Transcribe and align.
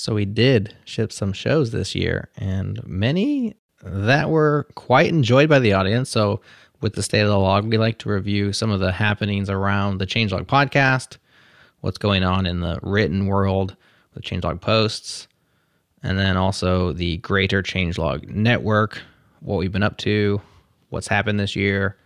So 0.00 0.14
we 0.14 0.24
did 0.24 0.74
ship 0.86 1.12
some 1.12 1.34
shows 1.34 1.72
this 1.72 1.94
year, 1.94 2.30
and 2.38 2.80
many 2.86 3.54
that 3.82 4.30
were 4.30 4.66
quite 4.74 5.10
enjoyed 5.10 5.50
by 5.50 5.58
the 5.58 5.74
audience. 5.74 6.08
So 6.08 6.40
with 6.80 6.94
the 6.94 7.02
state 7.02 7.20
of 7.20 7.28
the 7.28 7.38
log, 7.38 7.68
we 7.68 7.76
like 7.76 7.98
to 7.98 8.08
review 8.08 8.54
some 8.54 8.70
of 8.70 8.80
the 8.80 8.92
happenings 8.92 9.50
around 9.50 9.98
the 9.98 10.06
Changelog 10.06 10.46
podcast, 10.46 11.18
what's 11.82 11.98
going 11.98 12.22
on 12.22 12.46
in 12.46 12.60
the 12.60 12.78
written 12.82 13.26
world 13.26 13.76
with 14.14 14.24
Changelog 14.24 14.62
posts, 14.62 15.28
and 16.02 16.18
then 16.18 16.38
also 16.38 16.94
the 16.94 17.18
greater 17.18 17.62
Changelog 17.62 18.26
network, 18.26 19.02
what 19.40 19.58
we've 19.58 19.70
been 19.70 19.82
up 19.82 19.98
to, 19.98 20.40
what's 20.88 21.08
happened 21.08 21.38
this 21.38 21.54
year, 21.54 21.98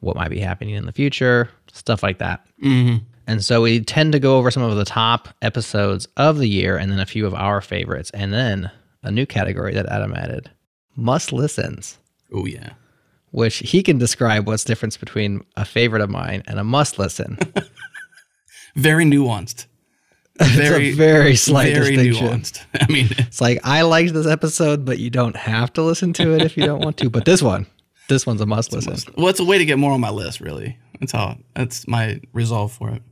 what 0.00 0.16
might 0.16 0.30
be 0.30 0.40
happening 0.40 0.74
in 0.74 0.84
the 0.84 0.92
future, 0.92 1.48
stuff 1.72 2.02
like 2.02 2.18
that. 2.18 2.44
Mm-hmm. 2.60 3.04
And 3.26 3.44
so 3.44 3.62
we 3.62 3.80
tend 3.80 4.12
to 4.12 4.18
go 4.18 4.36
over 4.38 4.50
some 4.50 4.62
of 4.62 4.76
the 4.76 4.84
top 4.84 5.28
episodes 5.42 6.08
of 6.16 6.38
the 6.38 6.48
year 6.48 6.76
and 6.76 6.90
then 6.90 6.98
a 7.00 7.06
few 7.06 7.26
of 7.26 7.34
our 7.34 7.60
favorites. 7.60 8.10
And 8.12 8.32
then 8.32 8.70
a 9.02 9.10
new 9.10 9.26
category 9.26 9.72
that 9.74 9.86
Adam 9.86 10.12
added 10.14 10.50
must 10.96 11.32
listens, 11.32 11.98
Oh 12.34 12.44
yeah. 12.46 12.70
which 13.30 13.58
he 13.58 13.82
can 13.82 13.98
describe 13.98 14.46
what's 14.46 14.64
the 14.64 14.68
difference 14.68 14.96
between 14.96 15.44
a 15.56 15.64
favorite 15.64 16.02
of 16.02 16.10
mine 16.10 16.42
and 16.46 16.58
a 16.58 16.64
must 16.64 16.98
listen. 16.98 17.38
Very 18.74 19.04
nuanced. 19.04 19.66
Very, 20.38 20.88
it's 20.90 20.94
a 20.94 20.96
very 20.96 21.36
slight 21.36 21.72
very 21.72 21.96
distinction. 21.96 22.26
nuanced. 22.40 22.64
I 22.80 22.90
mean, 22.92 23.08
It's 23.18 23.40
like 23.40 23.58
I 23.64 23.82
liked 23.82 24.12
this 24.14 24.26
episode, 24.26 24.84
but 24.84 24.98
you 24.98 25.10
don't 25.10 25.36
have 25.36 25.72
to 25.74 25.82
listen 25.82 26.12
to 26.14 26.34
it 26.34 26.42
if 26.42 26.56
you 26.56 26.64
don't 26.64 26.80
want 26.82 26.96
to. 26.98 27.10
But 27.10 27.24
this 27.26 27.42
one, 27.42 27.66
this 28.08 28.26
one's 28.26 28.40
a 28.40 28.46
must 28.46 28.72
listen. 28.72 28.96
well, 29.16 29.28
it's 29.28 29.40
a 29.40 29.44
way 29.44 29.58
to 29.58 29.64
get 29.64 29.78
more 29.78 29.92
on 29.92 30.00
my 30.00 30.10
list. 30.10 30.40
Really, 30.40 30.78
that's 30.98 31.12
how. 31.12 31.36
That's 31.54 31.86
my 31.88 32.20
resolve 32.32 32.72
for 32.72 32.90
it. 32.90 33.02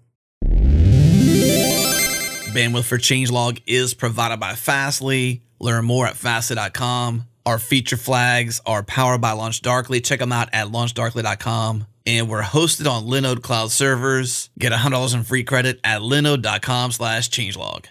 Bandwidth 2.58 2.84
for 2.84 2.98
Changelog 2.98 3.62
is 3.66 3.94
provided 3.94 4.40
by 4.40 4.54
Fastly. 4.54 5.42
Learn 5.60 5.84
more 5.84 6.06
at 6.06 6.16
fastly.com. 6.16 7.24
Our 7.46 7.58
feature 7.58 7.96
flags 7.96 8.60
are 8.66 8.82
powered 8.82 9.20
by 9.20 9.30
LaunchDarkly. 9.30 10.04
Check 10.04 10.18
them 10.18 10.32
out 10.32 10.48
at 10.52 10.66
launchdarkly.com. 10.66 11.86
And 12.06 12.28
we're 12.28 12.42
hosted 12.42 12.90
on 12.90 13.04
Linode 13.04 13.42
cloud 13.42 13.70
servers. 13.70 14.50
Get 14.58 14.72
$100 14.72 15.14
in 15.14 15.22
free 15.22 15.44
credit 15.44 15.78
at 15.84 16.00
linode.com 16.00 16.92
slash 16.92 17.30
changelog. 17.30 17.86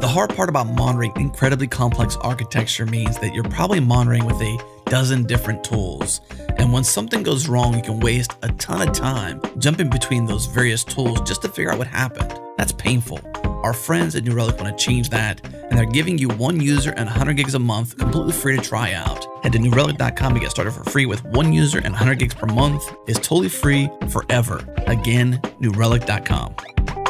The 0.00 0.08
hard 0.08 0.34
part 0.34 0.48
about 0.48 0.68
monitoring 0.68 1.12
incredibly 1.16 1.66
complex 1.68 2.16
architecture 2.16 2.86
means 2.86 3.18
that 3.18 3.34
you're 3.34 3.44
probably 3.44 3.80
monitoring 3.80 4.24
with 4.24 4.40
a 4.40 4.58
dozen 4.88 5.24
different 5.24 5.62
tools. 5.64 6.20
And 6.56 6.72
when 6.72 6.84
something 6.84 7.22
goes 7.22 7.48
wrong, 7.48 7.74
you 7.74 7.82
can 7.82 8.00
waste 8.00 8.32
a 8.42 8.48
ton 8.52 8.86
of 8.86 8.94
time 8.94 9.40
jumping 9.58 9.90
between 9.90 10.26
those 10.26 10.46
various 10.46 10.84
tools 10.84 11.20
just 11.22 11.42
to 11.42 11.48
figure 11.48 11.70
out 11.70 11.78
what 11.78 11.86
happened. 11.86 12.38
That's 12.56 12.72
painful. 12.72 13.20
Our 13.62 13.72
friends 13.72 14.14
at 14.16 14.24
New 14.24 14.34
Relic 14.34 14.60
want 14.60 14.76
to 14.76 14.84
change 14.84 15.10
that, 15.10 15.44
and 15.44 15.78
they're 15.78 15.86
giving 15.86 16.18
you 16.18 16.28
one 16.28 16.60
user 16.60 16.90
and 16.90 17.06
100 17.06 17.36
gigs 17.36 17.54
a 17.54 17.58
month 17.58 17.96
completely 17.96 18.32
free 18.32 18.56
to 18.56 18.62
try 18.62 18.92
out. 18.92 19.26
Head 19.42 19.52
to 19.52 19.58
newrelic.com 19.58 20.34
to 20.34 20.40
get 20.40 20.50
started 20.50 20.72
for 20.72 20.84
free 20.84 21.06
with 21.06 21.24
one 21.24 21.52
user 21.52 21.78
and 21.78 21.92
100 21.92 22.18
gigs 22.18 22.34
per 22.34 22.46
month. 22.46 22.82
It's 23.06 23.18
totally 23.18 23.48
free 23.48 23.88
forever. 24.08 24.64
Again, 24.86 25.40
newrelic.com. 25.60 27.07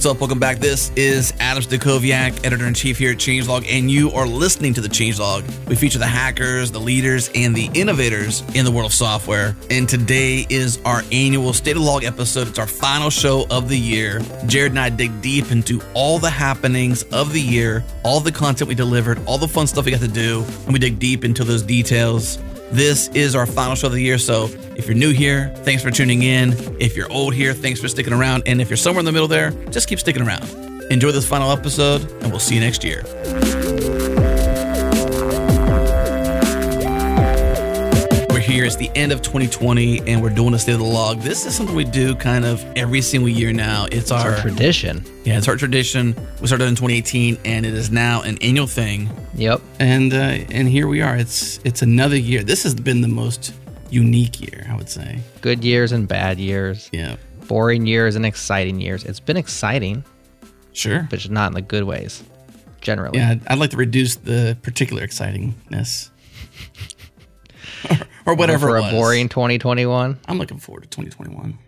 What's 0.00 0.06
up? 0.06 0.20
Welcome 0.20 0.38
back. 0.38 0.60
This 0.60 0.90
is 0.96 1.34
Adam 1.40 1.62
Stacoviak, 1.62 2.46
editor 2.46 2.66
in 2.66 2.72
chief 2.72 2.96
here 2.96 3.12
at 3.12 3.18
Changelog, 3.18 3.66
and 3.68 3.90
you 3.90 4.10
are 4.12 4.26
listening 4.26 4.72
to 4.72 4.80
the 4.80 4.88
Changelog. 4.88 5.44
We 5.68 5.76
feature 5.76 5.98
the 5.98 6.06
hackers, 6.06 6.70
the 6.70 6.80
leaders, 6.80 7.30
and 7.34 7.54
the 7.54 7.68
innovators 7.74 8.42
in 8.54 8.64
the 8.64 8.70
world 8.70 8.86
of 8.86 8.94
software. 8.94 9.54
And 9.68 9.86
today 9.86 10.46
is 10.48 10.80
our 10.86 11.02
annual 11.12 11.52
State 11.52 11.76
of 11.76 11.82
Log 11.82 12.04
episode. 12.04 12.48
It's 12.48 12.58
our 12.58 12.66
final 12.66 13.10
show 13.10 13.44
of 13.50 13.68
the 13.68 13.76
year. 13.76 14.20
Jerod 14.46 14.68
and 14.68 14.80
I 14.80 14.88
dig 14.88 15.20
deep 15.20 15.52
into 15.52 15.82
all 15.92 16.18
the 16.18 16.30
happenings 16.30 17.02
of 17.12 17.34
the 17.34 17.42
year, 17.42 17.84
all 18.02 18.20
the 18.20 18.32
content 18.32 18.68
we 18.68 18.74
delivered, 18.74 19.20
all 19.26 19.36
the 19.36 19.48
fun 19.48 19.66
stuff 19.66 19.84
we 19.84 19.90
got 19.90 20.00
to 20.00 20.08
do, 20.08 20.42
and 20.64 20.72
we 20.72 20.78
dig 20.78 20.98
deep 20.98 21.26
into 21.26 21.44
those 21.44 21.62
details. 21.62 22.38
This 22.72 23.08
is 23.08 23.34
our 23.34 23.46
final 23.46 23.74
show 23.74 23.88
of 23.88 23.92
the 23.92 24.00
year. 24.00 24.18
So 24.18 24.48
if 24.76 24.86
you're 24.86 24.96
new 24.96 25.12
here, 25.12 25.52
thanks 25.58 25.82
for 25.82 25.90
tuning 25.90 26.22
in. 26.22 26.52
If 26.80 26.96
you're 26.96 27.10
old 27.10 27.34
here, 27.34 27.52
thanks 27.52 27.80
for 27.80 27.88
sticking 27.88 28.12
around. 28.12 28.44
And 28.46 28.60
if 28.60 28.70
you're 28.70 28.76
somewhere 28.76 29.00
in 29.00 29.06
the 29.06 29.12
middle 29.12 29.28
there, 29.28 29.50
just 29.70 29.88
keep 29.88 29.98
sticking 29.98 30.22
around. 30.22 30.48
Enjoy 30.90 31.12
this 31.12 31.26
final 31.26 31.50
episode, 31.50 32.02
and 32.22 32.30
we'll 32.30 32.40
see 32.40 32.54
you 32.54 32.60
next 32.60 32.82
year. 32.82 33.02
It's 38.70 38.76
the 38.78 38.90
end 38.96 39.10
of 39.10 39.20
2020, 39.20 40.06
and 40.06 40.22
we're 40.22 40.30
doing 40.30 40.54
a 40.54 40.58
state 40.60 40.74
of 40.74 40.78
the 40.78 40.84
log. 40.84 41.18
This 41.22 41.44
is 41.44 41.56
something 41.56 41.74
we 41.74 41.82
do 41.82 42.14
kind 42.14 42.44
of 42.44 42.64
every 42.76 43.00
single 43.00 43.28
year 43.28 43.52
now. 43.52 43.86
It's 43.86 43.96
It's 43.96 44.10
our 44.12 44.30
our 44.30 44.40
tradition. 44.40 45.04
yeah, 45.24 45.38
it's 45.38 45.48
our 45.48 45.56
tradition. 45.56 46.14
We 46.40 46.46
started 46.46 46.66
in 46.68 46.76
2018, 46.76 47.38
and 47.44 47.66
it 47.66 47.74
is 47.74 47.90
now 47.90 48.22
an 48.22 48.38
annual 48.40 48.68
thing 48.68 49.10
Yep. 49.34 49.60
and 49.80 50.12
uh, 50.14 50.16
and 50.18 50.68
here 50.68 50.86
we 50.86 51.02
are. 51.02 51.16
It's 51.16 51.58
it's 51.64 51.82
another 51.82 52.14
year. 52.16 52.44
This 52.44 52.62
has 52.62 52.76
been 52.76 53.00
the 53.00 53.08
most 53.08 53.52
unique 53.90 54.40
year, 54.40 54.64
I 54.70 54.76
would 54.76 54.88
say. 54.88 55.18
Good 55.40 55.64
years 55.64 55.90
and 55.90 56.06
bad 56.06 56.38
years, 56.38 56.88
Yeah, 56.92 57.16
boring 57.48 57.86
years 57.86 58.14
and 58.14 58.24
exciting 58.24 58.80
years. 58.80 59.04
It's 59.04 59.18
been 59.18 59.36
exciting, 59.36 60.04
sure. 60.74 61.08
but 61.10 61.18
just 61.18 61.32
not 61.32 61.48
in 61.48 61.54
the 61.54 61.60
good 61.62 61.82
ways, 61.82 62.22
generally. 62.80 63.18
Yeah, 63.18 63.30
I'd, 63.30 63.46
I'd 63.48 63.58
like 63.58 63.70
to 63.70 63.76
reduce 63.76 64.14
the 64.14 64.56
particular 64.62 65.02
excitingness, 65.04 66.10
or, 67.88 67.96
or 68.32 68.34
whatever 68.34 68.68
For 68.68 68.78
it 68.78 68.88
a 68.88 68.90
boring 68.90 69.28
2021. 69.28 70.18
I'm 70.26 70.38
looking 70.38 70.58
forward 70.58 70.82
to 70.82 70.88
2021. 70.88 71.58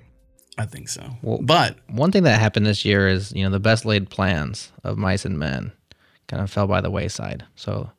I 0.58 0.66
think 0.66 0.88
so. 0.88 1.02
Well- 1.22 1.38
but 1.42 1.76
One 1.88 2.12
thing 2.12 2.24
that 2.24 2.38
happened 2.40 2.66
this 2.66 2.84
year 2.84 3.08
is, 3.08 3.32
you 3.32 3.44
know, 3.44 3.50
the 3.50 3.60
best 3.60 3.84
laid 3.84 4.10
plans 4.10 4.70
of 4.84 4.98
mice 4.98 5.24
and 5.24 5.38
men 5.38 5.72
kind 6.28 6.42
of 6.42 6.50
fell 6.50 6.66
by 6.66 6.80
the 6.80 6.90
wayside. 6.90 7.44
So 7.56 7.90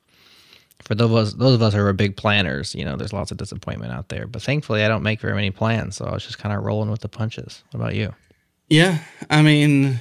for 0.84 0.96
those 0.96 1.10
of 1.12 1.16
us, 1.18 1.34
those 1.34 1.56
of 1.56 1.62
us 1.62 1.74
who 1.74 1.80
are 1.82 1.94
big 1.94 2.16
planners, 2.18 2.76
you 2.76 2.84
know, 2.86 2.96
there's 2.96 3.14
lots 3.14 3.32
of 3.32 3.38
disappointment 3.38 3.92
out 3.92 4.10
there. 4.10 4.28
But 4.28 4.42
thankfully, 4.42 4.84
I 4.84 4.88
don't 4.88 5.04
make 5.04 5.20
very 5.20 5.34
many 5.34 5.50
plans, 5.52 5.96
so 5.96 6.06
I 6.06 6.14
was 6.14 6.24
just 6.26 6.38
kind 6.40 6.56
of 6.56 6.64
rolling 6.64 6.92
with 6.92 7.02
the 7.02 7.10
punches. 7.10 7.64
What 7.72 7.80
about 7.82 7.96
you? 7.96 8.14
yeah, 8.70 9.00
I 9.30 9.42
mean, 9.44 10.00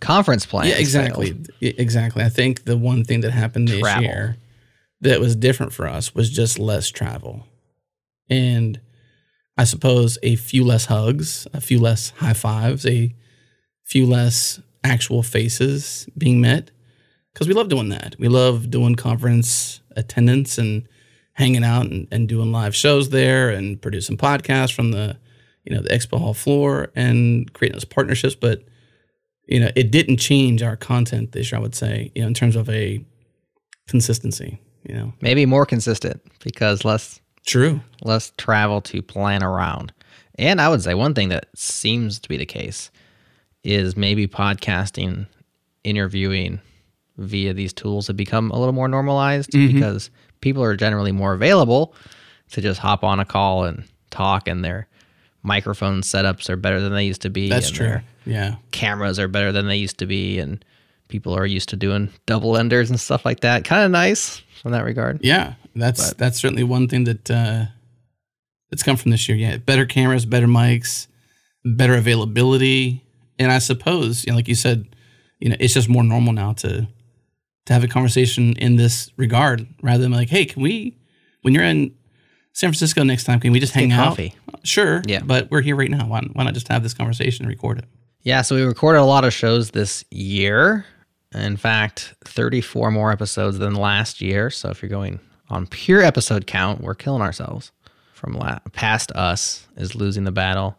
Conference 0.00 0.46
plans. 0.46 0.68
yeah, 0.68 0.76
exactly, 0.76 1.32
failed. 1.32 1.48
Exactly. 1.60 2.22
I 2.24 2.28
think 2.28 2.64
the 2.64 2.76
one 2.76 3.04
thing 3.04 3.20
that 3.22 3.32
happened 3.32 3.68
this 3.68 3.80
Travel. 3.80 4.04
year 4.04 4.36
that 5.02 5.20
was 5.20 5.36
different 5.36 5.72
for 5.72 5.86
us 5.86 6.14
was 6.14 6.30
just 6.30 6.58
less 6.58 6.88
travel, 6.88 7.46
and 8.30 8.80
I 9.56 9.64
suppose 9.64 10.16
a 10.22 10.36
few 10.36 10.64
less 10.64 10.86
hugs, 10.86 11.46
a 11.52 11.60
few 11.60 11.78
less 11.78 12.10
high 12.10 12.32
fives, 12.32 12.86
a 12.86 13.14
few 13.84 14.06
less 14.06 14.60
actual 14.82 15.22
faces 15.22 16.08
being 16.16 16.40
met. 16.40 16.70
Because 17.32 17.48
we 17.48 17.54
love 17.54 17.68
doing 17.68 17.88
that. 17.90 18.16
We 18.18 18.28
love 18.28 18.70
doing 18.70 18.94
conference 18.94 19.80
attendance 19.96 20.58
and 20.58 20.86
hanging 21.34 21.64
out 21.64 21.86
and, 21.86 22.06
and 22.10 22.28
doing 22.28 22.52
live 22.52 22.74
shows 22.74 23.10
there 23.10 23.50
and 23.50 23.80
producing 23.80 24.16
podcasts 24.16 24.72
from 24.74 24.90
the, 24.90 25.16
you 25.64 25.74
know, 25.74 25.82
the 25.82 25.88
expo 25.88 26.18
hall 26.18 26.34
floor 26.34 26.90
and 26.94 27.52
creating 27.52 27.76
those 27.76 27.84
partnerships. 27.84 28.34
But, 28.34 28.64
you 29.46 29.60
know, 29.60 29.70
it 29.74 29.90
didn't 29.90 30.18
change 30.18 30.62
our 30.62 30.76
content 30.76 31.32
this 31.32 31.50
year, 31.50 31.58
I 31.58 31.62
would 31.62 31.74
say, 31.74 32.12
you 32.14 32.22
know, 32.22 32.28
in 32.28 32.34
terms 32.34 32.56
of 32.56 32.68
a 32.68 33.04
consistency, 33.88 34.60
you 34.84 34.94
know. 34.94 35.12
Maybe 35.20 35.46
more 35.46 35.66
consistent 35.66 36.20
because 36.42 36.84
less 36.84 37.20
True. 37.44 37.80
less 38.02 38.32
travel 38.36 38.80
to 38.82 39.02
plan 39.02 39.42
around. 39.42 39.92
And 40.38 40.60
I 40.60 40.68
would 40.68 40.82
say 40.82 40.94
one 40.94 41.14
thing 41.14 41.28
that 41.28 41.46
seems 41.54 42.18
to 42.20 42.28
be 42.28 42.36
the 42.36 42.46
case 42.46 42.90
is 43.64 43.96
maybe 43.96 44.26
podcasting, 44.26 45.26
interviewing 45.84 46.60
via 47.18 47.52
these 47.52 47.72
tools 47.72 48.06
have 48.06 48.16
become 48.16 48.50
a 48.50 48.58
little 48.58 48.72
more 48.72 48.88
normalized 48.88 49.50
mm-hmm. 49.50 49.74
because 49.74 50.10
people 50.40 50.62
are 50.62 50.76
generally 50.76 51.12
more 51.12 51.34
available 51.34 51.94
to 52.50 52.60
just 52.60 52.80
hop 52.80 53.04
on 53.04 53.20
a 53.20 53.24
call 53.24 53.64
and 53.64 53.84
talk 54.10 54.48
and 54.48 54.64
their 54.64 54.88
microphone 55.42 56.02
setups 56.02 56.48
are 56.48 56.56
better 56.56 56.80
than 56.80 56.92
they 56.92 57.04
used 57.04 57.22
to 57.22 57.30
be. 57.30 57.48
That's 57.48 57.70
true. 57.70 57.98
Yeah. 58.24 58.56
Cameras 58.70 59.18
are 59.18 59.28
better 59.28 59.52
than 59.52 59.66
they 59.66 59.76
used 59.76 59.98
to 59.98 60.06
be 60.06 60.38
and 60.38 60.64
people 61.08 61.34
are 61.36 61.46
used 61.46 61.68
to 61.70 61.76
doing 61.76 62.10
double 62.26 62.56
enders 62.56 62.90
and 62.90 62.98
stuff 62.98 63.24
like 63.24 63.40
that. 63.40 63.64
Kind 63.64 63.84
of 63.84 63.90
nice 63.90 64.42
from 64.62 64.72
that 64.72 64.84
regard. 64.84 65.20
Yeah, 65.22 65.54
that's 65.74 66.14
that's 66.14 66.40
certainly 66.40 66.62
one 66.62 66.88
thing 66.88 67.04
that 67.04 67.30
uh, 67.30 67.66
that's 68.70 68.82
come 68.82 68.96
from 68.96 69.10
this 69.10 69.28
year. 69.28 69.36
Yeah, 69.36 69.56
better 69.58 69.84
cameras, 69.84 70.24
better 70.24 70.46
mics, 70.46 71.08
better 71.64 71.94
availability, 71.94 73.04
and 73.38 73.50
I 73.52 73.58
suppose, 73.58 74.24
you 74.24 74.32
know, 74.32 74.36
like 74.36 74.48
you 74.48 74.54
said, 74.54 74.86
you 75.40 75.50
know, 75.50 75.56
it's 75.58 75.74
just 75.74 75.88
more 75.88 76.04
normal 76.04 76.32
now 76.32 76.52
to 76.54 76.86
to 77.66 77.72
have 77.72 77.84
a 77.84 77.88
conversation 77.88 78.54
in 78.54 78.76
this 78.76 79.10
regard 79.16 79.66
rather 79.82 80.02
than 80.02 80.12
like, 80.12 80.28
hey, 80.28 80.44
can 80.44 80.62
we, 80.62 80.96
when 81.42 81.54
you're 81.54 81.64
in 81.64 81.94
San 82.52 82.70
Francisco 82.70 83.02
next 83.04 83.24
time, 83.24 83.40
can 83.40 83.52
we 83.52 83.60
just 83.60 83.72
hang 83.72 83.90
get 83.90 83.98
out? 83.98 84.08
coffee. 84.08 84.34
Sure. 84.64 85.02
Yeah. 85.06 85.20
but 85.24 85.50
we're 85.50 85.60
here 85.60 85.76
right 85.76 85.90
now. 85.90 86.06
Why, 86.06 86.22
why 86.32 86.44
not 86.44 86.54
just 86.54 86.68
have 86.68 86.82
this 86.82 86.94
conversation 86.94 87.44
and 87.44 87.50
record 87.50 87.78
it? 87.78 87.84
Yeah, 88.22 88.42
so 88.42 88.54
we 88.56 88.62
recorded 88.62 89.00
a 89.00 89.04
lot 89.04 89.24
of 89.24 89.32
shows 89.32 89.70
this 89.70 90.04
year, 90.10 90.86
In 91.34 91.56
fact, 91.56 92.14
34 92.24 92.90
more 92.90 93.10
episodes 93.10 93.58
than 93.58 93.74
last 93.74 94.20
year. 94.20 94.50
So 94.50 94.68
if 94.70 94.82
you're 94.82 94.90
going 94.90 95.20
on 95.48 95.66
pure 95.66 96.02
episode 96.02 96.46
count, 96.46 96.80
we're 96.80 96.94
killing 96.94 97.22
ourselves. 97.22 97.72
From 98.12 98.34
la- 98.34 98.60
past 98.72 99.10
us 99.12 99.66
is 99.76 99.94
losing 99.94 100.24
the 100.24 100.32
battle. 100.32 100.78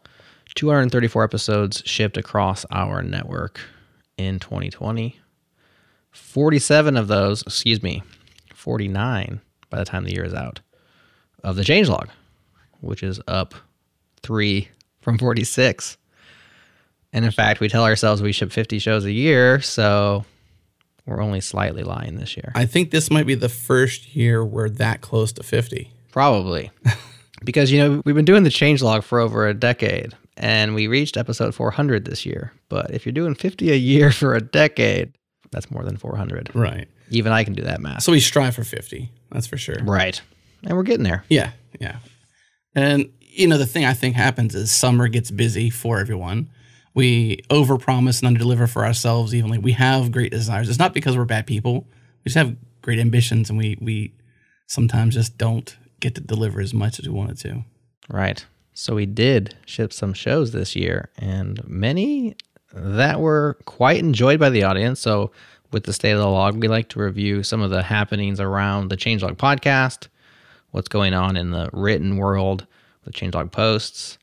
234 0.56 1.24
episodes 1.24 1.82
shipped 1.86 2.18
across 2.18 2.66
our 2.72 3.02
network 3.02 3.60
in 4.18 4.40
2020. 4.40 5.20
47 6.12 6.96
of 6.98 7.08
those, 7.08 7.42
excuse 7.42 7.82
me, 7.82 8.04
49 8.54 9.42
by 9.70 9.78
the 9.78 9.86
time 9.86 10.04
the 10.04 10.14
year 10.14 10.24
is 10.24 10.34
out 10.34 10.62
of 11.44 11.56
the 11.56 11.64
changelog, 11.64 12.10
which 12.82 13.02
is 13.02 13.20
up 13.28 13.56
three 14.22 14.70
from 15.02 15.18
46. 15.18 15.98
And 17.12 17.26
in 17.26 17.32
fact, 17.32 17.60
we 17.60 17.68
tell 17.68 17.84
ourselves 17.84 18.22
we 18.22 18.32
ship 18.32 18.52
50 18.52 18.80
shows 18.80 19.06
a 19.06 19.12
year, 19.12 19.60
so 19.60 20.24
we're 21.06 21.22
only 21.22 21.42
slightly 21.42 21.84
lying 21.84 22.16
this 22.16 22.38
year. 22.38 22.52
I 22.56 22.66
think 22.66 22.92
this 22.92 23.12
might 23.12 23.28
be 23.28 23.36
the 23.36 23.50
first 23.50 24.16
year 24.16 24.44
we're 24.44 24.70
that 24.70 25.02
close 25.02 25.32
to 25.34 25.44
50. 25.44 25.92
Probably. 26.12 26.72
because, 27.44 27.72
you 27.72 27.80
know, 27.80 28.02
we've 28.06 28.16
been 28.16 28.26
doing 28.26 28.44
the 28.44 28.50
changelog 28.50 29.04
for 29.04 29.20
over 29.20 29.48
a 29.48 29.54
decade 29.54 30.14
and 30.38 30.74
we 30.74 30.88
reached 30.88 31.18
episode 31.18 31.54
400 31.54 32.06
this 32.06 32.26
year. 32.26 32.54
But 32.70 32.92
if 32.92 33.06
you're 33.06 33.14
doing 33.14 33.36
50 33.36 33.72
a 33.72 33.76
year 33.76 34.12
for 34.12 34.36
a 34.36 34.42
decade, 34.42 35.14
that's 35.52 35.70
more 35.70 35.84
than 35.84 35.98
400. 35.98 36.52
Right. 36.56 36.88
Even 37.10 37.32
I 37.32 37.44
can 37.44 37.54
do 37.54 37.64
that 37.64 37.82
math. 37.82 38.04
So 38.04 38.12
we 38.12 38.20
strive 38.20 38.56
for 38.56 38.64
50. 38.64 39.12
That's 39.32 39.48
for 39.48 39.58
sure. 39.58 39.84
Right. 39.84 40.22
And 40.64 40.76
we're 40.78 40.84
getting 40.84 41.04
there. 41.04 41.26
Yeah. 41.30 41.52
Yeah. 41.80 41.98
And, 42.76 43.12
you 43.20 43.48
know, 43.48 43.58
the 43.58 43.66
thing 43.66 43.86
I 43.86 43.94
think 43.94 44.16
happens 44.16 44.56
is 44.56 44.72
summer 44.72 45.08
gets 45.08 45.30
busy 45.32 45.70
for 45.70 46.00
everyone. 46.00 46.50
We 46.94 47.38
overpromise 47.50 48.22
and 48.24 48.38
underdeliver 48.38 48.70
for 48.70 48.86
ourselves 48.86 49.34
evenly. 49.34 49.58
We 49.58 49.72
have 49.74 50.12
great 50.12 50.32
desires. 50.32 50.70
It's 50.70 50.80
not 50.80 50.94
because 50.94 51.18
we're 51.18 51.26
bad 51.26 51.48
people. 51.48 51.88
We 52.24 52.30
just 52.30 52.38
have 52.38 52.56
great 52.82 53.00
ambitions 53.00 53.50
and 53.50 53.58
we 53.58 53.78
we 53.82 54.14
sometimes 54.68 55.16
just 55.16 55.38
don't 55.38 55.76
get 56.00 56.16
to 56.16 56.22
deliver 56.22 56.62
as 56.62 56.74
much 56.74 57.00
as 57.00 57.08
we 57.08 57.14
wanted 57.14 57.38
to. 57.40 57.64
Right. 58.10 58.46
So 58.74 58.96
we 58.96 59.06
did 59.06 59.56
ship 59.66 59.94
some 59.94 60.14
shows 60.14 60.52
this 60.52 60.76
year 60.76 61.10
and 61.18 61.66
many 61.68 62.36
that 62.74 63.20
were 63.20 63.58
quite 63.66 64.00
enjoyed 64.00 64.40
by 64.40 64.50
the 64.50 64.64
audience. 64.64 65.00
So 65.00 65.32
with 65.72 65.84
the 65.86 65.94
state 65.94 66.12
of 66.12 66.20
the 66.20 66.28
log, 66.28 66.60
we 66.60 66.68
like 66.68 66.90
to 66.90 67.00
review 67.00 67.44
some 67.44 67.62
of 67.62 67.70
the 67.70 67.84
happenings 67.84 68.40
around 68.40 68.90
the 68.90 68.98
Changelog 68.98 69.38
podcast, 69.38 70.08
what's 70.72 70.88
going 70.88 71.14
on 71.14 71.38
in 71.38 71.52
the 71.52 71.70
written 71.72 72.18
world, 72.18 72.66
the 73.04 73.12
Changelog 73.12 73.52
posts, 73.52 74.18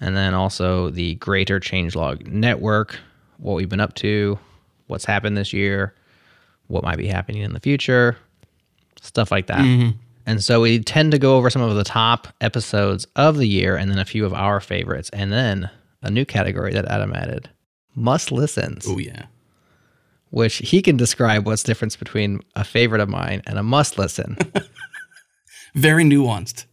and 0.00 0.16
then 0.16 0.34
also 0.34 0.90
the 0.90 1.14
greater 1.16 1.60
changelog 1.60 2.26
network, 2.26 2.98
what 3.38 3.54
we've 3.54 3.68
been 3.68 3.80
up 3.80 3.94
to, 3.94 4.38
what's 4.86 5.04
happened 5.04 5.36
this 5.36 5.52
year, 5.52 5.94
what 6.68 6.82
might 6.82 6.98
be 6.98 7.06
happening 7.06 7.42
in 7.42 7.52
the 7.52 7.60
future, 7.60 8.16
stuff 9.00 9.30
like 9.30 9.46
that. 9.46 9.60
Mm-hmm. 9.60 9.96
And 10.26 10.42
so 10.42 10.60
we 10.60 10.80
tend 10.80 11.12
to 11.12 11.18
go 11.18 11.36
over 11.36 11.50
some 11.50 11.62
of 11.62 11.74
the 11.74 11.84
top 11.84 12.28
episodes 12.40 13.06
of 13.16 13.36
the 13.36 13.48
year 13.48 13.76
and 13.76 13.90
then 13.90 13.98
a 13.98 14.04
few 14.04 14.24
of 14.24 14.32
our 14.32 14.60
favorites. 14.60 15.10
And 15.12 15.32
then 15.32 15.70
a 16.02 16.10
new 16.10 16.24
category 16.24 16.72
that 16.72 16.86
Adam 16.86 17.12
added 17.14 17.50
must 17.94 18.30
listens. 18.30 18.86
Oh, 18.86 18.98
yeah. 18.98 19.26
Which 20.30 20.58
he 20.58 20.82
can 20.82 20.96
describe 20.96 21.46
what's 21.46 21.62
difference 21.62 21.96
between 21.96 22.40
a 22.54 22.64
favorite 22.64 23.00
of 23.00 23.08
mine 23.08 23.42
and 23.46 23.58
a 23.58 23.62
must 23.62 23.98
listen. 23.98 24.38
Very 25.74 26.04
nuanced 26.04 26.66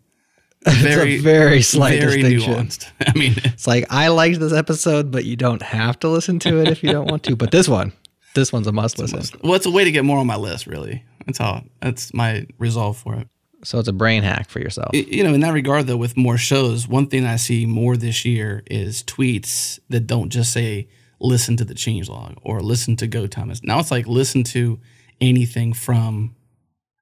very, 0.72 1.16
it's 1.16 1.22
a 1.22 1.24
very 1.24 1.62
slight 1.62 2.00
very 2.00 2.22
distinction. 2.22 2.54
Nuanced. 2.54 2.92
I 3.08 3.18
mean, 3.18 3.34
it's 3.38 3.68
like 3.68 3.86
I 3.90 4.10
liked 4.10 4.40
this 4.40 4.54
episode, 4.54 5.12
but 5.12 5.26
you 5.26 5.36
don't 5.36 5.62
have 5.62 6.00
to 6.00 6.10
listen 6.10 6.40
to 6.40 6.62
it 6.62 6.68
if 6.68 6.84
you 6.84 6.92
don't 6.92 7.10
want 7.10 7.24
to. 7.24 7.36
But 7.36 7.52
this 7.52 7.68
one, 7.68 7.94
this 8.36 8.54
one's 8.54 8.68
a 8.68 8.72
must 8.72 9.00
listen. 9.00 9.18
Must, 9.18 9.44
well, 9.44 9.56
it's 9.56 9.66
a 9.66 9.72
way 9.72 9.84
to 9.84 9.92
get 9.92 10.06
more 10.06 10.18
on 10.18 10.28
my 10.28 10.36
list. 10.36 10.68
Really, 10.68 11.04
that's 11.26 11.42
all. 11.42 11.64
That's 11.82 12.14
my 12.14 12.46
resolve 12.58 12.98
for 12.98 13.16
it. 13.16 13.28
So 13.64 13.80
it's 13.80 13.88
a 13.88 13.94
brain 13.94 14.24
hack 14.24 14.50
for 14.50 14.60
yourself. 14.60 14.92
You 14.94 15.24
know, 15.24 15.34
in 15.34 15.42
that 15.42 15.54
regard, 15.54 15.88
though, 15.88 15.98
with 15.98 16.16
more 16.16 16.38
shows, 16.38 16.88
one 16.88 17.08
thing 17.08 17.26
I 17.26 17.38
see 17.38 17.66
more 17.66 17.98
this 17.98 18.24
year 18.24 18.64
is 18.68 19.04
tweets 19.04 19.80
that 19.90 20.08
don't 20.08 20.30
just 20.30 20.54
say 20.54 20.88
"listen 21.20 21.58
to 21.58 21.66
the 21.66 21.74
change 21.74 22.08
log" 22.10 22.38
or 22.44 22.62
"listen 22.62 22.96
to 22.98 23.08
Go 23.08 23.28
Time." 23.28 23.52
Now 23.64 23.80
it's 23.80 23.92
like 23.92 24.08
listen 24.08 24.44
to 24.46 24.80
anything 25.20 25.74
from 25.74 26.36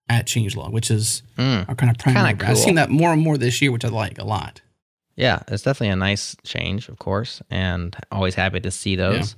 at 0.09 0.27
changelog, 0.27 0.71
which 0.71 0.91
is 0.91 1.23
mm, 1.37 1.67
our 1.67 1.75
kind 1.75 1.89
of 1.89 1.97
primary. 1.97 2.35
Cool. 2.35 2.49
I've 2.49 2.57
seen 2.57 2.75
that 2.75 2.89
more 2.89 3.11
and 3.11 3.21
more 3.21 3.37
this 3.37 3.61
year, 3.61 3.71
which 3.71 3.85
I 3.85 3.89
like 3.89 4.17
a 4.19 4.25
lot. 4.25 4.61
Yeah, 5.15 5.39
it's 5.47 5.63
definitely 5.63 5.89
a 5.89 5.95
nice 5.95 6.35
change, 6.43 6.89
of 6.89 6.99
course, 6.99 7.41
and 7.49 7.95
always 8.11 8.35
happy 8.35 8.59
to 8.59 8.71
see 8.71 8.95
those. 8.95 9.35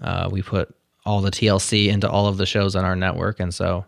Yeah. 0.00 0.06
Uh, 0.06 0.28
we 0.30 0.42
put 0.42 0.74
all 1.06 1.20
the 1.20 1.30
TLC 1.30 1.88
into 1.88 2.08
all 2.08 2.26
of 2.26 2.36
the 2.36 2.46
shows 2.46 2.76
on 2.76 2.84
our 2.84 2.96
network, 2.96 3.40
and 3.40 3.52
so 3.52 3.86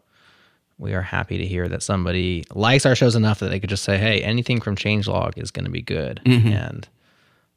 we 0.78 0.94
are 0.94 1.02
happy 1.02 1.38
to 1.38 1.46
hear 1.46 1.68
that 1.68 1.82
somebody 1.82 2.44
likes 2.54 2.86
our 2.86 2.94
shows 2.94 3.14
enough 3.14 3.40
that 3.40 3.48
they 3.48 3.60
could 3.60 3.70
just 3.70 3.84
say, 3.84 3.98
"Hey, 3.98 4.22
anything 4.22 4.60
from 4.60 4.76
Changelog 4.76 5.36
is 5.36 5.50
going 5.50 5.64
to 5.64 5.70
be 5.70 5.82
good," 5.82 6.20
mm-hmm. 6.24 6.48
and 6.48 6.88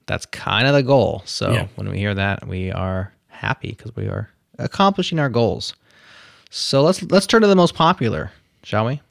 that's 0.05 0.25
kind 0.25 0.67
of 0.67 0.73
the 0.73 0.83
goal. 0.83 1.21
So 1.25 1.51
yeah. 1.51 1.67
when 1.75 1.89
we 1.89 1.97
hear 1.97 2.13
that, 2.15 2.47
we 2.47 2.71
are 2.71 3.13
happy 3.27 3.69
because 3.69 3.95
we 3.95 4.07
are 4.07 4.29
accomplishing 4.57 5.19
our 5.19 5.29
goals. 5.29 5.73
So 6.49 6.81
let's 6.81 7.01
let's 7.03 7.27
turn 7.27 7.41
to 7.41 7.47
the 7.47 7.55
most 7.55 7.75
popular, 7.75 8.31
shall 8.63 8.85
we? 8.85 9.01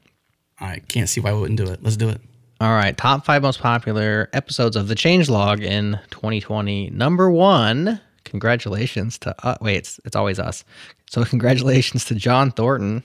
I 0.61 0.81
can't 0.89 1.09
see 1.09 1.21
why 1.21 1.33
we 1.33 1.41
wouldn't 1.41 1.59
do 1.59 1.71
it. 1.71 1.83
Let's 1.83 1.97
do 1.97 2.09
it. 2.09 2.21
All 2.61 2.73
right, 2.73 2.97
top 2.97 3.25
five 3.25 3.43
most 3.43 3.61
popular 3.61 4.29
episodes 4.33 4.75
of 4.75 4.89
the 4.89 4.97
Changelog 4.97 5.63
in 5.63 6.01
2020. 6.11 6.91
Number 6.91 7.31
one, 7.31 8.01
congratulations 8.25 9.19
to 9.19 9.35
uh, 9.47 9.57
wait, 9.61 9.77
it's 9.77 10.01
it's 10.05 10.17
always 10.17 10.41
us. 10.41 10.65
So 11.09 11.25
congratulations 11.25 12.05
to 12.07 12.17
John 12.17 12.51
Thornton 12.51 13.05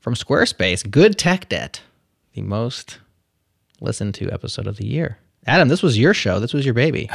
from 0.00 0.14
Squarespace. 0.14 0.88
Good 0.90 1.16
Tech 1.16 1.48
Debt, 1.48 1.80
the 2.34 2.42
most 2.42 2.98
listened 3.80 4.14
to 4.16 4.32
episode 4.32 4.66
of 4.66 4.76
the 4.78 4.86
year. 4.86 5.18
Adam, 5.46 5.68
this 5.68 5.82
was 5.82 5.96
your 5.96 6.12
show. 6.12 6.40
This 6.40 6.52
was 6.52 6.64
your 6.64 6.74
baby. 6.74 7.08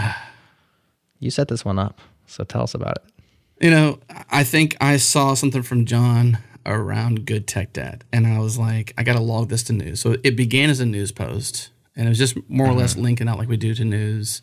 you 1.19 1.29
set 1.29 1.49
this 1.49 1.65
one 1.65 1.77
up, 1.77 1.99
so 2.27 2.45
tell 2.45 2.63
us 2.63 2.73
about 2.73 2.95
it. 2.95 3.12
You 3.61 3.71
know, 3.71 3.99
I 4.29 4.43
think 4.43 4.75
I 4.81 4.97
saw 4.97 5.33
something 5.35 5.61
from 5.61 5.85
John 5.85 6.39
around 6.65 7.25
Good 7.25 7.47
Tech 7.47 7.73
Debt, 7.73 8.03
and 8.11 8.27
I 8.27 8.39
was 8.39 8.57
like, 8.57 8.93
I 8.97 9.03
got 9.03 9.13
to 9.13 9.21
log 9.21 9.49
this 9.49 9.63
to 9.63 9.73
news. 9.73 10.01
So 10.01 10.17
it 10.23 10.35
began 10.35 10.69
as 10.69 10.79
a 10.79 10.85
news 10.85 11.11
post, 11.11 11.69
and 11.95 12.05
it 12.05 12.09
was 12.09 12.17
just 12.17 12.35
more 12.49 12.67
mm-hmm. 12.67 12.77
or 12.77 12.79
less 12.79 12.97
linking 12.97 13.27
out 13.27 13.37
like 13.37 13.49
we 13.49 13.57
do 13.57 13.73
to 13.75 13.85
news. 13.85 14.41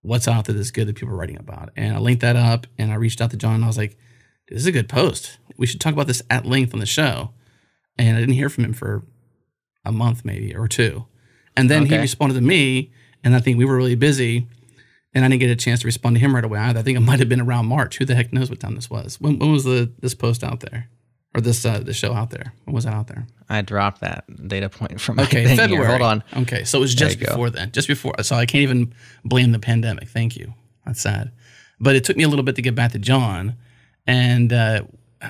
What's 0.00 0.26
out 0.26 0.46
there 0.46 0.54
that's 0.54 0.70
good 0.70 0.88
that 0.88 0.96
people 0.96 1.14
are 1.14 1.16
writing 1.16 1.38
about? 1.38 1.70
And 1.76 1.94
I 1.94 1.98
linked 1.98 2.22
that 2.22 2.36
up, 2.36 2.66
and 2.78 2.90
I 2.90 2.96
reached 2.96 3.20
out 3.20 3.30
to 3.30 3.36
John, 3.36 3.56
and 3.56 3.64
I 3.64 3.68
was 3.68 3.78
like, 3.78 3.96
this 4.48 4.58
is 4.58 4.66
a 4.66 4.72
good 4.72 4.88
post. 4.88 5.38
We 5.56 5.66
should 5.66 5.80
talk 5.80 5.92
about 5.92 6.06
this 6.06 6.22
at 6.28 6.44
length 6.44 6.74
on 6.74 6.80
the 6.80 6.86
show. 6.86 7.30
And 7.98 8.16
I 8.16 8.20
didn't 8.20 8.34
hear 8.34 8.48
from 8.48 8.64
him 8.64 8.72
for 8.72 9.02
a 9.84 9.92
month, 9.92 10.24
maybe 10.24 10.54
or 10.56 10.66
two. 10.66 11.06
And 11.56 11.70
then 11.70 11.84
okay. 11.84 11.96
he 11.96 12.00
responded 12.00 12.34
to 12.34 12.40
me, 12.40 12.90
and 13.22 13.34
I 13.34 13.40
think 13.40 13.58
we 13.58 13.64
were 13.64 13.76
really 13.76 13.94
busy 13.94 14.48
and 15.14 15.24
I 15.24 15.28
didn't 15.28 15.40
get 15.40 15.50
a 15.50 15.56
chance 15.56 15.80
to 15.80 15.86
respond 15.86 16.16
to 16.16 16.20
him 16.20 16.34
right 16.34 16.44
away 16.44 16.58
either. 16.58 16.80
I 16.80 16.82
think 16.82 16.96
it 16.96 17.00
might 17.00 17.18
have 17.18 17.28
been 17.28 17.40
around 17.40 17.66
March. 17.66 17.98
Who 17.98 18.04
the 18.04 18.14
heck 18.14 18.32
knows 18.32 18.50
what 18.50 18.60
time 18.60 18.74
this 18.74 18.88
was? 18.88 19.20
When, 19.20 19.38
when 19.38 19.52
was 19.52 19.64
the 19.64 19.90
this 20.00 20.14
post 20.14 20.42
out 20.42 20.60
there, 20.60 20.88
or 21.34 21.40
this 21.40 21.64
uh, 21.64 21.80
the 21.80 21.92
show 21.92 22.14
out 22.14 22.30
there? 22.30 22.54
When 22.64 22.74
was 22.74 22.84
that 22.84 22.94
out 22.94 23.08
there? 23.08 23.26
I 23.48 23.62
dropped 23.62 24.00
that 24.00 24.24
data 24.48 24.68
point 24.68 25.00
from 25.00 25.20
okay 25.20 25.56
February. 25.56 25.86
Here. 25.86 25.98
Hold 25.98 26.02
on. 26.02 26.24
Okay, 26.42 26.64
so 26.64 26.78
it 26.78 26.80
was 26.80 26.94
just 26.94 27.18
before 27.18 27.50
go. 27.50 27.56
then, 27.56 27.72
just 27.72 27.88
before. 27.88 28.14
So 28.22 28.36
I 28.36 28.46
can't 28.46 28.62
even 28.62 28.94
blame 29.24 29.52
the 29.52 29.58
pandemic. 29.58 30.08
Thank 30.08 30.36
you. 30.36 30.54
That's 30.86 31.00
sad, 31.00 31.30
but 31.78 31.94
it 31.94 32.04
took 32.04 32.16
me 32.16 32.24
a 32.24 32.28
little 32.28 32.44
bit 32.44 32.56
to 32.56 32.62
get 32.62 32.74
back 32.74 32.92
to 32.92 32.98
John, 32.98 33.56
and 34.06 34.52
uh, 34.52 34.82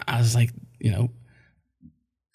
I 0.07 0.19
was 0.19 0.35
like, 0.35 0.51
you 0.79 0.91
know, 0.91 1.11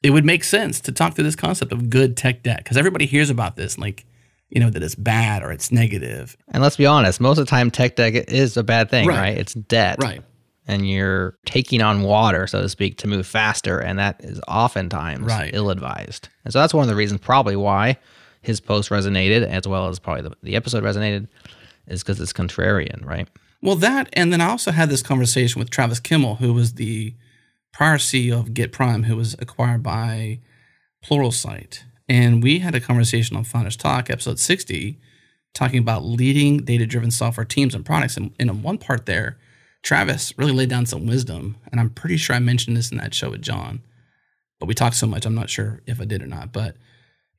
it 0.03 0.11
would 0.11 0.25
make 0.25 0.43
sense 0.43 0.79
to 0.81 0.91
talk 0.91 1.15
to 1.15 1.23
this 1.23 1.35
concept 1.35 1.71
of 1.71 1.89
good 1.89 2.15
tech 2.15 2.43
debt 2.43 2.57
because 2.57 2.77
everybody 2.77 3.05
hears 3.05 3.29
about 3.29 3.55
this 3.55 3.77
like 3.77 4.05
you 4.49 4.59
know, 4.59 4.69
that 4.69 4.81
it's 4.81 4.95
bad 4.95 5.43
or 5.43 5.51
it's 5.51 5.71
negative. 5.71 6.37
And 6.49 6.63
let's 6.63 6.77
be 6.77 6.85
honest, 6.85 7.19
most 7.19 7.37
of 7.37 7.45
the 7.45 7.49
time 7.49 7.69
tech 7.69 7.95
debt 7.95 8.29
is 8.29 8.57
a 8.57 8.63
bad 8.63 8.89
thing, 8.89 9.07
right? 9.07 9.17
right? 9.17 9.37
It's 9.37 9.53
debt. 9.53 9.97
Right. 10.01 10.21
And 10.69 10.89
you're 10.89 11.37
taking 11.45 11.81
on 11.81 12.01
water, 12.01 12.45
so 12.45 12.61
to 12.61 12.69
speak, 12.69 12.97
to 12.97 13.07
move 13.07 13.25
faster. 13.25 13.79
And 13.79 13.99
that 13.99 14.19
is 14.23 14.41
oftentimes 14.47 15.25
right. 15.25 15.49
ill 15.53 15.69
advised. 15.69 16.27
And 16.43 16.51
so 16.51 16.59
that's 16.59 16.73
one 16.73 16.83
of 16.83 16.89
the 16.89 16.95
reasons, 16.95 17.21
probably, 17.21 17.55
why 17.55 17.97
his 18.41 18.59
post 18.59 18.89
resonated, 18.89 19.47
as 19.47 19.67
well 19.67 19.87
as 19.87 19.99
probably 19.99 20.23
the, 20.23 20.35
the 20.43 20.55
episode 20.55 20.83
resonated, 20.83 21.27
is 21.87 22.03
because 22.03 22.19
it's 22.19 22.33
contrarian, 22.33 23.05
right? 23.05 23.29
Well, 23.61 23.75
that, 23.77 24.09
and 24.13 24.31
then 24.31 24.41
I 24.41 24.49
also 24.49 24.71
had 24.71 24.89
this 24.89 25.01
conversation 25.01 25.59
with 25.59 25.69
Travis 25.69 25.99
Kimmel, 25.99 26.35
who 26.35 26.53
was 26.53 26.73
the 26.73 27.15
prior 27.73 27.97
CEO 27.97 28.39
of 28.39 28.49
GitPrime, 28.49 29.05
who 29.05 29.15
was 29.15 29.35
acquired 29.39 29.83
by 29.83 30.39
Pluralsight. 31.03 31.83
And 32.09 32.41
we 32.41 32.59
had 32.59 32.75
a 32.75 32.79
conversation 32.79 33.35
on 33.35 33.43
Founders 33.43 33.75
Talk, 33.75 34.09
episode 34.09 34.39
60, 34.39 34.97
talking 35.53 35.79
about 35.79 36.05
leading 36.05 36.57
data 36.63 36.85
driven 36.85 37.11
software 37.11 37.45
teams 37.45 37.75
and 37.75 37.85
products. 37.85 38.15
And 38.17 38.33
in 38.39 38.61
one 38.61 38.77
part 38.77 39.05
there, 39.05 39.37
Travis 39.83 40.33
really 40.37 40.53
laid 40.53 40.69
down 40.69 40.85
some 40.85 41.05
wisdom. 41.05 41.57
And 41.71 41.79
I'm 41.79 41.89
pretty 41.89 42.17
sure 42.17 42.35
I 42.35 42.39
mentioned 42.39 42.77
this 42.77 42.91
in 42.91 42.97
that 42.97 43.13
show 43.13 43.31
with 43.31 43.41
John. 43.41 43.81
But 44.59 44.67
we 44.67 44.73
talked 44.73 44.95
so 44.95 45.07
much, 45.07 45.25
I'm 45.25 45.35
not 45.35 45.49
sure 45.49 45.81
if 45.85 45.99
I 46.01 46.05
did 46.05 46.23
or 46.23 46.27
not. 46.27 46.51
But, 46.53 46.75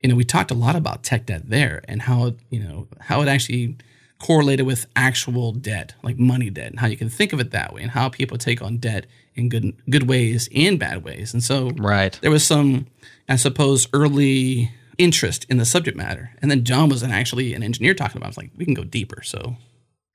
you 0.01 0.09
know, 0.09 0.15
we 0.15 0.23
talked 0.23 0.51
a 0.51 0.55
lot 0.55 0.75
about 0.75 1.03
tech 1.03 1.25
debt 1.25 1.49
there 1.49 1.81
and 1.87 2.03
how, 2.03 2.33
you 2.49 2.59
know, 2.59 2.87
how 3.01 3.21
it 3.21 3.27
actually 3.27 3.75
correlated 4.19 4.65
with 4.65 4.85
actual 4.95 5.51
debt, 5.51 5.95
like 6.03 6.19
money 6.19 6.49
debt, 6.49 6.71
and 6.71 6.79
how 6.79 6.87
you 6.87 6.97
can 6.97 7.09
think 7.09 7.33
of 7.33 7.39
it 7.39 7.51
that 7.51 7.73
way, 7.73 7.81
and 7.81 7.91
how 7.91 8.09
people 8.09 8.37
take 8.37 8.61
on 8.61 8.77
debt 8.77 9.05
in 9.35 9.47
good 9.49 9.73
good 9.89 10.07
ways 10.09 10.49
and 10.53 10.77
bad 10.77 11.03
ways. 11.05 11.33
And 11.33 11.41
so, 11.43 11.69
Right. 11.71 12.17
there 12.21 12.31
was 12.31 12.45
some, 12.45 12.87
I 13.29 13.35
suppose, 13.35 13.87
early 13.93 14.71
interest 14.97 15.45
in 15.49 15.57
the 15.57 15.65
subject 15.65 15.95
matter. 15.95 16.31
And 16.41 16.51
then 16.51 16.65
John 16.65 16.89
was 16.89 17.03
an, 17.03 17.11
actually 17.11 17.53
an 17.53 17.63
engineer 17.63 17.93
talking 17.93 18.17
about. 18.17 18.25
it. 18.25 18.27
I 18.27 18.29
was 18.29 18.37
like, 18.37 18.51
we 18.57 18.65
can 18.65 18.73
go 18.73 18.83
deeper. 18.83 19.21
So 19.23 19.55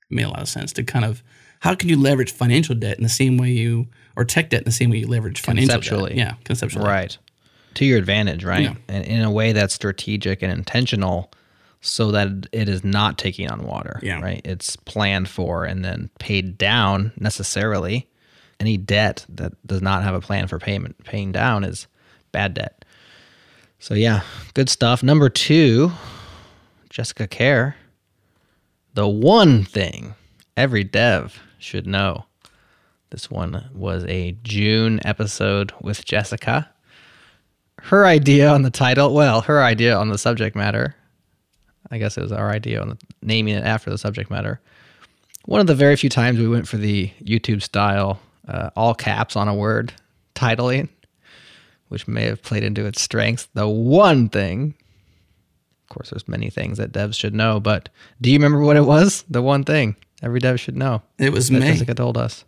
it 0.09 0.13
made 0.13 0.23
a 0.23 0.29
lot 0.29 0.41
of 0.41 0.49
sense 0.49 0.71
to 0.73 0.83
kind 0.83 1.05
of 1.05 1.23
how 1.61 1.73
can 1.73 1.89
you 1.89 1.99
leverage 1.99 2.31
financial 2.31 2.75
debt 2.75 2.97
in 2.97 3.03
the 3.03 3.09
same 3.09 3.37
way 3.37 3.49
you 3.49 3.87
or 4.15 4.25
tech 4.25 4.49
debt 4.49 4.61
in 4.61 4.65
the 4.65 4.71
same 4.71 4.91
way 4.91 4.97
you 4.97 5.07
leverage 5.07 5.41
financial 5.41 5.67
debt. 5.69 5.75
Conceptually. 5.75 6.09
debt. 6.09 6.17
Yeah, 6.17 6.33
conceptually. 6.43 6.87
Right. 6.87 7.17
To 7.75 7.85
your 7.85 7.97
advantage, 7.97 8.43
right? 8.43 8.61
Yeah. 8.61 8.75
And 8.87 9.05
in 9.05 9.21
a 9.21 9.31
way 9.31 9.53
that's 9.53 9.73
strategic 9.73 10.43
and 10.43 10.51
intentional 10.51 11.31
so 11.81 12.11
that 12.11 12.47
it 12.51 12.69
is 12.69 12.83
not 12.83 13.17
taking 13.17 13.49
on 13.49 13.63
water. 13.65 13.99
Yeah. 14.01 14.21
Right. 14.21 14.41
It's 14.43 14.75
planned 14.75 15.29
for 15.29 15.65
and 15.65 15.83
then 15.83 16.09
paid 16.19 16.57
down 16.57 17.11
necessarily. 17.17 18.09
Any 18.59 18.77
debt 18.77 19.25
that 19.29 19.53
does 19.65 19.81
not 19.81 20.03
have 20.03 20.15
a 20.15 20.21
plan 20.21 20.47
for 20.47 20.59
payment 20.59 21.03
paying 21.03 21.31
down 21.31 21.63
is 21.63 21.87
bad 22.31 22.53
debt. 22.53 22.84
So 23.85 23.93
yeah, 23.93 24.21
good 24.55 24.67
stuff. 24.67 25.03
Number 25.03 25.29
two, 25.29 25.91
Jessica 26.89 27.27
Kerr. 27.27 27.75
The 28.95 29.07
one 29.07 29.63
thing 29.63 30.15
every 30.57 30.83
dev 30.83 31.39
should 31.59 31.85
know. 31.85 32.25
This 33.11 33.29
one 33.29 33.69
was 33.75 34.03
a 34.05 34.35
June 34.41 35.01
episode 35.05 35.71
with 35.81 36.03
Jessica. 36.03 36.67
Her 37.79 38.07
idea 38.07 38.49
on 38.49 38.63
the 38.63 38.71
title, 38.71 39.13
well, 39.13 39.41
her 39.41 39.61
idea 39.61 39.95
on 39.95 40.09
the 40.09 40.17
subject 40.17 40.55
matter. 40.55 40.95
I 41.91 41.99
guess 41.99 42.17
it 42.17 42.21
was 42.21 42.31
our 42.31 42.49
idea 42.49 42.81
on 42.81 42.89
the, 42.89 42.97
naming 43.21 43.53
it 43.53 43.65
after 43.65 43.91
the 43.91 43.99
subject 43.99 44.31
matter. 44.31 44.59
One 45.45 45.61
of 45.61 45.67
the 45.67 45.75
very 45.75 45.95
few 45.95 46.09
times 46.09 46.39
we 46.39 46.47
went 46.47 46.67
for 46.67 46.77
the 46.77 47.11
YouTube 47.23 47.61
style, 47.61 48.19
uh, 48.47 48.71
all 48.75 48.95
caps 48.95 49.35
on 49.35 49.47
a 49.47 49.53
word 49.53 49.93
titling, 50.33 50.89
which 51.89 52.07
may 52.07 52.25
have 52.25 52.41
played 52.41 52.63
into 52.63 52.85
its 52.85 53.01
strengths. 53.01 53.47
The 53.53 53.67
one 53.67 54.29
thing, 54.29 54.75
of 55.83 55.89
course, 55.89 56.09
there's 56.09 56.27
many 56.27 56.49
things 56.49 56.77
that 56.77 56.91
devs 56.91 57.15
should 57.15 57.33
know, 57.33 57.59
but 57.59 57.89
do 58.21 58.29
you 58.31 58.37
remember 58.37 58.59
what 58.59 58.77
it 58.77 58.85
was? 58.85 59.23
The 59.29 59.41
one 59.41 59.63
thing 59.63 59.95
every 60.23 60.39
dev 60.39 60.59
should 60.59 60.75
know. 60.77 61.01
It 61.19 61.31
was 61.31 61.49
That 61.49 61.59
May. 61.59 61.71
Jessica 61.73 61.93
told 61.93 62.17
us. 62.17 62.45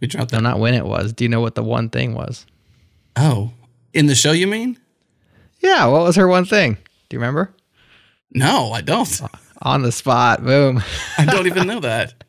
We 0.00 0.06
dropped 0.06 0.30
that. 0.30 0.42
No, 0.42 0.50
not 0.50 0.60
when 0.60 0.74
it 0.74 0.84
was. 0.84 1.12
Do 1.12 1.24
you 1.24 1.28
know 1.28 1.40
what 1.40 1.54
the 1.56 1.62
one 1.64 1.90
thing 1.90 2.14
was? 2.14 2.46
Oh, 3.16 3.52
in 3.92 4.06
the 4.06 4.14
show, 4.14 4.30
you 4.30 4.46
mean? 4.46 4.78
Yeah, 5.60 5.86
what 5.86 6.02
was 6.04 6.14
her 6.16 6.28
one 6.28 6.44
thing? 6.44 6.74
Do 7.08 7.16
you 7.16 7.18
remember? 7.18 7.52
No, 8.32 8.70
I 8.70 8.80
don't. 8.80 9.20
On 9.62 9.82
the 9.82 9.90
spot, 9.90 10.44
boom. 10.44 10.82
I 11.16 11.24
don't 11.24 11.46
even 11.46 11.66
know 11.66 11.80
that. 11.80 12.14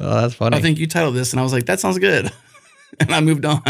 Oh, 0.00 0.22
that's 0.22 0.34
funny. 0.34 0.56
I 0.56 0.60
think 0.60 0.78
you 0.78 0.88
titled 0.88 1.14
this, 1.14 1.32
and 1.32 1.38
I 1.38 1.44
was 1.44 1.52
like, 1.52 1.66
that 1.66 1.78
sounds 1.78 2.00
good. 2.00 2.28
and 3.00 3.12
I 3.14 3.20
moved 3.20 3.44
on. 3.44 3.62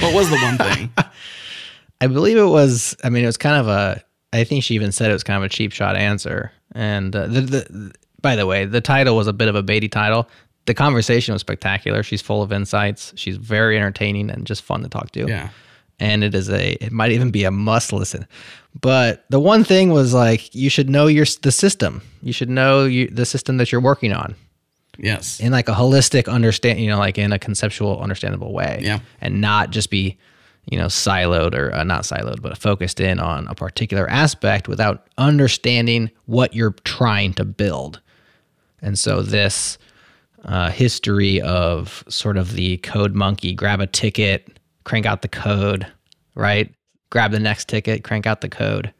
What 0.00 0.14
was 0.14 0.30
the 0.30 0.36
one 0.36 0.58
thing? 0.58 0.92
I 2.00 2.06
believe 2.06 2.36
it 2.36 2.44
was. 2.44 2.96
I 3.04 3.10
mean, 3.10 3.24
it 3.24 3.26
was 3.26 3.36
kind 3.36 3.56
of 3.60 3.68
a. 3.68 4.02
I 4.32 4.44
think 4.44 4.64
she 4.64 4.74
even 4.74 4.90
said 4.92 5.10
it 5.10 5.14
was 5.14 5.22
kind 5.24 5.36
of 5.36 5.44
a 5.44 5.48
cheap 5.48 5.72
shot 5.72 5.96
answer. 5.96 6.50
And 6.72 7.14
uh, 7.14 7.28
the, 7.28 7.40
the 7.40 7.92
by 8.20 8.36
the 8.36 8.46
way, 8.46 8.64
the 8.64 8.80
title 8.80 9.16
was 9.16 9.26
a 9.26 9.32
bit 9.32 9.48
of 9.48 9.54
a 9.54 9.62
baity 9.62 9.90
title. 9.90 10.28
The 10.66 10.74
conversation 10.74 11.32
was 11.34 11.40
spectacular. 11.40 12.02
She's 12.02 12.22
full 12.22 12.42
of 12.42 12.50
insights. 12.52 13.12
She's 13.16 13.36
very 13.36 13.76
entertaining 13.76 14.30
and 14.30 14.46
just 14.46 14.62
fun 14.62 14.82
to 14.82 14.88
talk 14.88 15.12
to. 15.12 15.26
yeah. 15.28 15.50
and 16.00 16.24
it 16.24 16.34
is 16.34 16.48
a 16.50 16.72
it 16.84 16.90
might 16.90 17.12
even 17.12 17.30
be 17.30 17.44
a 17.44 17.50
must 17.52 17.92
listen 17.92 18.26
but 18.80 19.24
the 19.30 19.38
one 19.38 19.62
thing 19.62 19.90
was 19.90 20.12
like 20.12 20.52
you 20.52 20.68
should 20.68 20.90
know 20.90 21.06
your 21.06 21.24
the 21.42 21.52
system 21.52 22.02
you 22.20 22.32
should 22.32 22.48
know 22.48 22.84
you, 22.84 23.06
the 23.06 23.24
system 23.24 23.58
that 23.58 23.70
you're 23.70 23.80
working 23.80 24.12
on 24.12 24.34
Yes. 24.98 25.40
in 25.40 25.52
like 25.52 25.68
a 25.68 25.72
holistic 25.72 26.30
understand 26.32 26.78
you 26.80 26.88
know 26.88 26.98
like 26.98 27.18
in 27.18 27.32
a 27.32 27.38
conceptual 27.38 28.00
understandable 28.00 28.52
way 28.52 28.80
Yeah. 28.82 29.00
and 29.20 29.40
not 29.40 29.70
just 29.70 29.90
be 29.90 30.16
you 30.70 30.78
know 30.78 30.86
siloed 30.86 31.54
or 31.54 31.72
uh, 31.74 31.84
not 31.84 32.02
siloed 32.04 32.40
but 32.42 32.56
focused 32.56 33.00
in 33.00 33.18
on 33.20 33.46
a 33.48 33.54
particular 33.54 34.08
aspect 34.08 34.68
without 34.68 35.06
understanding 35.18 36.10
what 36.26 36.54
you're 36.54 36.74
trying 36.84 37.34
to 37.34 37.44
build 37.44 38.00
and 38.82 38.98
so 38.98 39.22
this 39.22 39.78
uh, 40.44 40.70
history 40.70 41.40
of 41.40 42.04
sort 42.08 42.36
of 42.36 42.52
the 42.52 42.76
code 42.78 43.14
monkey 43.14 43.54
grab 43.54 43.80
a 43.80 43.86
ticket 43.86 44.58
crank 44.84 45.06
out 45.06 45.22
the 45.22 45.28
code 45.28 45.86
right 46.34 46.72
grab 47.10 47.30
the 47.30 47.40
next 47.40 47.68
ticket 47.68 48.04
crank 48.04 48.26
out 48.26 48.40
the 48.40 48.48
code 48.48 48.92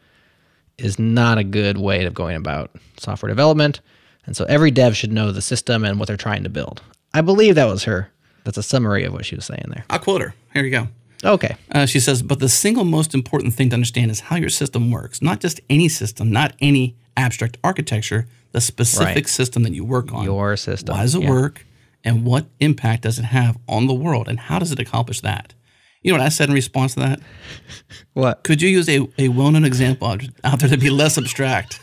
is 0.78 0.98
not 0.98 1.38
a 1.38 1.44
good 1.44 1.78
way 1.78 2.04
of 2.04 2.14
going 2.14 2.36
about 2.36 2.70
software 2.98 3.28
development 3.28 3.80
and 4.26 4.36
so 4.36 4.44
every 4.44 4.70
dev 4.70 4.96
should 4.96 5.12
know 5.12 5.32
the 5.32 5.42
system 5.42 5.84
and 5.84 5.98
what 5.98 6.06
they're 6.08 6.16
trying 6.16 6.42
to 6.44 6.48
build 6.50 6.82
i 7.12 7.20
believe 7.20 7.54
that 7.54 7.66
was 7.66 7.84
her 7.84 8.10
that's 8.44 8.58
a 8.58 8.62
summary 8.62 9.04
of 9.04 9.12
what 9.12 9.24
she 9.24 9.34
was 9.34 9.44
saying 9.46 9.64
there 9.68 9.84
I'll 9.88 9.98
quote 9.98 10.20
her. 10.20 10.34
Here 10.52 10.64
you 10.64 10.70
go. 10.70 10.88
okay 11.24 11.56
Uh, 11.70 11.86
she 11.86 11.98
says, 12.00 12.22
but 12.22 12.38
the 12.40 12.48
single 12.48 12.84
most 12.84 13.14
important 13.14 13.54
thing 13.54 13.70
to 13.70 13.74
understand 13.74 14.10
is 14.10 14.20
how 14.20 14.36
your 14.36 14.50
system 14.50 14.90
works. 14.90 15.22
Not 15.22 15.40
just 15.40 15.60
any 15.70 15.88
system, 15.88 16.30
not 16.30 16.52
any 16.60 16.94
abstract 17.16 17.56
architecture, 17.64 18.26
the 18.52 18.60
specific 18.60 19.14
Right. 19.14 19.28
system 19.28 19.62
that 19.62 19.72
you 19.72 19.84
work 19.84 20.12
on. 20.12 20.24
your 20.24 20.56
system 20.56 20.94
Why 20.94 21.02
does 21.02 21.14
it 21.14 21.22
Yeah. 21.22 21.30
work? 21.30 21.64
And 22.04 22.24
what 22.26 22.44
impact 22.60 23.04
does 23.04 23.18
it 23.18 23.24
have 23.24 23.56
on 23.66 23.86
the 23.86 23.94
world? 23.94 24.28
And 24.28 24.38
how 24.38 24.58
does 24.58 24.72
it 24.72 24.78
accomplish 24.78 25.20
that? 25.22 25.54
You 26.02 26.12
know 26.12 26.18
what 26.18 26.26
I 26.26 26.28
said 26.28 26.50
in 26.50 26.54
response 26.54 26.92
to 26.94 27.00
that? 27.00 27.20
what 28.12 28.42
Could 28.44 28.60
you 28.60 28.68
use 28.68 28.88
a, 28.90 29.00
a 29.18 29.28
well 29.28 29.50
known 29.50 29.64
example 29.64 30.06
out 30.08 30.22
out 30.44 30.58
there 30.60 30.68
to 30.68 30.76
be 30.76 30.90
less 30.90 31.16
abstract? 31.16 31.80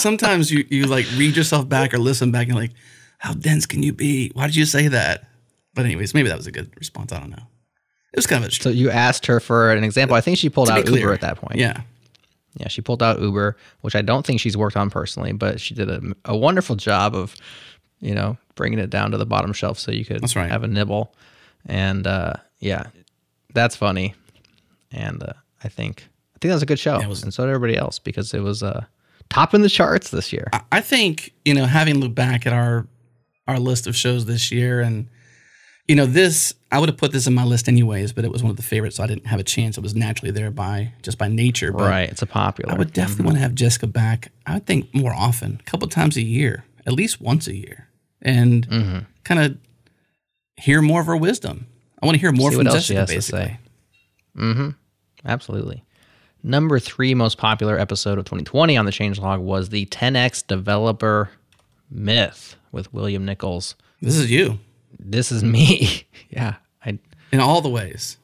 Sometimes 0.00 0.50
you, 0.50 0.64
you 0.68 0.86
like 0.86 1.06
read 1.16 1.36
yourself 1.36 1.68
back 1.68 1.94
or 1.94 1.98
listen 1.98 2.32
back 2.32 2.48
and 2.48 2.56
like, 2.56 2.72
how 3.18 3.32
dense 3.34 3.66
can 3.66 3.82
you 3.82 3.92
be? 3.92 4.30
Why 4.34 4.46
did 4.46 4.56
you 4.56 4.64
say 4.64 4.88
that? 4.88 5.28
But, 5.74 5.84
anyways, 5.84 6.14
maybe 6.14 6.28
that 6.28 6.36
was 6.36 6.46
a 6.46 6.52
good 6.52 6.72
response. 6.78 7.12
I 7.12 7.20
don't 7.20 7.30
know. 7.30 7.42
It 8.12 8.16
was 8.16 8.26
kind 8.26 8.44
of 8.44 8.50
a 8.50 8.52
so 8.54 8.70
you 8.70 8.90
asked 8.90 9.26
her 9.26 9.38
for 9.38 9.70
an 9.70 9.84
example 9.84 10.16
i 10.16 10.20
think 10.20 10.36
she 10.36 10.48
pulled 10.48 10.68
out 10.68 10.84
uber 10.84 11.12
at 11.12 11.20
that 11.20 11.36
point 11.36 11.56
Yeah. 11.60 11.82
Yeah, 12.56 12.66
she 12.68 12.80
pulled 12.80 13.02
out 13.02 13.20
Uber, 13.20 13.56
which 13.82 13.94
I 13.94 14.02
don't 14.02 14.26
think 14.26 14.40
she's 14.40 14.56
worked 14.56 14.76
on 14.76 14.90
personally, 14.90 15.32
but 15.32 15.60
she 15.60 15.72
did 15.74 15.88
a, 15.88 16.02
a 16.24 16.36
wonderful 16.36 16.74
job 16.74 17.14
of, 17.14 17.36
you 18.00 18.12
know, 18.12 18.36
bringing 18.56 18.80
it 18.80 18.90
down 18.90 19.12
to 19.12 19.18
the 19.18 19.24
bottom 19.24 19.52
shelf 19.52 19.78
so 19.78 19.92
you 19.92 20.04
could 20.04 20.22
right. 20.34 20.50
have 20.50 20.64
a 20.64 20.66
nibble. 20.66 21.14
And 21.66 22.06
uh, 22.06 22.34
yeah, 22.58 22.86
that's 23.54 23.76
funny. 23.76 24.14
And 24.90 25.22
uh, 25.22 25.34
I 25.62 25.68
think 25.68 26.08
I 26.34 26.38
think 26.40 26.50
that 26.50 26.54
was 26.56 26.62
a 26.62 26.66
good 26.66 26.78
show, 26.80 26.98
it 26.98 27.06
was- 27.06 27.22
and 27.22 27.32
so 27.32 27.44
did 27.44 27.54
everybody 27.54 27.76
else 27.78 27.98
because 28.00 28.34
it 28.34 28.40
was 28.40 28.62
uh, 28.64 28.84
top 29.30 29.54
in 29.54 29.62
the 29.62 29.68
charts 29.70 30.10
this 30.10 30.32
year. 30.32 30.48
I- 30.70 30.80
think 30.80 31.32
you 31.44 31.54
know, 31.54 31.64
having 31.66 31.98
looked 32.00 32.14
back 32.14 32.46
at 32.46 32.52
our 32.52 32.86
our 33.48 33.58
list 33.58 33.86
of 33.86 33.96
shows 33.96 34.26
this 34.26 34.52
year, 34.52 34.80
and 34.80 35.08
you 35.88 35.96
know, 35.96 36.06
this 36.06 36.54
I 36.70 36.78
would 36.78 36.88
have 36.88 36.98
put 36.98 37.10
this 37.10 37.26
in 37.26 37.34
my 37.34 37.42
list 37.44 37.66
anyways, 37.68 38.12
but 38.12 38.24
it 38.24 38.30
was 38.30 38.42
one 38.44 38.50
of 38.50 38.56
the 38.56 38.62
favorites, 38.62 38.96
so 38.96 39.02
I 39.02 39.06
didn't 39.08 39.26
have 39.26 39.40
a 39.40 39.44
chance. 39.44 39.76
It 39.76 39.80
was 39.82 39.94
naturally 39.94 40.30
there 40.30 40.50
by 40.52 40.92
just 41.02 41.18
by 41.18 41.26
nature. 41.28 41.72
But 41.72 41.88
right, 41.90 42.08
it's 42.08 42.22
a 42.22 42.26
popular. 42.26 42.72
I 42.74 42.78
would 42.78 42.92
definitely 42.92 43.24
want 43.24 43.36
to 43.38 43.40
have 43.42 43.54
Jessica 43.56 43.86
back. 43.88 44.30
I 44.46 44.54
would 44.54 44.66
think 44.66 44.94
more 44.94 45.12
often, 45.12 45.58
a 45.60 45.62
couple 45.70 45.88
times 45.88 46.16
a 46.16 46.22
year, 46.22 46.64
at 46.86 46.92
least 46.92 47.20
once 47.20 47.48
a 47.48 47.54
year, 47.56 47.88
and 48.22 48.68
Mm-hmm. 48.68 48.98
kind 49.24 49.40
of 49.40 49.58
hear 50.56 50.80
more 50.82 51.00
of 51.00 51.06
her 51.06 51.16
wisdom. 51.16 51.66
I 52.00 52.06
want 52.06 52.14
to 52.16 52.20
hear 52.20 52.30
more 52.32 52.50
See 52.50 52.56
from 52.58 52.66
what 52.66 52.74
else 52.74 52.84
she 52.84 52.94
Jessica. 52.94 53.14
Basically, 53.16 53.40
say. 53.40 53.58
Absolutely. 55.24 55.82
Number 56.42 56.78
three 56.78 57.14
most 57.14 57.38
popular 57.38 57.78
episode 57.78 58.18
of 58.18 58.24
2020 58.24 58.76
on 58.76 58.86
the 58.86 58.92
changelog 58.92 59.40
was 59.40 59.68
the 59.68 59.86
10x 59.86 60.46
developer 60.46 61.30
myth 61.90 62.56
with 62.72 62.92
William 62.94 63.24
Nichols. 63.24 63.74
this 64.00 64.16
is 64.16 64.30
you 64.30 64.58
this 64.98 65.32
is 65.32 65.42
me. 65.42 66.06
yeah, 66.30 66.56
I 66.84 66.98
in 67.32 67.40
all 67.40 67.60
the 67.60 67.68
ways. 67.68 68.16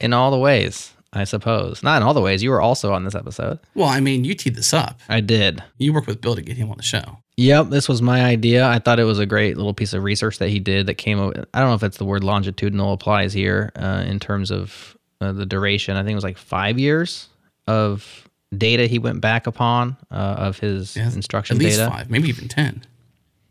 in 0.00 0.12
all 0.12 0.30
the 0.30 0.38
ways, 0.38 0.92
I 1.12 1.24
suppose. 1.24 1.82
Not 1.82 1.96
in 1.98 2.02
all 2.02 2.14
the 2.14 2.20
ways. 2.20 2.42
You 2.42 2.50
were 2.50 2.60
also 2.60 2.92
on 2.92 3.04
this 3.04 3.14
episode. 3.14 3.58
Well, 3.74 3.88
I 3.88 4.00
mean, 4.00 4.24
you 4.24 4.34
teed 4.34 4.54
this 4.54 4.74
up. 4.74 5.00
I 5.08 5.20
did. 5.20 5.62
You 5.78 5.92
worked 5.92 6.06
with 6.06 6.20
Bill 6.20 6.36
to 6.36 6.42
get 6.42 6.56
him 6.56 6.70
on 6.70 6.76
the 6.76 6.82
show. 6.82 7.18
Yep, 7.38 7.68
this 7.68 7.88
was 7.88 8.00
my 8.02 8.24
idea. 8.24 8.66
I 8.66 8.78
thought 8.78 8.98
it 8.98 9.04
was 9.04 9.18
a 9.18 9.26
great 9.26 9.56
little 9.56 9.74
piece 9.74 9.92
of 9.92 10.02
research 10.04 10.38
that 10.38 10.48
he 10.48 10.58
did 10.58 10.86
that 10.86 10.94
came. 10.94 11.18
I 11.20 11.60
don't 11.60 11.68
know 11.68 11.74
if 11.74 11.82
it's 11.82 11.98
the 11.98 12.04
word 12.04 12.24
longitudinal 12.24 12.92
applies 12.92 13.32
here 13.32 13.72
uh, 13.76 14.04
in 14.06 14.20
terms 14.20 14.50
of 14.50 14.96
uh, 15.20 15.32
the 15.32 15.46
duration. 15.46 15.96
I 15.96 16.00
think 16.00 16.12
it 16.12 16.16
was 16.16 16.24
like 16.24 16.38
five 16.38 16.78
years 16.78 17.28
of 17.66 18.28
data 18.56 18.86
he 18.86 18.98
went 18.98 19.20
back 19.20 19.46
upon 19.46 19.96
uh, 20.10 20.14
of 20.38 20.58
his 20.58 20.96
Yeah, 20.96 21.12
instruction 21.12 21.56
At 21.56 21.62
least 21.62 21.78
data. 21.78 21.90
five, 21.90 22.10
maybe 22.10 22.28
even 22.28 22.48
ten. 22.48 22.82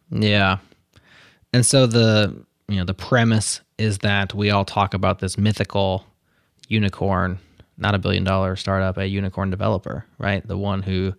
Yeah. 0.10 0.58
And 1.54 1.66
so 1.66 1.86
the 1.88 2.46
you 2.68 2.78
know 2.78 2.86
the 2.86 2.94
premise 2.94 3.62
is 3.78 4.00
that 4.00 4.34
we 4.34 4.50
all 4.50 4.66
talk 4.66 4.94
about 4.94 5.20
this 5.20 5.38
mythical 5.38 6.06
unicorn, 6.68 7.40
not 7.78 7.94
a 7.96 7.98
billion 8.00 8.24
dollar 8.24 8.56
startup, 8.56 8.98
a 8.98 9.06
unicorn 9.08 9.50
developer, 9.50 10.06
right? 10.18 10.46
The 10.48 10.58
one 10.58 10.82
who 10.82 11.14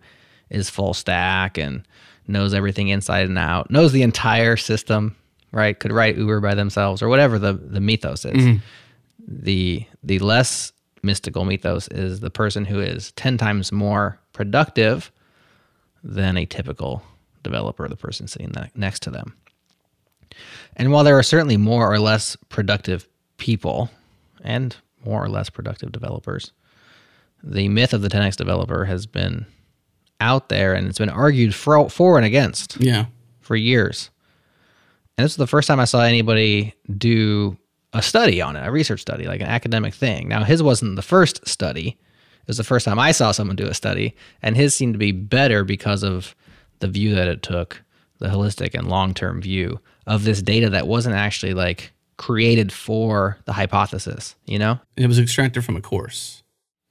is 0.49 0.69
full 0.69 0.93
stack 0.93 1.57
and 1.57 1.83
knows 2.27 2.53
everything 2.53 2.89
inside 2.89 3.27
and 3.27 3.37
out, 3.37 3.69
knows 3.71 3.91
the 3.93 4.01
entire 4.01 4.57
system, 4.57 5.15
right? 5.51 5.77
Could 5.79 5.91
write 5.91 6.17
Uber 6.17 6.41
by 6.41 6.55
themselves 6.55 7.01
or 7.01 7.07
whatever 7.09 7.37
the 7.39 7.53
the 7.53 7.79
mythos 7.81 8.25
is. 8.25 8.59
The 9.27 9.85
the 10.03 10.19
less 10.19 10.71
mystical 11.03 11.45
mythos 11.45 11.87
is 11.89 12.19
the 12.19 12.29
person 12.29 12.65
who 12.65 12.79
is 12.79 13.11
10 13.13 13.37
times 13.37 13.71
more 13.71 14.19
productive 14.33 15.11
than 16.03 16.37
a 16.37 16.45
typical 16.45 17.03
developer, 17.43 17.87
the 17.87 17.95
person 17.95 18.27
sitting 18.27 18.53
next 18.75 19.01
to 19.03 19.09
them. 19.09 19.35
And 20.75 20.91
while 20.91 21.03
there 21.03 21.17
are 21.17 21.23
certainly 21.23 21.57
more 21.57 21.91
or 21.91 21.99
less 21.99 22.35
productive 22.49 23.07
people 23.37 23.89
and 24.43 24.75
more 25.05 25.23
or 25.23 25.29
less 25.29 25.49
productive 25.49 25.91
developers, 25.91 26.51
the 27.43 27.67
myth 27.69 27.93
of 27.93 28.01
the 28.01 28.09
10x 28.09 28.35
developer 28.35 28.85
has 28.85 29.05
been 29.05 29.45
out 30.19 30.49
there 30.49 30.73
and 30.73 30.87
it's 30.87 30.97
been 30.97 31.09
argued 31.09 31.53
for, 31.55 31.89
for 31.89 32.17
and 32.17 32.25
against 32.25 32.77
Yeah. 32.79 33.05
for 33.39 33.55
years. 33.55 34.09
And 35.17 35.23
this 35.25 35.33
is 35.33 35.37
the 35.37 35.47
first 35.47 35.67
time 35.67 35.79
I 35.79 35.85
saw 35.85 36.01
anybody 36.01 36.73
do 36.97 37.57
a 37.97 38.01
study 38.01 38.41
on 38.41 38.55
it, 38.55 38.65
a 38.65 38.71
research 38.71 39.01
study, 39.01 39.25
like 39.25 39.41
an 39.41 39.47
academic 39.47 39.93
thing. 39.93 40.27
Now, 40.27 40.43
his 40.43 40.61
wasn't 40.61 40.95
the 40.95 41.01
first 41.01 41.47
study. 41.47 41.89
It 41.89 42.47
was 42.47 42.57
the 42.57 42.63
first 42.63 42.85
time 42.85 42.99
I 42.99 43.11
saw 43.11 43.31
someone 43.31 43.55
do 43.55 43.67
a 43.67 43.73
study, 43.73 44.15
and 44.41 44.55
his 44.55 44.75
seemed 44.75 44.93
to 44.93 44.99
be 44.99 45.11
better 45.11 45.63
because 45.63 46.03
of 46.03 46.35
the 46.79 46.87
view 46.87 47.15
that 47.15 47.27
it 47.27 47.41
took, 47.41 47.83
the 48.19 48.27
holistic 48.27 48.73
and 48.73 48.87
long 48.87 49.13
term 49.13 49.41
view 49.41 49.79
of 50.05 50.23
this 50.23 50.41
data 50.41 50.69
that 50.69 50.87
wasn't 50.87 51.15
actually 51.15 51.53
like 51.53 51.91
created 52.17 52.71
for 52.71 53.37
the 53.45 53.53
hypothesis, 53.53 54.35
you 54.45 54.57
know? 54.57 54.79
It 54.95 55.07
was 55.07 55.19
extracted 55.19 55.65
from 55.65 55.75
a 55.75 55.81
course. 55.81 56.43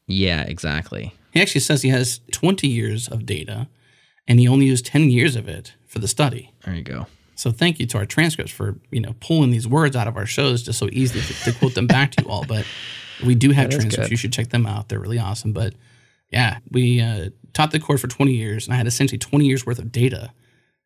Yeah, 0.06 0.42
exactly. 0.42 1.14
He 1.32 1.40
actually 1.40 1.62
says 1.62 1.82
he 1.82 1.88
has 1.88 2.20
20 2.32 2.68
years 2.68 3.08
of 3.08 3.26
data 3.26 3.68
and 4.28 4.38
he 4.38 4.48
only 4.48 4.66
used 4.66 4.86
10 4.86 5.10
years 5.10 5.36
of 5.36 5.48
it 5.48 5.74
for 5.86 5.98
the 5.98 6.08
study. 6.08 6.52
There 6.64 6.74
you 6.74 6.82
go. 6.82 7.06
So 7.36 7.52
thank 7.52 7.78
you 7.78 7.86
to 7.86 7.98
our 7.98 8.06
transcripts 8.06 8.50
for, 8.50 8.76
you 8.90 9.00
know, 9.00 9.14
pulling 9.20 9.50
these 9.50 9.68
words 9.68 9.94
out 9.94 10.08
of 10.08 10.16
our 10.16 10.26
shows 10.26 10.62
just 10.62 10.78
so 10.78 10.88
easily 10.90 11.20
to, 11.20 11.34
to 11.44 11.52
quote 11.58 11.74
them 11.74 11.86
back 11.86 12.12
to 12.12 12.24
you 12.24 12.30
all. 12.30 12.44
But 12.46 12.64
we 13.24 13.34
do 13.34 13.50
have 13.50 13.70
That 13.70 13.76
transcripts. 13.76 14.10
You 14.10 14.16
should 14.16 14.32
check 14.32 14.48
them 14.48 14.66
out. 14.66 14.88
They're 14.88 14.98
really 14.98 15.18
awesome. 15.18 15.52
But 15.52 15.74
yeah, 16.30 16.58
we 16.70 17.00
uh, 17.00 17.30
taught 17.52 17.70
the 17.70 17.78
course 17.78 18.00
for 18.00 18.08
20 18.08 18.32
years 18.32 18.66
and 18.66 18.74
I 18.74 18.78
had 18.78 18.86
essentially 18.86 19.18
20 19.18 19.46
years 19.46 19.64
worth 19.64 19.78
of 19.78 19.92
data 19.92 20.32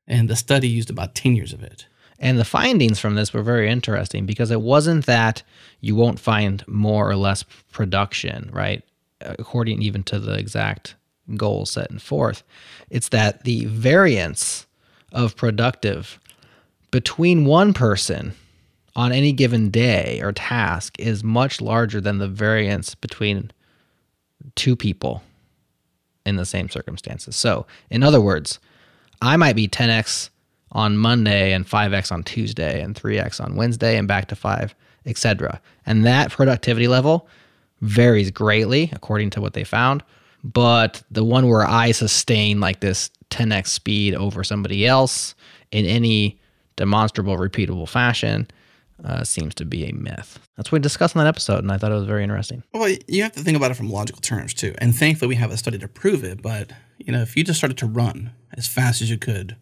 and 0.07 0.29
the 0.29 0.37
study 0.37 0.69
used 0.69 0.91
about 0.91 1.15
10 1.15 1.37
years 1.37 1.53
of 1.53 1.63
it. 1.63 1.87
And 2.19 2.39
the 2.39 2.45
findings 2.45 2.99
from 2.99 3.15
this 3.15 3.33
were 3.33 3.43
very 3.43 3.71
interesting 3.71 4.27
because 4.27 4.51
it 4.51 4.61
wasn't 4.61 5.07
that 5.07 5.43
you 5.81 5.97
won't 5.97 6.21
find 6.21 6.67
more 6.69 7.09
or 7.09 7.17
less 7.17 7.45
production, 7.73 8.51
right? 8.53 8.83
According 9.21 9.81
even 9.83 10.03
to 10.05 10.19
the 10.19 10.35
exact 10.35 10.97
goals 11.37 11.71
set 11.71 11.91
and 11.91 12.03
forth. 12.03 12.43
It's 12.91 13.09
that 13.11 13.45
the 13.45 13.65
variance 13.67 14.67
of 15.13 15.37
productive 15.37 16.19
between 16.91 17.45
one 17.45 17.73
person 17.73 18.35
on 18.97 19.13
any 19.13 19.33
given 19.33 19.71
day 19.71 20.21
or 20.23 20.33
task 20.33 20.99
is 20.99 21.23
much 21.23 21.61
larger 21.61 22.01
than 22.01 22.19
the 22.19 22.29
variance 22.29 22.95
between 22.95 23.51
two 24.57 24.75
people 24.75 25.23
in 26.27 26.37
the 26.37 26.45
same 26.45 26.69
circumstances. 26.69 27.37
So, 27.37 27.67
in 27.91 28.03
other 28.03 28.21
words, 28.21 28.59
I 29.23 29.37
might 29.37 29.57
be 29.57 29.69
10x 29.69 30.31
on 30.73 30.97
Monday 30.97 31.53
and 31.53 31.67
5x 31.67 32.13
on 32.13 32.23
Tuesday 32.23 32.81
and 32.81 32.95
3x 32.95 33.43
on 33.43 33.57
Wednesday 33.57 33.97
and 33.97 34.07
back 34.07 34.29
to 34.29 34.37
5, 34.37 34.75
etc. 35.07 35.61
And 35.87 36.05
that 36.05 36.31
productivity 36.31 36.89
level 36.89 37.29
varies 37.81 38.31
greatly 38.31 38.91
according 38.93 39.31
to 39.31 39.41
what 39.41 39.55
they 39.55 39.65
found, 39.65 40.03
but 40.45 41.03
the 41.11 41.25
one 41.25 41.49
where 41.49 41.67
I 41.67 41.93
sustain 41.93 42.61
like 42.61 42.81
this 42.81 43.11
10x 43.31 43.69
speed 43.69 44.15
over 44.15 44.45
somebody 44.45 44.87
else 44.87 45.35
in 45.71 45.87
any 45.87 46.40
demonstrable 46.81 47.37
repeatable 47.37 47.87
fashion 47.89 48.49
uh, 49.05 49.23
seems 49.23 49.55
to 49.55 49.65
be 49.65 49.85
a 49.87 49.93
myth. 49.95 50.39
That's 50.57 50.73
what 50.73 50.79
we 50.79 50.83
discussed 50.83 51.15
in 51.15 51.21
that 51.21 51.29
episode 51.29 51.59
and 51.59 51.71
I 51.71 51.77
thought 51.79 51.93
it 51.93 51.95
was 51.95 52.07
very 52.07 52.23
interesting. 52.23 52.63
Well, 52.73 52.95
you 53.07 53.23
have 53.23 53.33
to 53.33 53.41
think 53.41 53.57
about 53.57 53.71
it 53.71 53.75
from 53.75 53.91
logical 53.91 54.21
terms 54.23 54.55
too. 54.55 54.75
And 54.79 54.95
thankfully, 54.95 55.29
we 55.29 55.35
have 55.37 55.51
a 55.53 55.57
study 55.57 55.79
to 55.79 55.89
prove 55.89 56.25
it. 56.25 56.43
But 56.43 56.73
you 56.99 57.13
know, 57.13 57.21
if 57.21 57.37
you 57.37 57.45
just 57.45 57.59
started 57.59 57.79
to 57.79 57.87
run 57.87 58.33
as 58.57 58.67
fast 58.67 59.01
as 59.03 59.11
you 59.11 59.19
could 59.19 59.57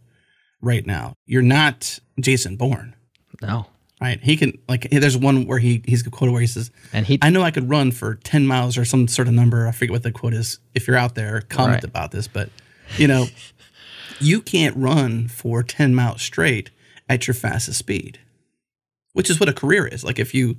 right 0.61 0.87
now, 0.87 1.15
you're 1.27 1.43
not 1.43 1.99
Jason 2.21 2.57
Bourne, 2.57 2.95
No. 3.43 3.67
right? 4.01 4.21
He 4.23 4.37
can 4.37 4.59
like. 4.69 4.89
There's 4.91 5.17
one 5.17 5.47
where 5.47 5.59
he 5.61 5.83
he's 5.87 6.05
a 6.07 6.11
quote 6.11 6.31
where 6.33 6.41
he 6.41 6.47
says, 6.49 6.71
And 6.93 7.07
he 7.07 7.19
"I 7.23 7.31
know 7.31 7.43
I 7.43 7.51
could 7.53 7.69
run 7.69 7.91
for 7.93 8.15
ten 8.17 8.47
miles 8.47 8.77
or 8.79 8.85
some 8.85 9.07
sort 9.09 9.29
of 9.29 9.35
number. 9.35 9.67
I 9.69 9.73
forget 9.73 9.93
what 9.93 10.03
the 10.05 10.13
quote 10.13 10.35
is. 10.35 10.59
If 10.75 10.87
you're 10.89 10.97
out 10.97 11.15
there, 11.15 11.41
comment 11.43 11.75
Right. 11.77 11.85
about 11.85 12.11
this. 12.13 12.27
But 12.29 12.49
you 12.97 13.07
know, 13.07 13.27
you 14.21 14.41
can't 14.43 14.77
run 14.77 15.29
for 15.29 15.63
ten 15.63 15.95
miles 15.95 16.23
straight 16.23 16.71
at 17.09 17.27
your 17.27 17.35
fastest 17.35 17.79
speed, 17.79 18.19
which 19.13 19.31
is 19.31 19.41
what 19.41 19.49
a 19.49 19.53
career 19.53 19.87
is. 19.87 20.05
Like 20.05 20.19
if 20.19 20.35
you, 20.35 20.57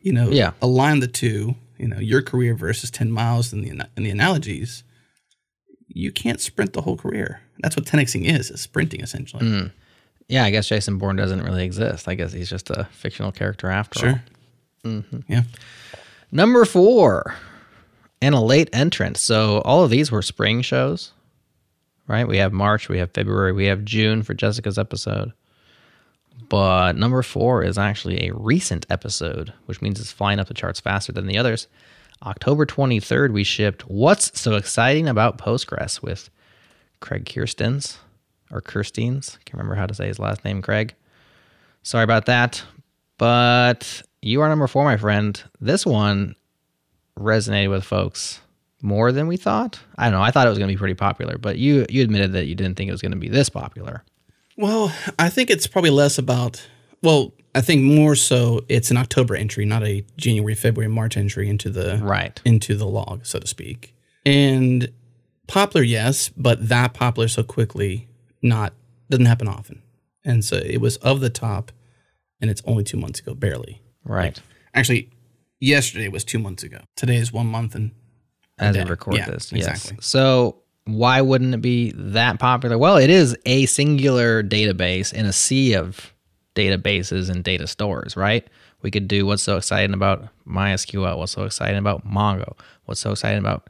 you 0.00 0.12
know, 0.12 0.28
Yeah. 0.30 0.52
align 0.60 1.00
the 1.00 1.06
two, 1.08 1.54
you 1.78 1.88
know, 1.88 1.98
your 1.98 2.22
career 2.22 2.54
versus 2.54 2.90
ten 2.90 3.10
miles 3.10 3.52
in 3.52 3.62
the 3.62 3.88
in 3.96 4.02
the 4.04 4.10
analogies, 4.10 4.84
you 5.88 6.10
can't 6.12 6.40
sprint 6.40 6.72
the 6.72 6.82
whole 6.82 6.96
career. 6.96 7.40
That's 7.60 7.76
what 7.76 7.86
10xing 7.86 8.24
is, 8.24 8.50
is 8.50 8.60
sprinting 8.60 9.00
essentially. 9.00 9.44
Mm. 9.46 9.72
Yeah, 10.28 10.44
I 10.44 10.50
guess 10.50 10.68
Jason 10.68 10.98
Bourne 10.98 11.16
doesn't 11.16 11.42
really 11.42 11.64
exist. 11.64 12.08
I 12.08 12.14
guess 12.14 12.32
he's 12.32 12.48
just 12.50 12.70
a 12.70 12.84
fictional 12.92 13.30
character 13.30 13.68
after 13.68 14.08
all. 14.08 14.18
Mm-hmm. 14.90 15.18
Yeah. 15.28 15.42
Number 16.32 16.64
four, 16.64 17.34
and 18.22 18.34
a 18.34 18.40
late 18.40 18.70
entrant. 18.72 19.16
So 19.18 19.58
all 19.60 19.84
of 19.84 19.90
these 19.90 20.10
were 20.10 20.22
spring 20.22 20.62
shows, 20.62 21.12
right? 22.08 22.26
We 22.26 22.38
have 22.38 22.52
March, 22.52 22.88
we 22.88 22.98
have 22.98 23.12
February, 23.12 23.52
we 23.52 23.66
have 23.66 23.84
June 23.84 24.22
for 24.22 24.34
Jessica's 24.34 24.78
episode. 24.78 25.32
But 26.48 26.96
number 26.96 27.22
four 27.22 27.62
is 27.62 27.78
actually 27.78 28.26
a 28.26 28.34
recent 28.34 28.86
episode, 28.90 29.52
which 29.66 29.80
means 29.80 30.00
it's 30.00 30.12
flying 30.12 30.38
up 30.38 30.48
the 30.48 30.54
charts 30.54 30.80
faster 30.80 31.12
than 31.12 31.26
the 31.26 31.38
others. 31.38 31.68
October 32.22 32.64
23rd, 32.66 33.32
we 33.32 33.44
shipped 33.44 33.82
What's 33.82 34.38
So 34.40 34.54
Exciting 34.54 35.08
About 35.08 35.38
Postgres 35.38 36.02
with 36.02 36.30
Craig 37.00 37.24
Kerstiens 37.24 37.98
or 38.50 38.62
Kerstiens. 38.62 39.38
Can't 39.44 39.54
remember 39.54 39.74
how 39.74 39.86
to 39.86 39.94
say 39.94 40.06
his 40.06 40.18
last 40.18 40.44
name, 40.44 40.62
Craig. 40.62 40.94
Sorry 41.82 42.04
about 42.04 42.26
that. 42.26 42.62
But 43.18 44.02
you 44.22 44.40
are 44.40 44.48
number 44.48 44.66
four, 44.66 44.84
my 44.84 44.96
friend. 44.96 45.42
This 45.60 45.84
one 45.84 46.34
resonated 47.18 47.70
with 47.70 47.84
folks 47.84 48.40
more 48.82 49.12
than 49.12 49.26
we 49.26 49.36
thought. 49.36 49.80
I 49.96 50.04
don't 50.04 50.12
know. 50.12 50.22
I 50.22 50.30
thought 50.30 50.46
it 50.46 50.50
was 50.50 50.58
going 50.58 50.68
to 50.68 50.74
be 50.74 50.78
pretty 50.78 50.94
popular, 50.94 51.38
but 51.38 51.58
you 51.58 51.86
you 51.88 52.02
admitted 52.02 52.32
that 52.32 52.46
you 52.46 52.54
didn't 52.54 52.76
think 52.76 52.88
it 52.88 52.92
was 52.92 53.02
going 53.02 53.12
to 53.12 53.18
be 53.18 53.28
this 53.28 53.48
popular. 53.48 54.04
Well, 54.56 54.92
I 55.18 55.30
think 55.30 55.50
it's 55.50 55.66
probably 55.66 55.90
less 55.90 56.18
about. 56.18 56.66
Well, 57.02 57.32
I 57.54 57.60
think 57.60 57.82
more 57.82 58.14
so 58.16 58.64
it's 58.68 58.90
an 58.90 58.96
October 58.96 59.34
entry, 59.36 59.64
not 59.64 59.82
a 59.84 60.04
January, 60.16 60.54
February, 60.54 60.90
March 60.90 61.16
entry 61.16 61.48
into 61.48 61.70
the 61.70 61.98
Right. 62.02 62.40
into 62.44 62.74
the 62.76 62.86
log, 62.86 63.26
so 63.26 63.38
to 63.38 63.46
speak. 63.46 63.94
And 64.24 64.90
popular, 65.46 65.84
yes, 65.84 66.30
but 66.36 66.68
that 66.68 66.94
popular 66.94 67.28
so 67.28 67.42
quickly, 67.42 68.08
not 68.42 68.74
doesn't 69.10 69.26
happen 69.26 69.48
often. 69.48 69.82
And 70.24 70.44
so 70.44 70.56
it 70.56 70.78
was 70.80 70.96
of 70.98 71.20
the 71.20 71.30
top, 71.30 71.70
and 72.40 72.50
it's 72.50 72.62
only 72.64 72.84
two 72.84 72.96
months 72.96 73.20
ago, 73.20 73.34
barely. 73.34 73.82
Right. 74.04 74.40
Actually, 74.72 75.10
yesterday 75.60 76.08
was 76.08 76.24
two 76.24 76.38
months 76.38 76.62
ago. 76.62 76.78
Today 76.96 77.16
is 77.16 77.32
one 77.32 77.46
month 77.46 77.74
and 77.74 77.90
As 78.58 78.76
we 78.76 78.82
record 78.84 79.16
Yeah, 79.16 79.26
this. 79.26 79.52
Yes. 79.52 79.66
exactly. 79.68 79.98
So 80.00 80.62
why 80.86 81.20
wouldn't 81.20 81.54
it 81.54 81.60
be 81.62 81.92
that 81.96 82.38
popular? 82.38 82.76
Well, 82.76 82.96
it 82.96 83.10
is 83.10 83.36
a 83.46 83.66
singular 83.66 84.42
database 84.42 85.12
in 85.12 85.26
a 85.26 85.32
sea 85.32 85.74
of 85.74 86.12
databases 86.54 87.30
and 87.30 87.42
data 87.42 87.66
stores, 87.66 88.16
right? 88.16 88.46
We 88.82 88.90
could 88.90 89.08
do 89.08 89.24
what's 89.24 89.42
so 89.42 89.56
exciting 89.56 89.94
about 89.94 90.28
MySQL, 90.46 91.16
what's 91.16 91.32
so 91.32 91.44
exciting 91.44 91.78
about 91.78 92.06
Mongo, 92.06 92.56
what's 92.84 93.00
so 93.00 93.12
exciting 93.12 93.38
about 93.38 93.68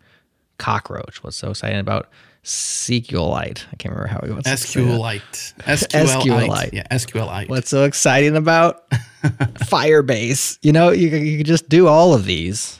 Cockroach, 0.59 1.23
what's 1.23 1.37
so 1.37 1.51
exciting 1.51 1.79
about 1.79 2.09
SQLite. 2.43 3.65
I 3.73 3.77
can't 3.77 3.95
remember 3.95 4.07
how 4.07 4.19
it 4.19 4.35
was. 4.35 4.45
SQLite, 4.45 5.55
SQLite, 5.61 6.23
SQLite. 6.23 6.73
yeah, 6.73 6.87
SQLite. 6.91 7.49
What's 7.49 7.71
so 7.71 7.85
exciting 7.85 8.37
about 8.37 8.89
Firebase? 9.23 10.59
You 10.63 10.73
know, 10.73 10.91
you, 10.91 11.09
you 11.09 11.39
could 11.39 11.47
just 11.47 11.69
do 11.69 11.87
all 11.87 12.13
of 12.13 12.27
these. 12.27 12.79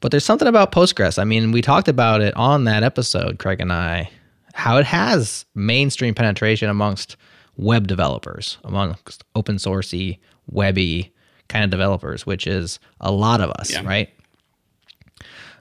But 0.00 0.10
there's 0.10 0.24
something 0.24 0.48
about 0.48 0.70
Postgres. 0.72 1.18
I 1.18 1.24
mean, 1.24 1.50
we 1.52 1.60
talked 1.62 1.88
about 1.88 2.20
it 2.20 2.34
on 2.36 2.64
that 2.64 2.82
episode, 2.82 3.38
Craig 3.38 3.60
and 3.60 3.72
I, 3.72 4.10
how 4.54 4.76
it 4.78 4.86
has 4.86 5.44
mainstream 5.54 6.14
penetration 6.14 6.68
amongst 6.68 7.16
web 7.56 7.88
developers, 7.88 8.58
amongst 8.64 9.24
open 9.34 9.56
sourcey, 9.56 10.18
webby 10.46 11.12
kind 11.48 11.64
of 11.64 11.70
developers, 11.70 12.24
which 12.26 12.46
is 12.46 12.78
a 13.00 13.10
lot 13.10 13.40
of 13.40 13.50
us, 13.50 13.72
Yeah. 13.72 13.82
right? 13.84 14.08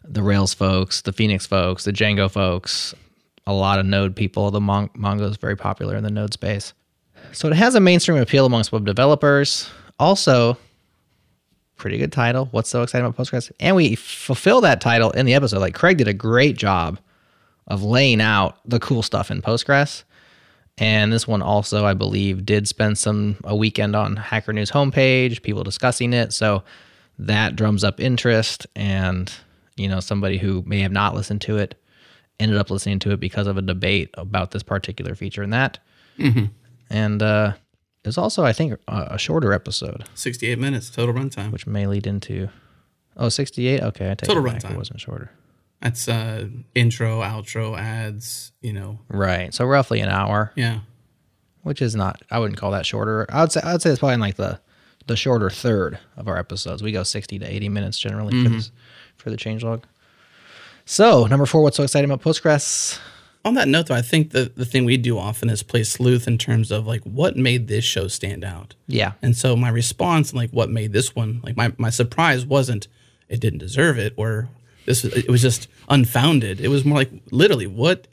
The 0.03 0.21
Rails 0.21 0.53
folks, 0.53 1.01
the 1.01 1.11
Phoenix 1.11 1.45
folks, 1.45 1.83
the 1.83 1.91
Django 1.91 2.29
folks, 2.29 2.93
a 3.45 3.53
lot 3.53 3.79
of 3.79 3.85
Node 3.85 4.15
people. 4.15 4.51
The 4.51 4.61
Mon- 4.61 4.89
Mongo 4.89 5.29
is 5.29 5.37
very 5.37 5.55
popular 5.57 5.95
in 5.95 6.03
the 6.03 6.11
Node 6.11 6.33
space. 6.33 6.73
So 7.31 7.47
it 7.47 7.55
has 7.55 7.75
a 7.75 7.79
mainstream 7.79 8.17
appeal 8.21 8.45
amongst 8.45 8.71
web 8.71 8.85
developers. 8.85 9.69
Also, 9.99 10.57
pretty 11.77 11.97
good 11.97 12.11
title. 12.11 12.47
What's 12.51 12.69
so 12.69 12.81
exciting 12.81 13.05
about 13.05 13.17
Postgres? 13.17 13.51
And 13.59 13.75
we 13.75 13.95
fulfill 13.95 14.61
that 14.61 14.81
title 14.81 15.11
in 15.11 15.25
the 15.25 15.33
episode. 15.33 15.59
Like 15.59 15.75
Craig 15.75 15.97
did 15.97 16.07
a 16.07 16.13
great 16.13 16.57
job 16.57 16.99
of 17.67 17.83
laying 17.83 18.21
out 18.21 18.59
the 18.65 18.79
cool 18.79 19.03
stuff 19.03 19.31
in 19.31 19.41
Postgres. 19.41 20.03
And 20.77 21.11
this 21.11 21.27
one 21.27 21.41
also, 21.41 21.85
I 21.85 21.93
believe, 21.93 22.45
did 22.45 22.67
spend 22.67 22.97
some 22.97 23.37
a 23.43 23.55
weekend 23.55 23.95
on 23.95 24.15
Hacker 24.15 24.53
News 24.53 24.71
homepage, 24.71 25.41
people 25.41 25.63
discussing 25.63 26.13
it. 26.13 26.33
So 26.33 26.63
that 27.19 27.55
drums 27.55 27.83
up 27.83 27.99
interest 27.99 28.67
and 28.75 29.31
you 29.77 29.87
know, 29.87 29.99
somebody 29.99 30.37
who 30.37 30.63
may 30.65 30.81
have 30.81 30.91
not 30.91 31.13
listened 31.15 31.41
to 31.41 31.57
it 31.57 31.75
ended 32.39 32.57
up 32.57 32.69
listening 32.69 32.99
to 32.99 33.11
it 33.11 33.19
because 33.19 33.47
of 33.47 33.57
a 33.57 33.61
debate 33.61 34.09
about 34.15 34.51
this 34.51 34.63
particular 34.63 35.15
feature 35.15 35.43
and 35.43 35.53
that. 35.53 35.79
Mm-hmm. 36.19 36.45
And 36.89 37.23
uh, 37.23 37.53
it 38.07 38.09
was 38.09 38.17
also, 38.17 38.45
I 38.45 38.53
think, 38.53 38.79
a, 38.87 39.07
a 39.11 39.17
shorter 39.17 39.51
episode, 39.51 40.05
68 40.15 40.57
minutes 40.57 40.89
total 40.89 41.13
runtime. 41.13 41.51
which 41.51 41.67
may 41.67 41.87
lead 41.87 42.07
into. 42.07 42.47
Oh, 43.17 43.27
68? 43.29 43.81
Okay, 43.83 44.05
I 44.11 44.15
take 44.15 44.27
Total 44.29 44.45
it 44.45 44.49
back. 44.53 44.61
runtime. 44.63 44.71
It 44.71 44.77
wasn't 44.77 45.01
shorter. 45.01 45.29
That's 45.81 46.07
uh, 46.07 46.47
intro, 46.73 47.21
outro, 47.21 47.77
ads. 47.77 48.51
You 48.61 48.73
know, 48.73 48.99
Right. 49.09 49.53
So 49.53 49.65
roughly 49.65 49.99
an 49.99 50.09
hour, 50.09 50.51
yeah. 50.55 50.79
which 51.63 51.81
is 51.81 51.95
not, 51.95 52.21
I 52.31 52.39
wouldn't 52.39 52.57
call 52.59 52.71
that 52.71 52.85
shorter. 52.85 53.25
I 53.29 53.41
would 53.41 53.51
say, 53.51 53.59
I 53.63 53.73
would 53.73 53.81
say 53.81 53.89
it's 53.89 53.99
probably 53.99 54.13
in 54.15 54.19
like 54.21 54.35
the, 54.37 54.59
the 55.07 55.15
shorter 55.17 55.49
third 55.49 55.99
of 56.15 56.27
our 56.29 56.37
episodes. 56.37 56.81
We 56.81 56.91
go 56.93 57.03
60 57.03 57.39
to 57.39 57.45
80 57.45 57.69
minutes 57.69 57.99
generally 57.99 58.41
for, 58.43 58.49
this, 58.49 58.71
for 59.17 59.29
the 59.31 59.37
changelog. 59.37 59.83
So, 60.85 61.25
number 61.25 61.45
four, 61.45 61.61
what's 61.61 61.75
so 61.77 61.83
exciting 61.83 62.09
about 62.09 62.23
Postgres? 62.23 62.99
On 63.47 63.53
that 63.55 63.67
note, 63.67 63.87
though, 63.87 63.95
I 63.95 64.01
think 64.01 64.31
the 64.31 64.51
the 64.55 64.65
thing 64.65 64.85
we 64.85 64.97
do 64.97 65.17
often 65.17 65.49
is 65.49 65.63
play 65.63 65.83
sleuth 65.83 66.27
in 66.27 66.37
terms 66.37 66.71
of 66.71 66.85
like 66.85 67.01
what 67.03 67.35
made 67.37 67.67
this 67.67 67.85
show 67.85 68.07
stand 68.07 68.43
out. 68.43 68.75
Yeah. 68.87 69.13
And 69.21 69.35
so 69.35 69.55
my 69.55 69.69
response, 69.69 70.33
like 70.33 70.51
what 70.51 70.69
made 70.69 70.91
this 70.93 71.15
one, 71.15 71.41
like 71.43 71.55
my, 71.57 71.73
my 71.77 71.89
surprise 71.89 72.45
wasn't 72.45 72.87
it 73.29 73.39
didn't 73.41 73.59
deserve 73.59 73.97
it 73.97 74.13
or 74.17 74.49
this 74.85 75.03
was, 75.03 75.13
it 75.13 75.29
was 75.29 75.41
just 75.41 75.67
unfounded. 75.89 76.61
It 76.61 76.67
was 76.69 76.85
more 76.85 76.97
like 76.99 77.11
literally 77.31 77.67
what 77.67 78.07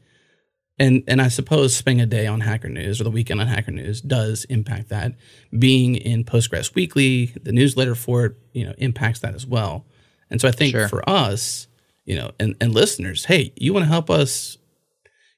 and 0.79 1.03
and 1.07 1.20
I 1.23 1.29
suppose 1.29 1.77
spending 1.77 2.03
a 2.03 2.07
day 2.07 2.27
on 2.27 2.40
Hacker 2.40 2.68
News 2.68 3.01
or 3.01 3.05
the 3.05 3.11
weekend 3.11 3.40
on 3.40 3.47
Hacker 3.47 3.70
News 3.70 4.01
does 4.01 4.44
impact 4.47 4.88
that. 4.88 5.14
Being 5.57 5.94
in 5.97 6.25
Postgres 6.25 6.75
Weekly, 6.75 7.27
the 7.42 7.53
newsletter 7.53 7.94
for 7.94 8.25
it, 8.27 8.37
you 8.53 8.64
know, 8.66 8.75
impacts 8.79 9.20
that 9.20 9.35
as 9.35 9.47
well. 9.47 9.85
And 10.31 10.40
so 10.40 10.49
I 10.49 10.51
think 10.53 10.73
Sure. 10.73 10.88
for 10.88 11.09
us, 11.09 11.68
you 12.05 12.16
know, 12.16 12.33
and, 12.40 12.57
and 12.61 12.75
listeners, 12.75 13.27
hey, 13.27 13.53
you 13.57 13.73
want 13.73 13.85
to 13.85 13.88
help 13.90 14.11
us, 14.11 14.59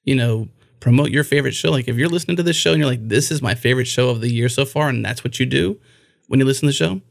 you 0.07 0.14
know, 0.14 0.49
promote 0.81 1.11
your 1.11 1.25
favorite 1.25 1.55
show. 1.55 1.71
Like 1.71 1.88
if 1.88 1.97
you're 1.97 2.09
listening 2.09 2.38
to 2.38 2.42
this 2.42 2.57
show 2.57 2.71
and 2.71 2.79
you're 2.79 2.88
like, 2.88 3.07
this 3.07 3.31
is 3.31 3.42
my 3.42 3.55
favorite 3.55 3.87
show 3.87 4.09
of 4.09 4.23
the 4.23 4.33
year 4.33 4.49
so 4.49 4.64
far, 4.64 4.88
and 4.88 5.05
that's 5.05 5.23
what 5.23 5.38
you 5.38 5.45
do 5.45 5.79
when 6.29 6.40
you 6.40 6.47
listen 6.47 6.62
to 6.62 6.69
the 6.69 6.73
show, 6.73 7.03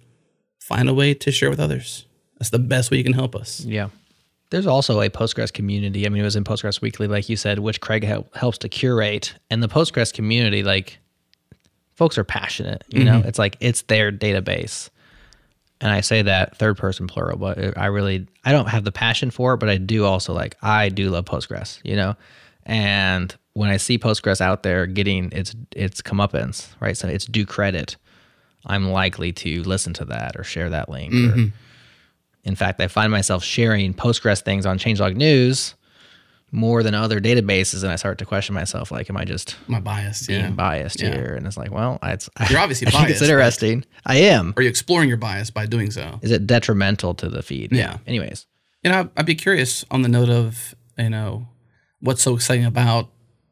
find 0.60 0.90
a 0.90 0.94
way 0.94 1.14
to 1.14 1.32
share 1.32 1.52
with 1.52 1.60
others. 1.60 2.08
That's 2.40 2.50
the 2.50 2.60
best 2.60 2.90
way 2.90 2.98
you 2.98 3.04
can 3.04 3.14
help 3.14 3.36
us. 3.36 3.62
Yeah. 3.62 3.90
There's 4.50 4.68
also 4.68 5.02
a 5.02 5.10
Postgres 5.10 5.52
community. 5.52 6.06
I 6.06 6.10
mean, 6.10 6.22
it 6.22 6.26
was 6.26 6.36
in 6.36 6.44
Postgres 6.44 6.82
Weekly, 6.82 7.08
like 7.08 7.30
you 7.30 7.36
said, 7.36 7.60
which 7.60 7.82
Craig 7.82 8.04
hel- 8.04 8.28
helps 8.36 8.58
to 8.60 8.70
curate. 8.70 9.34
And 9.50 9.62
the 9.62 9.68
Postgres 9.68 10.14
community, 10.14 10.64
like, 10.64 11.00
folks 11.96 12.18
are 12.18 12.24
passionate. 12.24 12.84
You 12.90 13.04
know, 13.04 13.20
mm-hmm. 13.20 13.28
it's 13.28 13.40
like 13.40 13.58
it's 13.60 13.82
their 13.84 14.12
database. 14.12 14.90
And 15.82 15.92
I 15.92 16.02
say 16.02 16.22
that 16.22 16.58
third 16.58 16.78
person 16.78 17.08
plural, 17.08 17.38
but 17.38 17.58
uh, 17.58 17.72
I 17.76 17.88
really 17.88 18.28
I 18.46 18.52
don't 18.52 18.68
have 18.68 18.84
the 18.84 18.92
passion 18.92 19.32
for 19.32 19.56
it, 19.56 19.58
but 19.58 19.70
I 19.70 19.78
do 19.78 20.06
also 20.06 20.34
like 20.34 20.56
I 20.62 20.90
do 20.90 21.10
love 21.10 21.26
Postgres. 21.26 21.80
You 21.84 21.96
know, 21.96 22.16
and 22.66 23.36
when 23.54 23.70
I 23.70 23.78
see 23.78 23.98
Postgres 23.98 24.42
out 24.42 24.64
there 24.64 24.86
getting 24.86 25.32
its 25.32 25.56
its 25.76 26.02
comeuppance, 26.02 26.68
right? 26.80 26.98
So 26.98 27.08
it's 27.08 27.26
due 27.26 27.46
credit. 27.46 27.96
I'm 28.66 28.90
likely 28.90 29.32
to 29.34 29.62
listen 29.64 29.94
to 29.94 30.06
that 30.06 30.36
or 30.38 30.44
share 30.44 30.70
that 30.72 30.90
link. 30.90 31.14
Or, 31.14 31.18
mm-hmm. 31.18 31.46
in 32.44 32.56
fact, 32.56 32.82
I 32.82 32.88
find 32.88 33.12
myself 33.12 33.44
sharing 33.44 33.94
Postgres 33.94 34.42
things 34.42 34.66
on 34.66 34.80
Changelog 34.80 35.16
News 35.16 35.76
more 36.52 36.84
than 36.84 36.94
other 36.96 37.20
databases, 37.20 37.84
and 37.84 37.92
I 37.92 37.96
start 37.98 38.18
to 38.20 38.26
question 38.26 38.56
myself, 38.56 38.90
like, 38.92 39.10
am 39.10 39.18
I 39.18 39.26
just 39.26 39.56
My 39.68 39.80
bias. 39.80 40.26
being 40.28 40.40
Yeah. 40.42 40.50
biased 40.52 41.02
Yeah. 41.02 41.14
here? 41.14 41.34
And 41.36 41.46
it's 41.46 41.58
like, 41.58 41.72
well, 41.72 42.00
it's 42.04 42.30
You're 42.50 42.60
obviously 42.60 42.88
I 42.88 42.92
biased, 42.92 43.10
it's 43.10 43.22
interesting. 43.22 43.84
I 44.06 44.18
am. 44.18 44.54
Are 44.56 44.62
you're 44.62 44.70
exploring 44.70 45.10
your 45.10 45.18
bias 45.18 45.50
by 45.50 45.66
doing 45.66 45.92
so. 45.92 46.20
Is 46.22 46.32
it 46.32 46.48
detrimental 46.48 47.14
to 47.16 47.30
the 47.30 47.42
feed? 47.44 47.72
Yeah. 47.74 47.98
Anyways, 48.08 48.46
You 48.84 48.92
know, 48.92 49.10
I'd 49.18 49.26
be 49.26 49.36
curious 49.36 49.84
on 49.92 50.02
the 50.04 50.08
note 50.10 50.30
of, 50.30 50.76
you 50.98 51.10
know, 51.10 51.48
what's 52.06 52.22
so 52.24 52.36
exciting 52.36 52.66
about 52.66 53.10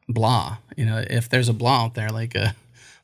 blah. 0.08 0.58
You 0.78 0.86
know, 0.86 1.04
if 1.10 1.30
there's 1.30 1.50
a 1.50 1.54
blah 1.54 1.84
out 1.86 1.94
there 1.96 2.10
like 2.10 2.36
a 2.36 2.56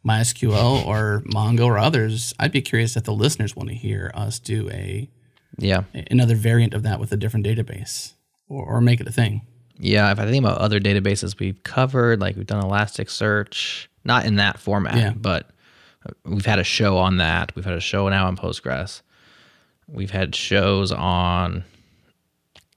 MySQL 0.05 0.85
or 0.85 1.21
Mongo 1.33 1.65
or 1.65 1.77
others, 1.77 2.33
I'd 2.39 2.51
be 2.51 2.61
curious 2.61 2.95
if 2.95 3.03
the 3.03 3.13
listeners 3.13 3.55
want 3.55 3.69
to 3.69 3.75
hear 3.75 4.11
us 4.13 4.39
do 4.39 4.69
a 4.69 5.09
yeah, 5.57 5.83
another 6.09 6.35
variant 6.35 6.73
of 6.73 6.83
that 6.83 6.99
with 7.01 7.11
a 7.11 7.17
different 7.17 7.45
database 7.45 8.13
or, 8.47 8.63
or 8.65 8.81
make 8.81 9.01
it 9.01 9.07
a 9.07 9.11
thing. 9.11 9.41
yeah. 9.77 10.09
If 10.11 10.17
I 10.19 10.25
think 10.25 10.43
about 10.45 10.59
other 10.59 10.79
databases 10.79 11.37
we've 11.37 11.61
covered, 11.63 12.21
like 12.21 12.37
we've 12.37 12.45
done 12.47 12.63
Elasticsearch, 12.63 13.87
not 14.05 14.25
in 14.25 14.35
that 14.35 14.57
format, 14.59 14.95
Yeah. 14.95 15.13
but 15.15 15.49
uh, 16.07 16.13
we've 16.23 16.45
had 16.45 16.59
a 16.59 16.63
show 16.63 16.97
on 16.97 17.17
that. 17.17 17.53
We've 17.55 17.65
had 17.65 17.73
a 17.73 17.81
show 17.81 18.07
now 18.07 18.27
on 18.27 18.37
Postgres. 18.37 19.01
We've 19.87 20.11
had 20.11 20.33
shows 20.33 20.91
on 20.93 21.65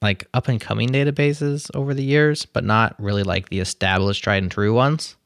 like 0.02 0.26
up 0.34 0.48
and 0.48 0.60
coming 0.60 0.88
databases 0.88 1.70
over 1.74 1.94
the 1.94 2.02
years, 2.02 2.44
but 2.44 2.64
not 2.64 2.94
really 2.98 3.22
like 3.22 3.48
the 3.48 3.60
established 3.60 4.24
tried 4.24 4.42
and 4.42 4.50
true 4.50 4.74
ones 4.74 5.16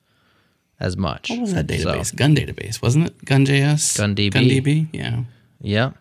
as 0.78 0.96
much. 0.96 1.30
What 1.30 1.40
was 1.40 1.54
that 1.54 1.70
So- 1.70 1.76
database? 1.76 2.14
Gun 2.14 2.36
database, 2.36 2.82
wasn't 2.82 3.06
it? 3.06 3.24
GunJS? 3.24 3.96
GunDB. 3.98 4.30
GunDB, 4.30 4.88
yeah. 4.92 5.24
Yeah. 5.60 5.92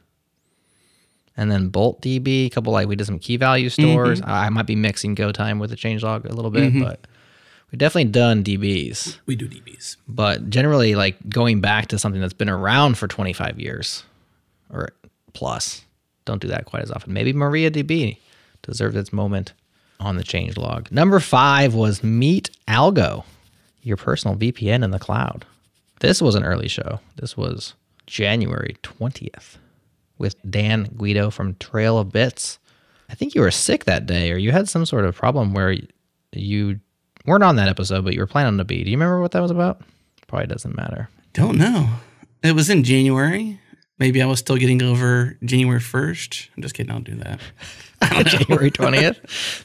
And 1.38 1.52
then 1.52 1.70
Bolt 1.70 2.02
DB, 2.02 2.46
a 2.46 2.50
couple 2.50 2.72
like 2.74 2.88
we 2.88 2.96
did 2.96 3.06
some 3.06 3.20
key 3.20 3.38
value 3.38 3.70
mm-hmm. 3.70 3.92
stores. 3.92 4.22
I 4.22 4.46
I 4.46 4.50
might 4.50 4.66
be 4.68 4.76
mixing 4.76 5.16
GoTime 5.16 5.60
with 5.60 5.70
the 5.70 5.76
changelog 5.76 6.26
a 6.30 6.34
little 6.34 6.52
bit, 6.52 6.72
mm-hmm. 6.72 6.84
but 6.84 7.08
we've 7.72 7.80
definitely 7.80 8.12
done 8.12 8.44
DBs. 8.44 9.18
We 9.26 9.36
do 9.36 9.48
DBs. 9.48 9.98
But 10.08 10.50
generally, 10.50 10.96
like 10.96 11.18
going 11.28 11.60
back 11.60 11.88
to 11.88 12.00
something 12.00 12.22
that's 12.22 12.34
been 12.34 12.50
around 12.50 12.98
for 12.98 13.08
25 13.08 13.60
years 13.60 14.04
or 14.70 14.90
plus, 15.34 15.84
don't 16.24 16.42
do 16.42 16.48
that 16.48 16.66
quite 16.66 16.84
as 16.84 16.92
often. 16.92 17.12
Maybe 17.12 17.34
MariaDB 17.34 18.18
deserves 18.66 18.96
its 18.96 19.14
moment 19.14 19.54
on 20.00 20.18
the 20.18 20.24
changelog. 20.24 20.92
Number 20.92 21.20
five 21.20 21.74
was 21.74 22.04
Meet 22.04 22.50
Algo, 22.68 23.24
your 23.82 23.98
personal 23.98 24.36
VPN 24.36 24.84
in 24.84 24.92
the 24.92 25.00
cloud. 25.00 25.46
This 26.00 26.22
was 26.22 26.36
an 26.36 26.44
early 26.44 26.68
show. 26.68 27.00
This 27.16 27.38
was 27.38 27.74
January 28.06 28.76
20th 28.84 29.58
with 30.18 30.36
Dan 30.50 30.90
Guido 30.98 31.30
from 31.30 31.56
Trail 31.56 31.98
of 31.98 32.12
Bits. 32.12 32.60
I 33.10 33.16
think 33.16 33.36
you 33.36 33.42
were 33.42 33.52
sick 33.52 33.86
that 33.86 34.06
day, 34.06 34.32
or 34.32 34.38
you 34.38 34.52
had 34.52 34.68
some 34.68 34.86
sort 34.86 35.06
of 35.06 35.16
problem 35.16 35.54
where 35.54 35.76
you 36.32 36.80
weren't 37.26 37.44
on 37.44 37.56
that 37.58 37.70
episode, 37.70 38.04
but 38.04 38.14
you 38.14 38.20
were 38.20 38.28
planning 38.28 38.58
to 38.58 38.64
be. 38.64 38.84
Do 38.84 38.90
you 38.90 38.98
remember 38.98 39.22
what 39.22 39.32
that 39.32 39.42
was 39.42 39.52
about? 39.52 39.82
Probably 40.28 40.48
doesn't 40.48 40.76
matter. 40.76 41.10
Don't 41.34 41.58
know. 41.58 41.90
It 42.44 42.54
was 42.54 42.70
in 42.70 42.84
January. 42.84 43.60
Maybe 43.98 44.22
I 44.22 44.26
was 44.26 44.40
still 44.40 44.58
getting 44.58 44.82
over 44.84 45.38
January 45.44 45.80
1st. 45.80 46.50
I'm 46.56 46.62
just 46.64 46.76
kidding. 46.76 46.92
I'll 46.92 47.00
do 47.00 47.16
that. 47.16 47.40
January 48.26 48.70
20th. 48.72 49.18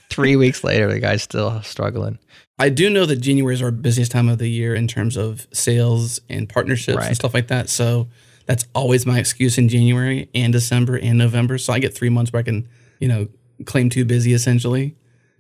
Three 0.09 0.37
weeks 0.37 0.63
later, 0.63 0.87
the 0.91 1.01
guy's 1.01 1.23
still 1.23 1.61
struggling. 1.63 2.19
I 2.59 2.69
do 2.69 2.91
know 2.91 3.07
that 3.07 3.17
January 3.17 3.55
is 3.55 3.63
our 3.63 3.71
busiest 3.73 4.13
time 4.13 4.29
of 4.29 4.39
the 4.39 4.49
year 4.49 4.75
in 4.75 4.87
terms 4.87 5.17
of 5.17 5.49
sales 5.53 6.21
and 6.29 6.49
partnerships 6.49 6.97
Right. 6.99 7.07
and 7.09 7.17
stuff 7.17 7.35
like 7.35 7.49
that. 7.49 7.69
So 7.69 8.09
that's 8.47 8.67
always 8.75 9.05
my 9.07 9.19
excuse 9.19 9.59
in 9.59 9.69
January 9.69 10.29
and 10.35 10.53
December 10.53 10.97
and 10.97 11.19
November. 11.19 11.59
So 11.59 11.73
I 11.73 11.79
get 11.81 11.95
three 11.95 12.11
months 12.11 12.33
where 12.33 12.41
I 12.41 12.45
can, 12.45 12.69
you 13.01 13.09
know, 13.09 13.29
claim 13.67 13.89
too 13.91 14.05
busy 14.05 14.33
essentially. 14.33 14.95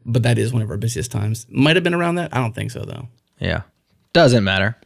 But 0.06 0.22
that 0.24 0.38
is 0.38 0.52
one 0.52 0.62
of 0.62 0.70
our 0.70 0.78
busiest 0.78 1.12
times. 1.12 1.46
Might 1.50 1.76
have 1.76 1.84
been 1.84 1.94
around 1.94 2.14
that. 2.16 2.34
I 2.34 2.38
don't 2.38 2.54
think 2.54 2.70
so 2.70 2.80
though. 2.84 3.08
Yeah. 3.38 3.62
Doesn't 4.14 4.42
matter. 4.42 4.76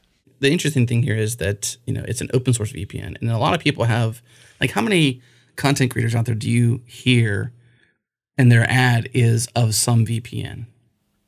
The 0.44 0.52
interesting 0.52 0.86
thing 0.86 1.02
here 1.02 1.16
is 1.16 1.36
that 1.36 1.76
you 1.86 1.92
know 1.92 2.04
it's 2.06 2.20
an 2.20 2.30
open 2.34 2.52
source 2.52 2.72
VPN, 2.72 3.20
and 3.20 3.30
a 3.30 3.38
lot 3.38 3.54
of 3.54 3.60
people 3.60 3.84
have 3.84 4.22
like 4.60 4.70
how 4.70 4.80
many 4.80 5.20
content 5.56 5.90
creators 5.90 6.14
out 6.14 6.26
there 6.26 6.34
do 6.34 6.50
you 6.50 6.82
hear, 6.86 7.52
and 8.38 8.52
their 8.52 8.68
ad 8.68 9.08
is 9.12 9.48
of 9.56 9.74
some 9.74 10.06
VPN? 10.06 10.66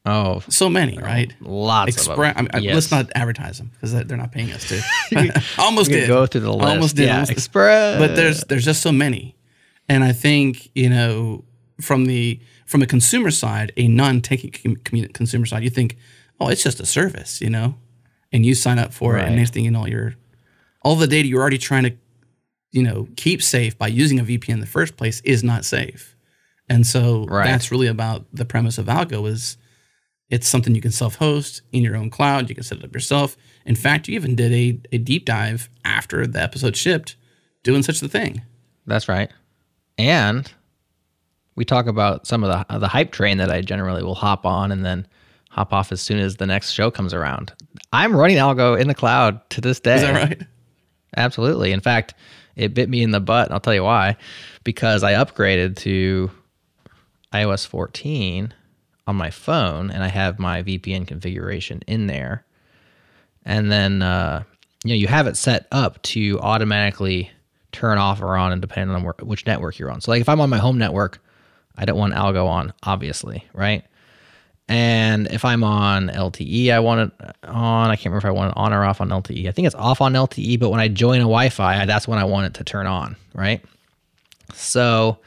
Oh, 0.04 0.40
So 0.48 0.68
many, 0.68 0.98
oh, 0.98 1.02
right? 1.02 1.34
lots 1.40 1.96
of 1.96 2.06
Express. 2.06 2.34
I 2.36 2.42
mean, 2.42 2.50
Yes. 2.62 2.74
Let's 2.74 2.90
not 2.92 3.10
advertise 3.16 3.58
them 3.58 3.72
because 3.72 3.92
they're 3.92 4.16
not 4.16 4.30
paying 4.30 4.52
us 4.52 4.68
to. 4.68 4.80
almost 5.58 5.90
did. 5.90 6.06
go 6.06 6.26
through 6.26 6.42
the 6.42 6.52
list. 6.52 6.68
Almost 6.68 6.96
did. 6.96 7.06
Yeah, 7.06 7.14
almost 7.14 7.30
did. 7.30 7.36
Express. 7.36 7.98
But 7.98 8.14
there's 8.14 8.44
there's 8.44 8.64
just 8.64 8.82
so 8.82 8.92
many, 8.92 9.34
and 9.88 10.04
I 10.04 10.12
think 10.12 10.70
you 10.76 10.90
know 10.90 11.44
from 11.80 12.04
the 12.06 12.38
from 12.66 12.82
a 12.82 12.86
consumer 12.86 13.30
side, 13.30 13.72
a 13.76 13.88
com- 13.88 14.76
consumer 15.12 15.46
side, 15.46 15.62
you 15.62 15.70
think, 15.70 15.96
oh, 16.40 16.48
it's 16.48 16.62
just 16.62 16.80
a 16.80 16.86
service, 16.86 17.40
you 17.40 17.48
know, 17.48 17.76
and 18.32 18.44
you 18.46 18.54
sign 18.54 18.78
up 18.78 18.92
for 18.92 19.16
it, 19.16 19.20
and 19.20 19.30
Right. 19.30 19.36
next 19.36 19.54
thing 19.54 19.64
you 19.64 19.70
know, 19.70 19.86
you're 19.86 20.14
all 20.82 20.96
the 20.96 21.06
data 21.06 21.26
you're 21.28 21.40
already 21.40 21.58
trying 21.58 21.84
to, 21.84 21.92
you 22.72 22.82
know, 22.82 23.08
keep 23.16 23.42
safe 23.42 23.76
by 23.78 23.88
using 23.88 24.18
a 24.20 24.24
VPN 24.24 24.54
in 24.54 24.60
the 24.60 24.66
first 24.66 24.96
place 24.96 25.20
is 25.24 25.42
not 25.44 25.64
safe, 25.64 26.14
and 26.68 26.86
so 26.86 27.24
Right. 27.26 27.44
that's 27.44 27.70
really 27.70 27.86
about 27.86 28.26
the 28.32 28.44
premise 28.44 28.78
of 28.78 28.86
Algo 28.86 29.28
is. 29.28 29.56
It's 30.28 30.48
something 30.48 30.74
you 30.74 30.80
can 30.80 30.90
self-host 30.90 31.62
in 31.70 31.84
your 31.84 31.94
own 31.94 32.10
cloud. 32.10 32.48
You 32.48 32.56
can 32.56 32.64
set 32.64 32.78
it 32.78 32.84
up 32.84 32.92
yourself. 32.92 33.36
In 33.64 33.76
fact, 33.76 34.08
you 34.08 34.16
even 34.16 34.34
did 34.34 34.52
a, 34.52 34.80
a 34.90 34.98
deep 34.98 35.24
dive 35.24 35.70
after 35.84 36.26
the 36.26 36.42
episode 36.42 36.76
shipped, 36.76 37.14
doing 37.62 37.84
such 37.84 38.02
a 38.02 38.08
thing. 38.08 38.42
That's 38.88 39.08
right. 39.08 39.30
And 39.96 40.52
we 41.54 41.64
talk 41.64 41.86
about 41.86 42.26
some 42.26 42.42
of 42.42 42.50
the 42.68 42.78
the 42.80 42.88
hype 42.88 43.12
train 43.12 43.38
that 43.38 43.52
I 43.52 43.60
generally 43.60 44.02
will 44.02 44.16
hop 44.16 44.44
on 44.44 44.72
and 44.72 44.84
then 44.84 45.06
hop 45.56 45.72
off 45.72 45.90
as 45.90 46.02
soon 46.02 46.18
as 46.18 46.36
the 46.36 46.46
next 46.46 46.72
show 46.72 46.90
comes 46.90 47.14
around. 47.14 47.52
I'm 47.90 48.14
running 48.14 48.36
Algo 48.36 48.78
in 48.78 48.88
the 48.88 48.94
cloud 48.94 49.40
to 49.50 49.62
this 49.62 49.80
day. 49.80 49.96
Is 49.96 50.02
that 50.02 50.12
right? 50.12 50.42
Absolutely. 51.16 51.72
In 51.72 51.80
fact, 51.80 52.12
it 52.56 52.74
bit 52.74 52.90
me 52.90 53.02
in 53.02 53.10
the 53.10 53.20
butt. 53.20 53.46
and 53.46 53.54
I'll 53.54 53.60
tell 53.60 53.74
you 53.74 53.84
why. 53.84 54.16
Because 54.64 55.02
I 55.02 55.14
upgraded 55.14 55.76
to 55.78 56.30
iOS 57.32 57.66
14 57.66 58.52
on 59.06 59.16
my 59.16 59.30
phone 59.30 59.90
and 59.90 60.04
I 60.04 60.08
have 60.08 60.38
my 60.38 60.62
VPN 60.62 61.06
configuration 61.06 61.80
in 61.86 62.06
there. 62.06 62.44
And 63.46 63.72
then 63.72 64.02
uh, 64.02 64.42
you 64.84 64.90
know 64.90 64.96
you 64.96 65.06
have 65.06 65.26
it 65.26 65.38
set 65.38 65.66
up 65.72 66.02
to 66.02 66.38
automatically 66.40 67.30
turn 67.72 67.96
off 67.96 68.20
or 68.20 68.36
on 68.36 68.52
and 68.52 68.60
depending 68.60 68.94
on 68.94 69.04
where, 69.04 69.14
which 69.22 69.46
network 69.46 69.78
you're 69.78 69.90
on. 69.90 70.02
So 70.02 70.10
like 70.10 70.20
if 70.20 70.28
I'm 70.28 70.40
on 70.40 70.50
my 70.50 70.58
home 70.58 70.76
network, 70.76 71.22
I 71.78 71.86
don't 71.86 71.98
want 71.98 72.12
algo 72.14 72.46
on, 72.46 72.74
obviously, 72.82 73.44
right? 73.54 73.84
And 74.68 75.28
if 75.28 75.44
I'm 75.44 75.62
on 75.62 76.08
LTE, 76.08 76.72
I 76.72 76.80
want 76.80 77.12
it 77.12 77.34
on. 77.44 77.90
I 77.90 77.94
can't 77.94 78.06
remember 78.06 78.18
if 78.18 78.24
I 78.24 78.32
want 78.32 78.50
it 78.50 78.56
on 78.56 78.72
or 78.72 78.84
off 78.84 79.00
on 79.00 79.10
LTE. 79.10 79.46
I 79.48 79.52
think 79.52 79.66
it's 79.66 79.76
off 79.76 80.00
on 80.00 80.14
LTE, 80.14 80.58
but 80.58 80.70
when 80.70 80.80
I 80.80 80.88
join 80.88 81.18
a 81.18 81.24
Wi-Fi, 81.24 81.86
that's 81.86 82.08
when 82.08 82.18
I 82.18 82.24
want 82.24 82.46
it 82.46 82.54
to 82.54 82.64
turn 82.64 82.86
on, 82.86 83.14
right? 83.32 83.64
So 84.54 85.18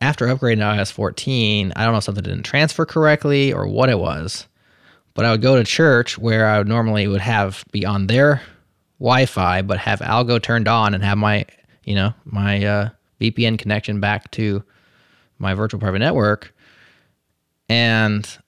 after 0.00 0.26
upgrading 0.26 0.58
to 0.58 0.64
iOS 0.64 0.90
14, 0.90 1.72
I 1.76 1.84
don't 1.84 1.92
know 1.92 1.98
if 1.98 2.04
something 2.04 2.24
didn't 2.24 2.44
transfer 2.44 2.86
correctly 2.86 3.52
or 3.52 3.66
what 3.66 3.90
it 3.90 3.98
was, 3.98 4.46
but 5.12 5.26
I 5.26 5.32
would 5.32 5.42
go 5.42 5.56
to 5.56 5.64
church 5.64 6.16
where 6.16 6.46
I 6.46 6.58
would 6.58 6.68
normally 6.68 7.06
would 7.06 7.20
have 7.20 7.64
be 7.72 7.84
on 7.84 8.06
their 8.06 8.40
Wi-Fi, 8.98 9.62
but 9.62 9.78
have 9.78 10.00
Algo 10.00 10.40
turned 10.40 10.66
on 10.66 10.94
and 10.94 11.04
have 11.04 11.18
my, 11.18 11.44
you 11.84 11.94
know, 11.94 12.14
my 12.24 12.64
uh, 12.64 12.88
VPN 13.20 13.58
connection 13.58 14.00
back 14.00 14.30
to 14.32 14.62
my 15.38 15.52
virtual 15.54 15.78
private 15.80 15.98
network, 15.98 16.54
and 17.68 18.38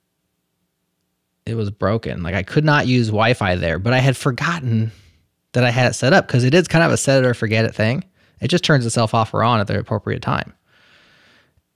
it 1.46 1.54
was 1.54 1.70
broken. 1.70 2.22
Like 2.22 2.34
I 2.34 2.42
could 2.42 2.64
not 2.64 2.86
use 2.86 3.08
Wi-Fi 3.08 3.56
there, 3.56 3.78
but 3.78 3.92
I 3.92 3.98
had 3.98 4.16
forgotten 4.16 4.92
that 5.52 5.64
I 5.64 5.70
had 5.70 5.90
it 5.90 5.94
set 5.94 6.12
up 6.12 6.26
because 6.26 6.44
it 6.44 6.54
is 6.54 6.68
kind 6.68 6.84
of 6.84 6.92
a 6.92 6.96
set 6.96 7.24
it 7.24 7.26
or 7.26 7.34
forget 7.34 7.64
it 7.64 7.74
thing. 7.74 8.04
It 8.40 8.48
just 8.48 8.64
turns 8.64 8.84
itself 8.84 9.14
off 9.14 9.32
or 9.32 9.42
on 9.42 9.60
at 9.60 9.66
the 9.66 9.78
appropriate 9.78 10.22
time. 10.22 10.52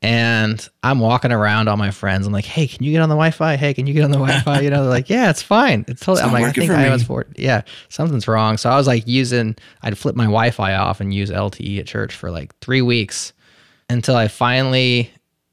And 0.00 0.66
I'm 0.82 1.00
walking 1.00 1.32
around 1.32 1.68
all 1.68 1.76
my 1.76 1.90
friends. 1.90 2.26
I'm 2.26 2.32
like, 2.32 2.44
hey, 2.44 2.68
can 2.68 2.84
you 2.84 2.92
get 2.92 3.02
on 3.02 3.08
the 3.08 3.16
Wi-Fi? 3.16 3.56
Hey, 3.56 3.74
can 3.74 3.88
you 3.88 3.94
get 3.94 4.04
on 4.04 4.12
the 4.12 4.18
Wi-Fi? 4.18 4.60
You 4.60 4.70
know, 4.70 4.82
they're 4.82 4.90
like, 4.90 5.10
yeah, 5.10 5.28
it's 5.28 5.42
fine. 5.42 5.84
It's 5.88 6.00
totally. 6.00 6.20
It's 6.20 6.26
I'm 6.26 6.32
like, 6.32 6.44
I 6.44 6.52
think 6.52 6.70
iOS 6.70 7.04
4. 7.04 7.26
Yeah, 7.36 7.62
something's 7.88 8.28
wrong. 8.28 8.58
So 8.58 8.70
I 8.70 8.76
was 8.76 8.86
like 8.86 9.08
using. 9.08 9.56
I'd 9.82 9.98
flip 9.98 10.14
my 10.14 10.24
Wi-Fi 10.24 10.74
off 10.74 11.00
and 11.00 11.12
use 11.12 11.30
LTE 11.30 11.80
at 11.80 11.86
church 11.86 12.14
for 12.14 12.30
like 12.30 12.56
three 12.60 12.82
weeks 12.82 13.32
until 13.90 14.14
I 14.14 14.28
finally 14.28 15.10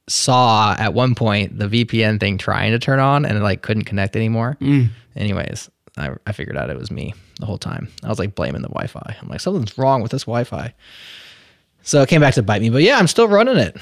saw 0.08 0.76
at 0.78 0.94
one 0.94 1.16
point 1.16 1.58
the 1.58 1.68
VPN 1.68 2.20
thing 2.20 2.38
trying 2.38 2.72
to 2.72 2.80
turn 2.80 3.00
on 3.00 3.26
and 3.26 3.38
it 3.38 3.42
like 3.42 3.62
couldn't 3.62 3.86
connect 3.86 4.16
anymore. 4.16 4.58
Anyways, 5.16 5.70
I, 5.98 6.12
I 6.28 6.32
figured 6.32 6.58
out 6.58 6.70
it 6.70 6.78
was 6.78 6.92
me 6.92 7.14
the 7.40 7.46
whole 7.46 7.58
time. 7.58 7.90
I 8.04 8.10
was 8.10 8.20
like 8.20 8.36
blaming 8.36 8.62
the 8.62 8.68
Wi-Fi. 8.70 9.18
I'm 9.22 9.28
like 9.30 9.42
something's 9.42 9.78
wrong 9.78 10.02
with 10.02 10.12
this 10.12 10.24
Wi-Fi. 10.24 10.74
So 11.82 12.02
it 12.02 12.10
came 12.10 12.22
back 12.22 12.34
to 12.36 12.44
bite 12.44 12.62
me, 12.62 12.70
but 12.70 12.82
yeah, 12.82 12.98
I'm 12.98 13.08
still 13.08 13.28
running 13.28 13.58
it. 13.58 13.78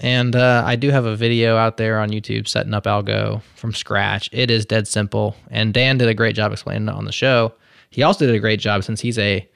And 0.00 0.36
uh, 0.36 0.62
I 0.66 0.76
do 0.76 0.90
have 0.90 1.06
a 1.06 1.16
video 1.16 1.56
out 1.56 1.78
there 1.78 1.98
on 1.98 2.10
YouTube 2.10 2.46
setting 2.48 2.74
up 2.74 2.84
Algo 2.84 3.40
from 3.54 3.72
scratch. 3.72 4.28
It 4.32 4.50
is 4.50 4.66
dead 4.66 4.86
simple, 4.86 5.36
and 5.50 5.72
Dan 5.72 5.96
did 5.96 6.08
a 6.08 6.14
great 6.14 6.36
job 6.36 6.52
explaining 6.52 6.88
it 6.88 6.94
on 6.94 7.06
the 7.06 7.12
show. 7.12 7.54
He 7.90 8.02
also 8.02 8.26
did 8.26 8.34
a 8.34 8.38
great 8.40 8.60
job 8.60 8.84
since 8.84 9.00
he's 9.00 9.18
a 9.18 9.48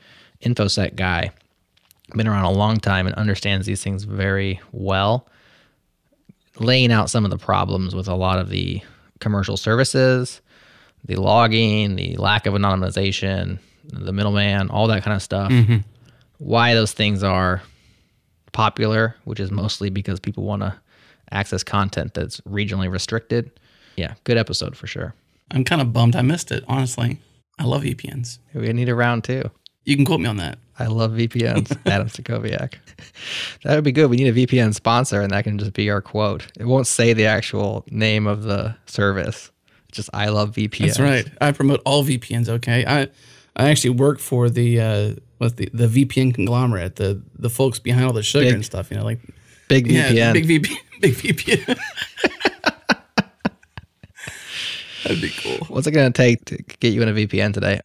infosec 0.42 0.96
guy, 0.96 1.30
been 2.14 2.26
around 2.26 2.44
a 2.44 2.52
long 2.52 2.78
time 2.78 3.06
and 3.06 3.14
understands 3.16 3.66
these 3.66 3.82
things 3.84 4.04
very 4.04 4.60
well. 4.72 5.28
Laying 6.60 6.92
out 6.92 7.10
some 7.10 7.24
of 7.24 7.30
the 7.30 7.38
problems 7.38 7.94
with 7.94 8.06
a 8.06 8.14
lot 8.14 8.38
of 8.38 8.50
the 8.50 8.82
commercial 9.18 9.56
services, 9.56 10.40
the 11.04 11.16
logging, 11.16 11.96
the 11.96 12.16
lack 12.16 12.46
of 12.46 12.54
anonymization, 12.54 13.58
the 13.84 14.12
middleman, 14.12 14.70
all 14.70 14.86
that 14.88 15.02
kind 15.02 15.16
of 15.16 15.22
stuff. 15.22 15.50
Mm-hmm. 15.50 15.78
Why 16.38 16.74
those 16.74 16.92
things 16.92 17.22
are 17.22 17.62
popular, 18.52 19.16
which 19.24 19.40
is 19.40 19.50
mostly 19.50 19.90
because 19.90 20.20
people 20.20 20.44
want 20.44 20.62
to 20.62 20.74
access 21.30 21.62
content 21.62 22.14
that's 22.14 22.40
regionally 22.42 22.90
restricted. 22.90 23.50
Yeah, 23.96 24.14
good 24.24 24.36
episode 24.36 24.76
for 24.76 24.86
sure. 24.86 25.14
I'm 25.50 25.64
kind 25.64 25.80
of 25.80 25.92
bummed 25.92 26.16
I 26.16 26.22
missed 26.22 26.52
it, 26.52 26.64
honestly. 26.68 27.20
I 27.58 27.64
love 27.64 27.82
VPNs. 27.82 28.38
We 28.54 28.72
need 28.72 28.88
a 28.88 28.94
round 28.94 29.24
two. 29.24 29.50
You 29.84 29.96
can 29.96 30.04
quote 30.04 30.20
me 30.20 30.28
on 30.28 30.36
that. 30.38 30.58
I 30.80 30.86
love 30.86 31.12
VPNs, 31.12 31.78
Adam 31.86 32.08
Stacoviak. 32.08 32.74
That 33.64 33.74
would 33.74 33.84
be 33.84 33.92
good. 33.92 34.08
We 34.08 34.16
need 34.16 34.28
a 34.28 34.46
VPN 34.46 34.74
sponsor, 34.74 35.20
and 35.20 35.30
that 35.32 35.44
can 35.44 35.58
just 35.58 35.72
be 35.74 35.90
our 35.90 36.00
quote. 36.00 36.46
It 36.58 36.64
won't 36.64 36.86
say 36.86 37.12
the 37.12 37.26
actual 37.26 37.84
name 37.90 38.26
of 38.26 38.42
the 38.42 38.74
service. 38.86 39.50
It's 39.88 39.96
just 39.96 40.10
I 40.14 40.28
love 40.28 40.52
VPNs. 40.52 40.78
That's 40.86 41.00
right. 41.00 41.26
I 41.40 41.52
promote 41.52 41.80
all 41.84 42.04
VPNs. 42.04 42.48
Okay. 42.48 42.84
I 42.86 43.08
I 43.56 43.68
actually 43.70 43.90
work 43.90 44.18
for 44.18 44.48
the 44.48 44.80
uh, 44.80 45.14
what's 45.38 45.54
the 45.54 45.68
the 45.72 45.86
VPN 45.86 46.34
conglomerate, 46.34 46.96
the 46.96 47.22
the 47.38 47.50
folks 47.50 47.78
behind 47.78 48.06
all 48.06 48.12
the 48.12 48.22
sugar 48.22 48.46
Big 48.46 48.54
and 48.54 48.64
stuff. 48.64 48.90
You 48.90 48.96
know, 48.98 49.04
like 49.04 49.20
Big 49.70 49.86
yeah, 49.86 50.10
VPN. 50.10 50.32
big 50.32 50.46
VPN, 50.48 50.76
big 51.00 51.14
VPN. 51.14 51.78
That'd 55.04 55.22
be 55.22 55.30
cool. 55.30 55.58
What's 55.68 55.86
it 55.86 55.92
going 55.92 56.12
to 56.12 56.16
take 56.16 56.44
to 56.46 56.56
get 56.80 56.92
you 56.92 57.02
in 57.02 57.08
a 57.08 57.12
VPN 57.12 57.54
today? 57.54 57.80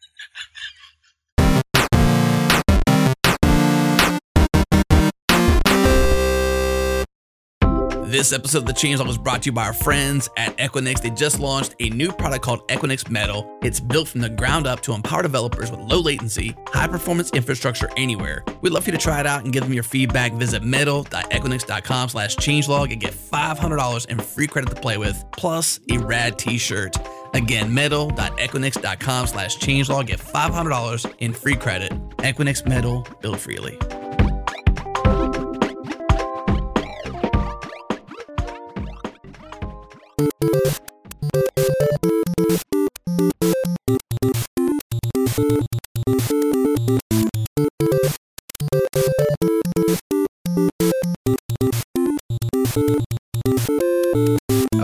This 8.05 8.33
episode 8.33 8.59
of 8.59 8.65
the 8.67 8.73
Changelog 8.73 9.07
was 9.07 9.17
brought 9.17 9.41
to 9.41 9.47
you 9.47 9.51
by 9.51 9.65
our 9.65 9.73
friends 9.73 10.29
at 10.37 10.55
Equinix. 10.57 11.01
They 11.01 11.09
just 11.09 11.39
launched 11.39 11.73
a 11.79 11.89
new 11.89 12.11
product 12.11 12.45
called 12.45 12.67
Equinix 12.67 13.09
Metal. 13.09 13.57
It's 13.63 13.79
built 13.79 14.07
from 14.07 14.21
the 14.21 14.29
ground 14.29 14.67
up 14.67 14.81
to 14.81 14.93
empower 14.93 15.23
developers 15.23 15.71
with 15.71 15.79
low 15.79 16.01
latency, 16.01 16.55
high 16.67 16.85
performance 16.87 17.31
infrastructure 17.31 17.89
anywhere. 17.97 18.43
We'd 18.61 18.73
love 18.73 18.83
for 18.83 18.91
you 18.91 18.97
to 18.97 19.03
try 19.03 19.21
it 19.21 19.25
out 19.25 19.43
and 19.43 19.51
give 19.51 19.63
them 19.63 19.73
your 19.73 19.81
feedback. 19.81 20.33
Visit 20.33 20.61
metal.equinix.com 20.61 22.09
slash 22.09 22.35
changelog 22.35 22.91
and 22.91 23.01
get 23.01 23.13
$500 23.13 24.07
in 24.07 24.19
free 24.19 24.45
credit 24.45 24.69
to 24.69 24.79
play 24.79 24.99
with, 24.99 25.25
plus 25.31 25.79
a 25.89 25.97
rad 25.97 26.37
t-shirt. 26.37 26.95
Again, 27.33 27.73
metal.equinix.com 27.73 29.27
slash 29.27 29.57
changelog. 29.57 30.05
Get 30.05 30.19
$500 30.19 31.15
in 31.17 31.33
free 31.33 31.55
credit. 31.55 31.91
Equinix 32.17 32.67
Metal, 32.67 33.03
build 33.21 33.39
freely. 33.39 33.79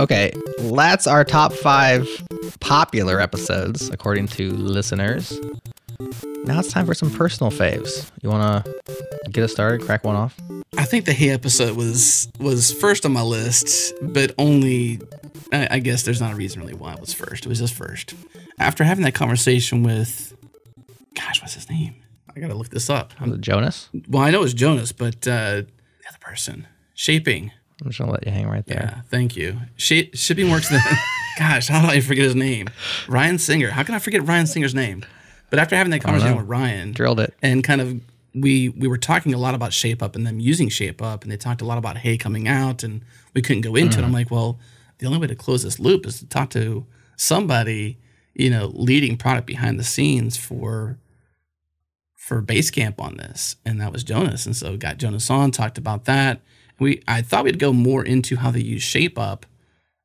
Okay, 0.02 0.34
that's 0.58 1.06
our 1.06 1.24
top 1.24 1.54
five 1.54 2.10
popular 2.60 3.20
episodes, 3.20 3.88
according 3.90 4.26
to 4.30 4.50
listeners. 4.52 5.40
Now 6.44 6.58
it's 6.58 6.72
time 6.72 6.88
for 6.88 6.96
some 6.96 7.12
personal 7.12 7.52
faves. 7.52 8.10
You 8.24 8.30
want 8.30 8.66
to 8.66 9.30
get 9.30 9.44
us 9.44 9.52
started? 9.52 9.86
Crack 9.86 10.04
one 10.04 10.16
off? 10.16 10.36
I 10.76 10.86
think 10.86 11.06
the 11.06 11.14
Hey 11.14 11.30
episode 11.30 11.78
was 11.78 12.28
was 12.40 12.74
first 12.74 13.06
on 13.06 13.14
my 13.14 13.22
list, 13.22 13.94
but 14.02 14.34
only 14.40 15.02
I, 15.54 15.68
I 15.76 15.80
guess 15.80 16.02
there's 16.02 16.20
not 16.20 16.34
a 16.34 16.36
reason 16.36 16.62
really 16.62 16.74
why 16.74 16.94
it 16.94 17.00
was 17.00 17.14
first. 17.14 17.46
It 17.46 17.50
was 17.50 17.60
just 17.60 17.76
first. 17.76 18.16
After 18.58 18.84
having 18.84 19.04
that 19.04 19.14
conversation 19.14 19.84
with, 19.84 20.36
gosh, 21.14 21.44
what's 21.44 21.54
his 21.54 21.70
name? 21.70 21.94
I 22.36 22.40
gotta 22.40 22.56
look 22.56 22.70
this 22.70 22.90
up. 22.90 23.14
Was 23.22 23.34
it 23.34 23.42
Jonas? 23.42 23.90
Well, 24.10 24.24
I 24.24 24.32
know 24.32 24.42
it's 24.42 24.56
Jonas, 24.56 24.94
but 24.94 25.28
uh, 25.28 25.62
the 25.62 26.08
other 26.10 26.18
person, 26.20 26.68
shaping. 26.96 27.52
I'm 27.82 27.89
just 27.89 27.98
to 27.98 28.06
let 28.06 28.26
you 28.26 28.32
hang 28.32 28.48
right 28.48 28.65
there. 28.65 28.94
Yeah, 28.96 29.02
thank 29.10 29.36
you. 29.36 29.58
Shape, 29.76 30.15
shipping 30.15 30.52
works. 30.52 30.70
The, 30.70 30.80
gosh, 31.39 31.67
how 31.67 31.82
do 31.82 31.88
I 31.88 32.00
forget 32.00 32.26
his 32.26 32.36
name? 32.36 32.70
Ryan 33.08 33.39
Singer. 33.39 33.72
How 33.72 33.84
can 33.84 33.96
I 33.96 34.00
forget 34.00 34.26
Ryan 34.26 34.46
Singer's 34.46 34.76
name? 34.76 35.04
But 35.50 35.60
after 35.60 35.76
having 35.76 35.91
that 35.91 36.02
conversation 36.02 36.38
with 36.38 36.48
Ryan, 36.48 36.94
Drilled 36.94 37.20
it. 37.20 37.34
and 37.41 37.63
kind 37.63 37.82
of 37.82 38.00
we 38.34 38.70
we 38.70 38.88
were 38.88 38.98
talking 38.98 39.34
a 39.34 39.38
lot 39.38 39.54
about 39.56 39.74
shape 39.74 40.02
up 40.02 40.15
and 40.15 40.26
them 40.26 40.39
using 40.39 40.70
shape 40.70 41.02
up 41.02 41.24
and 41.24 41.32
they 41.32 41.38
talked 41.38 41.62
a 41.62 41.65
lot 41.65 41.78
about 41.78 41.98
Hey 41.98 42.17
coming 42.17 42.48
out 42.48 42.84
and 42.84 43.02
we 43.34 43.41
couldn't 43.41 43.62
go 43.62 43.76
into 43.76 44.00
it 44.00 44.02
mm. 44.02 44.06
i'm 44.06 44.13
like 44.13 44.32
well 44.32 44.60
the 45.00 45.06
only 45.06 45.20
way 45.20 45.28
to 45.28 45.36
close 45.36 45.63
this 45.63 45.80
loop 45.80 46.06
is 46.06 46.20
to 46.20 46.26
talk 46.28 46.50
to 46.52 46.86
somebody 47.17 47.98
you 48.34 48.50
know 48.50 48.72
leading 48.74 49.17
product 49.17 49.48
behind 49.48 49.80
the 49.80 49.84
scenes 49.84 50.38
for 50.38 50.98
for 52.15 52.41
basecamp 52.41 53.00
on 53.00 53.17
this 53.17 53.58
and 53.65 53.82
that 53.82 53.91
was 53.91 54.04
jonas 54.04 54.46
and 54.46 54.56
so 54.56 54.78
got 54.78 54.98
jonas 54.98 55.30
on 55.30 55.52
talked 55.52 55.78
about 55.78 56.06
that 56.06 56.39
we 56.82 57.02
i 57.08 57.22
thought 57.22 57.46
we'd 57.46 57.60
go 57.60 57.72
more 57.72 58.04
into 58.04 58.36
how 58.36 58.52
they 58.52 58.60
use 58.60 58.84
shape 58.84 59.17
up 59.17 59.46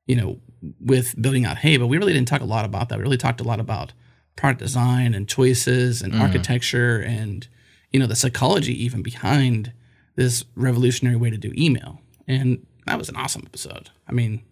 you 0.06 0.14
know 0.14 0.38
with 0.80 1.20
building 1.20 1.44
out 1.44 1.58
Hey 1.58 1.76
but 1.76 1.86
we 1.86 1.98
really 1.98 2.12
didn't 2.12 2.28
talk 2.28 2.40
a 2.40 2.46
lot 2.46 2.64
about 2.64 2.88
that. 2.88 2.98
We 2.98 3.04
really 3.04 3.16
talked 3.16 3.40
a 3.40 3.44
lot 3.44 3.60
about 3.60 3.92
product 4.36 4.60
design 4.60 5.14
and 5.14 5.28
choices 5.28 6.02
and 6.02 6.12
mm. 6.12 6.20
architecture 6.20 6.98
and 7.00 7.46
you 7.92 8.00
know 8.00 8.06
the 8.06 8.16
psychology 8.16 8.84
even 8.84 9.02
behind 9.02 9.72
this 10.14 10.44
revolutionary 10.54 11.16
way 11.16 11.30
to 11.30 11.36
do 11.36 11.52
email. 11.56 12.00
And 12.26 12.66
that 12.86 12.98
was 12.98 13.08
an 13.08 13.16
awesome 13.16 13.42
episode. 13.46 13.90
I 14.08 14.12
mean 14.12 14.42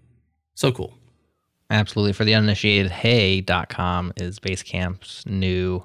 so 0.54 0.72
cool. 0.72 0.94
Absolutely. 1.70 2.12
For 2.12 2.24
the 2.24 2.34
uninitiated, 2.34 2.92
hey.com 2.92 4.12
is 4.16 4.38
Basecamp's 4.38 5.24
new 5.26 5.82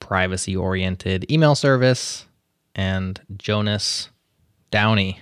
privacy 0.00 0.56
oriented 0.56 1.30
email 1.30 1.54
service. 1.54 2.26
And 2.74 3.20
Jonas 3.36 4.08
Downey 4.72 5.20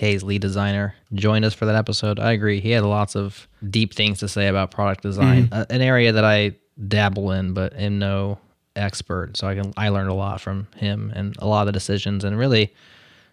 Hey's 0.00 0.22
lead 0.22 0.40
designer, 0.40 0.94
joined 1.12 1.44
us 1.44 1.52
for 1.52 1.66
that 1.66 1.74
episode. 1.74 2.18
I 2.18 2.32
agree. 2.32 2.58
He 2.58 2.70
had 2.70 2.84
lots 2.84 3.14
of 3.14 3.46
deep 3.68 3.92
things 3.92 4.20
to 4.20 4.28
say 4.28 4.46
about 4.46 4.70
product 4.70 5.02
design, 5.02 5.50
uh, 5.52 5.66
an 5.68 5.82
area 5.82 6.10
that 6.12 6.24
I 6.24 6.54
dabble 6.88 7.32
in, 7.32 7.52
but 7.52 7.74
am 7.76 7.98
no 7.98 8.38
expert. 8.74 9.36
So 9.36 9.46
I 9.46 9.54
can 9.56 9.74
I 9.76 9.90
learned 9.90 10.08
a 10.08 10.14
lot 10.14 10.40
from 10.40 10.68
him 10.74 11.12
and 11.14 11.36
a 11.38 11.46
lot 11.46 11.60
of 11.60 11.66
the 11.66 11.72
decisions. 11.72 12.24
And 12.24 12.38
really, 12.38 12.72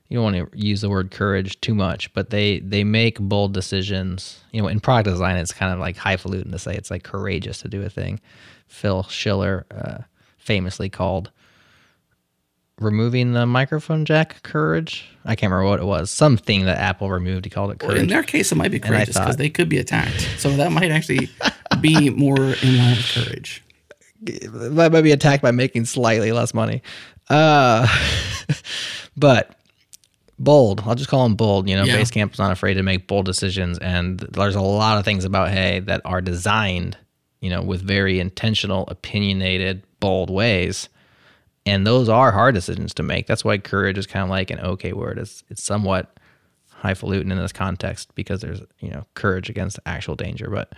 you 0.09 0.17
don't 0.17 0.25
want 0.25 0.51
to 0.51 0.59
use 0.59 0.81
the 0.81 0.89
word 0.89 1.09
courage 1.09 1.61
too 1.61 1.73
much, 1.73 2.13
but 2.13 2.31
they 2.31 2.59
they 2.59 2.83
make 2.83 3.17
bold 3.17 3.53
decisions. 3.53 4.41
You 4.51 4.61
know, 4.61 4.67
in 4.67 4.81
product 4.81 5.07
design, 5.07 5.37
it's 5.37 5.53
kind 5.53 5.73
of 5.73 5.79
like 5.79 5.95
highfalutin 5.95 6.51
to 6.51 6.59
say 6.59 6.75
it's 6.75 6.91
like 6.91 7.03
courageous 7.03 7.61
to 7.61 7.69
do 7.69 7.81
a 7.81 7.89
thing. 7.89 8.19
Phil 8.67 9.03
Schiller 9.03 9.65
uh, 9.71 9.99
famously 10.37 10.89
called 10.89 11.31
removing 12.79 13.33
the 13.33 13.45
microphone 13.45 14.05
jack 14.05 14.43
courage. 14.43 15.09
I 15.25 15.35
can't 15.35 15.51
remember 15.51 15.69
what 15.69 15.79
it 15.79 15.85
was. 15.85 16.11
Something 16.11 16.65
that 16.65 16.77
Apple 16.77 17.09
removed. 17.09 17.45
He 17.45 17.49
called 17.49 17.71
it 17.71 17.83
Well, 17.83 17.97
in 17.97 18.07
their 18.07 18.23
case, 18.23 18.51
it 18.51 18.55
might 18.55 18.71
be 18.71 18.79
courageous 18.79 19.17
because 19.17 19.37
they 19.37 19.49
could 19.49 19.69
be 19.69 19.77
attacked. 19.77 20.27
So 20.37 20.49
that 20.57 20.71
might 20.71 20.91
actually 20.91 21.29
be 21.81 22.09
more 22.11 22.37
in 22.37 22.77
line 22.77 22.95
with 22.97 23.11
courage. 23.13 23.63
that 24.21 24.91
might 24.91 25.01
be 25.01 25.11
attacked 25.11 25.43
by 25.43 25.51
making 25.51 25.85
slightly 25.85 26.31
less 26.31 26.53
money. 26.53 26.81
Uh, 27.29 27.87
but 29.17 29.53
bold. 30.39 30.83
I'll 30.85 30.95
just 30.95 31.09
call 31.09 31.23
them 31.23 31.35
bold. 31.35 31.67
You 31.67 31.75
know, 31.75 31.83
Yeah. 31.83 31.97
Basecamp's 31.97 32.39
not 32.39 32.51
afraid 32.51 32.75
to 32.75 32.83
make 32.83 33.07
bold 33.07 33.25
decisions, 33.25 33.77
and 33.79 34.19
there's 34.19 34.55
a 34.55 34.61
lot 34.61 34.97
of 34.97 35.05
things 35.05 35.25
about 35.25 35.49
Hey 35.49 35.79
that 35.81 36.01
are 36.05 36.21
designed, 36.21 36.97
you 37.41 37.49
know, 37.49 37.61
with 37.61 37.81
very 37.81 38.19
intentional, 38.19 38.85
opinionated, 38.87 39.83
bold 39.99 40.29
ways. 40.29 40.89
And 41.67 41.85
those 41.85 42.07
are 42.07 42.31
hard 42.31 42.55
decisions 42.55 42.93
to 42.95 43.03
make. 43.03 43.27
That's 43.27 43.43
why 43.43 43.57
courage 43.57 43.97
is 43.97 44.07
kind 44.07 44.23
of 44.23 44.29
like 44.29 44.49
an 44.51 44.59
okay 44.59 44.93
word. 44.93 45.19
It's 45.19 45.43
it's 45.49 45.63
somewhat 45.63 46.19
highfalutin 46.71 47.31
in 47.31 47.37
this 47.37 47.51
context 47.51 48.13
because 48.15 48.41
there's 48.41 48.61
you 48.79 48.89
know 48.89 49.05
courage 49.13 49.49
against 49.49 49.79
actual 49.85 50.15
danger. 50.15 50.49
But 50.49 50.73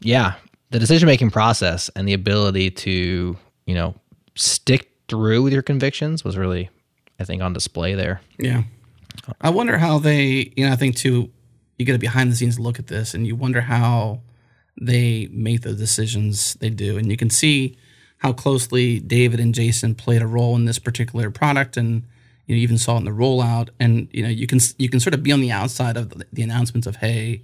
yeah, 0.00 0.34
the 0.70 0.78
decision 0.78 1.06
making 1.06 1.30
process 1.30 1.88
and 1.90 2.08
the 2.08 2.14
ability 2.14 2.70
to 2.70 3.36
you 3.66 3.74
know 3.74 3.94
stick 4.34 4.90
through 5.08 5.42
with 5.42 5.52
your 5.52 5.62
convictions 5.62 6.24
was 6.24 6.36
really, 6.36 6.70
I 7.18 7.24
think, 7.24 7.42
on 7.42 7.52
display 7.52 7.94
there. 7.94 8.20
Yeah. 8.38 8.64
I 9.40 9.50
wonder 9.50 9.78
how 9.78 9.98
they, 9.98 10.52
you 10.56 10.66
know, 10.66 10.72
I 10.72 10.76
think 10.76 10.96
too, 10.96 11.30
you 11.78 11.86
get 11.86 11.96
a 11.96 11.98
behind 11.98 12.30
the 12.30 12.36
scenes 12.36 12.58
look 12.58 12.78
at 12.78 12.86
this 12.86 13.14
and 13.14 13.26
you 13.26 13.34
wonder 13.34 13.62
how 13.62 14.20
they 14.80 15.28
make 15.32 15.62
the 15.62 15.74
decisions 15.74 16.54
they 16.54 16.70
do. 16.70 16.98
And 16.98 17.10
you 17.10 17.16
can 17.16 17.30
see 17.30 17.76
how 18.18 18.32
closely 18.32 19.00
David 19.00 19.40
and 19.40 19.54
Jason 19.54 19.94
played 19.94 20.22
a 20.22 20.26
role 20.26 20.56
in 20.56 20.64
this 20.64 20.78
particular 20.78 21.30
product. 21.30 21.76
And 21.76 22.02
you, 22.46 22.56
know, 22.56 22.60
even 22.60 22.78
saw 22.78 22.94
it 22.94 22.98
in 22.98 23.04
the 23.04 23.10
rollout. 23.10 23.68
And, 23.78 24.08
you 24.12 24.22
know, 24.22 24.28
you 24.28 24.46
can, 24.46 24.58
you 24.78 24.88
can 24.88 25.00
sort 25.00 25.14
of 25.14 25.22
be 25.22 25.32
on 25.32 25.40
the 25.40 25.52
outside 25.52 25.96
of 25.96 26.10
the, 26.10 26.26
the 26.32 26.42
announcements 26.42 26.86
of, 26.86 26.96
hey, 26.96 27.42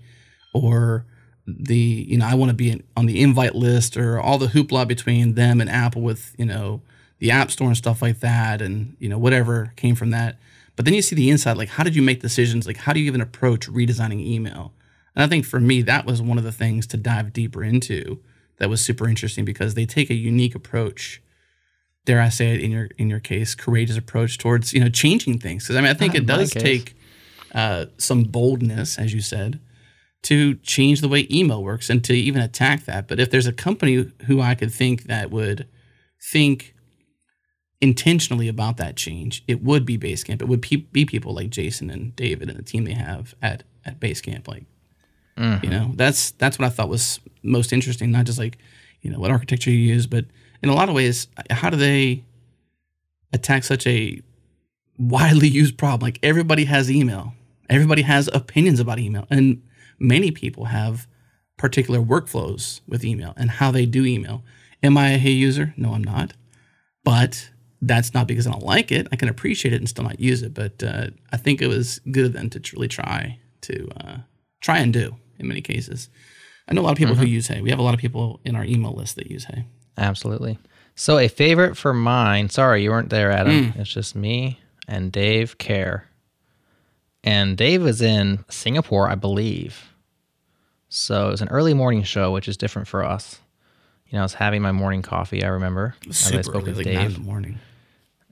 or 0.52 1.04
the, 1.46 1.76
you 1.76 2.16
know, 2.16 2.26
I 2.26 2.34
want 2.34 2.50
to 2.50 2.54
be 2.54 2.82
on 2.96 3.06
the 3.06 3.20
invite 3.20 3.54
list 3.54 3.96
or 3.96 4.18
all 4.18 4.38
the 4.38 4.46
hoopla 4.46 4.88
between 4.88 5.34
them 5.34 5.60
and 5.60 5.68
Apple 5.68 6.02
with, 6.02 6.34
you 6.38 6.46
know, 6.46 6.80
the 7.18 7.30
App 7.30 7.50
Store 7.50 7.68
and 7.68 7.76
stuff 7.76 8.02
like 8.02 8.20
that, 8.20 8.60
and 8.60 8.96
you 8.98 9.08
know 9.08 9.18
whatever 9.18 9.72
came 9.76 9.94
from 9.94 10.10
that. 10.10 10.36
But 10.76 10.84
then 10.84 10.94
you 10.94 11.02
see 11.02 11.16
the 11.16 11.30
inside, 11.30 11.56
like 11.56 11.70
how 11.70 11.82
did 11.84 11.96
you 11.96 12.02
make 12.02 12.20
decisions? 12.20 12.66
Like 12.66 12.76
how 12.76 12.92
do 12.92 13.00
you 13.00 13.06
even 13.06 13.20
approach 13.22 13.66
redesigning 13.66 14.20
email? 14.20 14.72
And 15.16 15.22
I 15.22 15.26
think 15.26 15.46
for 15.46 15.58
me 15.58 15.80
that 15.82 16.04
was 16.04 16.20
one 16.20 16.38
of 16.38 16.44
the 16.44 16.52
things 16.52 16.86
to 16.88 16.96
dive 16.96 17.32
deeper 17.32 17.64
into 17.64 18.20
that 18.58 18.70
was 18.70 18.84
super 18.84 19.08
interesting 19.08 19.44
because 19.44 19.74
they 19.74 19.86
take 19.86 20.10
a 20.10 20.14
unique 20.14 20.54
approach. 20.54 21.22
Dare 22.04 22.20
I 22.20 22.28
say 22.28 22.54
it 22.54 22.60
in 22.60 22.70
your 22.70 22.88
in 22.98 23.08
your 23.08 23.20
case, 23.20 23.54
courageous 23.54 23.96
approach 23.96 24.38
towards 24.38 24.72
you 24.72 24.80
know 24.80 24.90
changing 24.90 25.38
things? 25.38 25.64
Because 25.64 25.76
I 25.76 25.80
mean 25.80 25.90
I 25.90 25.94
think 25.94 26.14
Not 26.14 26.22
it 26.22 26.26
does 26.26 26.50
take 26.50 26.96
uh, 27.54 27.86
some 27.98 28.24
boldness, 28.24 28.98
as 28.98 29.14
you 29.14 29.20
said, 29.20 29.60
to 30.22 30.54
change 30.56 31.00
the 31.00 31.08
way 31.08 31.26
email 31.30 31.62
works 31.62 31.88
and 31.88 32.02
to 32.04 32.14
even 32.14 32.42
attack 32.42 32.84
that. 32.84 33.08
But 33.08 33.20
if 33.20 33.30
there's 33.30 33.46
a 33.46 33.52
company 33.52 34.10
who 34.26 34.40
I 34.40 34.54
could 34.54 34.72
think 34.72 35.04
that 35.04 35.30
would 35.30 35.66
think 36.20 36.74
intentionally 37.80 38.48
about 38.48 38.76
that 38.78 38.96
change, 38.96 39.44
it 39.46 39.62
would 39.62 39.84
be 39.84 39.98
Basecamp. 39.98 40.40
It 40.40 40.48
would 40.48 40.62
pe- 40.62 40.76
be 40.76 41.04
people 41.04 41.34
like 41.34 41.50
Jason 41.50 41.90
and 41.90 42.16
David 42.16 42.48
and 42.48 42.58
the 42.58 42.62
team 42.62 42.84
they 42.84 42.94
have 42.94 43.34
at 43.42 43.62
at 43.84 44.00
Basecamp. 44.00 44.48
Like, 44.48 44.64
you 45.62 45.70
know, 45.70 45.92
that's 45.94 46.32
that's 46.32 46.58
what 46.58 46.66
I 46.66 46.70
thought 46.70 46.88
was 46.88 47.20
most 47.44 47.72
interesting. 47.72 48.10
Not 48.10 48.26
just 48.26 48.38
like, 48.38 48.58
you 49.02 49.10
know, 49.10 49.18
what 49.18 49.30
architecture 49.30 49.70
you 49.70 49.78
use, 49.78 50.06
but 50.06 50.24
in 50.62 50.68
a 50.68 50.74
lot 50.74 50.88
of 50.88 50.94
ways, 50.94 51.28
how 51.50 51.70
do 51.70 51.76
they 51.76 52.24
attack 53.32 53.64
such 53.64 53.86
a 53.86 54.20
widely 54.98 55.48
used 55.48 55.78
problem? 55.78 56.00
Like 56.00 56.18
everybody 56.22 56.64
has 56.64 56.90
email, 56.90 57.34
everybody 57.68 58.02
has 58.02 58.28
opinions 58.32 58.80
about 58.80 58.98
email, 58.98 59.26
and 59.30 59.62
many 59.98 60.30
people 60.30 60.66
have 60.66 61.06
particular 61.56 62.00
workflows 62.00 62.80
with 62.88 63.04
email 63.04 63.34
and 63.36 63.50
how 63.50 63.70
they 63.70 63.86
do 63.86 64.04
email. 64.04 64.42
Am 64.82 64.98
I 64.98 65.10
a 65.10 65.18
Hey 65.18 65.30
user? 65.30 65.72
No, 65.76 65.94
I'm 65.94 66.04
not. 66.04 66.32
But 67.04 67.50
that's 67.80 68.14
not 68.14 68.26
because 68.26 68.46
I 68.46 68.50
don't 68.50 68.62
like 68.62 68.90
it. 68.90 69.08
I 69.12 69.16
can 69.16 69.28
appreciate 69.28 69.72
it 69.72 69.76
and 69.80 69.88
still 69.88 70.04
not 70.04 70.20
use 70.20 70.42
it. 70.42 70.54
But 70.54 70.82
uh, 70.82 71.08
I 71.32 71.36
think 71.36 71.60
it 71.60 71.68
was 71.68 72.00
good 72.10 72.26
of 72.26 72.32
them 72.32 72.50
to 72.50 72.60
really 72.74 72.88
try 72.88 73.38
to 73.62 73.88
uh, 74.00 74.16
try 74.60 74.78
and 74.78 74.92
do 74.92 75.16
in 75.38 75.48
many 75.48 75.60
cases. 75.60 76.08
I 76.68 76.74
know 76.74 76.80
a 76.80 76.84
lot 76.84 76.92
of 76.92 76.98
people 76.98 77.14
who 77.14 77.26
use 77.26 77.48
Hey. 77.48 77.60
We 77.60 77.70
have 77.70 77.78
a 77.78 77.82
lot 77.82 77.94
of 77.94 78.00
people 78.00 78.40
in 78.44 78.56
our 78.56 78.64
email 78.64 78.92
list 78.92 79.16
that 79.16 79.30
use 79.30 79.44
Hey. 79.44 79.64
Absolutely. 79.98 80.58
So 80.96 81.18
a 81.18 81.28
favorite 81.28 81.76
for 81.76 81.92
mine. 81.92 82.48
Sorry, 82.48 82.82
you 82.82 82.90
weren't 82.90 83.10
there, 83.10 83.30
Adam. 83.30 83.72
It's 83.76 83.90
just 83.92 84.14
me 84.14 84.60
and 84.88 85.10
Dave 85.10 85.58
Kerr. 85.58 86.04
And 87.22 87.56
Dave 87.56 87.82
was 87.82 88.02
in 88.02 88.44
Singapore, 88.50 89.08
I 89.08 89.14
believe. 89.14 89.90
So 90.88 91.28
it 91.28 91.30
was 91.32 91.42
an 91.42 91.48
early 91.48 91.74
morning 91.74 92.02
show, 92.04 92.32
which 92.32 92.48
is 92.48 92.56
different 92.56 92.86
for 92.86 93.02
us. 93.02 93.40
You 94.06 94.16
know, 94.16 94.20
I 94.20 94.24
was 94.24 94.34
having 94.34 94.62
my 94.62 94.72
morning 94.72 95.02
coffee. 95.02 95.42
I 95.42 95.48
remember 95.48 95.96
as 96.08 96.26
I 96.26 96.30
Super 96.30 96.42
spoke 96.44 96.54
early, 96.56 96.64
with 96.74 96.86
like 96.86 96.94
nine 96.94 97.06
in 97.06 97.12
the 97.14 97.18
morning. 97.20 97.58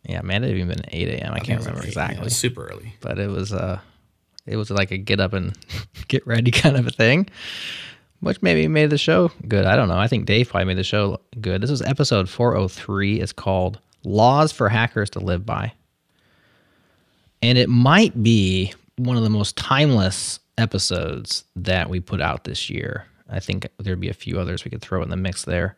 Yeah, 0.04 0.20
man, 0.22 0.44
it 0.44 0.48
had 0.48 0.56
even 0.56 0.68
been 0.68 0.84
eight 0.88 1.08
a.m. 1.08 1.32
I, 1.32 1.40
can't 1.40 1.60
remember 1.60 1.80
like- 1.80 1.94
yeah, 1.94 2.02
it 2.02 2.06
exactly, 2.06 2.24
was 2.24 2.36
super 2.36 2.66
early. 2.66 2.94
but 3.00 3.18
it 3.18 3.28
was 3.30 3.52
uh, 3.52 3.80
it 4.46 4.56
was 4.56 4.70
like 4.70 4.90
a 4.90 4.98
get 4.98 5.18
up 5.20 5.32
and 5.32 5.56
get 6.08 6.24
ready 6.26 6.50
kind 6.50 6.76
of 6.76 6.86
a 6.86 6.90
thing, 6.90 7.28
which 8.22 8.40
maybe 8.40 8.66
made 8.68 8.88
the 8.88 8.96
show 8.98 9.30
good. 9.48 9.66
I 9.66 9.76
don't 9.76 9.88
know. 9.88 9.98
I 9.98 10.06
think 10.06 10.24
Dave 10.26 10.48
probably 10.48 10.66
made 10.66 10.78
the 10.78 10.84
show 10.84 11.20
good. 11.40 11.60
This 11.60 11.70
was 11.70 11.82
episode 11.82 12.28
four 12.30 12.54
hundred 12.54 12.68
three. 12.68 13.20
It's 13.20 13.32
called 13.32 13.78
"Laws 14.04 14.52
for 14.52 14.68
Hackers 14.68 15.10
to 15.10 15.20
Live 15.20 15.44
By," 15.44 15.72
and 17.42 17.58
it 17.58 17.68
might 17.68 18.22
be 18.22 18.72
one 18.96 19.16
of 19.16 19.24
the 19.24 19.30
most 19.30 19.56
timeless 19.56 20.38
episodes 20.58 21.44
that 21.56 21.90
we 21.90 22.00
put 22.00 22.20
out 22.20 22.44
this 22.44 22.70
year. 22.70 23.06
I 23.28 23.40
think 23.40 23.66
there'd 23.78 24.00
be 24.00 24.08
a 24.10 24.14
few 24.14 24.38
others 24.38 24.64
we 24.64 24.70
could 24.70 24.82
throw 24.82 25.02
in 25.02 25.08
the 25.10 25.16
mix 25.16 25.44
there, 25.44 25.76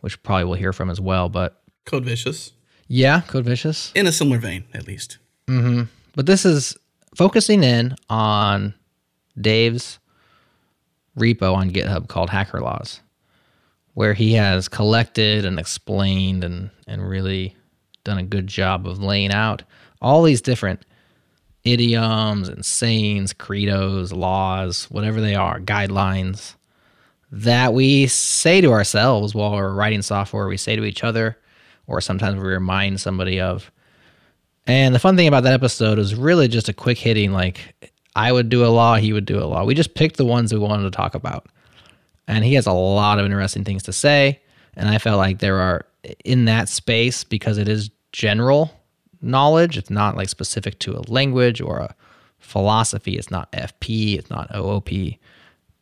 which 0.00 0.22
probably 0.22 0.44
we'll 0.44 0.54
hear 0.54 0.72
from 0.72 0.90
as 0.90 1.00
well. 1.00 1.28
But 1.28 1.60
Kode 1.86 2.04
Vicious. 2.04 2.52
yeah, 2.86 3.22
Kode 3.26 3.44
Vicious. 3.44 3.90
In 3.94 4.06
a 4.06 4.12
similar 4.12 4.38
vein, 4.38 4.64
at 4.74 4.86
least. 4.86 5.18
Mm-hmm. 5.48 5.84
But 6.14 6.26
this 6.26 6.44
is 6.44 6.76
focusing 7.16 7.64
in 7.64 7.96
on 8.08 8.74
Dave's 9.40 9.98
repo 11.18 11.54
on 11.54 11.70
GitHub 11.70 12.08
called 12.08 12.30
Hacker 12.30 12.60
Laws, 12.60 13.00
where 13.94 14.14
he 14.14 14.32
has 14.34 14.68
collected 14.68 15.44
and 15.44 15.58
explained 15.58 16.44
and, 16.44 16.70
and 16.86 17.08
really 17.08 17.56
done 18.04 18.18
a 18.18 18.22
good 18.22 18.46
job 18.46 18.86
of 18.86 19.02
laying 19.02 19.32
out 19.32 19.62
all 20.00 20.22
these 20.22 20.40
different 20.40 20.84
idioms 21.64 22.48
and 22.48 22.64
sayings, 22.64 23.32
credos, 23.32 24.12
laws, 24.12 24.84
whatever 24.90 25.20
they 25.20 25.34
are, 25.34 25.60
guidelines 25.60 26.56
that 27.30 27.72
we 27.72 28.06
say 28.08 28.60
to 28.60 28.72
ourselves 28.72 29.34
while 29.34 29.52
we're 29.52 29.72
writing 29.72 30.02
software, 30.02 30.48
we 30.48 30.56
say 30.56 30.76
to 30.76 30.84
each 30.84 31.02
other, 31.02 31.38
or 31.86 32.00
sometimes 32.00 32.36
we 32.36 32.48
remind 32.48 33.00
somebody 33.00 33.40
of. 33.40 33.70
And 34.66 34.94
the 34.94 34.98
fun 34.98 35.16
thing 35.16 35.28
about 35.28 35.44
that 35.44 35.54
episode 35.54 35.98
is 35.98 36.14
really 36.14 36.46
just 36.46 36.68
a 36.68 36.74
quick 36.74 36.98
hitting 36.98 37.32
like 37.32 37.91
I 38.14 38.32
would 38.32 38.48
do 38.48 38.64
a 38.64 38.68
law, 38.68 38.96
he 38.96 39.12
would 39.12 39.24
do 39.24 39.38
a 39.38 39.46
law. 39.46 39.64
We 39.64 39.74
just 39.74 39.94
picked 39.94 40.16
the 40.16 40.24
ones 40.24 40.52
we 40.52 40.58
wanted 40.58 40.84
to 40.84 40.90
talk 40.90 41.14
about. 41.14 41.46
And 42.28 42.44
he 42.44 42.54
has 42.54 42.66
a 42.66 42.72
lot 42.72 43.18
of 43.18 43.24
interesting 43.24 43.64
things 43.64 43.82
to 43.84 43.92
say. 43.92 44.40
And 44.74 44.88
I 44.88 44.98
felt 44.98 45.18
like 45.18 45.38
there 45.38 45.58
are 45.60 45.86
in 46.24 46.44
that 46.46 46.68
space 46.68 47.24
because 47.24 47.58
it 47.58 47.68
is 47.68 47.90
general 48.12 48.72
knowledge. 49.20 49.76
It's 49.76 49.90
not 49.90 50.16
like 50.16 50.28
specific 50.28 50.78
to 50.80 50.96
a 50.96 51.02
language 51.10 51.60
or 51.60 51.78
a 51.78 51.94
philosophy. 52.38 53.16
It's 53.16 53.30
not 53.30 53.50
FP, 53.52 54.18
it's 54.18 54.30
not 54.30 54.54
OOP. 54.54 54.90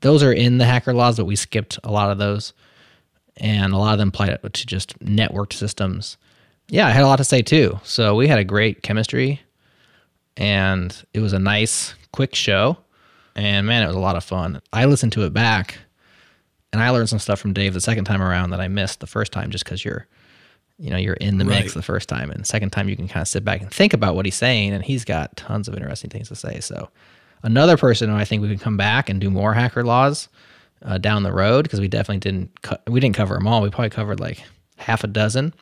Those 0.00 0.22
are 0.22 0.32
in 0.32 0.58
the 0.58 0.64
hacker 0.64 0.94
laws, 0.94 1.16
but 1.16 1.26
we 1.26 1.36
skipped 1.36 1.78
a 1.84 1.90
lot 1.90 2.10
of 2.10 2.18
those. 2.18 2.52
And 3.36 3.72
a 3.72 3.78
lot 3.78 3.92
of 3.92 3.98
them 3.98 4.08
apply 4.08 4.36
to 4.36 4.66
just 4.66 4.98
networked 5.00 5.52
systems 5.52 6.16
yeah, 6.70 6.86
I 6.86 6.90
had 6.90 7.02
a 7.02 7.06
lot 7.06 7.16
to 7.16 7.24
say 7.24 7.42
too. 7.42 7.78
So 7.82 8.14
we 8.14 8.28
had 8.28 8.38
a 8.38 8.44
great 8.44 8.82
chemistry 8.82 9.40
and 10.36 10.96
it 11.12 11.20
was 11.20 11.32
a 11.32 11.38
nice, 11.38 11.94
quick 12.12 12.34
show. 12.34 12.78
And 13.36 13.66
man, 13.66 13.82
it 13.82 13.86
was 13.86 13.96
a 13.96 14.00
lot 14.00 14.16
of 14.16 14.24
fun. 14.24 14.60
I 14.72 14.84
listened 14.86 15.12
to 15.12 15.24
it 15.24 15.32
back 15.32 15.78
and 16.72 16.82
I 16.82 16.90
learned 16.90 17.08
some 17.08 17.18
stuff 17.18 17.40
from 17.40 17.52
Dave 17.52 17.74
the 17.74 17.80
second 17.80 18.04
time 18.04 18.22
around 18.22 18.50
that 18.50 18.60
I 18.60 18.68
missed 18.68 19.00
the 19.00 19.06
first 19.06 19.32
time 19.32 19.50
just 19.50 19.64
because 19.64 19.84
you're 19.84 20.06
you 20.78 20.88
know 20.90 20.96
you're 20.96 21.14
in 21.14 21.36
the 21.38 21.44
mix 21.44 21.66
Right. 21.68 21.74
the 21.74 21.82
first 21.82 22.08
time, 22.08 22.30
and 22.30 22.40
the 22.40 22.46
second 22.46 22.70
time 22.70 22.88
you 22.88 22.96
can 22.96 23.06
kind 23.06 23.20
of 23.20 23.28
sit 23.28 23.44
back 23.44 23.60
and 23.60 23.70
think 23.70 23.92
about 23.92 24.14
what 24.14 24.24
he's 24.24 24.34
saying, 24.34 24.72
and 24.72 24.82
he's 24.82 25.04
got 25.04 25.36
tons 25.36 25.68
of 25.68 25.74
interesting 25.74 26.08
things 26.08 26.28
to 26.28 26.34
say. 26.34 26.58
So 26.60 26.88
another 27.42 27.76
person 27.76 28.08
who 28.08 28.16
I 28.16 28.24
think 28.24 28.40
we 28.40 28.48
can 28.48 28.58
come 28.58 28.78
back 28.78 29.10
and 29.10 29.20
do 29.20 29.28
more 29.30 29.52
hacker 29.52 29.84
laws 29.84 30.28
uh, 30.82 30.96
down 30.96 31.22
the 31.22 31.32
road 31.34 31.64
because 31.64 31.80
we 31.80 31.88
definitely 31.88 32.20
didn't 32.20 32.62
co- 32.62 32.78
we 32.86 32.98
didn't 32.98 33.14
cover 33.14 33.34
them 33.34 33.46
all. 33.46 33.60
We 33.60 33.68
probably 33.68 33.90
covered 33.90 34.20
like 34.20 34.42
half 34.78 35.04
a 35.04 35.06
dozen. 35.06 35.52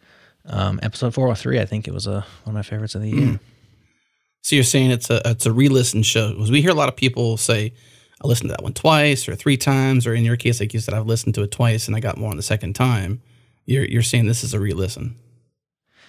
Um, 0.46 0.78
episode 0.84 1.14
four 1.14 1.26
or 1.26 1.34
three, 1.34 1.58
I 1.58 1.64
think 1.66 1.88
it 1.88 1.92
was 1.94 2.06
uh, 2.06 2.22
one 2.44 2.48
of 2.48 2.54
my 2.54 2.62
favorites 2.62 2.94
of 2.94 3.02
the 3.02 3.10
year. 3.10 3.40
So 4.42 4.54
you're 4.56 4.64
saying 4.64 4.90
it's 4.90 5.10
a 5.10 5.20
it's 5.24 5.46
a 5.46 5.52
re-listen 5.52 6.02
show? 6.02 6.32
Because 6.32 6.50
we 6.50 6.62
hear 6.62 6.70
a 6.70 6.74
lot 6.74 6.88
of 6.88 6.96
people 6.96 7.36
say, 7.36 7.72
"I 8.22 8.26
listened 8.26 8.50
to 8.50 8.52
that 8.52 8.62
one 8.62 8.74
twice 8.74 9.28
or 9.28 9.34
three 9.34 9.56
times," 9.56 10.06
or 10.06 10.14
in 10.14 10.24
your 10.24 10.36
case, 10.36 10.60
like 10.60 10.72
you 10.72 10.80
said, 10.80 10.94
I've 10.94 11.06
listened 11.06 11.34
to 11.36 11.42
it 11.42 11.50
twice 11.50 11.86
and 11.86 11.96
I 11.96 12.00
got 12.00 12.18
more 12.18 12.30
on 12.30 12.36
the 12.36 12.42
second 12.42 12.74
time. 12.74 13.20
You're 13.66 13.84
you're 13.84 14.02
saying 14.02 14.26
this 14.26 14.44
is 14.44 14.54
a 14.54 14.60
re-listen? 14.60 15.16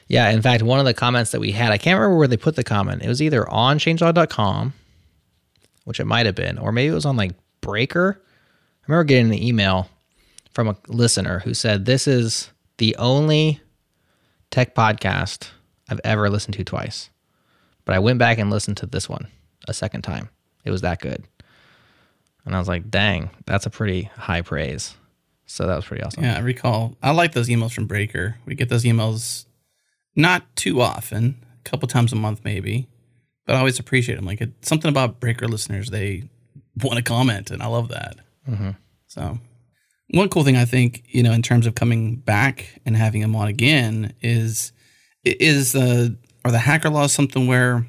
Yeah, 0.07 0.29
in 0.31 0.41
fact, 0.41 0.63
one 0.63 0.79
of 0.79 0.85
the 0.85 0.93
comments 0.95 1.31
that 1.31 1.39
we 1.39 1.51
had, 1.51 1.71
I 1.71 1.77
can't 1.77 1.99
remember 1.99 2.17
where 2.17 2.27
they 2.27 2.35
put 2.35 2.55
the 2.55 2.63
comment. 2.63 3.03
It 3.03 3.07
was 3.07 3.21
either 3.21 3.47
on 3.47 3.77
changelog.com, 3.77 4.73
which 5.85 5.99
it 5.99 6.05
might 6.05 6.25
have 6.25 6.33
been, 6.33 6.57
or 6.57 6.71
maybe 6.71 6.91
it 6.91 6.95
was 6.95 7.05
on 7.05 7.15
like 7.15 7.33
Breaker. 7.61 8.19
I 8.19 8.85
remember 8.87 9.03
getting 9.03 9.27
an 9.27 9.43
email 9.43 9.87
from 10.51 10.67
a 10.67 10.75
listener 10.87 11.39
who 11.39 11.53
said, 11.53 11.85
This 11.85 12.07
is 12.07 12.51
the 12.77 12.95
only 12.95 13.61
tech 14.49 14.73
podcast 14.73 15.49
I've 15.89 16.01
ever 16.03 16.29
listened 16.29 16.55
to 16.55 16.63
twice. 16.63 17.09
But 17.89 17.95
I 17.95 17.99
went 17.99 18.19
back 18.19 18.37
and 18.37 18.51
listened 18.51 18.77
to 18.77 18.85
this 18.85 19.09
one 19.09 19.25
a 19.67 19.73
second 19.73 20.03
time. 20.03 20.29
It 20.63 20.69
was 20.69 20.81
that 20.81 20.99
good. 20.99 21.23
And 22.45 22.55
I 22.55 22.59
was 22.59 22.67
like, 22.67 22.91
dang, 22.91 23.31
that's 23.47 23.65
a 23.65 23.71
pretty 23.71 24.03
high 24.15 24.43
praise. 24.43 24.93
So 25.47 25.65
that 25.65 25.75
was 25.75 25.85
pretty 25.85 26.03
awesome. 26.03 26.23
Yeah, 26.23 26.37
I 26.37 26.41
recall. 26.41 26.95
I 27.01 27.09
like 27.09 27.31
those 27.31 27.49
emails 27.49 27.71
from 27.71 27.87
Breaker. 27.87 28.37
We 28.45 28.53
get 28.53 28.69
those 28.69 28.83
emails 28.83 29.45
not 30.15 30.55
too 30.55 30.81
often, 30.81 31.43
a 31.65 31.67
couple 31.67 31.87
times 31.87 32.13
a 32.13 32.15
month 32.15 32.41
maybe, 32.43 32.87
but 33.47 33.55
I 33.55 33.57
always 33.57 33.79
appreciate 33.79 34.17
them. 34.17 34.25
Like 34.25 34.41
it, 34.41 34.51
something 34.61 34.89
about 34.89 35.19
Breaker 35.19 35.47
listeners, 35.47 35.89
they 35.89 36.29
want 36.83 36.97
to 36.97 37.03
comment, 37.03 37.49
and 37.49 37.63
I 37.63 37.65
love 37.65 37.87
that. 37.87 38.17
So, 39.07 39.39
one 40.11 40.29
cool 40.29 40.43
thing 40.43 40.57
I 40.57 40.65
think 40.65 41.05
you 41.07 41.23
know 41.23 41.31
in 41.31 41.41
terms 41.41 41.65
of 41.65 41.73
coming 41.73 42.17
back 42.17 42.79
and 42.85 42.95
having 42.95 43.21
them 43.21 43.35
on 43.35 43.47
again 43.47 44.13
is 44.21 44.73
is 45.23 45.75
uh, 45.75 46.09
are 46.45 46.51
the 46.51 46.59
hacker 46.59 46.89
laws 46.89 47.11
something 47.13 47.47
where 47.47 47.87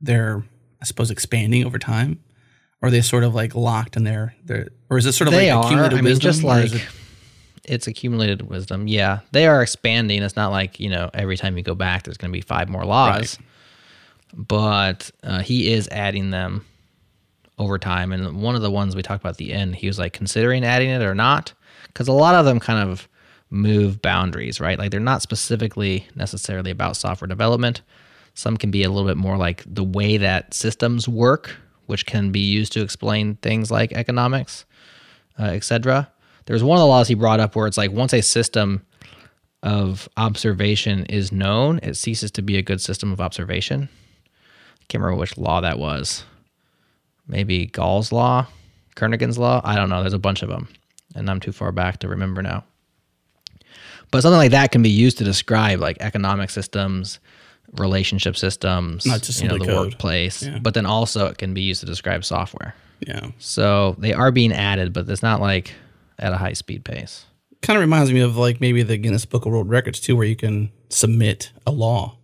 they're 0.00 0.42
I 0.80 0.84
suppose 0.84 1.10
expanding 1.10 1.64
over 1.64 1.78
time. 1.78 2.20
Or 2.82 2.88
are 2.88 2.90
they 2.90 3.02
sort 3.02 3.24
of 3.24 3.34
like 3.34 3.54
locked 3.54 3.96
in 3.98 4.04
there? 4.04 4.34
They're, 4.44 4.68
or 4.88 4.96
is 4.96 5.04
it 5.04 5.12
sort 5.12 5.28
of 5.28 5.34
they 5.34 5.52
like 5.52 5.58
are. 5.58 5.66
accumulated 5.66 5.98
I 5.98 6.02
mean, 6.02 6.04
wisdom? 6.12 6.22
just 6.30 6.42
like 6.42 6.72
it- 6.72 6.88
it's 7.64 7.86
accumulated 7.86 8.40
wisdom. 8.48 8.88
Yeah, 8.88 9.18
they 9.32 9.46
are 9.46 9.60
expanding. 9.62 10.22
It's 10.22 10.34
not 10.36 10.50
like 10.50 10.80
you 10.80 10.88
know 10.88 11.10
every 11.12 11.36
time 11.36 11.58
you 11.58 11.62
go 11.62 11.74
back, 11.74 12.04
there's 12.04 12.16
going 12.16 12.30
to 12.30 12.36
be 12.36 12.40
five 12.40 12.68
more 12.70 12.84
laws. 12.86 13.38
But 14.34 15.10
uh, 15.22 15.40
he 15.40 15.72
is 15.72 15.88
adding 15.88 16.30
them 16.30 16.64
over 17.58 17.78
time. 17.78 18.12
And 18.12 18.40
one 18.40 18.54
of 18.54 18.62
the 18.62 18.70
ones 18.70 18.94
we 18.96 19.02
talked 19.02 19.22
about 19.22 19.30
at 19.32 19.36
the 19.38 19.52
end, 19.52 19.76
he 19.76 19.86
was 19.86 19.98
like 19.98 20.12
considering 20.12 20.64
adding 20.64 20.88
it 20.88 21.02
or 21.02 21.14
not, 21.14 21.52
because 21.88 22.08
a 22.08 22.12
lot 22.12 22.34
of 22.34 22.44
them 22.44 22.60
kind 22.60 22.88
of 22.90 23.08
move 23.50 24.00
boundaries, 24.00 24.60
right? 24.60 24.78
Like 24.78 24.90
they're 24.90 25.00
not 25.00 25.22
specifically 25.22 26.06
necessarily 26.14 26.70
about 26.70 26.96
software 26.96 27.28
development. 27.28 27.82
Some 28.34 28.56
can 28.56 28.70
be 28.70 28.84
a 28.84 28.88
little 28.88 29.08
bit 29.08 29.16
more 29.16 29.36
like 29.36 29.64
the 29.66 29.84
way 29.84 30.16
that 30.16 30.54
systems 30.54 31.08
work, 31.08 31.56
which 31.86 32.06
can 32.06 32.30
be 32.30 32.40
used 32.40 32.72
to 32.72 32.82
explain 32.82 33.34
things 33.36 33.70
like 33.70 33.92
economics, 33.92 34.64
uh, 35.38 35.44
etc. 35.44 36.10
There's 36.46 36.62
one 36.62 36.78
of 36.78 36.82
the 36.82 36.86
laws 36.86 37.08
he 37.08 37.14
brought 37.14 37.40
up 37.40 37.56
where 37.56 37.66
it's 37.66 37.76
like 37.76 37.90
once 37.90 38.12
a 38.12 38.22
system 38.22 38.86
of 39.62 40.08
observation 40.16 41.04
is 41.06 41.32
known, 41.32 41.80
it 41.82 41.94
ceases 41.96 42.30
to 42.32 42.42
be 42.42 42.56
a 42.56 42.62
good 42.62 42.80
system 42.80 43.12
of 43.12 43.20
observation. 43.20 43.88
I 44.80 44.84
can't 44.88 45.02
remember 45.02 45.20
which 45.20 45.36
law 45.36 45.60
that 45.60 45.78
was. 45.78 46.24
Maybe 47.26 47.66
Gall's 47.66 48.10
law, 48.10 48.46
Kernighan's 48.96 49.38
law. 49.38 49.60
I 49.62 49.76
don't 49.76 49.88
know. 49.88 50.00
There's 50.00 50.12
a 50.12 50.18
bunch 50.18 50.42
of 50.42 50.48
them, 50.48 50.68
and 51.14 51.28
I'm 51.28 51.40
too 51.40 51.52
far 51.52 51.72
back 51.72 51.98
to 51.98 52.08
remember 52.08 52.42
now. 52.42 52.64
But 54.10 54.22
something 54.22 54.38
like 54.38 54.50
that 54.52 54.72
can 54.72 54.82
be 54.82 54.90
used 54.90 55.18
to 55.18 55.24
describe 55.24 55.80
like 55.80 55.96
economic 56.00 56.50
systems, 56.50 57.20
relationship 57.78 58.36
systems, 58.36 59.06
Not 59.06 59.22
just 59.22 59.40
you 59.42 59.48
know, 59.48 59.58
the 59.58 59.64
code. 59.66 59.92
workplace. 59.92 60.42
Yeah. 60.42 60.58
But 60.60 60.74
then 60.74 60.86
also 60.86 61.26
it 61.26 61.38
can 61.38 61.54
be 61.54 61.60
used 61.62 61.80
to 61.80 61.86
describe 61.86 62.24
software. 62.24 62.74
yeah. 63.06 63.30
So 63.38 63.94
they 63.98 64.12
are 64.12 64.32
being 64.32 64.52
added, 64.52 64.92
but 64.92 65.08
it's 65.08 65.22
not 65.22 65.40
like 65.40 65.74
at 66.18 66.32
a 66.32 66.36
high 66.36 66.54
speed 66.54 66.84
pace. 66.84 67.24
kind 67.62 67.76
of 67.76 67.80
reminds 67.82 68.12
me 68.12 68.20
of 68.20 68.36
like 68.36 68.60
maybe 68.60 68.82
the 68.82 68.96
Guinness 68.96 69.24
Book 69.24 69.46
of 69.46 69.52
World 69.52 69.70
Records 69.70 70.00
too, 70.00 70.16
where 70.16 70.26
you 70.26 70.36
can 70.36 70.70
submit 70.88 71.52
a 71.66 71.70
law. 71.70 72.16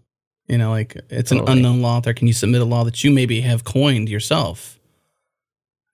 You 0.49 0.59
know, 0.59 0.70
like 0.70 0.97
it's 1.11 1.32
an 1.32 1.41
unknown 1.49 1.82
law 1.82 1.97
out 1.97 2.05
there. 2.05 2.14
Can 2.14 2.26
you 2.28 2.32
submit 2.32 2.61
a 2.61 2.64
law 2.64 2.84
that 2.84 3.03
you 3.03 3.11
maybe 3.11 3.41
have 3.41 3.64
coined 3.64 4.09
yourself? 4.09 4.78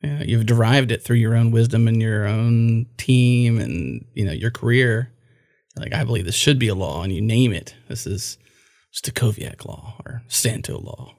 Yeah, 0.03 0.23
you've 0.25 0.47
derived 0.47 0.91
it 0.91 1.03
through 1.03 1.17
your 1.17 1.35
own 1.37 1.53
wisdom 1.53 1.87
and 1.89 2.03
your 2.03 2.27
own 2.27 2.87
team 2.97 3.59
and 3.61 4.05
you 4.15 4.25
know 4.25 4.33
your 4.33 4.51
career. 4.51 5.11
Like 5.77 5.93
I 5.95 6.05
believe 6.05 6.25
this 6.25 6.35
should 6.35 6.59
be 6.59 6.69
a 6.69 6.75
law, 6.75 7.03
and 7.03 7.13
you 7.13 7.21
name 7.21 7.53
it. 7.53 7.75
This 7.89 8.07
is 8.07 8.39
Stacoviak 8.93 9.65
law 9.65 9.95
or 10.05 10.23
Santo 10.29 10.79
law, 10.79 11.15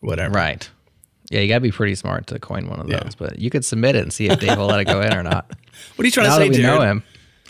whatever. 0.00 0.34
Right. 0.34 0.68
Yeah, 1.30 1.40
you 1.40 1.48
got 1.48 1.54
to 1.56 1.60
be 1.60 1.70
pretty 1.72 1.94
smart 1.94 2.26
to 2.28 2.38
coin 2.38 2.68
one 2.68 2.80
of 2.80 2.86
those, 2.88 3.00
Yeah. 3.02 3.10
but 3.18 3.38
you 3.38 3.48
could 3.50 3.64
submit 3.64 3.96
it 3.96 4.02
and 4.02 4.12
see 4.12 4.28
if 4.28 4.38
Dave 4.40 4.58
will 4.58 4.66
let 4.66 4.80
it 4.80 4.84
go 4.84 5.00
in 5.00 5.14
or 5.14 5.22
not. 5.22 5.50
What 5.96 6.04
are 6.04 6.06
you 6.06 6.12
trying 6.12 6.28
now 6.28 6.38
to 6.38 6.44
say, 6.44 6.48
that 6.50 6.56
we 6.56 6.62
Jerod? 6.62 6.66
know 6.66 6.80
him, 6.82 7.02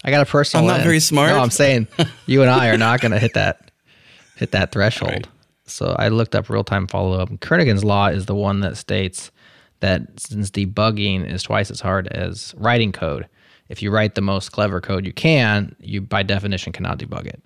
I 0.03 0.11
got 0.11 0.27
a 0.27 0.31
personal. 0.31 0.65
I'm 0.65 0.69
not 0.71 0.81
in. 0.81 0.85
very 0.85 1.01
smart? 1.01 1.31
No, 1.31 1.41
I'm 1.41 1.51
saying 1.51 1.89
you 2.27 2.41
and 2.41 2.51
I 2.51 2.69
are 2.69 2.79
not 2.79 3.01
going 3.03 3.13
to 3.13 3.19
hit 3.19 3.35
that 3.35 3.71
hit 4.37 4.53
that 4.53 4.73
threshold. 4.73 5.29
So 5.67 5.95
I 5.99 6.09
looked 6.09 6.35
up 6.35 6.49
real 6.49 6.65
time 6.65 6.87
follow 6.87 7.19
up. 7.21 7.29
Kernighan's 7.41 7.85
law 7.85 8.07
is 8.07 8.25
the 8.27 8.35
one 8.35 8.61
that 8.61 8.77
states 8.79 9.31
that 9.81 10.03
since 10.19 10.51
debugging 10.51 11.31
is 11.31 11.43
twice 11.43 11.71
as 11.71 11.81
hard 11.81 12.07
as 12.09 12.55
writing 12.57 12.93
code, 12.93 13.29
if 13.69 13.83
you 13.83 13.91
write 13.91 14.15
the 14.15 14.21
most 14.21 14.53
clever 14.53 14.81
code 14.81 15.07
you 15.07 15.13
can, 15.13 15.75
you 15.81 16.01
by 16.01 16.23
definition 16.23 16.73
cannot 16.73 16.99
debug 16.99 17.27
it. 17.27 17.43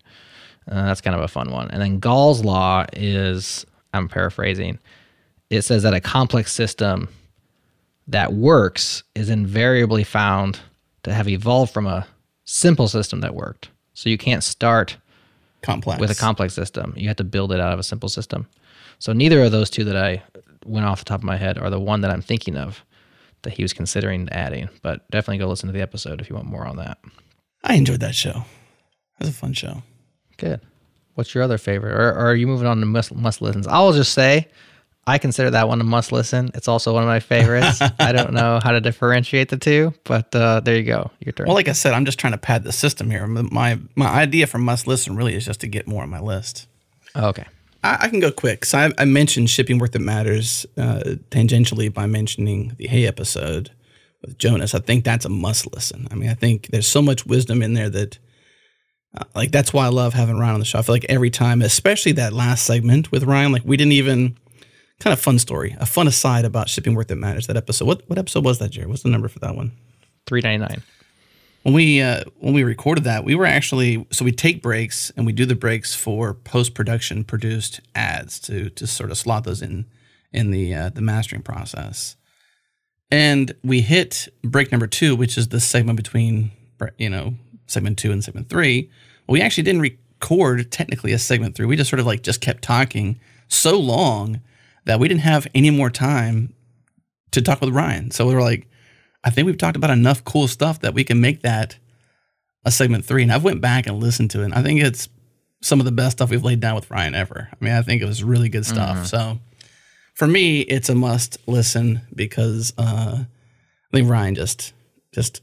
Uh, 0.71 0.87
that's 0.87 1.01
kind 1.01 1.17
of 1.17 1.23
a 1.23 1.29
fun 1.29 1.51
one. 1.51 1.71
And 1.71 1.81
then 1.81 1.99
Gall's 1.99 2.45
law 2.45 2.85
is, 2.93 3.65
I'm 3.95 4.09
paraphrasing, 4.09 4.79
it 5.51 5.63
says 5.63 5.83
that 5.85 5.95
a 5.95 6.01
complex 6.01 6.53
system 6.53 7.09
that 8.07 8.33
works 8.35 9.03
is 9.15 9.31
invariably 9.31 10.05
found 10.05 10.61
to 11.05 11.15
have 11.15 11.29
evolved 11.29 11.73
from 11.73 11.87
a 11.87 12.07
simple 12.45 12.89
system 12.89 13.21
that 13.21 13.35
worked. 13.35 13.71
So 13.95 14.09
you 14.09 14.19
can't 14.19 14.45
start 14.45 14.97
Complex 15.63 16.01
with 16.01 16.11
a 16.11 16.15
complex 16.15 16.55
system. 16.55 16.95
You 16.97 17.09
have 17.09 17.17
to 17.17 17.25
build 17.25 17.53
it 17.53 17.61
out 17.61 17.73
of 17.73 17.79
a 17.79 17.83
simple 17.83 18.09
system. 18.09 18.47
So 18.99 19.13
neither 19.13 19.43
of 19.43 19.53
those 19.53 19.71
two 19.71 19.85
that 19.85 19.97
I 19.97 20.23
went 20.65 20.87
off 20.87 21.01
the 21.01 21.05
top 21.05 21.21
of 21.21 21.25
my 21.25 21.37
head 21.37 21.59
are 21.59 21.71
the 21.71 21.81
one 21.81 22.01
that 22.03 22.11
I'm 22.11 22.23
thinking 22.23 22.57
of 22.57 22.85
that 23.43 23.53
he 23.55 23.63
was 23.63 23.73
considering 23.73 24.29
adding. 24.31 24.69
But 24.83 25.09
definitely 25.11 25.39
go 25.39 25.49
listen 25.49 25.69
to 25.69 25.73
the 25.73 25.83
episode 25.83 26.21
if 26.21 26.29
you 26.29 26.37
want 26.37 26.49
more 26.49 26.67
on 26.67 26.77
that. 26.77 26.99
I 27.65 27.75
enjoyed 27.75 28.01
that 28.01 28.15
show. 28.15 28.45
It 29.21 29.21
was 29.21 29.29
a 29.29 29.33
fun 29.33 29.53
show. 29.53 29.83
Good. 30.37 30.61
What's 31.15 31.35
your 31.35 31.43
other 31.43 31.59
favorite? 31.59 31.93
Or, 31.93 32.11
or 32.11 32.31
are 32.31 32.35
you 32.35 32.47
moving 32.47 32.67
on 32.67 32.79
to 32.81 32.87
must, 32.87 33.15
must 33.15 33.43
listens? 33.43 33.67
I'll 33.67 33.93
just 33.93 34.15
say 34.15 34.49
I 35.09 35.17
consider 35.17 35.49
that 35.51 35.69
one 35.69 35.81
a 35.81 35.85
must 35.85 36.13
listen. 36.13 36.51
It's 36.53 36.69
also 36.69 36.93
one 36.93 37.03
of 37.03 37.07
my 37.07 37.21
favorites. 37.21 37.81
I 37.99 38.13
don't 38.13 38.35
know 38.35 38.61
how 38.63 38.73
to 38.73 38.81
differentiate 38.81 39.49
the 39.49 39.57
two, 39.57 39.95
but 40.05 40.35
uh, 40.35 40.61
there 40.61 40.77
you 40.77 40.83
go. 40.83 41.11
Your 41.21 41.33
turn. 41.33 41.47
Well, 41.47 41.55
like 41.55 41.69
I 41.69 41.73
said, 41.73 41.95
I'm 41.95 42.05
just 42.05 42.19
trying 42.19 42.35
to 42.35 42.39
pad 42.39 42.63
the 42.63 42.73
system 42.73 43.11
here. 43.11 43.27
My 43.27 43.79
my 43.97 44.07
idea 44.07 44.47
for 44.47 44.59
must 44.59 44.87
listen 44.87 45.17
really 45.17 45.35
is 45.35 45.47
just 45.47 45.61
to 45.61 45.67
get 45.67 45.89
more 45.89 46.03
on 46.03 46.11
my 46.11 46.21
list. 46.21 46.67
Okay. 47.17 47.47
I, 47.89 48.05
I 48.05 48.09
can 48.09 48.21
go 48.21 48.31
quick. 48.31 48.65
So 48.65 48.79
I, 48.79 48.93
I 48.99 49.05
mentioned 49.05 49.51
shipping 49.51 49.79
work 49.79 49.93
that 49.93 50.01
matters 50.01 50.67
uh, 50.77 51.17
tangentially 51.31 51.93
by 51.93 52.07
mentioning 52.07 52.75
the 52.77 52.87
Hey 52.87 53.07
episode 53.07 53.71
with 54.23 54.39
Jonas. 54.39 54.75
I 54.75 54.81
think 54.81 55.05
that's 55.05 55.25
a 55.25 55.31
must 55.31 55.73
listen. 55.75 56.07
I 56.11 56.15
mean, 56.15 56.29
I 56.29 56.35
think 56.35 56.69
there's 56.69 56.87
so 56.87 57.03
much 57.03 57.27
wisdom 57.27 57.63
in 57.63 57.75
there 57.75 57.91
that. 57.91 58.19
Uh, 59.17 59.25
like 59.35 59.51
that's 59.51 59.73
why 59.73 59.87
I 59.87 59.89
love 59.89 60.13
having 60.13 60.37
Ryan 60.37 60.55
on 60.55 60.61
the 60.61 60.67
show. 60.67 60.79
I 60.79 60.83
feel 60.83 60.95
like 60.95 61.07
every 61.09 61.31
time, 61.31 61.63
especially 61.63 62.13
that 62.13 62.35
last 62.35 62.67
segment 62.67 63.11
with 63.11 63.25
Ryan, 63.25 63.53
like 63.53 63.63
we 63.65 63.79
didn't 63.79 63.95
even 63.95 64.37
kind 65.01 65.13
of 65.13 65.21
fun 65.21 65.39
story, 65.39 65.75
a 65.81 65.87
fun 65.87 66.07
aside 66.07 66.45
about 66.45 66.69
shipping 66.69 66.95
work 66.95 67.07
that 67.07 67.17
matters. 67.17 67.47
That 67.47 67.57
episode. 67.57 67.87
What 67.87 68.03
what 68.09 68.19
episode 68.19 68.45
was 68.45 68.59
that, 68.59 68.71
Jerod? 68.71 68.89
What's 68.89 69.03
the 69.03 69.09
number 69.09 69.29
for 69.29 69.39
that 69.39 69.57
one? 69.57 69.73
Three 70.27 70.43
ninety 70.43 70.59
nine. 70.59 70.83
When 71.69 71.75
we 71.75 72.01
uh, 72.01 72.25
when 72.39 72.55
we 72.55 72.65
recorded 72.65 73.05
that, 73.05 73.25
we 73.25 73.35
were 73.35 73.45
actually 73.45 74.07
so 74.11 74.25
we 74.25 74.33
take 74.33 74.63
breaks 74.63 75.11
and 75.17 75.27
we 75.27 75.35
do 75.35 75.45
the 75.45 75.55
breaks 75.55 75.95
for 75.95 76.33
post 76.33 76.73
production 76.73 77.25
produced 77.25 77.83
ads 77.95 78.41
to 78.41 78.71
to 78.71 78.87
sort 78.87 79.11
of 79.11 79.19
slot 79.19 79.45
those 79.45 79.61
in 79.61 79.85
in 80.33 80.51
the 80.51 80.75
uh, 80.75 80.89
the 80.89 81.03
mastering 81.03 81.43
process. 81.43 82.17
And 83.11 83.55
we 83.63 83.83
hit 83.83 84.29
break 84.43 84.73
number 84.73 84.87
two, 84.87 85.15
which 85.15 85.37
is 85.37 85.49
the 85.49 85.61
segment 85.61 85.99
between 85.99 86.53
you 86.97 87.11
know 87.11 87.35
segment 87.67 87.99
two 87.99 88.13
and 88.13 88.25
segment 88.25 88.49
three. 88.49 88.91
Well, 89.27 89.35
we 89.35 89.43
actually 89.43 89.65
didn't 89.65 89.83
record 89.83 90.73
technically 90.73 91.13
a 91.13 91.19
segment 91.19 91.55
three. 91.55 91.67
We 91.67 91.77
just 91.77 91.91
sort 91.91 92.01
of 92.01 92.07
like 92.07 92.23
just 92.23 92.41
kept 92.41 92.63
talking 92.63 93.21
so 93.49 93.79
long 93.79 94.41
that 94.87 95.01
we 95.01 95.07
didn't 95.07 95.21
have 95.21 95.47
any 95.55 95.69
more 95.69 95.91
time 95.91 96.55
to 97.33 97.43
talk 97.43 97.61
with 97.61 97.75
Ryan. 97.75 98.11
So 98.11 98.27
we 98.27 98.35
were 98.35 98.41
like, 98.41 98.67
I 99.25 99.31
think 99.31 99.47
we've 99.47 99.59
talked 99.59 99.77
about 99.77 99.91
enough 99.91 100.25
cool 100.25 100.49
stuff 100.49 100.81
that 100.81 100.95
we 100.95 101.05
can 101.05 101.21
make 101.21 101.43
that 101.43 101.77
a 102.65 102.71
segment 102.71 103.05
three. 103.05 103.23
And 103.23 103.33
I've 103.33 103.45
went 103.45 103.61
back 103.61 103.87
and 103.87 104.01
listened 104.01 104.31
to 104.33 104.43
it. 104.43 104.47
And 104.47 104.55
I 104.55 104.63
think 104.63 104.81
it's 104.81 105.09
some 105.61 105.81
of 105.81 105.87
the 105.87 105.93
best 105.93 106.19
stuff 106.19 106.31
we've 106.31 106.45
laid 106.45 106.61
down 106.61 106.77
with 106.77 106.91
Ryan 106.91 107.15
ever. 107.15 107.49
I 107.51 107.65
mean, 107.65 107.75
I 107.75 107.83
think 107.83 108.03
it 108.03 108.07
was 108.07 108.23
really 108.23 108.49
good 108.49 108.65
stuff. 108.65 109.07
So 109.07 109.39
for 110.15 110.27
me, 110.27 110.61
it's 110.61 110.89
a 110.89 110.95
must 110.95 111.39
listen 111.47 112.01
because 112.15 112.73
uh, 112.79 113.19
I 113.23 113.97
think 113.97 114.09
Ryan 114.09 114.35
just 114.35 114.73
just 115.13 115.43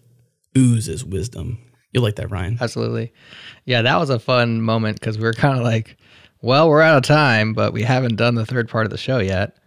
oozes 0.58 1.04
wisdom. 1.04 1.60
You'll 1.92 2.04
like 2.04 2.16
that, 2.16 2.32
Ryan. 2.32 2.58
Absolutely. 2.60 3.14
Yeah, 3.66 3.82
that 3.82 3.98
was 3.98 4.10
a 4.10 4.20
fun 4.20 4.62
moment 4.62 5.00
because 5.00 5.18
we 5.18 5.24
were 5.24 5.34
kind 5.34 5.58
of 5.58 5.64
like, 5.64 5.98
well, 6.42 6.70
we're 6.70 6.82
out 6.82 6.98
of 6.98 7.04
time, 7.04 7.54
but 7.54 7.74
we 7.74 7.84
haven't 7.84 8.18
done 8.18 8.36
the 8.36 8.46
third 8.46 8.70
part 8.70 8.86
of 8.86 8.92
the 8.92 8.98
show 8.98 9.20
yet. 9.20 9.58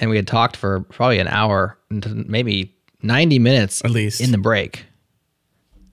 And 0.00 0.10
we 0.10 0.16
had 0.16 0.26
talked 0.26 0.56
for 0.56 0.80
probably 0.80 1.18
an 1.18 1.28
hour, 1.28 1.78
maybe 1.90 2.76
90 3.02 3.38
minutes 3.38 3.84
At 3.84 3.90
least. 3.90 4.20
in 4.20 4.30
the 4.32 4.38
break. 4.38 4.84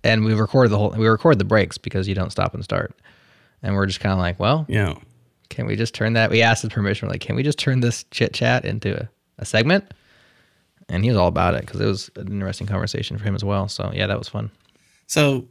And 0.03 0.23
we 0.23 0.33
recorded 0.33 0.69
the 0.71 0.77
whole, 0.77 0.91
we 0.91 1.07
record 1.07 1.39
the 1.39 1.45
breaks 1.45 1.77
because 1.77 2.07
you 2.07 2.15
don't 2.15 2.31
stop 2.31 2.53
and 2.53 2.63
start. 2.63 2.95
And 3.63 3.75
we're 3.75 3.85
just 3.87 3.99
kind 3.99 4.13
of 4.13 4.19
like, 4.19 4.39
well, 4.39 4.65
Yeah. 4.69 4.95
can 5.49 5.65
we 5.65 5.75
just 5.75 5.93
turn 5.95 6.13
that? 6.13 6.29
We 6.29 6.41
asked 6.41 6.61
his 6.61 6.71
permission. 6.71 7.07
We're 7.07 7.13
like, 7.13 7.21
can 7.21 7.35
we 7.35 7.43
just 7.43 7.57
turn 7.57 7.79
this 7.79 8.05
chit 8.11 8.33
chat 8.33 8.65
into 8.65 8.95
a, 9.01 9.09
a 9.39 9.45
segment? 9.45 9.85
And 10.87 11.03
he 11.03 11.09
was 11.09 11.17
all 11.17 11.27
about 11.27 11.55
it 11.55 11.61
because 11.61 11.81
it 11.81 11.85
was 11.85 12.11
an 12.15 12.27
interesting 12.27 12.67
conversation 12.67 13.17
for 13.17 13.23
him 13.23 13.33
as 13.33 13.43
well. 13.43 13.67
So 13.67 13.91
yeah, 13.93 14.05
that 14.07 14.19
was 14.19 14.29
fun. 14.29 14.51
So, 15.07 15.47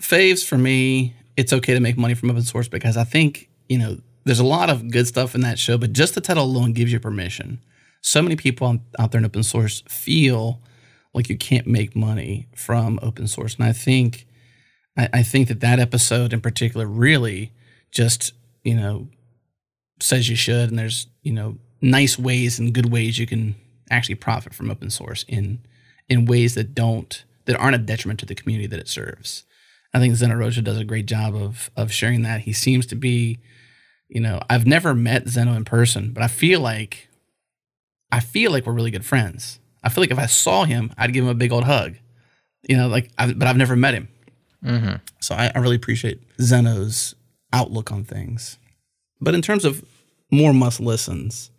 faves 0.00 0.46
for 0.46 0.56
me, 0.56 1.14
it's 1.36 1.52
okay 1.52 1.74
to 1.74 1.80
make 1.80 1.98
money 1.98 2.14
from 2.14 2.30
open 2.30 2.42
source 2.42 2.68
because 2.68 2.96
I 2.96 3.04
think, 3.04 3.48
you 3.68 3.76
know, 3.78 3.98
there's 4.24 4.38
a 4.40 4.44
lot 4.44 4.70
of 4.70 4.90
good 4.90 5.06
stuff 5.06 5.34
in 5.34 5.40
that 5.42 5.58
show, 5.58 5.76
but 5.76 5.92
just 5.92 6.14
the 6.14 6.20
title 6.20 6.44
alone 6.44 6.72
gives 6.72 6.92
you 6.92 7.00
permission. 7.00 7.60
So 8.00 8.22
many 8.22 8.36
people 8.36 8.78
out 8.98 9.12
there 9.12 9.18
in 9.18 9.24
open 9.26 9.42
source 9.42 9.82
feel 9.88 10.60
like 11.14 11.28
you 11.28 11.36
can't 11.36 11.66
make 11.66 11.96
money 11.96 12.48
from 12.54 12.98
open 13.02 13.26
source. 13.26 13.54
And 13.54 13.64
I 13.64 13.72
think, 13.72 14.26
I, 14.96 15.08
I 15.12 15.22
think 15.22 15.48
that 15.48 15.60
that 15.60 15.80
episode 15.80 16.32
in 16.32 16.40
particular 16.40 16.86
really 16.86 17.52
just, 17.90 18.32
you 18.62 18.74
know, 18.74 19.08
says 20.00 20.28
you 20.28 20.36
should. 20.36 20.70
And 20.70 20.78
there's, 20.78 21.06
you 21.22 21.32
know, 21.32 21.58
nice 21.80 22.18
ways 22.18 22.58
and 22.58 22.74
good 22.74 22.92
ways 22.92 23.18
you 23.18 23.26
can 23.26 23.54
actually 23.90 24.16
profit 24.16 24.54
from 24.54 24.70
open 24.70 24.90
source 24.90 25.24
in, 25.28 25.60
in 26.08 26.26
ways 26.26 26.54
that 26.54 26.74
don't 26.74 27.24
that 27.48 27.56
aren't 27.56 27.74
a 27.74 27.78
detriment 27.78 28.20
to 28.20 28.26
the 28.26 28.34
community 28.34 28.66
that 28.66 28.78
it 28.78 28.88
serves. 28.88 29.44
I 29.94 29.98
think 29.98 30.14
Zeno 30.14 30.34
Rocha 30.34 30.60
does 30.60 30.78
a 30.78 30.84
great 30.84 31.06
job 31.06 31.34
of 31.34 31.70
of 31.76 31.92
sharing 31.92 32.22
that. 32.22 32.42
He 32.42 32.52
seems 32.52 32.86
to 32.86 32.94
be, 32.94 33.38
you 34.08 34.20
know, 34.20 34.40
I've 34.50 34.66
never 34.66 34.94
met 34.94 35.28
Zeno 35.28 35.54
in 35.54 35.64
person, 35.64 36.12
but 36.12 36.22
I 36.22 36.28
feel 36.28 36.60
like 36.60 37.08
I 38.12 38.20
feel 38.20 38.52
like 38.52 38.66
we're 38.66 38.74
really 38.74 38.90
good 38.90 39.04
friends. 39.04 39.60
I 39.88 39.90
feel 39.90 40.02
like 40.02 40.10
if 40.10 40.18
I 40.18 40.26
saw 40.26 40.64
him, 40.64 40.92
I'd 40.98 41.14
give 41.14 41.24
him 41.24 41.30
a 41.30 41.34
big 41.34 41.50
old 41.50 41.64
hug. 41.64 41.94
You 42.68 42.76
know, 42.76 42.88
like, 42.88 43.10
I, 43.16 43.32
but 43.32 43.48
I've 43.48 43.56
never 43.56 43.74
met 43.74 43.94
him. 43.94 44.08
Mm-hmm. 44.62 44.96
So 45.20 45.34
I, 45.34 45.50
I 45.54 45.60
really 45.60 45.76
appreciate 45.76 46.20
Zeno's 46.38 47.14
outlook 47.54 47.90
on 47.90 48.04
things. 48.04 48.58
But 49.18 49.34
in 49.34 49.40
terms 49.40 49.64
of 49.64 49.82
more 50.30 50.52
must 50.52 50.78
listens, 50.78 51.50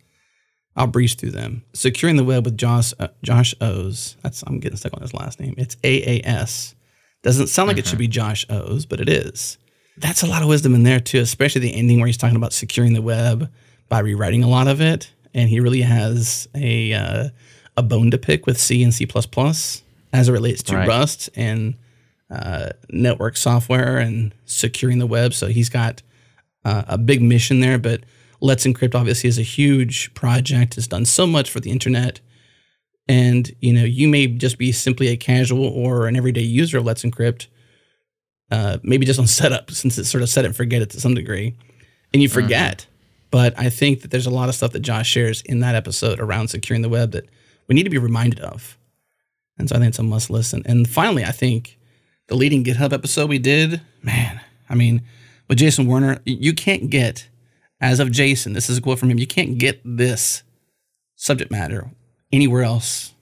I'll 0.76 0.86
breeze 0.86 1.14
through 1.14 1.32
them. 1.32 1.64
Securing 1.72 2.14
the 2.16 2.22
web 2.22 2.44
with 2.44 2.56
Josh 2.56 2.94
uh, 3.00 3.08
Josh 3.24 3.52
Aas. 3.60 4.16
That's 4.22 4.44
I'm 4.46 4.60
getting 4.60 4.76
stuck 4.76 4.94
on 4.94 5.02
his 5.02 5.12
last 5.12 5.40
name. 5.40 5.54
It's 5.58 5.76
A 5.82 6.20
A 6.20 6.22
S. 6.24 6.76
Doesn't 7.24 7.48
sound 7.48 7.66
like 7.66 7.78
it 7.78 7.86
should 7.86 7.98
be 7.98 8.06
Josh 8.06 8.46
Aas, 8.48 8.86
but 8.86 9.00
it 9.00 9.08
is. 9.08 9.58
That's 9.96 10.22
a 10.22 10.26
lot 10.26 10.42
of 10.42 10.48
wisdom 10.48 10.76
in 10.76 10.84
there 10.84 11.00
too, 11.00 11.18
especially 11.18 11.62
the 11.62 11.74
ending 11.74 11.98
where 11.98 12.06
he's 12.06 12.16
talking 12.16 12.36
about 12.36 12.52
securing 12.52 12.92
the 12.92 13.02
web 13.02 13.50
by 13.88 13.98
rewriting 13.98 14.44
a 14.44 14.48
lot 14.48 14.68
of 14.68 14.80
it, 14.80 15.10
and 15.34 15.48
he 15.48 15.58
really 15.58 15.82
has 15.82 16.48
a 16.54 16.92
uh, 16.92 17.28
a 17.80 17.82
bone 17.82 18.10
to 18.10 18.18
pick 18.18 18.46
with 18.46 18.60
C 18.60 18.82
and 18.82 18.94
C 18.94 19.08
as 20.12 20.28
it 20.28 20.32
relates 20.32 20.62
to 20.64 20.76
Right. 20.76 20.88
Rust 20.88 21.30
and 21.34 21.74
uh, 22.30 22.70
network 22.90 23.36
software 23.36 23.98
and 23.98 24.34
securing 24.44 24.98
the 24.98 25.06
web. 25.06 25.34
So 25.34 25.48
he's 25.48 25.68
got 25.68 26.02
uh, 26.64 26.84
a 26.86 26.98
big 26.98 27.22
mission 27.22 27.60
there. 27.60 27.78
But 27.78 28.02
Let's 28.40 28.66
Encrypt 28.66 28.94
obviously 28.94 29.28
is 29.28 29.38
a 29.38 29.42
huge 29.42 30.14
project. 30.14 30.76
Has 30.76 30.86
done 30.86 31.04
so 31.04 31.26
much 31.26 31.50
for 31.50 31.60
the 31.60 31.70
internet, 31.70 32.20
and 33.08 33.50
you 33.60 33.72
know 33.72 33.84
you 33.84 34.08
may 34.08 34.26
just 34.28 34.58
be 34.58 34.72
simply 34.72 35.08
a 35.08 35.16
casual 35.16 35.64
or 35.64 36.06
an 36.06 36.16
everyday 36.16 36.40
user 36.42 36.78
of 36.78 36.84
Let's 36.84 37.02
Encrypt. 37.02 37.48
Uh, 38.50 38.78
maybe 38.82 39.06
just 39.06 39.20
on 39.20 39.26
setup, 39.26 39.70
since 39.70 39.98
it's 39.98 40.10
sort 40.10 40.22
of 40.22 40.28
set 40.28 40.44
it 40.44 40.48
and 40.48 40.56
forget 40.56 40.82
it 40.82 40.90
to 40.90 41.00
some 41.00 41.14
degree, 41.14 41.54
and 42.12 42.22
you 42.22 42.28
forget. 42.28 42.86
But 43.30 43.56
I 43.58 43.70
think 43.70 44.02
that 44.02 44.10
there's 44.10 44.26
a 44.26 44.30
lot 44.30 44.48
of 44.48 44.54
stuff 44.54 44.72
that 44.72 44.80
Josh 44.80 45.08
shares 45.08 45.42
in 45.42 45.60
that 45.60 45.74
episode 45.74 46.18
around 46.18 46.48
securing 46.48 46.82
the 46.82 46.88
web 46.88 47.12
that 47.12 47.28
we 47.70 47.74
need 47.74 47.84
to 47.84 47.90
be 47.90 47.98
reminded 47.98 48.40
of. 48.40 48.76
And 49.56 49.68
so 49.68 49.76
I 49.76 49.78
think 49.78 49.90
it's 49.90 49.98
a 50.00 50.02
must 50.02 50.28
listen. 50.28 50.62
And 50.66 50.90
finally, 50.90 51.24
I 51.24 51.30
think 51.30 51.78
the 52.26 52.34
leading 52.34 52.64
GitHub 52.64 52.92
episode 52.92 53.30
we 53.30 53.38
did, 53.38 53.80
man, 54.02 54.40
I 54.68 54.74
mean, 54.74 55.02
with 55.48 55.58
Jason 55.58 55.86
Warner, 55.86 56.18
you 56.24 56.52
can't 56.52 56.90
get, 56.90 57.28
as 57.80 58.00
of 58.00 58.10
Jason, 58.10 58.54
this 58.54 58.68
is 58.68 58.78
a 58.78 58.80
quote 58.80 58.98
from 58.98 59.08
him, 59.08 59.20
you 59.20 59.26
can't 59.26 59.56
get 59.56 59.80
this 59.84 60.42
subject 61.14 61.52
matter 61.52 61.92
anywhere 62.32 62.64
else. 62.64 63.14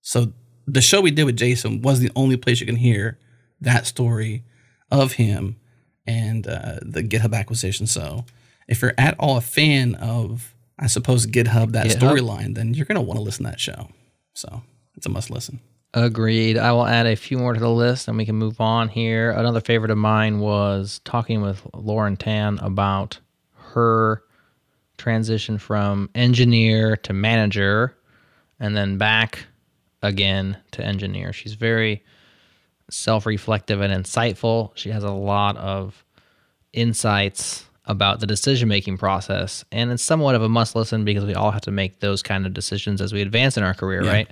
So 0.00 0.32
the 0.66 0.80
show 0.80 1.00
we 1.00 1.12
did 1.12 1.22
with 1.22 1.36
Jason 1.36 1.80
was 1.80 2.00
the 2.00 2.10
only 2.16 2.36
place 2.36 2.58
you 2.58 2.66
can 2.66 2.74
hear 2.74 3.18
that 3.60 3.86
story 3.86 4.42
of 4.90 5.12
him 5.12 5.60
and 6.08 6.44
uh, 6.44 6.80
the 6.82 7.04
GitHub 7.04 7.34
acquisition. 7.38 7.86
So 7.86 8.24
if 8.66 8.82
you're 8.82 8.94
at 8.98 9.14
all 9.20 9.36
a 9.36 9.40
fan 9.40 9.94
of, 9.94 10.56
I 10.80 10.86
suppose, 10.86 11.26
GitHub, 11.26 11.72
that 11.72 11.86
storyline, 11.88 12.54
then 12.54 12.72
you're 12.72 12.86
going 12.86 12.96
to 12.96 13.02
want 13.02 13.18
to 13.18 13.22
listen 13.22 13.44
to 13.44 13.50
that 13.50 13.60
show. 13.60 13.88
So 14.32 14.62
it's 14.96 15.04
a 15.04 15.10
must 15.10 15.30
listen. 15.30 15.60
Agreed. 15.92 16.56
I 16.56 16.72
will 16.72 16.86
add 16.86 17.06
a 17.06 17.16
few 17.16 17.36
more 17.36 17.52
to 17.52 17.60
the 17.60 17.70
list 17.70 18.08
and 18.08 18.16
we 18.16 18.24
can 18.24 18.36
move 18.36 18.60
on 18.60 18.88
here. 18.88 19.30
Another 19.32 19.60
favorite 19.60 19.90
of 19.90 19.98
mine 19.98 20.38
was 20.38 21.00
talking 21.04 21.42
with 21.42 21.66
Lauren 21.74 22.16
Tan 22.16 22.58
about 22.60 23.18
her 23.56 24.22
transition 24.96 25.58
from 25.58 26.08
engineer 26.14 26.96
to 26.96 27.12
manager 27.12 27.96
and 28.58 28.76
then 28.76 28.98
back 28.98 29.46
again 30.02 30.56
to 30.70 30.84
engineer. 30.84 31.32
She's 31.32 31.54
very 31.54 32.04
self 32.88 33.26
reflective 33.26 33.80
and 33.80 33.92
insightful. 33.92 34.70
She 34.76 34.90
has 34.90 35.04
a 35.04 35.10
lot 35.10 35.56
of 35.56 36.04
insights 36.72 37.64
about 37.90 38.20
the 38.20 38.26
decision 38.26 38.68
making 38.68 38.96
process. 38.96 39.64
And 39.72 39.90
it's 39.90 40.02
somewhat 40.02 40.34
of 40.36 40.42
a 40.42 40.48
must 40.48 40.76
listen 40.76 41.04
because 41.04 41.24
we 41.24 41.34
all 41.34 41.50
have 41.50 41.62
to 41.62 41.70
make 41.72 42.00
those 42.00 42.22
kind 42.22 42.46
of 42.46 42.54
decisions 42.54 43.00
as 43.00 43.12
we 43.12 43.20
advance 43.20 43.56
in 43.56 43.62
our 43.64 43.74
career, 43.74 44.02
Yeah. 44.04 44.12
right? 44.12 44.30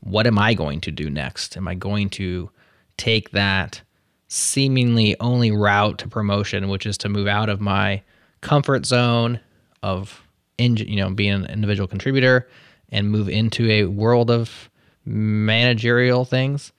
What 0.00 0.26
am 0.26 0.38
I 0.38 0.54
going 0.54 0.80
to 0.82 0.90
do 0.90 1.08
next? 1.08 1.56
Am 1.56 1.68
I 1.68 1.74
going 1.74 2.10
to 2.10 2.50
take 2.96 3.30
that 3.30 3.80
seemingly 4.26 5.16
only 5.20 5.50
route 5.52 5.98
to 5.98 6.08
promotion, 6.08 6.68
which 6.68 6.86
is 6.86 6.98
to 6.98 7.08
move 7.08 7.26
out 7.26 7.48
of 7.48 7.60
my 7.60 8.02
comfort 8.40 8.84
zone 8.86 9.40
of 9.82 10.20
you 10.58 10.96
know 10.96 11.10
being 11.10 11.32
an 11.32 11.46
individual 11.46 11.86
contributor 11.86 12.48
and 12.90 13.10
move 13.10 13.28
into 13.28 13.70
a 13.70 13.84
world 13.84 14.28
of 14.30 14.68
managerial 15.04 16.24
things 16.24 16.72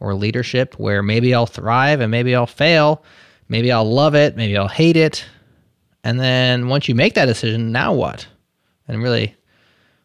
or 0.00 0.14
leadership 0.14 0.74
where 0.78 1.02
maybe 1.02 1.34
I'll 1.34 1.46
thrive 1.46 2.00
and 2.00 2.10
maybe 2.10 2.34
I'll 2.34 2.46
fail, 2.46 3.02
maybe 3.48 3.72
I'll 3.72 3.90
love 3.90 4.14
it, 4.14 4.36
maybe 4.36 4.56
I'll 4.56 4.68
hate 4.68 4.96
it. 4.96 5.24
And 6.04 6.18
then 6.18 6.68
once 6.68 6.88
you 6.88 6.94
make 6.94 7.14
that 7.14 7.26
decision, 7.26 7.72
now 7.72 7.92
what? 7.92 8.26
And 8.88 9.02
really 9.02 9.36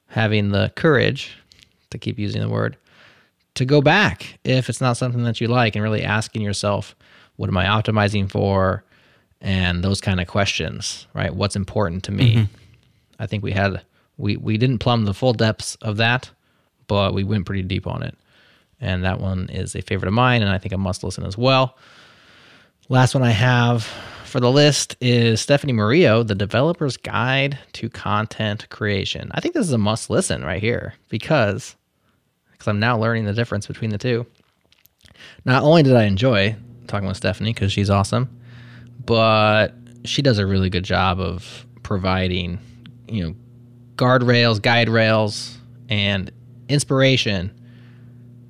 having 0.08 0.50
the 0.50 0.72
courage 0.76 1.36
to 1.89 1.98
keep 1.98 2.20
using 2.20 2.41
the 2.41 2.50
word 2.50 2.78
to 3.56 3.66
go 3.66 3.82
back 3.82 4.38
if 4.43 4.70
it's 4.70 4.80
not 4.80 4.98
something 4.98 5.24
that 5.24 5.41
you 5.41 5.48
like 5.48 5.76
and 5.76 5.84
really 5.84 6.04
asking 6.04 6.43
yourself, 6.43 6.95
what 7.38 7.50
am 7.50 7.58
I 7.58 7.66
optimizing 7.66 8.30
for? 8.30 8.84
And 9.41 9.84
those 9.84 10.00
kind 10.00 10.20
of 10.20 10.28
questions, 10.28 11.08
right? 11.14 11.34
What's 11.34 11.56
important 11.56 12.04
to 12.06 12.12
me? 12.12 12.36
Mm-hmm. 12.36 12.54
I 13.20 13.26
think 13.26 13.43
we 13.43 13.52
had 13.52 13.82
we 14.18 14.38
we 14.38 14.58
didn't 14.58 14.80
plumb 14.80 15.06
the 15.06 15.14
full 15.14 15.34
depths 15.34 15.76
of 15.76 15.98
that, 15.98 16.30
but 16.88 17.14
we 17.14 17.24
went 17.24 17.45
pretty 17.45 17.64
deep 17.64 17.88
on 17.88 18.04
it. 18.04 18.16
And 18.80 19.04
that 19.04 19.20
one 19.20 19.50
is 19.50 19.76
a 19.76 19.82
favorite 19.82 20.08
of 20.08 20.14
mine 20.14 20.41
and 20.41 20.52
I 20.52 20.58
think 20.60 20.74
a 20.74 20.78
must 20.78 21.04
listen 21.04 21.26
as 21.26 21.38
well. 21.38 21.78
Last 22.89 23.16
one 23.16 23.24
I 23.24 23.32
have 23.32 23.91
for 24.28 24.40
the 24.40 24.52
list 24.52 24.98
is 25.00 25.42
Stephanie 25.42 25.74
Morillo, 25.74 26.28
The 26.28 26.36
Developer's 26.36 26.98
Guide 26.98 27.58
to 27.74 27.90
Content 27.90 28.70
Creation. 28.70 29.32
I 29.34 29.40
think 29.40 29.54
this 29.54 29.66
is 29.66 29.74
a 29.74 29.78
must 29.78 30.10
listen 30.10 30.44
right 30.44 30.62
here 30.62 30.94
because 31.10 31.76
because 32.52 32.68
I'm 32.68 32.80
now 32.80 32.98
learning 32.98 33.26
the 33.26 33.34
difference 33.34 33.68
between 33.68 33.92
the 33.92 33.98
two. 33.98 34.26
Not 35.46 35.64
only 35.64 35.84
did 35.84 35.96
I 35.96 36.04
enjoy 36.04 36.56
talking 36.88 37.08
with 37.08 37.18
Stephanie 37.18 37.54
because 37.54 37.72
she's 37.72 37.90
awesome, 37.90 38.30
but 39.06 39.74
she 40.04 40.22
does 40.22 40.40
a 40.40 40.46
really 40.46 40.70
good 40.70 40.84
job 40.84 41.20
of 41.20 41.66
providing, 41.84 42.60
you 43.08 43.24
know, 43.24 43.36
guardrails, 43.96 44.62
guide 44.62 44.90
rails, 44.90 45.58
and 45.90 46.32
inspiration 46.68 47.54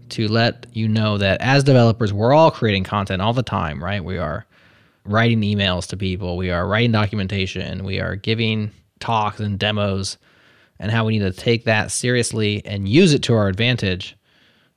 to 0.09 0.27
let 0.27 0.65
you 0.73 0.87
know 0.87 1.17
that 1.17 1.39
as 1.41 1.63
developers, 1.63 2.11
we're 2.11 2.33
all 2.33 2.49
creating 2.49 2.83
content 2.83 3.21
all 3.21 3.33
the 3.33 3.43
time, 3.43 3.83
right? 3.83 4.03
We 4.03 4.17
are 4.17 4.46
writing 5.07 5.41
emails 5.41 5.87
to 5.87 5.97
people, 5.97 6.37
we 6.37 6.51
are 6.51 6.67
writing 6.67 6.91
documentation, 6.91 7.83
we 7.83 7.99
are 7.99 8.15
giving 8.15 8.71
talks 8.99 9.39
and 9.39 9.57
demos, 9.57 10.17
and 10.79 10.91
how 10.91 11.05
we 11.05 11.17
need 11.17 11.25
to 11.25 11.31
take 11.31 11.65
that 11.65 11.91
seriously 11.91 12.61
and 12.65 12.87
use 12.87 13.13
it 13.13 13.23
to 13.23 13.33
our 13.33 13.47
advantage. 13.47 14.15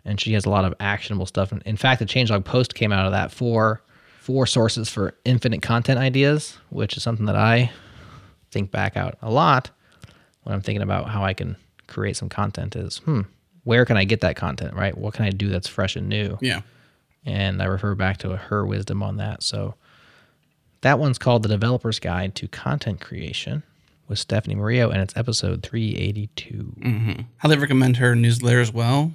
And 0.04 0.20
she 0.20 0.32
has 0.32 0.46
a 0.46 0.50
lot 0.50 0.64
of 0.64 0.74
actionable 0.80 1.26
stuff. 1.26 1.52
In 1.66 1.76
fact, 1.76 1.98
the 1.98 2.06
changelog 2.06 2.44
post 2.44 2.74
came 2.74 2.92
out 2.92 3.04
of 3.04 3.12
that 3.12 3.30
for 3.30 3.82
four 4.20 4.46
sources 4.46 4.88
for 4.88 5.14
infinite 5.24 5.60
content 5.60 5.98
ideas, 5.98 6.56
which 6.70 6.96
is 6.96 7.02
something 7.02 7.26
that 7.26 7.36
I 7.36 7.70
think 8.50 8.70
back 8.70 8.96
out 8.96 9.18
a 9.20 9.30
lot 9.30 9.70
when 10.42 10.54
I'm 10.54 10.62
thinking 10.62 10.82
about 10.82 11.08
how 11.08 11.24
I 11.24 11.34
can 11.34 11.56
create 11.86 12.16
some 12.16 12.28
content 12.28 12.76
is, 12.76 12.98
hmm, 12.98 13.22
where 13.64 13.84
can 13.84 13.96
I 13.96 14.04
get 14.04 14.22
that 14.22 14.36
content, 14.36 14.74
right? 14.74 14.96
What 14.96 15.14
can 15.14 15.24
I 15.24 15.30
do 15.30 15.48
that's 15.48 15.68
fresh 15.68 15.96
and 15.96 16.08
new? 16.08 16.38
Yeah. 16.40 16.62
And 17.26 17.60
I 17.60 17.66
refer 17.66 17.94
back 17.94 18.18
to 18.18 18.36
her 18.36 18.64
wisdom 18.64 19.02
on 19.02 19.18
that. 19.18 19.42
So 19.42 19.74
that 20.82 20.98
one's 20.98 21.18
called 21.18 21.42
The 21.42 21.48
Developer's 21.48 21.98
Guide 21.98 22.34
to 22.36 22.48
Content 22.48 23.00
Creation 23.00 23.62
with 24.08 24.18
Stephanie 24.18 24.56
Morillo, 24.56 24.90
and 24.90 25.00
it's 25.00 25.16
episode 25.16 25.62
382. 25.62 26.74
Mm-hmm. 26.78 27.22
Highly 27.38 27.58
recommend 27.58 27.98
her 27.98 28.14
newsletter 28.16 28.60
as 28.60 28.72
well. 28.72 29.12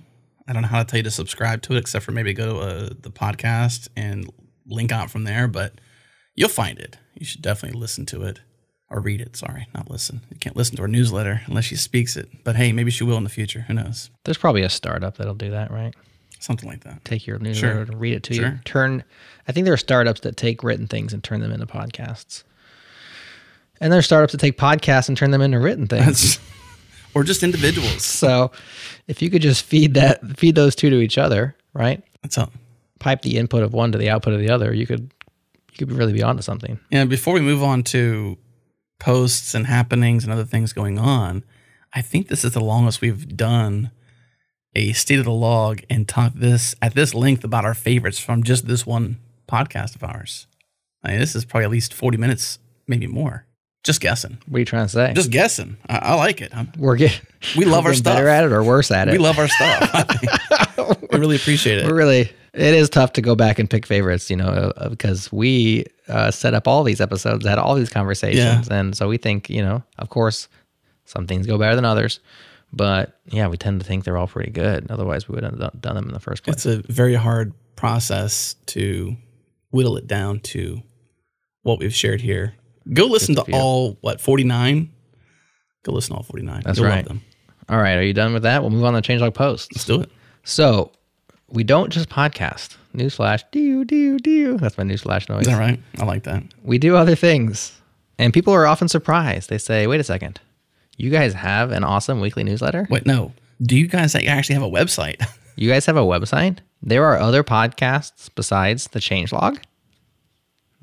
I 0.47 0.53
don't 0.53 0.61
know 0.61 0.67
how 0.67 0.79
to 0.79 0.85
tell 0.85 0.97
you 0.97 1.03
to 1.03 1.11
subscribe 1.11 1.61
to 1.63 1.73
it, 1.73 1.79
except 1.79 2.05
for 2.05 2.11
maybe 2.11 2.33
go 2.33 2.45
to 2.45 2.59
uh, 2.59 2.89
the 3.01 3.09
podcast 3.09 3.87
and 3.95 4.29
link 4.67 4.91
out 4.91 5.09
from 5.09 5.23
there, 5.23 5.47
but 5.47 5.73
you'll 6.35 6.49
find 6.49 6.79
it. 6.79 6.97
You 7.15 7.25
should 7.25 7.41
definitely 7.41 7.79
listen 7.79 8.05
to 8.07 8.23
it 8.23 8.41
or 8.89 8.99
read 8.99 9.21
it. 9.21 9.35
Sorry, 9.35 9.67
not 9.73 9.89
listen. 9.89 10.21
You 10.29 10.37
can't 10.37 10.55
listen 10.55 10.75
to 10.75 10.83
her 10.83 10.87
newsletter 10.87 11.41
unless 11.47 11.65
she 11.65 11.75
speaks 11.75 12.15
it. 12.15 12.29
But 12.43 12.55
hey, 12.55 12.71
maybe 12.71 12.91
she 12.91 13.03
will 13.03 13.17
in 13.17 13.23
the 13.23 13.29
future. 13.29 13.61
Who 13.61 13.73
knows? 13.73 14.11
There's 14.23 14.37
probably 14.37 14.61
a 14.61 14.69
startup 14.69 15.17
that'll 15.17 15.33
do 15.33 15.51
that, 15.51 15.71
right? 15.71 15.95
Something 16.45 16.69
like 16.69 16.83
that. 16.83 17.03
Take 17.03 17.25
your 17.25 17.39
newsletter 17.39 17.73
Sure. 17.73 17.81
and 17.81 17.99
read 17.99 18.13
it 18.13 18.21
to 18.23 18.33
Sure. 18.35 18.45
you. 18.49 18.59
Turn. 18.65 19.03
I 19.47 19.51
think 19.51 19.65
there 19.65 19.73
are 19.73 19.77
startups 19.77 20.21
that 20.21 20.37
take 20.37 20.63
written 20.63 20.85
things 20.85 21.11
and 21.11 21.23
turn 21.23 21.39
them 21.39 21.51
into 21.51 21.65
podcasts. 21.65 22.43
And 23.81 23.91
there 23.91 23.97
are 23.99 24.03
startups 24.03 24.31
that 24.33 24.37
take 24.39 24.57
podcasts 24.57 25.07
and 25.09 25.17
turn 25.17 25.31
them 25.31 25.41
into 25.41 25.59
written 25.59 25.87
things. 25.87 26.39
Or 27.15 27.23
just 27.23 27.43
individuals. 27.43 28.03
so 28.03 28.51
if 29.07 29.21
you 29.21 29.29
could 29.29 29.41
just 29.41 29.63
feed 29.63 29.93
that 29.93 30.37
feed 30.37 30.55
those 30.55 30.75
two 30.75 30.89
to 30.89 30.99
each 30.99 31.17
other, 31.17 31.55
right? 31.73 32.03
That's 32.21 32.37
all. 32.37 32.51
Pipe 32.99 33.21
the 33.21 33.37
input 33.37 33.63
of 33.63 33.71
one 33.71 33.93
to 33.93 33.97
the 33.97 34.09
output 34.09 34.33
of 34.33 34.41
the 34.41 34.49
other, 34.49 34.73
you 34.73 34.85
could 34.85 35.09
you 35.79 35.87
could 35.87 35.93
really 35.93 36.11
be 36.11 36.21
onto 36.21 36.41
something. 36.41 36.77
Yeah, 36.91 37.05
before 37.05 37.33
we 37.33 37.39
move 37.39 37.63
on 37.63 37.83
to 37.83 38.37
posts 38.99 39.55
and 39.55 39.65
happenings 39.65 40.25
and 40.25 40.33
other 40.33 40.43
things 40.43 40.73
going 40.73 40.99
on, 40.99 41.45
I 41.93 42.01
think 42.01 42.27
this 42.27 42.43
is 42.43 42.51
the 42.51 42.59
longest 42.59 42.99
we've 42.99 43.37
done 43.37 43.91
a 44.75 44.93
state 44.93 45.19
of 45.19 45.25
the 45.25 45.31
log 45.31 45.81
and 45.89 46.07
talk 46.07 46.33
this 46.35 46.75
at 46.81 46.93
this 46.93 47.13
length 47.13 47.43
about 47.43 47.65
our 47.65 47.73
favorites 47.73 48.19
from 48.19 48.43
just 48.43 48.67
this 48.67 48.85
one 48.85 49.17
podcast 49.47 49.95
of 49.95 50.03
ours. 50.03 50.47
I 51.03 51.11
mean, 51.11 51.19
this 51.19 51.35
is 51.35 51.45
probably 51.45 51.65
at 51.65 51.71
least 51.71 51.93
40 51.93 52.17
minutes, 52.17 52.59
maybe 52.87 53.07
more. 53.07 53.45
Just 53.83 54.01
guessing. 54.01 54.39
What 54.47 54.57
are 54.57 54.59
you 54.59 54.65
trying 54.65 54.85
to 54.85 54.91
say? 54.91 55.13
Just 55.13 55.29
guessing. 55.29 55.77
I, 55.87 55.97
I 55.97 56.13
like 56.15 56.41
it. 56.41 56.55
I'm, 56.55 56.71
we're 56.77 56.95
getting 56.95 57.25
we 57.55 57.65
love 57.65 57.85
our 57.85 57.93
stuff. 57.93 58.15
better 58.15 58.27
at 58.27 58.43
it 58.43 58.51
or 58.51 58.63
worse 58.63 58.89
at 58.89 59.07
it. 59.07 59.11
We 59.11 59.19
love 59.19 59.37
our 59.37 59.47
stuff. 59.47 59.89
I 59.93 60.95
we 61.11 61.19
really 61.19 61.35
appreciate 61.35 61.77
it. 61.77 61.85
We're 61.85 61.95
really 61.95 62.31
it 62.55 62.73
is 62.73 62.89
tough 62.89 63.13
to 63.13 63.21
go 63.21 63.35
back 63.35 63.59
and 63.59 63.69
pick 63.69 63.85
favorites, 63.85 64.29
you 64.29 64.37
know, 64.37 64.47
uh, 64.47 64.89
because 64.89 65.31
we 65.31 65.85
uh, 66.07 66.31
set 66.31 66.53
up 66.53 66.67
all 66.67 66.83
these 66.83 67.01
episodes, 67.01 67.45
had 67.45 67.59
all 67.59 67.75
these 67.75 67.89
conversations, 67.89 68.69
and 68.69 68.95
so 68.95 69.09
we 69.09 69.17
think, 69.17 69.49
you 69.49 69.61
know, 69.61 69.83
of 69.99 70.09
course, 70.09 70.47
some 71.03 71.27
things 71.27 71.45
go 71.45 71.57
better 71.57 71.75
than 71.75 71.85
others, 71.85 72.21
but 72.75 73.19
yeah, 73.27 73.47
we 73.47 73.57
tend 73.57 73.79
to 73.79 73.85
think 73.87 74.03
they're 74.03 74.17
all 74.17 74.27
pretty 74.27 74.51
good. 74.51 74.91
Otherwise, 74.91 75.27
we 75.27 75.35
wouldn't 75.35 75.59
have 75.61 75.81
done 75.81 75.95
them 75.95 76.07
in 76.07 76.13
the 76.13 76.19
first 76.19 76.43
place. 76.43 76.57
it's 76.57 76.65
a 76.65 76.81
very 76.91 77.15
hard 77.15 77.53
process 77.75 78.55
to 78.67 79.15
whittle 79.71 79.97
it 79.97 80.07
down 80.07 80.39
to 80.39 80.81
what 81.63 81.79
we've 81.79 81.93
shared 81.95 82.21
here. 82.21 82.53
Go 82.93 83.05
listen 83.05 83.35
to 83.35 83.41
all 83.53 83.97
what 84.01 84.21
forty 84.21 84.43
nine. 84.43 84.91
Go 85.83 85.93
listen 85.93 86.11
to 86.13 86.17
all 86.17 86.23
forty 86.23 86.45
nine. 86.45 86.61
That's 86.65 86.77
You'll 86.79 86.87
right. 86.87 86.97
Love 86.97 87.05
them. 87.07 87.21
all 87.69 87.77
right, 87.79 87.95
are 87.95 88.03
you 88.03 88.13
done 88.13 88.33
with 88.33 88.43
that? 88.43 88.61
We'll 88.61 88.71
move 88.71 88.83
on 88.83 88.93
to 88.93 89.01
changelog 89.01 89.33
posts. 89.33 89.69
Let's 89.73 89.85
do 89.85 90.01
it. 90.01 90.11
So 90.43 90.91
we 91.47 91.63
don't 91.63 91.91
just 91.91 92.09
podcast. 92.09 92.77
Newsflash, 92.95 93.43
do 93.51 93.83
do 93.85 94.19
do. 94.19 94.57
That's 94.57 94.77
my 94.77 94.83
newsflash 94.83 95.27
noise. 95.29 95.41
Is 95.41 95.47
that 95.47 95.59
right? 95.59 95.79
I 95.99 96.05
like 96.05 96.23
that. 96.23 96.43
we 96.63 96.77
do 96.77 96.95
other 96.95 97.15
things. 97.15 97.71
And 98.17 98.33
people 98.33 98.53
are 98.53 98.65
often 98.65 98.87
surprised. 98.87 99.49
They 99.49 99.57
say, 99.57 99.87
wait 99.87 99.99
a 99.99 100.03
second, 100.03 100.39
you 100.97 101.09
guys 101.09 101.33
have 101.33 101.71
an 101.71 101.83
awesome 101.83 102.21
weekly 102.21 102.43
newsletter? 102.43 102.87
Wait, 102.89 103.05
no. 103.05 103.33
Do 103.61 103.77
you 103.77 103.87
guys 103.87 104.15
actually 104.15 104.55
have 104.55 104.63
a 104.63 104.69
website? 104.69 105.25
You 105.57 105.69
guys 105.69 105.85
have 105.85 105.95
a 105.95 106.01
website? 106.01 106.57
There 106.83 107.05
are 107.05 107.17
other 107.17 107.41
podcasts 107.41 108.29
besides 108.35 108.89
the 108.89 108.99
Changelog? 108.99 109.57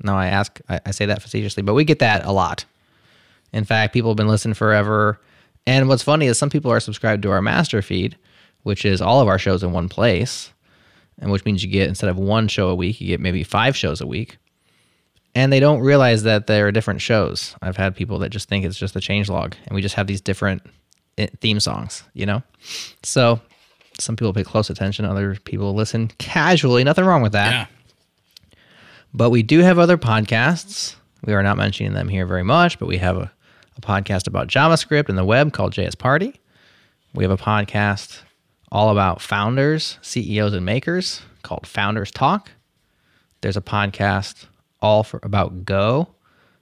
No, 0.03 0.15
I 0.15 0.27
ask, 0.27 0.59
I, 0.67 0.79
I 0.87 0.89
say 0.91 1.05
that 1.05 1.21
facetiously, 1.21 1.61
but 1.61 1.75
we 1.75 1.83
get 1.83 1.99
that 1.99 2.25
a 2.25 2.31
lot. 2.31 2.65
In 3.53 3.65
fact, 3.65 3.93
people 3.93 4.09
have 4.09 4.17
been 4.17 4.27
listening 4.27 4.55
forever. 4.55 5.21
And 5.67 5.87
what's 5.87 6.01
funny 6.01 6.25
is 6.25 6.37
some 6.39 6.49
people 6.49 6.71
are 6.71 6.79
subscribed 6.79 7.21
to 7.21 7.31
our 7.31 7.41
master 7.41 7.81
feed, 7.81 8.17
which 8.63 8.83
is 8.83 8.99
all 9.01 9.21
of 9.21 9.27
our 9.27 9.37
shows 9.37 9.61
in 9.63 9.71
one 9.71 9.89
place, 9.89 10.51
and 11.19 11.31
which 11.31 11.45
means 11.45 11.63
you 11.63 11.69
get, 11.69 11.87
instead 11.87 12.09
of 12.09 12.17
one 12.17 12.47
show 12.47 12.69
a 12.69 12.75
week, 12.75 12.99
you 12.99 13.07
get 13.07 13.19
maybe 13.19 13.43
five 13.43 13.77
shows 13.77 14.01
a 14.01 14.07
week. 14.07 14.37
And 15.35 15.51
they 15.51 15.59
don't 15.59 15.79
realize 15.79 16.23
that 16.23 16.45
there 16.47 16.67
are 16.67 16.71
different 16.71 17.01
shows. 17.01 17.55
I've 17.61 17.77
had 17.77 17.95
people 17.95 18.19
that 18.19 18.29
just 18.29 18.47
think 18.49 18.65
it's 18.65 18.77
just 18.77 18.95
a 18.95 18.99
changelog, 18.99 19.55
and 19.65 19.75
we 19.75 19.81
just 19.81 19.95
have 19.95 20.05
these 20.07 20.21
different 20.21 20.61
eh, 21.17 21.27
theme 21.41 21.59
songs, 21.59 22.03
you 22.13 22.25
know? 22.25 22.43
So 23.01 23.41
some 23.99 24.15
people 24.15 24.33
pay 24.33 24.43
close 24.43 24.69
attention, 24.69 25.05
other 25.05 25.35
people 25.43 25.73
listen 25.73 26.09
casually. 26.19 26.83
Nothing 26.83 27.05
wrong 27.05 27.21
with 27.21 27.31
that. 27.31 27.51
yeah. 27.51 28.57
But 29.13 29.29
we 29.29 29.43
do 29.43 29.59
have 29.59 29.77
other 29.77 29.97
podcasts. 29.97 30.95
We 31.23 31.33
are 31.33 31.43
not 31.43 31.57
mentioning 31.57 31.93
them 31.93 32.09
here 32.09 32.25
very 32.25 32.43
much, 32.43 32.79
but 32.79 32.87
we 32.87 32.97
have 32.97 33.17
a, 33.17 33.31
a 33.77 33.81
podcast 33.81 34.27
about 34.27 34.47
JavaScript 34.47 35.09
and 35.09 35.17
the 35.17 35.25
web 35.25 35.53
called 35.53 35.73
JS 35.73 35.97
Party. 35.97 36.39
We 37.13 37.23
have 37.23 37.31
a 37.31 37.37
podcast 37.37 38.21
all 38.71 38.89
about 38.89 39.21
founders, 39.21 39.99
CEOs, 40.01 40.53
and 40.53 40.65
makers 40.65 41.21
called 41.43 41.67
Founders 41.67 42.09
Talk. 42.09 42.51
There's 43.41 43.57
a 43.57 43.61
podcast 43.61 44.47
all 44.83 45.03
for 45.03 45.19
about 45.23 45.65
Go 45.65 46.09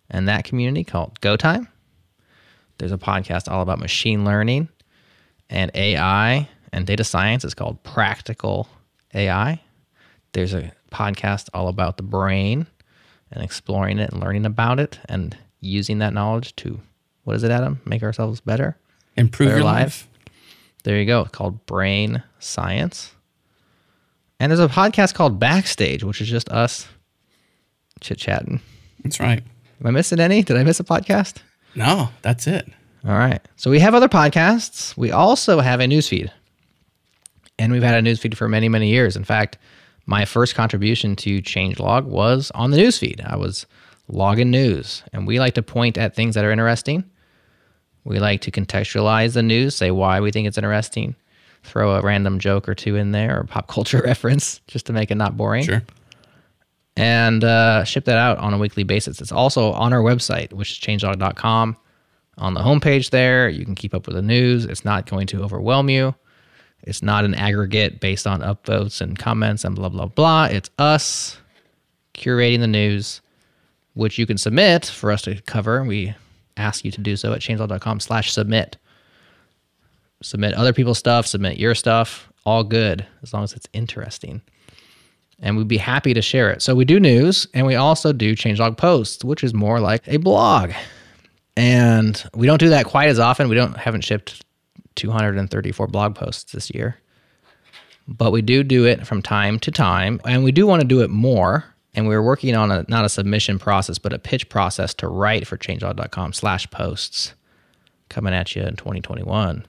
and 0.09 0.29
that 0.29 0.45
community 0.45 0.85
called 0.85 1.19
Go 1.19 1.35
Time. 1.35 1.67
There's 2.77 2.91
a 2.91 2.97
podcast 2.97 3.51
all 3.51 3.61
about 3.61 3.79
machine 3.79 4.23
learning 4.23 4.69
and 5.49 5.71
AI 5.75 6.47
and 6.71 6.87
data 6.87 7.03
science. 7.03 7.43
It's 7.43 7.53
called 7.53 7.83
Practical 7.83 8.69
AI. 9.13 9.59
There's 10.31 10.53
a 10.53 10.71
podcast 10.91 11.49
all 11.53 11.67
about 11.67 11.97
the 11.97 12.03
brain 12.03 12.67
and 13.31 13.43
exploring 13.43 13.99
it 13.99 14.11
and 14.11 14.21
learning 14.21 14.45
about 14.45 14.79
it 14.79 14.99
and 15.09 15.35
using 15.59 15.99
that 15.99 16.13
knowledge 16.13 16.55
to, 16.57 16.79
what 17.23 17.35
is 17.35 17.43
it, 17.43 17.51
Adam? 17.51 17.81
Make 17.85 18.03
ourselves 18.03 18.39
better? 18.39 18.77
Improve 19.17 19.49
Better 19.49 19.57
your 19.59 19.65
life. 19.65 19.77
life. 19.77 20.07
There 20.83 20.97
you 20.97 21.05
go. 21.05 21.21
It's 21.21 21.31
called 21.31 21.65
Brain 21.65 22.23
Science. 22.39 23.13
And 24.39 24.51
there's 24.51 24.59
a 24.59 24.67
podcast 24.67 25.13
called 25.13 25.39
Backstage, 25.39 26.03
which 26.03 26.21
is 26.21 26.27
just 26.27 26.49
us 26.49 26.87
chit 28.01 28.17
chatting. 28.17 28.59
That's 29.03 29.19
right. 29.19 29.43
Am 29.79 29.87
I 29.87 29.91
missing 29.91 30.19
any? 30.19 30.43
Did 30.43 30.57
I 30.57 30.63
miss 30.63 30.79
a 30.79 30.83
podcast? 30.83 31.37
No, 31.75 32.09
that's 32.21 32.45
it. 32.47 32.67
All 33.05 33.17
right. 33.17 33.41
So 33.55 33.71
we 33.71 33.79
have 33.79 33.95
other 33.95 34.09
podcasts. 34.09 34.95
We 34.95 35.11
also 35.11 35.59
have 35.59 35.79
a 35.79 35.85
newsfeed. 35.85 36.29
And 37.57 37.71
we've 37.71 37.81
had 37.83 37.95
a 37.95 38.07
newsfeed 38.07 38.35
for 38.35 38.47
many, 38.47 38.69
many 38.69 38.89
years. 38.89 39.15
In 39.15 39.23
fact, 39.23 39.57
my 40.05 40.25
first 40.25 40.55
contribution 40.55 41.15
to 41.17 41.41
Changelog 41.41 42.05
was 42.05 42.51
on 42.53 42.71
the 42.71 42.77
newsfeed. 42.77 43.25
I 43.25 43.37
was 43.37 43.65
logging 44.07 44.51
news, 44.51 45.03
and 45.13 45.25
we 45.25 45.39
like 45.39 45.53
to 45.53 45.63
point 45.63 45.97
at 45.97 46.15
things 46.15 46.35
that 46.35 46.43
are 46.43 46.51
interesting. 46.51 47.03
We 48.03 48.19
like 48.19 48.41
to 48.41 48.51
contextualize 48.51 49.33
the 49.33 49.43
news, 49.43 49.75
say 49.75 49.91
why 49.91 50.19
we 50.19 50.31
think 50.31 50.47
it's 50.47 50.57
interesting, 50.57 51.15
throw 51.63 51.95
a 51.95 52.01
random 52.01 52.39
joke 52.39 52.67
or 52.67 52.73
two 52.75 52.95
in 52.95 53.11
there 53.11 53.39
or 53.39 53.43
pop 53.45 53.67
culture 53.75 54.01
reference 54.03 54.59
just 54.67 54.87
to 54.87 54.93
make 54.93 55.11
it 55.11 55.15
not 55.15 55.37
boring 55.37 55.63
Sure. 55.63 55.83
And 56.97 57.43
uh, 57.43 57.83
ship 57.83 58.05
that 58.05 58.17
out 58.17 58.37
on 58.39 58.53
a 58.53 58.57
weekly 58.57 58.83
basis. 58.83 59.21
It's 59.21 59.31
also 59.31 59.71
on 59.73 59.93
our 59.93 60.01
website, 60.01 60.53
which 60.53 60.71
is 60.71 60.79
changelog.com. 60.79 61.77
On 62.37 62.53
the 62.53 62.61
homepage 62.61 63.11
there, 63.11 63.49
you 63.49 63.65
can 63.65 63.75
keep 63.75 63.93
up 63.93 64.07
with 64.07 64.15
the 64.15 64.21
news. 64.21 64.65
It's 64.65 64.85
not 64.85 65.09
going 65.09 65.27
to 65.27 65.43
overwhelm 65.43 65.89
you. 65.89 66.15
It's 66.83 67.03
not 67.03 67.25
an 67.25 67.35
aggregate 67.35 67.99
based 67.99 68.25
on 68.25 68.41
upvotes 68.41 69.01
and 69.01 69.17
comments 69.17 69.63
and 69.63 69.75
blah, 69.75 69.89
blah, 69.89 70.07
blah. 70.07 70.45
It's 70.45 70.69
us 70.79 71.37
curating 72.13 72.59
the 72.59 72.67
news, 72.67 73.21
which 73.93 74.17
you 74.17 74.25
can 74.25 74.37
submit 74.37 74.85
for 74.85 75.11
us 75.11 75.21
to 75.23 75.39
cover. 75.43 75.83
We 75.83 76.15
ask 76.57 76.83
you 76.83 76.91
to 76.91 77.01
do 77.01 77.15
so 77.15 77.33
at 77.33 77.41
changelog.com 77.41 77.99
slash 77.99 78.31
submit. 78.31 78.77
Submit 80.23 80.53
other 80.53 80.73
people's 80.73 80.99
stuff, 80.99 81.27
submit 81.27 81.57
your 81.57 81.75
stuff, 81.75 82.31
all 82.45 82.63
good, 82.63 83.05
as 83.21 83.33
long 83.33 83.43
as 83.43 83.53
it's 83.53 83.67
interesting 83.73 84.41
and 85.41 85.57
we'd 85.57 85.67
be 85.67 85.77
happy 85.77 86.13
to 86.13 86.21
share 86.21 86.49
it. 86.51 86.61
So 86.61 86.75
we 86.75 86.85
do 86.85 86.99
news 86.99 87.47
and 87.53 87.65
we 87.65 87.75
also 87.75 88.13
do 88.13 88.35
changelog 88.35 88.77
posts, 88.77 89.23
which 89.23 89.43
is 89.43 89.53
more 89.53 89.79
like 89.79 90.07
a 90.07 90.17
blog. 90.17 90.71
And 91.57 92.23
we 92.35 92.47
don't 92.47 92.59
do 92.59 92.69
that 92.69 92.85
quite 92.85 93.09
as 93.09 93.19
often. 93.19 93.49
We 93.49 93.55
don't 93.55 93.75
haven't 93.75 94.01
shipped 94.01 94.45
234 94.95 95.87
blog 95.87 96.15
posts 96.15 96.51
this 96.53 96.69
year. 96.69 96.97
But 98.07 98.31
we 98.31 98.41
do 98.41 98.63
do 98.63 98.85
it 98.85 99.05
from 99.05 99.21
time 99.21 99.59
to 99.59 99.71
time 99.71 100.21
and 100.25 100.43
we 100.43 100.51
do 100.51 100.67
want 100.67 100.81
to 100.81 100.87
do 100.87 101.01
it 101.01 101.09
more. 101.09 101.65
And 101.93 102.07
we're 102.07 102.23
working 102.23 102.55
on 102.55 102.71
a 102.71 102.85
not 102.87 103.03
a 103.03 103.09
submission 103.09 103.59
process, 103.59 103.97
but 103.97 104.13
a 104.13 104.19
pitch 104.19 104.47
process 104.47 104.93
to 104.95 105.07
write 105.07 105.45
for 105.45 105.57
changelog.com 105.57 106.33
slash 106.33 106.69
posts 106.71 107.33
coming 108.09 108.33
at 108.33 108.55
you 108.55 108.61
in 108.61 108.75
2021 108.75 109.65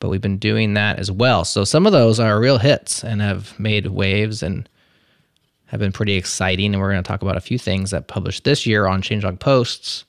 but 0.00 0.08
we've 0.08 0.20
been 0.20 0.38
doing 0.38 0.74
that 0.74 0.98
as 0.98 1.10
well. 1.10 1.44
So 1.44 1.64
some 1.64 1.86
of 1.86 1.92
those 1.92 2.20
are 2.20 2.38
real 2.40 2.58
hits 2.58 3.02
and 3.04 3.20
have 3.20 3.58
made 3.58 3.86
waves 3.88 4.42
and 4.42 4.68
have 5.66 5.80
been 5.80 5.92
pretty 5.92 6.14
exciting. 6.14 6.72
And 6.74 6.80
we're 6.80 6.90
going 6.92 7.02
to 7.02 7.08
talk 7.08 7.22
about 7.22 7.36
a 7.36 7.40
few 7.40 7.58
things 7.58 7.90
that 7.90 8.06
published 8.08 8.44
this 8.44 8.66
year 8.66 8.86
on 8.86 9.02
Changelog 9.02 9.38
Posts 9.40 10.04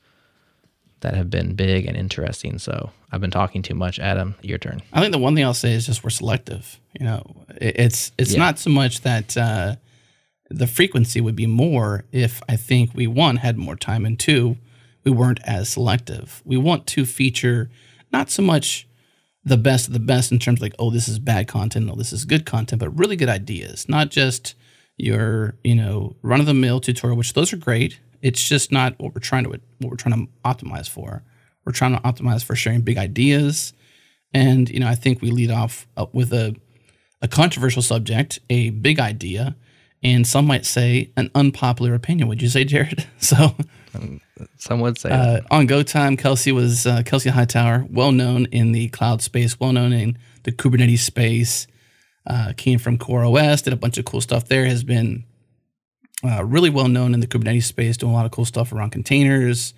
that 1.02 1.14
have 1.16 1.30
been 1.30 1.56
big 1.56 1.86
and 1.86 1.96
interesting. 1.98 2.60
So 2.60 2.92
I've 3.12 3.22
been 3.22 3.32
talking 3.32 3.62
too 3.62 3.74
much. 3.76 4.00
Adam, 4.00 4.36
your 4.42 4.58
turn. 4.58 4.82
I 4.94 5.00
think 5.02 5.12
the 5.14 5.18
one 5.20 5.34
thing 5.36 5.44
I'll 5.46 5.54
say 5.54 5.74
is 5.74 5.86
just 5.86 6.04
we're 6.04 6.10
selective. 6.10 6.80
You 7.00 7.06
know, 7.06 7.46
it's 7.58 8.12
it's 8.18 8.34
Yeah. 8.34 8.40
not 8.40 8.60
so 8.60 8.70
much 8.70 9.02
that 9.02 9.36
uh, 9.38 9.76
the 10.50 10.68
frequency 10.68 11.22
would 11.22 11.36
be 11.36 11.48
more 11.48 12.04
if 12.12 12.42
I 12.50 12.56
think 12.58 12.92
we 12.94 13.08
one 13.08 13.38
had 13.38 13.58
more 13.58 13.76
time 13.76 14.06
and 14.06 14.20
two 14.20 14.58
we 15.06 15.12
weren't 15.12 15.40
as 15.46 15.70
selective. 15.70 16.42
We 16.44 16.58
want 16.58 16.86
to 16.88 17.06
feature 17.06 17.70
not 18.12 18.30
so 18.30 18.44
much 18.44 18.86
the 19.44 19.58
best 19.58 19.88
of 19.88 19.94
the 19.94 20.00
best 20.00 20.32
in 20.32 20.40
terms 20.40 20.60
of 20.60 20.64
like 20.64 20.76
oh 20.80 20.92
this 20.92 21.08
is 21.08 21.20
bad 21.20 21.48
content, 21.48 21.90
oh, 21.92 21.96
this 21.96 22.14
is 22.14 22.26
good 22.26 22.46
content, 22.46 22.80
but 22.80 22.90
really 22.90 23.16
good 23.16 23.30
ideas, 23.30 23.88
not 23.88 24.10
just 24.10 24.56
your 24.98 25.56
you 25.64 25.76
know 25.76 26.16
run 26.22 26.40
of 26.40 26.46
the 26.46 26.54
mill 26.54 26.80
tutorial, 26.80 27.18
which 27.18 27.34
those 27.34 27.54
are 27.54 27.58
great. 27.58 28.00
It's 28.22 28.48
just 28.48 28.72
not 28.72 29.00
what 29.00 29.16
we're 29.16 29.22
trying 29.22 29.46
to 29.46 29.50
what 29.50 29.62
we're 29.80 29.96
trying 29.96 30.26
to 30.26 30.32
optimize 30.44 30.90
for. 30.90 31.24
We're 31.66 31.72
trying 31.72 31.96
to 31.96 32.02
optimize 32.02 32.44
for 32.44 32.56
sharing 32.56 32.82
big 32.82 32.98
ideas, 32.98 33.74
and 34.34 34.70
you 34.70 34.80
know 34.80 34.88
I 34.88 34.96
think 34.96 35.22
we 35.22 35.32
lead 35.32 35.52
off 35.52 35.88
uh, 35.96 36.08
with 36.12 36.34
a 36.34 36.56
a 37.22 37.28
controversial 37.28 37.82
subject, 37.82 38.40
a 38.50 38.70
big 38.70 39.00
idea, 39.00 39.56
and 40.04 40.26
some 40.26 40.46
might 40.46 40.66
say 40.66 41.12
an 41.18 41.30
unpopular 41.36 41.94
opinion. 41.94 42.28
Would 42.30 42.42
you 42.42 42.50
say, 42.50 42.66
Jerod? 42.66 43.06
So 43.20 43.56
Some 44.58 44.82
would 44.82 44.98
say 44.98 45.10
uh, 45.10 45.42
on 45.52 45.66
Go 45.66 45.84
Time, 45.84 46.16
Kelsey 46.16 46.52
was 46.52 46.86
uh, 46.86 47.04
Kelsey 47.06 47.30
Hightower, 47.30 47.86
well 47.90 48.12
known 48.12 48.46
in 48.48 48.72
the 48.72 48.90
cloud 48.90 49.22
space, 49.22 49.60
well 49.60 49.74
known 49.74 49.94
in 49.94 50.18
the 50.44 50.52
Kubernetes 50.52 51.00
space. 51.00 51.68
Uh, 52.28 52.54
came 52.56 52.78
from 52.78 52.98
CoreOS, 52.98 53.64
did 53.64 53.74
a 53.74 53.78
bunch 53.78 53.98
of 53.98 54.06
cool 54.06 54.22
stuff 54.22 54.48
there. 54.48 54.66
Has 54.66 54.84
been 54.84 55.24
uh, 56.24 56.44
really 56.44 56.70
well 56.70 56.88
known 56.88 57.14
in 57.14 57.20
the 57.20 57.28
Kubernetes 57.28 57.64
space, 57.64 57.98
doing 57.98 58.12
a 58.12 58.16
lot 58.16 58.26
of 58.26 58.32
cool 58.32 58.46
stuff 58.46 58.72
around 58.72 58.92
containers, 58.92 59.74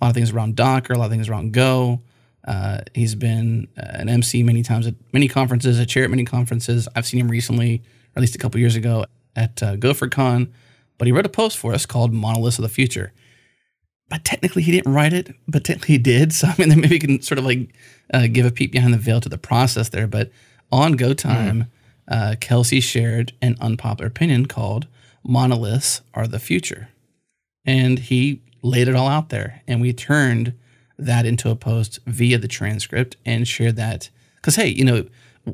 a 0.00 0.04
lot 0.04 0.10
of 0.10 0.14
things 0.14 0.32
around 0.32 0.56
Docker, 0.56 0.94
a 0.94 0.98
lot 0.98 1.06
of 1.06 1.10
things 1.10 1.28
around 1.28 1.52
Go. 1.52 2.02
Uh, 2.44 2.80
he's 2.94 3.14
been 3.14 3.68
uh, 3.78 3.82
an 3.84 4.08
MC 4.08 4.42
many 4.42 4.62
times 4.62 4.86
at 4.86 4.94
many 5.12 5.28
conferences, 5.28 5.78
a 5.78 5.86
chair 5.86 6.04
at 6.04 6.10
many 6.10 6.24
conferences. 6.24 6.88
I've 6.96 7.06
seen 7.06 7.20
him 7.20 7.28
recently, 7.28 7.76
or 7.76 8.18
at 8.18 8.20
least 8.20 8.34
a 8.34 8.38
couple 8.38 8.58
years 8.58 8.74
ago, 8.74 9.04
at 9.36 9.62
uh, 9.62 9.76
GopherCon. 9.76 10.50
But 10.98 11.06
he 11.06 11.12
wrote 11.12 11.26
a 11.26 11.30
post 11.30 11.58
for 11.58 11.72
us 11.72 11.86
called 11.86 12.12
"Monoliths 12.12 12.58
of 12.58 12.62
the 12.62 12.68
Future." 12.68 13.12
But 14.12 14.26
technically 14.26 14.60
he 14.60 14.72
didn't 14.72 14.92
write 14.92 15.14
it, 15.14 15.34
but 15.48 15.64
technically 15.64 15.94
he 15.94 15.98
did. 15.98 16.34
So 16.34 16.46
I 16.50 16.54
mean, 16.58 16.68
then 16.68 16.82
maybe 16.82 16.96
you 16.96 17.00
can 17.00 17.22
sort 17.22 17.38
of 17.38 17.46
like 17.46 17.70
uh, 18.12 18.26
give 18.30 18.44
a 18.44 18.50
peek 18.50 18.70
behind 18.70 18.92
the 18.92 18.98
veil 18.98 19.22
to 19.22 19.28
the 19.30 19.38
process 19.38 19.88
there. 19.88 20.06
But 20.06 20.30
on 20.70 20.92
Go 20.92 21.14
Time, 21.14 21.70
uh, 22.08 22.34
Kelsey 22.38 22.80
shared 22.80 23.32
an 23.40 23.56
unpopular 23.58 24.06
opinion 24.06 24.44
called 24.46 24.86
"Monoliths 25.24 26.02
are 26.12 26.26
the 26.26 26.38
future," 26.38 26.90
and 27.64 27.98
he 27.98 28.42
laid 28.60 28.86
it 28.86 28.94
all 28.94 29.08
out 29.08 29.30
there, 29.30 29.62
and 29.66 29.80
we 29.80 29.94
turned 29.94 30.52
that 30.98 31.24
into 31.24 31.48
a 31.48 31.56
post 31.56 31.98
via 32.06 32.36
the 32.36 32.48
transcript 32.48 33.16
and 33.24 33.48
shared 33.48 33.76
that 33.76 34.10
because 34.36 34.56
hey, 34.56 34.68
you 34.68 34.84
know 34.84 35.06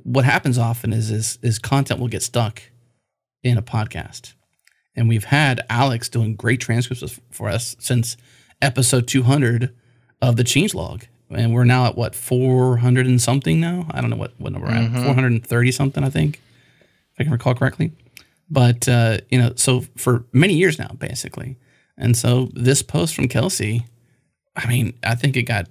what 0.03 0.25
happens 0.25 0.59
often 0.59 0.93
is 0.93 1.13
is 1.13 1.39
is 1.43 1.61
content 1.61 2.01
will 2.01 2.09
get 2.09 2.25
stuck 2.25 2.61
in 3.45 3.57
a 3.57 3.63
podcast. 3.63 4.35
And 4.97 5.09
we've 5.09 5.27
had 5.27 5.61
Alex 5.71 6.09
doing 6.09 6.35
great 6.35 6.61
transcripts 6.61 7.21
for 7.31 7.49
us 7.49 7.77
since 7.79 8.17
episode 8.61 9.07
200 9.07 9.75
of 10.21 10.37
the 10.37 10.45
changelog. 10.45 11.05
And 11.31 11.53
we're 11.53 11.65
now 11.65 11.87
at 11.87 11.97
what, 11.97 12.15
400 12.15 13.07
and 13.07 13.21
something 13.21 13.61
now? 13.61 13.87
I 13.91 14.01
don't 14.01 14.11
know 14.11 14.17
what, 14.17 14.33
what 14.39 14.53
number 14.53 14.69
we're 14.69 14.75
at. 14.75 14.93
430 15.05 15.73
something, 15.73 16.03
I 16.03 16.09
think, 16.09 16.41
if 17.13 17.21
I 17.21 17.25
can 17.25 17.33
recall 17.33 17.55
correctly. 17.55 17.93
But, 18.51 18.89
uh, 18.89 19.19
you 19.31 19.39
know, 19.39 19.53
so 19.57 19.83
for 19.97 20.25
many 20.33 20.55
years 20.55 20.79
now, 20.79 20.89
basically. 20.99 21.57
And 21.99 22.17
so 22.17 22.49
this 22.55 22.83
post 22.83 23.15
from 23.15 23.29
Kelsey, 23.29 23.85
I 24.57 24.67
mean, 24.67 24.95
I 25.05 25.15
think 25.15 25.37
it 25.37 25.43
got 25.43 25.67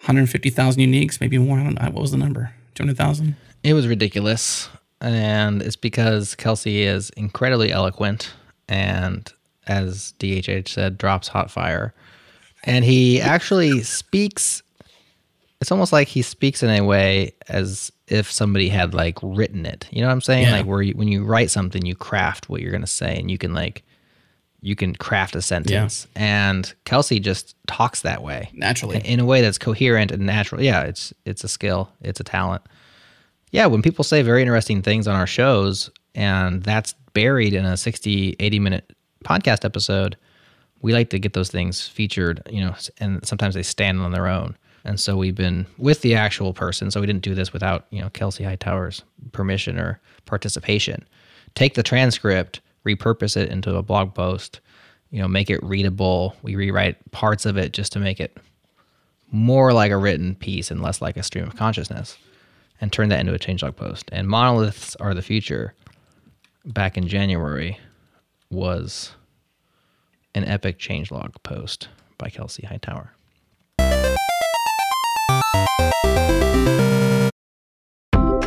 150,000 0.00 0.82
uniques, 0.82 1.20
maybe 1.20 1.38
more. 1.38 1.60
I 1.60 1.62
don't 1.62 1.80
know. 1.80 1.90
What 1.90 2.02
was 2.02 2.10
the 2.10 2.16
number? 2.16 2.52
200,000? 2.74 3.36
it 3.62 3.74
was 3.74 3.86
ridiculous. 3.86 4.68
And 5.00 5.62
it's 5.62 5.76
because 5.76 6.34
Kelsey 6.34 6.82
is 6.82 7.10
incredibly 7.10 7.70
eloquent 7.72 8.32
and, 8.68 9.30
as 9.66 10.14
DHH 10.18 10.68
said, 10.68 10.98
drops 10.98 11.28
hot 11.28 11.50
fire. 11.50 11.94
And 12.64 12.84
he 12.84 13.20
actually 13.20 13.82
speaks, 13.82 14.62
it's 15.60 15.72
almost 15.72 15.92
like 15.92 16.08
he 16.08 16.22
speaks 16.22 16.62
in 16.62 16.70
a 16.70 16.82
way 16.82 17.32
as 17.48 17.90
if 18.08 18.30
somebody 18.30 18.68
had 18.68 18.94
like 18.94 19.18
written 19.22 19.66
it. 19.66 19.88
You 19.90 20.00
know 20.02 20.08
what 20.08 20.12
I'm 20.12 20.20
saying? 20.20 20.44
Yeah. 20.44 20.58
Like 20.58 20.66
where 20.66 20.82
you, 20.82 20.94
when 20.94 21.08
you 21.08 21.24
write 21.24 21.50
something, 21.50 21.84
you 21.84 21.96
craft 21.96 22.48
what 22.48 22.60
you're 22.60 22.70
going 22.70 22.82
to 22.82 22.86
say 22.86 23.18
and 23.18 23.30
you 23.30 23.38
can 23.38 23.54
like, 23.54 23.82
you 24.60 24.76
can 24.76 24.94
craft 24.94 25.34
a 25.34 25.42
sentence. 25.42 26.06
And 26.14 26.72
Kelsey 26.84 27.18
just 27.18 27.56
talks 27.66 28.02
that 28.02 28.22
way 28.22 28.48
Naturally. 28.52 28.98
in 29.04 29.18
a 29.18 29.24
way 29.24 29.40
that's 29.40 29.58
coherent 29.58 30.12
and 30.12 30.24
natural. 30.24 30.62
Yeah, 30.62 30.82
it's 30.82 31.12
it's 31.24 31.42
a 31.42 31.48
skill, 31.48 31.90
it's 32.00 32.20
a 32.20 32.24
talent. 32.24 32.62
Yeah, 33.50 33.66
when 33.66 33.82
people 33.82 34.04
say 34.04 34.22
very 34.22 34.40
interesting 34.40 34.80
things 34.80 35.08
on 35.08 35.16
our 35.16 35.26
shows 35.26 35.90
and 36.14 36.62
that's 36.62 36.94
buried 37.12 37.54
in 37.54 37.64
a 37.64 37.76
60 37.76 38.36
80 38.38 38.58
minute 38.60 38.92
podcast 39.24 39.64
episode, 39.64 40.16
we 40.82 40.92
like 40.92 41.10
to 41.10 41.18
get 41.18 41.32
those 41.32 41.50
things 41.50 41.86
featured, 41.86 42.42
you 42.50 42.60
know, 42.60 42.74
and 42.98 43.24
sometimes 43.26 43.54
they 43.54 43.62
stand 43.62 44.00
on 44.00 44.12
their 44.12 44.26
own. 44.26 44.56
And 44.84 44.98
so 44.98 45.16
we've 45.16 45.34
been 45.34 45.66
with 45.78 46.02
the 46.02 46.16
actual 46.16 46.52
person, 46.52 46.90
so 46.90 47.00
we 47.00 47.06
didn't 47.06 47.22
do 47.22 47.34
this 47.34 47.52
without, 47.52 47.86
you 47.90 48.00
know, 48.00 48.10
Kelsey 48.10 48.42
Hightower's 48.42 49.02
permission 49.30 49.78
or 49.78 50.00
participation. 50.26 51.06
Take 51.54 51.74
the 51.74 51.84
transcript, 51.84 52.60
repurpose 52.84 53.36
it 53.36 53.48
into 53.48 53.76
a 53.76 53.82
blog 53.82 54.12
post, 54.12 54.60
you 55.10 55.20
know, 55.20 55.28
make 55.28 55.50
it 55.50 55.62
readable. 55.62 56.34
We 56.42 56.56
rewrite 56.56 57.12
parts 57.12 57.46
of 57.46 57.56
it 57.56 57.72
just 57.72 57.92
to 57.92 58.00
make 58.00 58.18
it 58.18 58.36
more 59.30 59.72
like 59.72 59.92
a 59.92 59.96
written 59.96 60.34
piece 60.34 60.70
and 60.70 60.82
less 60.82 61.00
like 61.00 61.16
a 61.16 61.22
stream 61.22 61.44
of 61.46 61.56
consciousness 61.56 62.18
and 62.80 62.92
turn 62.92 63.08
that 63.10 63.20
into 63.20 63.34
a 63.34 63.38
changelog 63.38 63.76
post. 63.76 64.08
And 64.10 64.28
monoliths 64.28 64.96
are 64.96 65.14
the 65.14 65.22
future 65.22 65.74
back 66.64 66.96
in 66.96 67.06
January 67.06 67.78
was 68.50 69.12
an 70.34 70.44
epic 70.44 70.78
changelog 70.78 71.34
post 71.42 71.88
by 72.18 72.28
Kelsey 72.28 72.66
Hightower. 72.66 73.14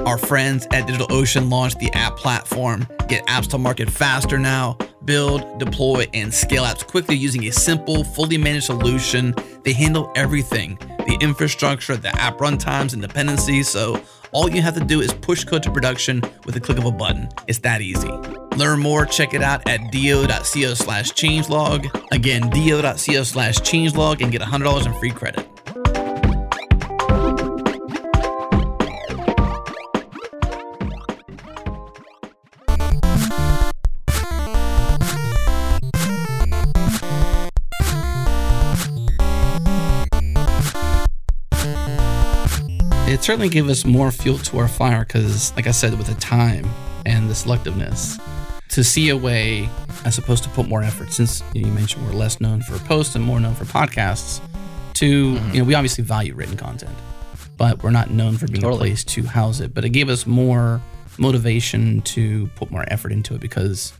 Our 0.05 0.19
friends 0.19 0.67
at 0.71 0.87
DigitalOcean 0.87 1.49
launched 1.49 1.79
the 1.79 1.91
app 1.93 2.15
platform. 2.15 2.87
Get 3.07 3.25
apps 3.25 3.49
to 3.49 3.57
market 3.57 3.89
faster 3.89 4.37
now. 4.37 4.77
Build, 5.03 5.59
deploy, 5.59 6.05
and 6.13 6.33
scale 6.33 6.63
apps 6.63 6.85
quickly 6.85 7.15
using 7.15 7.45
a 7.45 7.51
simple, 7.51 8.03
fully 8.03 8.37
managed 8.37 8.65
solution. 8.65 9.35
They 9.63 9.73
handle 9.73 10.11
everything 10.15 10.77
the 11.05 11.17
infrastructure, 11.21 11.95
the 11.97 12.09
app 12.19 12.37
runtimes, 12.37 12.93
and 12.93 13.01
dependencies. 13.01 13.67
So 13.67 14.01
all 14.31 14.49
you 14.49 14.61
have 14.61 14.75
to 14.75 14.83
do 14.83 15.01
is 15.01 15.13
push 15.13 15.43
code 15.43 15.63
to 15.63 15.71
production 15.71 16.21
with 16.45 16.55
a 16.55 16.59
click 16.59 16.77
of 16.77 16.85
a 16.85 16.91
button. 16.91 17.29
It's 17.47 17.59
that 17.59 17.81
easy. 17.81 18.09
Learn 18.57 18.79
more, 18.79 19.05
check 19.05 19.33
it 19.33 19.41
out 19.41 19.67
at 19.67 19.91
do.co 19.91 20.73
slash 20.73 21.11
changelog. 21.11 21.89
Again, 22.11 22.49
do.co 22.49 23.23
slash 23.23 23.55
changelog 23.57 24.21
and 24.21 24.31
get 24.31 24.41
$100 24.41 24.85
in 24.85 24.93
free 24.99 25.11
credit. 25.11 25.54
Certainly 43.25 43.49
gave 43.49 43.69
us 43.69 43.85
more 43.85 44.11
fuel 44.11 44.37
to 44.37 44.59
our 44.59 44.67
fire 44.67 45.03
because, 45.03 45.51
like 45.55 45.65
I 45.65 45.71
said, 45.71 45.97
with 45.97 46.05
the 46.05 46.13
time 46.21 46.63
and 47.07 47.27
the 47.27 47.33
selectiveness, 47.33 48.21
to 48.69 48.83
see 48.83 49.09
a 49.09 49.17
way, 49.17 49.67
as 50.05 50.19
opposed 50.19 50.43
to 50.43 50.49
put 50.51 50.67
more 50.67 50.83
effort. 50.83 51.11
Since 51.11 51.41
you 51.55 51.65
mentioned 51.65 52.05
we're 52.05 52.13
less 52.13 52.39
known 52.39 52.61
for 52.61 52.77
posts 52.85 53.15
and 53.15 53.25
more 53.25 53.39
known 53.39 53.55
for 53.55 53.65
podcasts, 53.65 54.41
to 54.95 55.07
you 55.07 55.57
know, 55.57 55.63
we 55.63 55.73
obviously 55.73 56.03
value 56.03 56.35
written 56.35 56.55
content, 56.55 56.95
but 57.57 57.81
we're 57.81 57.89
not 57.89 58.11
known 58.11 58.37
for 58.37 58.45
being 58.45 58.63
a 58.63 58.77
place 58.77 59.03
to 59.05 59.23
house 59.23 59.59
it. 59.59 59.73
But 59.73 59.85
it 59.85 59.89
gave 59.89 60.07
us 60.07 60.27
more 60.27 60.79
motivation 61.17 62.01
to 62.01 62.45
put 62.55 62.69
more 62.69 62.85
effort 62.89 63.11
into 63.11 63.33
it 63.33 63.41
because 63.41 63.91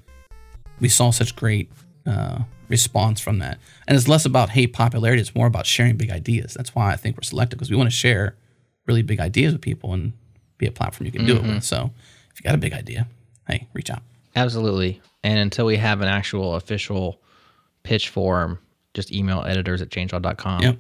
we 0.80 0.88
saw 0.88 1.10
such 1.10 1.36
great 1.36 1.72
uh, 2.06 2.44
response 2.70 3.22
from 3.22 3.40
that. 3.40 3.58
And 3.88 3.98
it's 3.98 4.08
less 4.08 4.26
about 4.26 4.52
hey 4.52 4.68
popularity; 4.68 5.20
it's 5.20 5.34
more 5.34 5.48
about 5.48 5.66
sharing 5.66 5.98
big 5.98 6.12
ideas. 6.12 6.54
That's 6.54 6.76
why 6.76 6.92
I 6.92 6.96
think 6.96 7.18
we're 7.18 7.24
selective 7.24 7.58
because 7.58 7.72
we 7.72 7.76
want 7.76 7.90
to 7.90 7.96
share 7.96 8.36
really 8.86 9.02
big 9.02 9.20
ideas 9.20 9.54
with 9.54 9.62
people 9.62 9.94
and 9.94 10.14
be 10.58 10.66
a 10.68 10.72
platform 10.72 11.06
you 11.06 11.12
can 11.12 11.26
do 11.26 11.36
it 11.36 11.42
mm-hmm. 11.42 11.56
with. 11.56 11.64
So 11.64 11.92
if 12.32 12.40
you 12.40 12.44
got 12.44 12.56
a 12.56 12.60
big 12.60 12.74
idea, 12.74 13.08
hey, 13.48 13.68
reach 13.74 13.90
out. 13.90 14.02
Absolutely. 14.36 15.02
And 15.24 15.40
until 15.40 15.66
we 15.66 15.78
have 15.78 16.02
an 16.02 16.08
actual 16.08 16.56
official 16.56 17.20
pitch 17.84 18.10
form, 18.10 18.60
just 18.94 19.12
email 19.12 19.44
editors 19.46 19.82
at 19.82 19.90
changelog.com 19.90 20.62
Yep. 20.62 20.78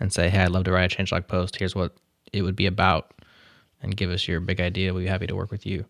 and 0.00 0.12
say, 0.12 0.28
hey, 0.28 0.40
I'd 0.40 0.50
love 0.50 0.64
to 0.64 0.72
write 0.72 0.92
a 0.92 0.96
changelog 0.96 1.26
post. 1.28 1.56
Here's 1.56 1.74
what 1.74 1.94
it 2.32 2.42
would 2.42 2.56
be 2.56 2.66
about. 2.66 3.12
And 3.82 3.96
give 3.96 4.10
us 4.10 4.28
your 4.28 4.40
big 4.40 4.60
idea. 4.60 4.94
We'd 4.94 5.02
be 5.02 5.08
happy 5.08 5.26
to 5.26 5.34
work 5.34 5.50
with 5.50 5.66
you 5.66 5.84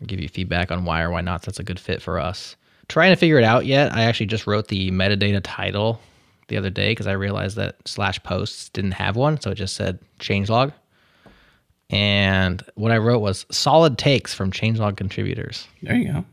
or 0.00 0.06
give 0.06 0.20
you 0.20 0.28
feedback 0.28 0.70
on 0.70 0.84
why 0.84 1.00
or 1.02 1.10
why 1.10 1.22
not 1.22 1.42
that's 1.42 1.58
a 1.58 1.64
good 1.64 1.80
fit 1.80 2.02
for 2.02 2.18
us. 2.18 2.56
trying 2.88 3.10
to 3.12 3.16
figure 3.16 3.38
it 3.38 3.44
out 3.44 3.64
yet. 3.64 3.92
I 3.94 4.04
actually 4.04 4.26
just 4.26 4.46
wrote 4.46 4.68
the 4.68 4.90
metadata 4.90 5.40
title 5.42 6.00
the 6.48 6.58
other 6.58 6.68
day 6.70 6.90
because 6.90 7.06
I 7.06 7.12
realized 7.12 7.56
that 7.56 7.76
slash 7.86 8.22
posts 8.22 8.68
didn't 8.68 8.92
have 8.92 9.16
one, 9.16 9.40
so 9.40 9.50
it 9.50 9.54
just 9.54 9.74
said 9.74 9.98
changelog. 10.20 10.72
And 11.92 12.64
what 12.74 12.90
I 12.90 12.96
wrote 12.98 13.18
was 13.20 13.44
solid 13.50 13.98
takes 13.98 14.32
from 14.32 14.50
changelog 14.50 14.96
contributors. 14.96 15.68
There 15.82 15.94
you 15.94 16.12
go. 16.12 16.24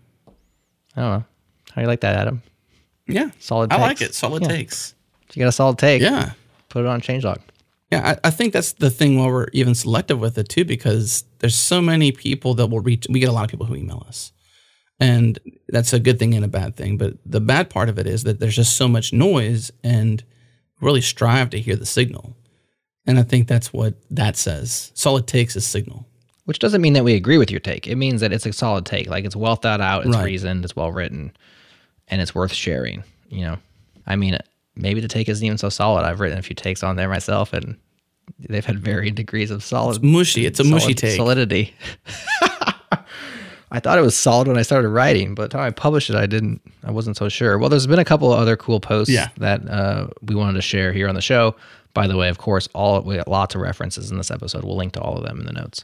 I 0.95 1.01
don't 1.01 1.19
know. 1.19 1.25
How 1.69 1.75
do 1.75 1.81
you 1.81 1.87
like 1.87 2.01
that, 2.01 2.15
Adam? 2.15 2.41
Yeah. 3.07 3.29
Solid 3.39 3.69
takes. 3.69 3.79
I 3.79 3.81
like 3.85 4.01
it. 4.01 4.15
Solid 4.15 4.43
Yeah. 4.43 4.47
takes. 4.49 4.95
If 5.29 5.35
you 5.37 5.41
got 5.43 5.49
a 5.49 5.51
solid 5.51 5.77
take, 5.77 6.01
Yeah. 6.01 6.31
put 6.69 6.81
it 6.85 6.87
on 6.87 7.01
changelog. 7.01 7.39
Yeah, 7.91 8.15
I, 8.23 8.27
I 8.27 8.29
think 8.31 8.53
that's 8.53 8.73
the 8.73 8.89
thing 8.89 9.17
why 9.17 9.25
we're 9.27 9.47
even 9.51 9.73
selective 9.75 10.19
with 10.19 10.37
it 10.37 10.47
too, 10.47 10.63
because 10.63 11.23
there's 11.39 11.57
so 11.57 11.81
many 11.81 12.11
people 12.11 12.53
that 12.55 12.67
will 12.67 12.79
reach. 12.81 13.05
We 13.09 13.19
get 13.19 13.29
a 13.29 13.31
lot 13.33 13.43
of 13.45 13.49
people 13.49 13.65
who 13.65 13.75
email 13.75 14.03
us, 14.07 14.31
and 14.99 15.39
that's 15.69 15.91
a 15.91 15.99
good 15.99 16.19
thing 16.19 16.35
and 16.35 16.45
a 16.45 16.49
bad 16.49 16.75
thing. 16.75 16.97
But 16.97 17.15
the 17.25 17.41
bad 17.41 17.69
part 17.71 17.89
of 17.89 17.97
it 17.97 18.05
is 18.05 18.23
that 18.25 18.39
there's 18.39 18.55
just 18.55 18.77
so 18.77 18.87
much 18.87 19.11
noise, 19.11 19.71
and 19.83 20.23
really 20.79 21.01
strive 21.01 21.49
to 21.49 21.59
hear 21.59 21.75
the 21.75 21.85
signal. 21.85 22.35
And 23.07 23.17
I 23.17 23.23
think 23.23 23.47
that's 23.47 23.73
what 23.73 23.95
that 24.11 24.35
says. 24.37 24.91
Solid 24.93 25.25
takes 25.27 25.55
is 25.55 25.65
signal. 25.65 26.05
Which 26.45 26.59
doesn't 26.59 26.81
mean 26.81 26.93
that 26.93 27.03
we 27.03 27.13
agree 27.15 27.37
with 27.37 27.51
your 27.51 27.59
take. 27.59 27.85
It 27.87 27.95
means 27.95 28.21
that 28.21 28.33
it's 28.33 28.45
a 28.45 28.53
solid 28.53 28.85
take. 28.85 29.07
Like 29.07 29.23
it's 29.25 29.35
well 29.35 29.55
thought 29.55 29.81
out, 29.81 30.05
it's 30.05 30.15
Right. 30.15 30.25
reasoned, 30.25 30.63
it's 30.65 30.75
well 30.75 30.91
written, 30.91 31.31
and 32.07 32.21
it's 32.21 32.33
worth 32.33 32.51
sharing. 32.53 33.03
You 33.29 33.41
know, 33.41 33.57
I 34.07 34.15
mean, 34.15 34.37
maybe 34.75 34.99
the 34.99 35.07
take 35.07 35.29
isn't 35.29 35.45
even 35.45 35.59
so 35.59 35.69
solid. 35.69 36.05
I've 36.05 36.19
written 36.19 36.39
a 36.39 36.41
few 36.41 36.55
takes 36.55 36.81
on 36.81 36.95
there 36.95 37.07
myself, 37.07 37.53
and 37.53 37.77
they've 38.39 38.65
had 38.65 38.79
varying 38.79 39.13
degrees 39.13 39.51
of 39.51 39.63
solid. 39.63 39.97
It's 39.97 40.03
mushy. 40.03 40.45
It's 40.47 40.59
a 40.59 40.63
mushy 40.63 40.85
solid- 40.85 40.97
take. 40.97 41.15
solidity. 41.15 41.73
I 43.71 43.79
thought 43.79 43.99
it 43.99 44.01
was 44.01 44.17
solid 44.17 44.47
when 44.47 44.57
I 44.57 44.63
started 44.63 44.89
writing, 44.89 45.35
but 45.35 45.43
the 45.43 45.49
time 45.49 45.67
I 45.67 45.69
published 45.69 46.09
it, 46.09 46.15
I 46.15 46.25
didn't. 46.25 46.59
I 46.83 46.89
wasn't 46.89 47.17
so 47.17 47.29
sure. 47.29 47.59
Well, 47.59 47.69
there's 47.69 47.85
been 47.85 47.99
a 47.99 48.05
couple 48.05 48.33
of 48.33 48.39
other 48.39 48.57
cool 48.57 48.79
posts 48.79 49.13
Yeah. 49.13 49.27
that 49.37 49.69
uh, 49.69 50.07
we 50.23 50.33
wanted 50.33 50.53
to 50.53 50.61
share 50.63 50.91
here 50.91 51.07
on 51.07 51.13
the 51.13 51.21
show. 51.21 51.55
By 51.93 52.07
the 52.07 52.17
way, 52.17 52.29
of 52.29 52.37
course, 52.37 52.67
all 52.73 53.01
we 53.01 53.17
got 53.17 53.27
lots 53.27 53.55
of 53.55 53.61
references 53.61 54.11
in 54.11 54.17
this 54.17 54.31
episode. 54.31 54.63
We'll 54.63 54.77
link 54.77 54.93
to 54.93 55.01
all 55.01 55.17
of 55.17 55.23
them 55.23 55.39
in 55.39 55.45
the 55.45 55.53
notes. 55.53 55.83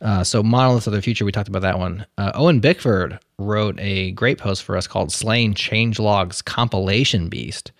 Uh, 0.00 0.24
so, 0.24 0.42
Monoliths 0.42 0.86
of 0.88 0.92
the 0.92 1.02
Future, 1.02 1.24
we 1.24 1.32
talked 1.32 1.48
about 1.48 1.62
that 1.62 1.78
one. 1.78 2.04
Uh, 2.18 2.32
Owen 2.34 2.58
Bickford 2.58 3.18
wrote 3.38 3.78
a 3.78 4.10
great 4.12 4.38
post 4.38 4.64
for 4.64 4.76
us 4.76 4.86
called 4.86 5.12
Slaying 5.12 5.54
Changelog's 5.54 6.42
Compilation 6.42 7.28
Beast. 7.28 7.70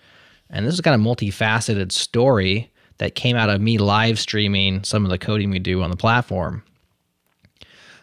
And 0.49 0.65
this 0.65 0.73
is 0.73 0.81
kind 0.81 0.95
of 0.95 1.01
multifaceted 1.01 1.91
story 1.91 2.71
that 2.99 3.15
came 3.15 3.35
out 3.35 3.49
of 3.49 3.59
me 3.59 3.77
live 3.77 4.19
streaming 4.19 4.83
some 4.83 5.03
of 5.03 5.11
the 5.11 5.17
coding 5.17 5.49
we 5.49 5.59
do 5.59 5.81
on 5.81 5.89
the 5.89 5.97
platform. 5.97 6.63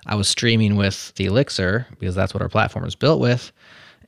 I 0.06 0.16
was 0.16 0.28
streaming 0.28 0.76
with 0.76 1.14
the 1.14 1.26
Elixir 1.26 1.86
because 1.98 2.14
that's 2.14 2.34
what 2.34 2.42
our 2.42 2.48
platform 2.48 2.84
is 2.84 2.94
built 2.94 3.20
with. 3.20 3.52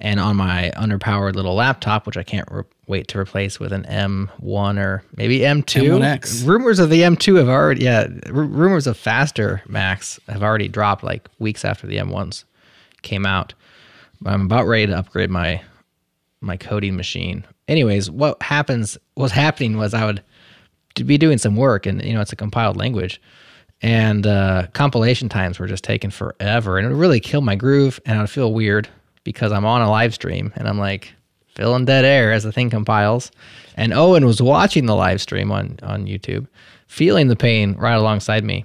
And 0.03 0.19
on 0.19 0.37
my 0.37 0.73
underpowered 0.77 1.37
little 1.37 1.55
laptop, 1.55 2.07
which 2.07 2.17
I 2.17 2.25
can't 2.25 2.49
re- 2.51 2.65
wait 2.89 3.07
to 3.09 3.19
replace 3.19 3.61
with 3.61 3.73
an 3.73 3.85
M1 3.85 4.79
or 4.79 5.05
maybe 5.17 5.39
M2. 5.39 6.01
M1X. 6.01 6.45
Rumors 6.47 6.81
of 6.81 6.91
the 6.91 7.03
M2 7.03 7.39
have 7.39 7.49
already, 7.49 7.85
yeah, 7.85 8.09
r- 8.27 8.33
rumors 8.33 8.89
of 8.89 8.97
faster 8.97 9.63
Macs 9.69 10.19
have 10.29 10.43
already 10.43 10.67
dropped 10.67 11.05
like 11.05 11.29
weeks 11.39 11.65
after 11.65 11.87
the 11.87 11.99
M1s 11.99 12.43
came 13.03 13.25
out. 13.25 13.55
I'm 14.27 14.43
about 14.43 14.67
ready 14.67 14.87
to 14.89 14.99
upgrade 14.99 15.31
my 15.31 15.63
my 16.41 16.57
coding 16.57 16.97
machine. 16.97 17.45
Anyways, 17.69 18.11
what 18.11 18.43
happens 18.43 18.99
was 19.17 19.31
happening 19.31 19.79
was 19.79 19.95
I 19.95 20.05
would 20.05 20.23
to 20.97 21.05
be 21.05 21.19
doing 21.19 21.39
some 21.39 21.57
work 21.57 21.87
and 21.87 22.05
you 22.05 22.13
know 22.13 22.21
it's 22.21 22.33
a 22.33 22.37
compiled 22.37 22.77
language 22.77 23.21
and 23.81 24.27
uh, 24.27 24.67
compilation 24.73 25.29
times 25.29 25.59
were 25.59 25.67
just 25.67 25.85
taking 25.85 26.11
forever 26.11 26.79
and 26.79 26.87
it 26.87 26.91
would 26.91 26.99
really 26.99 27.21
kill 27.21 27.41
my 27.41 27.57
groove 27.57 27.99
and 28.05 28.19
i 28.19 28.21
would 28.21 28.31
feel 28.31 28.53
weird 28.53 28.89
because 29.25 29.53
i'm 29.53 29.65
on 29.65 29.83
a 29.83 29.91
live 29.91 30.15
stream 30.15 30.53
and 30.57 30.69
i'm 30.69 30.79
like 30.79 31.13
filling 31.49 31.85
dead 31.85 32.05
air 32.05 32.33
as 32.33 32.45
the 32.45 32.53
thing 32.53 32.71
compiles 32.71 33.31
and 33.77 33.93
owen 33.93 34.25
was 34.25 34.41
watching 34.41 34.87
the 34.87 34.95
live 34.95 35.21
stream 35.21 35.51
on 35.51 35.79
on 35.83 36.07
youtube 36.07 36.47
feeling 36.87 37.29
the 37.29 37.37
pain 37.37 37.75
right 37.75 37.95
alongside 37.95 38.45
me 38.45 38.65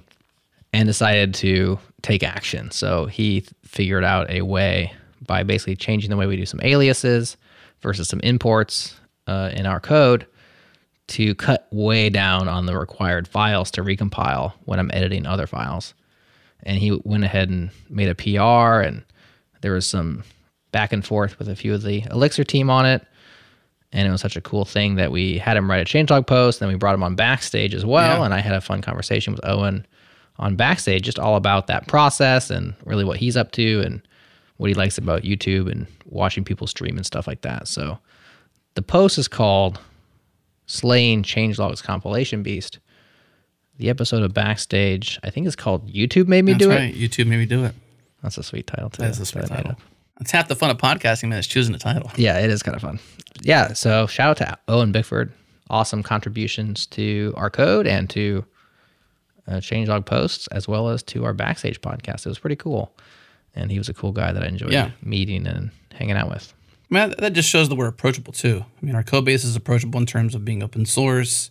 and 0.72 0.86
decided 0.86 1.34
to 1.34 1.78
take 2.02 2.22
action 2.22 2.70
so 2.70 3.06
he 3.06 3.44
figured 3.62 4.04
out 4.04 4.30
a 4.30 4.42
way 4.42 4.92
by 5.26 5.42
basically 5.42 5.76
changing 5.76 6.10
the 6.10 6.16
way 6.16 6.26
we 6.26 6.36
do 6.36 6.46
some 6.46 6.60
aliases 6.62 7.36
versus 7.80 8.08
some 8.08 8.20
imports 8.20 8.98
uh, 9.26 9.50
in 9.52 9.66
our 9.66 9.80
code 9.80 10.26
to 11.08 11.34
cut 11.34 11.66
way 11.70 12.10
down 12.10 12.48
on 12.48 12.66
the 12.66 12.78
required 12.78 13.26
files 13.26 13.70
to 13.72 13.82
recompile 13.82 14.52
when 14.64 14.78
I'm 14.78 14.90
editing 14.92 15.26
other 15.26 15.46
files. 15.46 15.94
And 16.62 16.78
he 16.78 17.00
went 17.04 17.24
ahead 17.24 17.48
and 17.48 17.70
made 17.88 18.08
a 18.08 18.14
PR, 18.14 18.82
and 18.82 19.04
there 19.62 19.72
was 19.72 19.86
some 19.86 20.22
back 20.72 20.92
and 20.92 21.04
forth 21.04 21.38
with 21.38 21.48
a 21.48 21.56
few 21.56 21.74
of 21.74 21.82
the 21.82 22.04
Elixir 22.10 22.44
team 22.44 22.70
on 22.70 22.86
it. 22.86 23.06
And 23.90 24.06
it 24.06 24.10
was 24.10 24.20
such 24.20 24.36
a 24.36 24.42
cool 24.42 24.66
thing 24.66 24.96
that 24.96 25.10
we 25.10 25.38
had 25.38 25.56
him 25.56 25.70
write 25.70 25.80
a 25.80 25.84
changelog 25.84 26.26
post, 26.26 26.60
and 26.60 26.68
then 26.68 26.74
we 26.74 26.78
brought 26.78 26.94
him 26.94 27.02
on 27.02 27.14
backstage 27.14 27.74
as 27.74 27.86
well. 27.86 28.18
Yeah. 28.18 28.24
And 28.24 28.34
I 28.34 28.40
had 28.40 28.54
a 28.54 28.60
fun 28.60 28.82
conversation 28.82 29.32
with 29.32 29.40
Owen 29.44 29.86
on 30.36 30.56
backstage, 30.56 31.04
just 31.04 31.18
all 31.18 31.36
about 31.36 31.68
that 31.68 31.88
process 31.88 32.50
and 32.50 32.74
really 32.84 33.04
what 33.04 33.16
he's 33.16 33.36
up 33.36 33.50
to 33.52 33.80
and 33.80 34.02
what 34.58 34.68
he 34.68 34.74
likes 34.74 34.98
about 34.98 35.22
YouTube 35.22 35.70
and 35.72 35.86
watching 36.04 36.44
people 36.44 36.66
stream 36.66 36.96
and 36.96 37.06
stuff 37.06 37.26
like 37.26 37.40
that. 37.40 37.66
So 37.66 37.98
the 38.74 38.82
post 38.82 39.16
is 39.16 39.26
called 39.26 39.80
Slaying 40.66 41.22
Changelog's 41.22 41.80
Compilation 41.80 42.42
Beast. 42.42 42.78
The 43.78 43.88
episode 43.88 44.22
of 44.22 44.34
Backstage, 44.34 45.18
I 45.22 45.30
think 45.30 45.46
it's 45.46 45.56
called 45.56 45.90
YouTube 45.90 46.26
Made 46.26 46.44
Me 46.44 46.52
That's 46.52 46.64
Do 46.64 46.70
right. 46.70 46.94
It. 46.94 46.96
YouTube 46.96 47.26
made 47.26 47.38
me 47.38 47.46
do 47.46 47.64
it. 47.64 47.74
That's 48.22 48.36
a 48.36 48.42
sweet 48.42 48.66
title, 48.66 48.90
too. 48.90 49.02
That's 49.02 49.18
a 49.18 49.24
sweet 49.24 49.46
that 49.46 49.50
title. 49.50 49.76
It's 50.20 50.30
half 50.30 50.48
the 50.48 50.56
fun 50.56 50.70
of 50.70 50.78
podcasting, 50.78 51.28
man. 51.28 51.38
is 51.38 51.46
choosing 51.46 51.74
a 51.74 51.78
title. 51.78 52.10
Yeah, 52.16 52.38
it 52.38 52.50
is 52.50 52.62
kind 52.62 52.74
of 52.74 52.82
fun. 52.82 52.98
Yeah, 53.42 53.72
so 53.72 54.06
shout 54.06 54.30
out 54.30 54.36
to 54.38 54.58
Owen 54.68 54.90
Bickford. 54.92 55.32
Awesome 55.70 56.02
contributions 56.02 56.86
to 56.86 57.32
our 57.36 57.50
code 57.50 57.86
and 57.86 58.08
to 58.10 58.44
uh, 59.46 59.52
changelog 59.56 60.06
posts, 60.06 60.46
as 60.48 60.66
well 60.66 60.88
as 60.88 61.02
to 61.04 61.24
our 61.24 61.32
Backstage 61.34 61.80
podcast. 61.80 62.26
It 62.26 62.30
was 62.30 62.38
pretty 62.38 62.56
cool. 62.56 62.92
And 63.54 63.70
he 63.70 63.78
was 63.78 63.88
a 63.88 63.94
cool 63.94 64.12
guy 64.12 64.32
that 64.32 64.42
I 64.42 64.46
enjoyed 64.46 64.72
Yeah. 64.72 64.90
meeting 65.02 65.46
and 65.46 65.70
hanging 65.92 66.16
out 66.16 66.28
with. 66.30 66.52
Man, 66.90 67.14
that 67.18 67.32
just 67.34 67.48
shows 67.48 67.68
that 67.68 67.74
we're 67.76 67.86
approachable 67.88 68.32
too. 68.32 68.64
I 68.82 68.84
mean, 68.86 68.94
our 68.94 69.02
code 69.02 69.24
base 69.24 69.44
is 69.44 69.56
approachable 69.56 70.00
in 70.00 70.06
terms 70.06 70.34
of 70.34 70.44
being 70.44 70.62
open 70.62 70.86
source. 70.86 71.50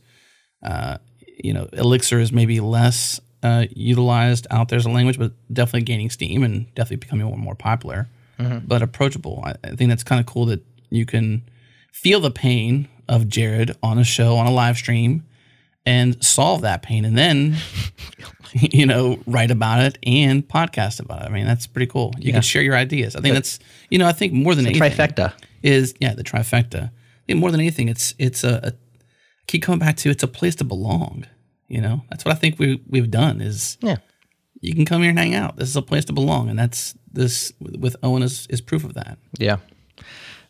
Uh, 0.63 0.97
you 1.41 1.53
know, 1.53 1.69
Elixir 1.73 2.19
is 2.19 2.31
maybe 2.31 2.59
less 2.59 3.21
uh, 3.43 3.65
utilized 3.69 4.47
out 4.49 4.69
there 4.69 4.77
as 4.77 4.85
a 4.85 4.89
language, 4.89 5.19
but 5.19 5.31
definitely 5.53 5.83
gaining 5.83 6.09
steam 6.09 6.43
and 6.43 6.65
definitely 6.73 6.97
becoming 6.97 7.25
more 7.27 7.35
and 7.35 7.43
more 7.43 7.55
popular. 7.55 8.07
But 8.39 8.81
approachable. 8.81 9.41
I, 9.45 9.55
I 9.63 9.75
think 9.75 9.89
that's 9.89 10.03
kind 10.03 10.19
of 10.19 10.25
cool 10.25 10.45
that 10.47 10.63
you 10.89 11.05
can 11.05 11.43
feel 11.91 12.19
the 12.19 12.31
pain 12.31 12.87
of 13.09 13.23
Jerod 13.23 13.75
on 13.81 13.97
a 13.97 14.03
show, 14.03 14.35
on 14.35 14.45
a 14.45 14.51
live 14.51 14.77
stream, 14.77 15.23
and 15.85 16.23
solve 16.23 16.61
that 16.61 16.81
pain, 16.83 17.05
and 17.05 17.17
then 17.17 17.55
you 18.53 18.85
know 18.85 19.19
write 19.25 19.51
about 19.51 19.81
it 19.81 19.97
and 20.05 20.47
podcast 20.47 20.99
about 20.99 21.23
it. 21.23 21.25
I 21.25 21.29
mean, 21.29 21.45
that's 21.45 21.67
pretty 21.67 21.87
cool. 21.87 22.13
You 22.19 22.33
can 22.33 22.41
share 22.41 22.61
your 22.61 22.75
ideas. 22.75 23.15
I 23.15 23.21
think 23.21 23.33
that's 23.33 23.59
you 23.89 23.97
know 23.97 24.07
I 24.07 24.11
think 24.11 24.33
more 24.33 24.53
than 24.55 24.65
anything 24.67 24.91
Trifecta. 24.91 25.33
is 25.63 25.93
yeah 25.99 26.13
the 26.13 26.23
trifecta. 26.23 26.91
More 27.29 27.51
than 27.51 27.59
anything, 27.59 27.89
it's 27.89 28.13
it's 28.17 28.43
a, 28.43 28.59
a 28.63 28.73
keep 29.47 29.63
coming 29.63 29.79
back 29.79 29.97
to 29.97 30.09
it's 30.09 30.23
a 30.23 30.27
place 30.27 30.55
to 30.55 30.63
belong. 30.63 31.25
You 31.67 31.81
know, 31.81 32.03
that's 32.09 32.23
what 32.23 32.33
I 32.33 32.37
think 32.37 32.59
we 32.59 32.81
we've 32.87 33.11
done 33.11 33.41
is 33.41 33.77
Yeah. 33.81 33.97
you 34.61 34.73
can 34.73 34.85
come 34.85 35.01
here 35.01 35.09
and 35.09 35.19
hang 35.19 35.35
out. 35.35 35.57
This 35.57 35.67
is 35.69 35.75
a 35.75 35.81
place 35.81 36.05
to 36.05 36.13
belong, 36.13 36.49
and 36.49 36.57
that's 36.57 36.95
this 37.17 37.51
with 37.59 37.95
Owen 38.03 38.23
is, 38.23 38.47
is 38.49 38.61
proof 38.61 38.83
of 38.83 38.93
that. 38.93 39.17
Yeah. 39.37 39.57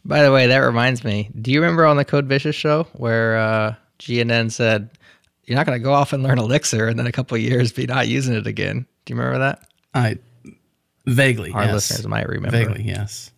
By 0.05 0.22
the 0.24 0.32
way, 0.32 0.47
that 0.47 0.57
reminds 0.57 1.03
me. 1.03 1.30
Do 1.39 1.51
you 1.51 1.61
remember 1.61 1.86
on 1.86 1.97
the 1.97 2.05
Kode 2.05 2.28
Vicious 2.28 2.55
show 2.55 2.88
where 2.93 3.38
uh, 3.38 3.76
GNN 3.99 4.51
said, 4.51 4.89
You're 5.45 5.57
not 5.57 5.65
going 5.65 5.80
to 5.80 5.84
go 5.84 5.93
off 5.93 6.13
and 6.13 6.24
learn 6.24 6.38
Elixir 6.38 6.88
and 6.88 6.99
then 6.99 7.07
a 7.07 7.11
couple 7.11 7.36
of 7.36 7.41
years 7.41 7.72
be 7.72 7.88
not 7.88 8.07
using 8.07 8.36
it 8.36 8.47
again? 8.47 8.86
Do 9.05 9.13
you 9.13 9.20
remember 9.20 9.39
that? 9.39 9.68
I 9.93 10.18
vaguely 11.05 11.51
Our 11.51 11.65
yes. 11.65 11.74
listeners 11.74 12.07
might 12.07 12.28
remember. 12.28 12.57
vaguely 12.57 12.84
yes. 12.84 13.32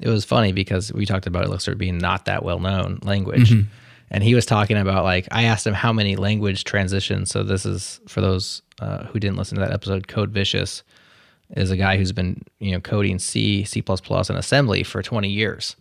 It 0.00 0.08
was 0.08 0.24
funny 0.24 0.52
because 0.52 0.92
we 0.92 1.06
talked 1.06 1.26
about 1.26 1.44
Elixir 1.44 1.74
being 1.74 1.98
not 1.98 2.26
that 2.26 2.44
well 2.44 2.60
known 2.60 3.00
language. 3.02 3.50
Mm-hmm. 3.50 3.68
And 4.08 4.22
he 4.22 4.36
was 4.36 4.46
talking 4.46 4.76
about, 4.76 5.02
like, 5.02 5.26
I 5.32 5.44
asked 5.44 5.66
him 5.66 5.74
how 5.74 5.92
many 5.92 6.14
language 6.14 6.62
transitions. 6.62 7.28
So, 7.28 7.42
this 7.42 7.66
is 7.66 8.00
for 8.06 8.20
those 8.20 8.62
uh, 8.80 9.04
who 9.06 9.18
didn't 9.18 9.36
listen 9.36 9.56
to 9.56 9.64
that 9.64 9.72
episode, 9.72 10.06
Kode 10.06 10.30
Vicious 10.30 10.84
is 11.50 11.70
a 11.70 11.76
guy 11.76 11.96
who's 11.96 12.12
been, 12.12 12.42
you 12.58 12.72
know, 12.72 12.80
coding 12.80 13.18
C, 13.18 13.64
C, 13.64 13.82
and 13.88 14.30
assembly 14.38 14.82
for 14.82 15.02
20 15.02 15.28
years. 15.28 15.76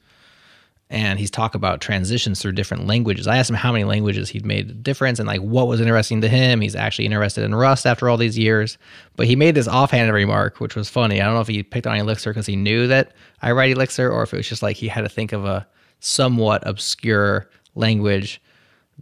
and 0.88 1.18
he's 1.18 1.32
talk 1.32 1.56
about 1.56 1.82
transitions 1.82 2.40
through 2.40 2.52
different 2.52 2.86
languages. 2.86 3.26
I 3.26 3.38
asked 3.38 3.50
him 3.50 3.56
how 3.56 3.72
many 3.72 3.84
languages 3.86 4.30
he'd 4.30 4.46
made 4.46 4.70
a 4.70 4.74
difference 4.74 5.18
and 5.18 5.26
like 5.28 5.42
what 5.42 5.68
was 5.68 5.82
interesting 5.82 6.22
to 6.22 6.30
him. 6.30 6.62
He's 6.62 6.76
actually 6.76 7.06
interested 7.06 7.44
in 7.44 7.56
Rust 7.56 7.88
after 7.88 8.08
all 8.08 8.18
these 8.18 8.38
years, 8.38 8.78
but 9.16 9.26
he 9.26 9.36
made 9.36 9.56
this 9.56 9.68
offhanded 9.68 10.14
remark, 10.14 10.60
which 10.60 10.76
was 10.76 10.88
funny. 10.88 11.20
I 11.20 11.26
don't 11.26 11.34
know 11.34 11.42
if 11.42 11.48
he 11.48 11.64
picked 11.64 11.88
on 11.88 11.98
Elixir 11.98 12.30
because 12.30 12.46
he 12.46 12.56
knew 12.56 12.86
that 12.86 13.14
I 13.42 13.52
write 13.52 13.72
Elixir, 13.72 14.12
or 14.12 14.22
if 14.22 14.32
it 14.32 14.38
was 14.38 14.48
just 14.48 14.62
like 14.62 14.76
he 14.78 14.88
had 14.88 15.02
to 15.02 15.10
think 15.10 15.34
of 15.34 15.44
a 15.44 15.66
somewhat 16.02 16.62
obscure 16.68 17.50
language 17.74 18.40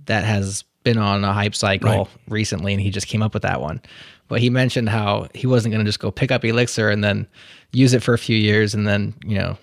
that 0.05 0.23
has 0.23 0.63
been 0.85 0.97
on 0.97 1.23
a 1.25 1.33
hype 1.33 1.53
cycle 1.55 1.89
Right. 1.89 2.07
recently, 2.29 2.71
and 2.73 2.81
he 2.81 2.91
just 2.91 3.07
came 3.07 3.21
up 3.21 3.33
with 3.33 3.43
that 3.43 3.59
one. 3.59 3.81
But 4.27 4.39
he 4.41 4.49
mentioned 4.49 4.89
how 4.89 5.27
he 5.33 5.47
wasn't 5.47 5.73
going 5.73 5.83
to 5.85 5.89
just 5.89 5.99
go 5.99 6.11
pick 6.11 6.31
up 6.31 6.43
Elixir 6.45 6.89
and 6.89 7.03
then 7.03 7.27
use 7.71 7.93
it 7.93 8.01
for 8.03 8.13
a 8.13 8.17
few 8.17 8.37
years 8.37 8.73
and 8.73 8.87
then 8.87 9.13
you 9.25 9.37
know 9.37 9.57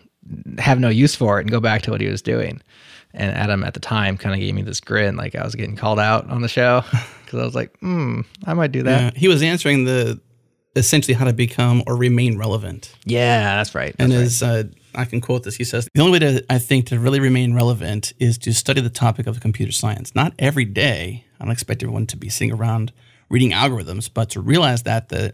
have 0.58 0.78
no 0.78 0.88
use 0.88 1.14
for 1.14 1.38
it 1.38 1.42
and 1.42 1.50
go 1.50 1.60
back 1.60 1.82
to 1.82 1.90
what 1.90 2.00
he 2.00 2.06
was 2.08 2.22
doing. 2.22 2.60
And 3.12 3.34
Adam 3.36 3.64
at 3.64 3.74
the 3.74 3.80
time 3.80 4.16
kind 4.16 4.34
of 4.34 4.40
gave 4.40 4.54
me 4.54 4.62
this 4.62 4.80
grin, 4.80 5.16
like 5.16 5.34
I 5.34 5.42
was 5.44 5.54
getting 5.56 5.74
called 5.76 5.98
out 5.98 6.28
on 6.30 6.42
the 6.42 6.48
show 6.48 6.82
because 7.24 7.40
I 7.40 7.44
was 7.44 7.54
like, 7.54 7.76
"Hmm, 7.80 8.20
I 8.44 8.54
might 8.54 8.70
do 8.70 8.82
that." 8.84 9.14
Yeah, 9.14 9.18
he 9.18 9.26
was 9.28 9.42
answering 9.42 9.84
the 9.84 10.20
essentially 10.76 11.14
how 11.14 11.24
to 11.24 11.32
become 11.32 11.82
or 11.88 11.96
remain 11.96 12.38
relevant. 12.38 12.94
Yeah, 13.04 13.56
that's 13.56 13.74
right. 13.74 13.94
and 13.98 14.12
That's 14.12 14.40
right. 14.42 14.48
as 14.48 14.64
uh, 14.66 14.68
I 14.94 15.04
can 15.04 15.20
quote 15.20 15.42
this, 15.42 15.56
he 15.56 15.64
says, 15.64 15.88
"The 15.92 16.00
only 16.00 16.12
way 16.12 16.18
to 16.20 16.44
I 16.52 16.58
think 16.58 16.86
to 16.86 17.00
really 17.00 17.18
remain 17.18 17.54
relevant 17.54 18.12
is 18.20 18.38
to 18.38 18.52
study 18.54 18.80
the 18.80 18.90
topic 18.90 19.26
of 19.26 19.40
computer 19.40 19.72
science. 19.72 20.14
Not 20.14 20.32
every 20.38 20.64
day. 20.64 21.24
I 21.40 21.44
don't 21.44 21.52
expect 21.52 21.82
everyone 21.82 22.06
to 22.08 22.16
be 22.16 22.28
sitting 22.28 22.52
around 22.52 22.92
reading 23.30 23.52
algorithms, 23.52 24.10
but 24.12 24.30
to 24.30 24.40
realize 24.40 24.82
that 24.82 25.08
the 25.08 25.32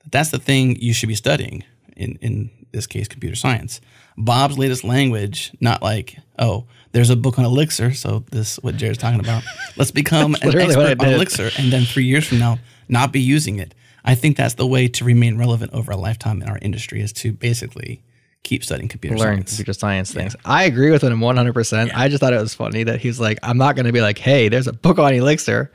that 0.00 0.12
that's 0.12 0.30
the 0.30 0.38
thing 0.38 0.76
you 0.80 0.92
should 0.92 1.08
be 1.08 1.14
studying. 1.14 1.64
In 1.96 2.18
in 2.20 2.50
this 2.72 2.86
case, 2.86 3.08
computer 3.08 3.36
science. 3.36 3.80
Bob's 4.18 4.58
latest 4.58 4.84
language, 4.84 5.52
not 5.60 5.82
like 5.82 6.18
oh." 6.38 6.66
There's 6.92 7.10
a 7.10 7.16
book 7.16 7.38
on 7.38 7.44
Elixir, 7.44 7.92
so 7.92 8.24
this 8.30 8.56
what 8.60 8.76
Jerod's 8.76 8.96
talking 8.96 9.20
about. 9.20 9.42
Let's 9.76 9.90
become 9.90 10.34
an 10.36 10.40
literally 10.46 10.76
what 10.76 10.86
I 10.86 10.90
expert 10.92 11.06
on. 11.06 11.12
Elixir, 11.12 11.50
and 11.58 11.70
then 11.70 11.84
three 11.84 12.04
years 12.04 12.26
from 12.26 12.38
now, 12.38 12.58
not 12.88 13.12
be 13.12 13.20
using 13.20 13.58
it. 13.58 13.74
I 14.02 14.14
think 14.14 14.38
that's 14.38 14.54
the 14.54 14.66
way 14.66 14.88
to 14.88 15.04
remain 15.04 15.36
relevant 15.36 15.74
over 15.74 15.92
a 15.92 15.96
lifetime 15.96 16.40
in 16.40 16.48
our 16.48 16.58
industry 16.62 17.02
is 17.02 17.12
to 17.14 17.32
basically 17.32 18.02
keep 18.44 18.64
studying 18.64 18.88
computer 18.88 19.18
learn 19.18 19.38
science. 19.38 19.50
computer 19.50 19.72
science 19.72 20.12
things. 20.12 20.36
I 20.44 20.64
agree 20.64 20.92
with 20.92 21.02
him 21.02 21.18
100%. 21.18 21.90
I 21.92 22.08
just 22.08 22.20
thought 22.20 22.32
it 22.32 22.40
was 22.40 22.54
funny 22.54 22.84
that 22.84 23.00
he's 23.00 23.18
like, 23.18 23.38
I'm 23.42 23.58
not 23.58 23.74
going 23.74 23.86
to 23.86 23.92
be 23.92 24.00
like, 24.00 24.18
hey, 24.18 24.48
there's 24.48 24.68
a 24.68 24.72
book 24.72 24.98
on 25.00 25.12
Elixir, 25.12 25.72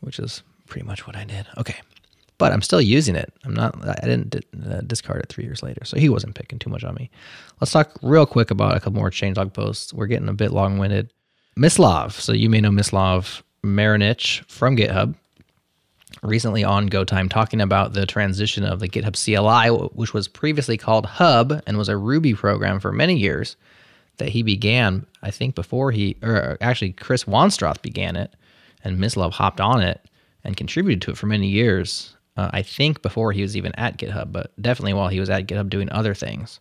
which 0.00 0.18
is 0.18 0.42
pretty 0.72 0.86
much 0.86 1.06
what 1.06 1.14
I 1.14 1.24
did. 1.24 1.46
Okay. 1.58 1.76
But 2.38 2.50
I'm 2.50 2.62
still 2.62 2.80
using 2.80 3.14
it. 3.14 3.30
I'm 3.44 3.52
not, 3.52 3.76
I 3.86 4.06
didn't 4.06 4.30
di- 4.30 4.74
uh, 4.74 4.80
discard 4.80 5.20
it 5.20 5.28
three 5.28 5.44
years 5.44 5.62
later. 5.62 5.84
So 5.84 5.98
he 5.98 6.08
wasn't 6.08 6.34
picking 6.34 6.58
too 6.58 6.70
much 6.70 6.82
on 6.82 6.94
me. 6.94 7.10
Let's 7.60 7.72
talk 7.72 7.98
real 8.00 8.24
quick 8.24 8.50
about 8.50 8.74
a 8.74 8.80
couple 8.80 8.98
more 8.98 9.10
changelog 9.10 9.52
posts. 9.52 9.92
We're 9.92 10.06
getting 10.06 10.30
a 10.30 10.32
bit 10.32 10.50
long 10.50 10.78
winded. 10.78 11.12
Mislav. 11.58 12.12
So 12.12 12.32
you 12.32 12.48
may 12.48 12.62
know 12.62 12.70
Mislav 12.70 13.42
Marohnić 13.62 14.46
from 14.50 14.78
GitHub 14.78 15.14
recently 16.22 16.64
on 16.64 16.86
Go 16.86 17.04
Time 17.04 17.28
talking 17.28 17.60
about 17.60 17.92
the 17.92 18.06
transition 18.06 18.64
of 18.64 18.80
the 18.80 18.88
GitHub 18.88 19.22
CLI, 19.22 19.90
which 19.94 20.14
was 20.14 20.26
previously 20.26 20.78
called 20.78 21.04
Hub 21.04 21.60
and 21.66 21.76
was 21.76 21.90
a 21.90 21.98
Ruby 21.98 22.32
program 22.32 22.80
for 22.80 22.92
many 22.92 23.18
years 23.18 23.56
that 24.16 24.30
he 24.30 24.42
began, 24.42 25.04
I 25.22 25.32
think, 25.32 25.54
before 25.54 25.90
he, 25.90 26.16
or 26.22 26.56
actually, 26.62 26.92
Chris 26.92 27.24
Wanstrath 27.24 27.82
began 27.82 28.16
it, 28.16 28.34
and 28.82 28.98
Mislav 28.98 29.32
hopped 29.32 29.60
on 29.60 29.82
it 29.82 30.00
and 30.44 30.56
contributed 30.56 31.02
to 31.02 31.10
it 31.12 31.18
for 31.18 31.26
many 31.26 31.48
years. 31.48 32.16
Uh, 32.36 32.50
I 32.52 32.62
think 32.62 33.02
before 33.02 33.32
he 33.32 33.42
was 33.42 33.56
even 33.56 33.72
at 33.76 33.98
GitHub, 33.98 34.32
but 34.32 34.52
definitely 34.60 34.94
while 34.94 35.08
he 35.08 35.20
was 35.20 35.30
at 35.30 35.46
GitHub 35.46 35.68
doing 35.68 35.90
other 35.90 36.14
things. 36.14 36.60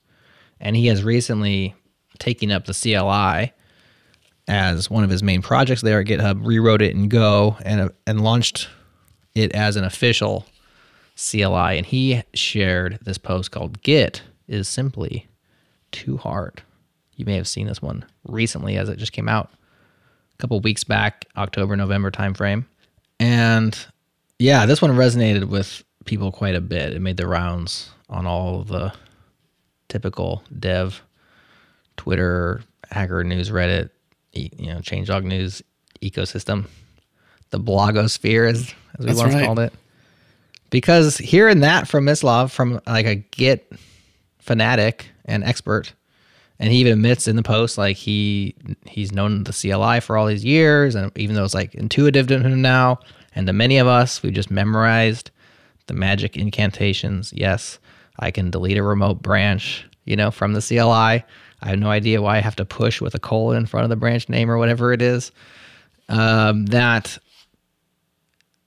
And 0.59 0.75
he 0.75 0.87
has 0.87 1.03
recently 1.03 1.75
taken 2.19 2.51
up 2.51 2.65
the 2.65 2.73
CLI 2.73 3.53
as 4.47 4.89
one 4.89 5.03
of 5.03 5.09
his 5.09 5.23
main 5.23 5.41
projects 5.41 5.81
there 5.81 5.99
at 5.99 6.07
GitHub, 6.07 6.45
rewrote 6.45 6.81
it 6.81 6.93
in 6.93 7.09
Go, 7.09 7.57
and 7.63 7.89
and 8.05 8.21
launched 8.21 8.69
it 9.33 9.53
as 9.53 9.75
an 9.75 9.83
official 9.83 10.45
CLI. 11.15 11.77
And 11.77 11.85
he 11.85 12.23
shared 12.33 12.99
this 13.01 13.17
post 13.17 13.51
called 13.51 13.81
"Git 13.81 14.23
is 14.47 14.67
simply 14.67 15.27
too 15.91 16.17
hard." 16.17 16.61
You 17.15 17.25
may 17.25 17.35
have 17.35 17.47
seen 17.47 17.67
this 17.67 17.81
one 17.81 18.05
recently 18.27 18.77
as 18.77 18.89
it 18.89 18.97
just 18.97 19.11
came 19.11 19.29
out 19.29 19.51
a 20.33 20.37
couple 20.37 20.59
weeks 20.59 20.83
back, 20.83 21.25
October 21.37 21.75
November 21.75 22.11
timeframe, 22.11 22.65
and 23.21 23.77
yeah, 24.39 24.65
this 24.65 24.81
one 24.81 24.91
resonated 24.91 25.45
with 25.45 25.83
people 26.05 26.31
quite 26.31 26.55
a 26.55 26.61
bit. 26.61 26.93
It 26.93 27.01
made 27.01 27.17
the 27.17 27.27
rounds 27.27 27.91
on 28.09 28.25
all 28.25 28.63
the 28.63 28.91
typical 29.87 30.43
dev 30.59 31.03
Twitter, 31.97 32.63
Hacker 32.89 33.23
News, 33.23 33.51
Reddit, 33.51 33.91
e- 34.33 34.49
you 34.57 34.73
know, 34.73 34.79
changelog 34.79 35.23
news 35.23 35.61
ecosystem, 36.01 36.65
the 37.51 37.59
blogosphere, 37.59 38.49
as, 38.49 38.73
as 38.97 38.99
we 38.99 39.05
That's 39.05 39.19
once 39.19 39.35
right. 39.35 39.45
called 39.45 39.59
it. 39.59 39.73
Because 40.71 41.17
hearing 41.17 41.59
that 41.59 41.87
from 41.87 42.05
Mislav, 42.05 42.49
from 42.49 42.81
like 42.87 43.05
a 43.05 43.15
Git 43.15 43.71
fanatic 44.39 45.09
and 45.25 45.43
expert, 45.43 45.93
and 46.61 46.71
he 46.71 46.77
even 46.77 46.93
admits 46.93 47.27
in 47.27 47.35
the 47.35 47.43
post 47.43 47.79
like 47.79 47.97
he 47.97 48.55
he's 48.85 49.11
known 49.11 49.43
the 49.43 49.51
CLI 49.51 49.99
for 49.99 50.15
all 50.15 50.27
these 50.27 50.45
years, 50.45 50.93
and 50.93 51.11
even 51.17 51.35
though 51.35 51.43
it's 51.43 51.55
like 51.55 51.73
intuitive 51.73 52.27
to 52.27 52.39
him 52.39 52.61
now, 52.61 52.99
and 53.33 53.47
to 53.47 53.53
many 53.53 53.79
of 53.79 53.87
us, 53.87 54.21
we've 54.21 54.31
just 54.31 54.51
memorized 54.51 55.31
the 55.87 55.95
magic 55.95 56.37
incantations. 56.37 57.33
Yes, 57.35 57.79
I 58.19 58.29
can 58.29 58.51
delete 58.51 58.77
a 58.77 58.83
remote 58.83 59.23
branch, 59.23 59.87
you 60.05 60.15
know, 60.15 60.29
from 60.29 60.53
the 60.53 60.61
CLI. 60.61 61.25
I 61.63 61.67
have 61.67 61.79
no 61.79 61.89
idea 61.89 62.21
why 62.21 62.37
I 62.37 62.41
have 62.41 62.55
to 62.57 62.65
push 62.65 63.01
with 63.01 63.15
a 63.15 63.19
colon 63.19 63.57
in 63.57 63.65
front 63.65 63.83
of 63.83 63.89
the 63.89 63.95
branch 63.95 64.29
name 64.29 64.49
or 64.49 64.59
whatever 64.59 64.93
it 64.93 65.01
is. 65.01 65.31
Um, 66.09 66.67
that 66.67 67.17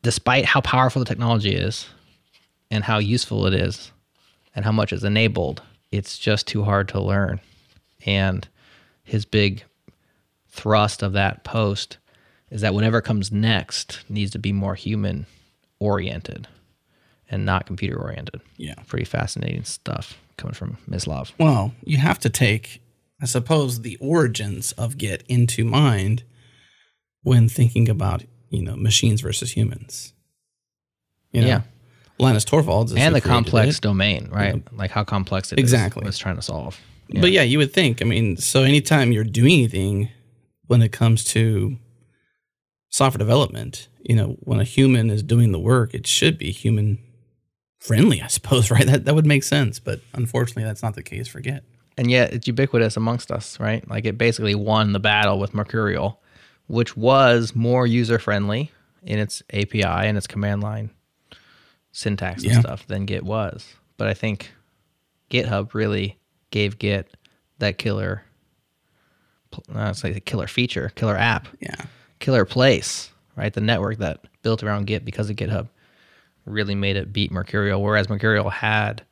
despite 0.03 0.47
how 0.47 0.63
powerful 0.63 0.99
the 0.99 1.07
technology 1.07 1.55
is 1.55 1.89
and 2.73 2.83
how 2.83 2.99
useful 2.99 3.47
it 3.47 3.55
is 3.55 3.93
and 4.57 4.65
how 4.65 4.73
much 4.73 4.93
it's 4.93 5.05
enabled, 5.05 5.63
it's 5.93 6.19
just 6.19 6.49
too 6.49 6.65
hard 6.65 6.89
to 6.89 7.01
learn. 7.01 7.41
And 8.07 8.47
his 9.03 9.25
big 9.25 9.65
thrust 10.49 11.03
of 11.03 11.13
that 11.15 11.45
post 11.45 11.99
is 12.51 12.61
that 12.61 12.75
whatever 12.75 13.01
comes 13.01 13.33
next 13.33 14.01
needs 14.09 14.31
to 14.33 14.39
be 14.39 14.53
more 14.53 14.75
human 14.75 15.27
oriented 15.81 16.47
and 17.31 17.45
not 17.45 17.67
computer 17.67 17.97
oriented. 17.99 18.41
Yeah. 18.57 18.75
Pretty 18.87 19.05
fascinating 19.05 19.65
stuff 19.65 20.19
coming 20.37 20.55
from 20.55 20.77
Mislav. 20.89 21.33
Well, 21.39 21.73
you 21.85 21.97
have 21.99 22.19
to 22.21 22.31
take, 22.31 22.81
I 23.21 23.27
suppose, 23.27 23.81
the 23.81 23.97
origins 24.01 24.73
of 24.73 24.99
Git 24.99 25.25
into 25.29 25.65
mind 25.65 26.23
when 27.23 27.49
thinking 27.49 27.89
about, 27.89 28.23
you 28.51 28.63
know, 28.63 28.77
machines 28.77 29.23
versus 29.23 29.53
humans. 29.57 30.13
You 31.33 31.41
know, 31.41 31.47
Yeah. 31.49 31.63
Linus 32.19 32.45
Torvalds 32.45 32.91
is 32.91 32.97
And 32.97 33.15
the 33.15 33.21
complex 33.21 33.79
it. 33.79 33.81
domain, 33.81 34.29
right? 34.31 34.63
Like 34.73 34.93
how 34.93 35.03
complex 35.03 35.53
it 35.53 35.59
Exactly. 35.59 36.05
was 36.05 36.17
trying 36.17 36.37
to 36.37 36.43
solve. 36.43 36.79
But 37.11 37.31
yeah, 37.33 37.43
you 37.43 37.59
would 37.59 37.73
think. 37.73 38.01
I 38.03 38.05
mean, 38.05 38.37
so 38.37 38.63
anytime 38.63 39.13
you're 39.13 39.25
doing 39.25 39.53
anything 39.53 40.09
when 40.67 40.83
it 40.83 40.91
comes 40.93 41.23
to 41.25 41.77
software 42.91 43.19
development, 43.19 43.89
you 44.03 44.17
know, 44.17 44.37
when 44.41 44.61
a 44.61 44.65
human 44.65 45.11
is 45.11 45.23
doing 45.23 45.53
the 45.53 45.59
work, 45.59 45.95
it 45.95 46.07
should 46.07 46.39
be 46.39 46.51
human 46.51 46.99
friendly, 47.79 48.23
I 48.23 48.29
suppose, 48.29 48.71
right? 48.71 48.87
That 48.87 49.05
that 49.05 49.15
would 49.15 49.27
make 49.27 49.43
sense. 49.45 49.79
But 49.79 50.01
unfortunately, 50.15 50.65
that's 50.65 50.83
not 50.83 50.95
the 50.95 51.03
case 51.03 51.29
for 51.29 51.41
Git. 51.41 51.63
and 51.99 52.11
yet 52.11 52.33
it's 52.33 52.47
ubiquitous 52.47 52.97
amongst 52.97 53.31
us, 53.31 53.61
right? 53.61 53.89
Like 53.89 54.05
it 54.07 54.17
basically 54.19 54.55
won 54.55 54.93
the 54.93 55.01
battle 55.01 55.39
with 55.39 55.55
Mercurial, 55.55 56.21
which 56.67 56.97
was 56.97 57.55
more 57.55 57.87
user 57.87 58.19
friendly 58.19 58.73
in 59.03 59.19
its 59.19 59.43
API 59.53 59.83
and 59.85 60.17
its 60.17 60.27
command 60.27 60.63
line 60.63 60.91
syntax 61.93 62.43
and 62.43 62.53
Yeah. 62.53 62.61
stuff 62.61 62.87
than 62.87 63.05
Git 63.07 63.23
was. 63.25 63.75
But 63.99 64.09
I 64.09 64.15
think 64.15 64.53
GitHub 65.31 65.75
really 65.75 66.19
gave 66.55 66.79
Git 66.79 67.17
that 67.59 67.79
killer, 67.79 68.23
uh, 69.75 69.89
it's 69.91 70.05
like 70.05 70.17
a 70.17 70.21
killer 70.21 70.47
feature, 70.47 70.93
killer 70.95 71.17
app, 71.17 71.49
Yeah. 71.61 71.75
killer 72.21 72.45
place, 72.45 73.11
right? 73.37 73.53
The 73.53 73.61
network 73.61 73.99
that 73.99 74.21
built 74.43 74.63
around 74.63 74.87
Git 74.87 75.05
because 75.05 75.29
of 75.29 75.35
GitHub 75.37 75.69
really 76.47 76.75
made 76.77 76.97
it 76.97 77.13
beat 77.13 77.33
Mercurial, 77.33 77.83
whereas 77.83 78.09
Mercurial 78.09 78.51
had 78.51 79.03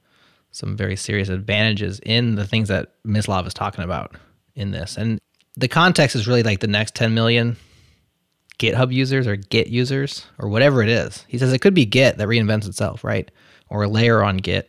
some 0.53 0.76
very 0.76 0.95
serious 0.97 1.28
advantages 1.28 1.99
in 2.05 2.36
the 2.36 2.47
things 2.47 2.68
that 2.68 2.93
Mislav 3.05 3.47
is 3.47 3.55
talking 3.55 3.82
about 3.82 4.14
in 4.55 4.70
this. 4.70 4.97
And 4.97 5.18
the 5.57 5.66
context 5.68 6.14
is 6.14 6.28
really 6.28 6.43
like 6.45 6.61
the 6.61 6.66
next 6.68 6.95
10 6.95 7.12
million 7.12 7.57
GitHub 8.61 8.93
users 8.93 9.26
or 9.26 9.34
Git 9.36 9.66
users 9.66 10.26
or 10.38 10.49
whatever 10.49 10.82
it 10.82 10.88
is. 10.90 11.24
He 11.26 11.38
says 11.38 11.53
it 11.53 11.61
could 11.61 11.74
be 11.74 11.86
Git 11.86 12.18
that 12.18 12.28
reinvents 12.28 12.68
itself, 12.68 13.03
right? 13.03 13.28
Or 13.68 13.82
a 13.82 13.88
layer 13.88 14.22
on 14.22 14.36
Git. 14.36 14.68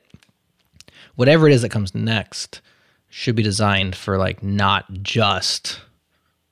Whatever 1.15 1.47
it 1.47 1.53
is 1.53 1.61
that 1.61 1.69
comes 1.69 1.93
next 1.93 2.61
should 3.09 3.35
be 3.35 3.43
designed 3.43 3.95
for 3.95 4.17
like 4.17 4.41
not 4.41 4.91
just 5.03 5.79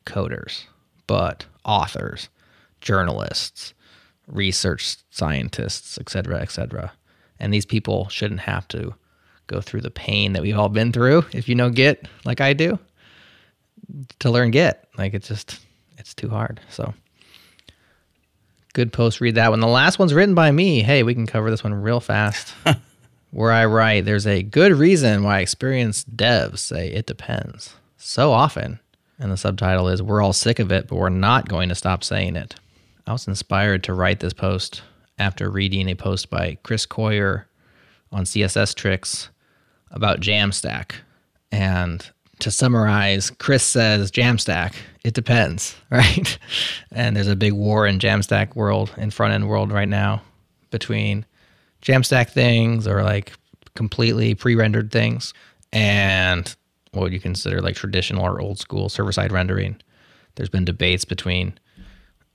coders, 0.05 0.65
but 1.07 1.45
authors, 1.65 2.29
journalists, 2.81 3.73
research 4.27 4.97
scientists, 5.09 5.97
et 5.99 6.09
cetera, 6.09 6.41
et 6.41 6.51
cetera. 6.51 6.91
And 7.39 7.53
these 7.53 7.65
people 7.65 8.09
shouldn't 8.09 8.41
have 8.41 8.67
to 8.69 8.93
go 9.47 9.61
through 9.61 9.81
the 9.81 9.91
pain 9.91 10.33
that 10.33 10.41
we've 10.41 10.57
all 10.57 10.69
been 10.69 10.91
through, 10.91 11.25
if 11.33 11.49
you 11.49 11.55
know 11.55 11.69
Git 11.69 12.07
like 12.23 12.39
I 12.39 12.53
do, 12.53 12.77
to 14.19 14.29
learn 14.29 14.51
Git. 14.51 14.87
Like 14.97 15.13
it's 15.13 15.27
just, 15.27 15.59
it's 15.97 16.13
too 16.13 16.29
hard. 16.29 16.59
So 16.69 16.93
good 18.73 18.93
post, 18.93 19.19
read 19.19 19.35
that 19.35 19.49
one. 19.49 19.59
The 19.59 19.67
last 19.67 19.99
one's 19.99 20.13
written 20.13 20.35
by 20.35 20.51
me. 20.51 20.81
Hey, 20.81 21.03
we 21.03 21.13
can 21.13 21.27
cover 21.27 21.49
this 21.49 21.63
one 21.63 21.73
real 21.73 21.99
fast. 21.99 22.53
Where 23.31 23.51
I 23.51 23.65
write, 23.65 24.05
there's 24.05 24.27
a 24.27 24.43
good 24.43 24.73
reason 24.73 25.23
why 25.23 25.39
experienced 25.39 26.15
devs 26.15 26.59
say 26.59 26.89
it 26.89 27.05
depends 27.05 27.73
so 27.97 28.31
often. 28.31 28.79
And 29.19 29.31
the 29.31 29.37
subtitle 29.37 29.87
is 29.87 30.01
We're 30.01 30.21
all 30.21 30.33
sick 30.33 30.59
of 30.59 30.71
it, 30.71 30.87
but 30.87 30.95
we're 30.95 31.09
not 31.09 31.47
going 31.47 31.69
to 31.69 31.75
stop 31.75 32.03
saying 32.03 32.35
it. 32.35 32.55
I 33.07 33.13
was 33.13 33.27
inspired 33.27 33.83
to 33.83 33.93
write 33.93 34.19
this 34.19 34.33
post 34.33 34.81
after 35.17 35.49
reading 35.49 35.87
a 35.89 35.95
post 35.95 36.29
by 36.29 36.57
Chris 36.63 36.85
Coyier 36.85 37.45
on 38.11 38.25
CSS 38.25 38.75
tricks 38.75 39.29
about 39.91 40.19
Jamstack. 40.19 40.93
And 41.51 42.09
to 42.39 42.51
summarize, 42.51 43.29
Chris 43.29 43.63
says 43.63 44.11
Jamstack. 44.11 44.73
It 45.03 45.13
depends, 45.13 45.75
right? 45.89 46.37
And 46.91 47.15
there's 47.15 47.27
a 47.27 47.35
big 47.35 47.53
war 47.53 47.87
in 47.87 47.99
Jamstack 47.99 48.55
world, 48.55 48.91
in 48.97 49.11
front 49.11 49.33
end 49.33 49.47
world 49.47 49.71
right 49.71 49.89
now, 49.89 50.23
between 50.69 51.25
Jamstack 51.81 52.29
things 52.29 52.87
or 52.87 53.03
like 53.03 53.33
completely 53.75 54.35
pre-rendered 54.35 54.91
things 54.91 55.33
and 55.73 56.55
what 56.91 57.03
would 57.03 57.13
you 57.13 57.19
consider 57.19 57.61
like 57.61 57.75
traditional 57.75 58.25
or 58.25 58.41
old 58.41 58.59
school 58.59 58.89
server-side 58.89 59.31
rendering. 59.31 59.79
There's 60.35 60.49
been 60.49 60.65
debates 60.65 61.05
between 61.05 61.57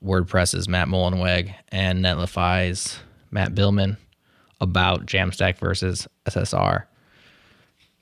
WordPress's 0.05 0.69
Matt 0.69 0.89
Mullenweg 0.89 1.55
and 1.69 2.05
Netlify's 2.05 2.99
Matt 3.31 3.55
Biilmann 3.55 3.97
about 4.61 5.07
Jamstack 5.07 5.59
versus 5.59 6.09
SSR. 6.27 6.85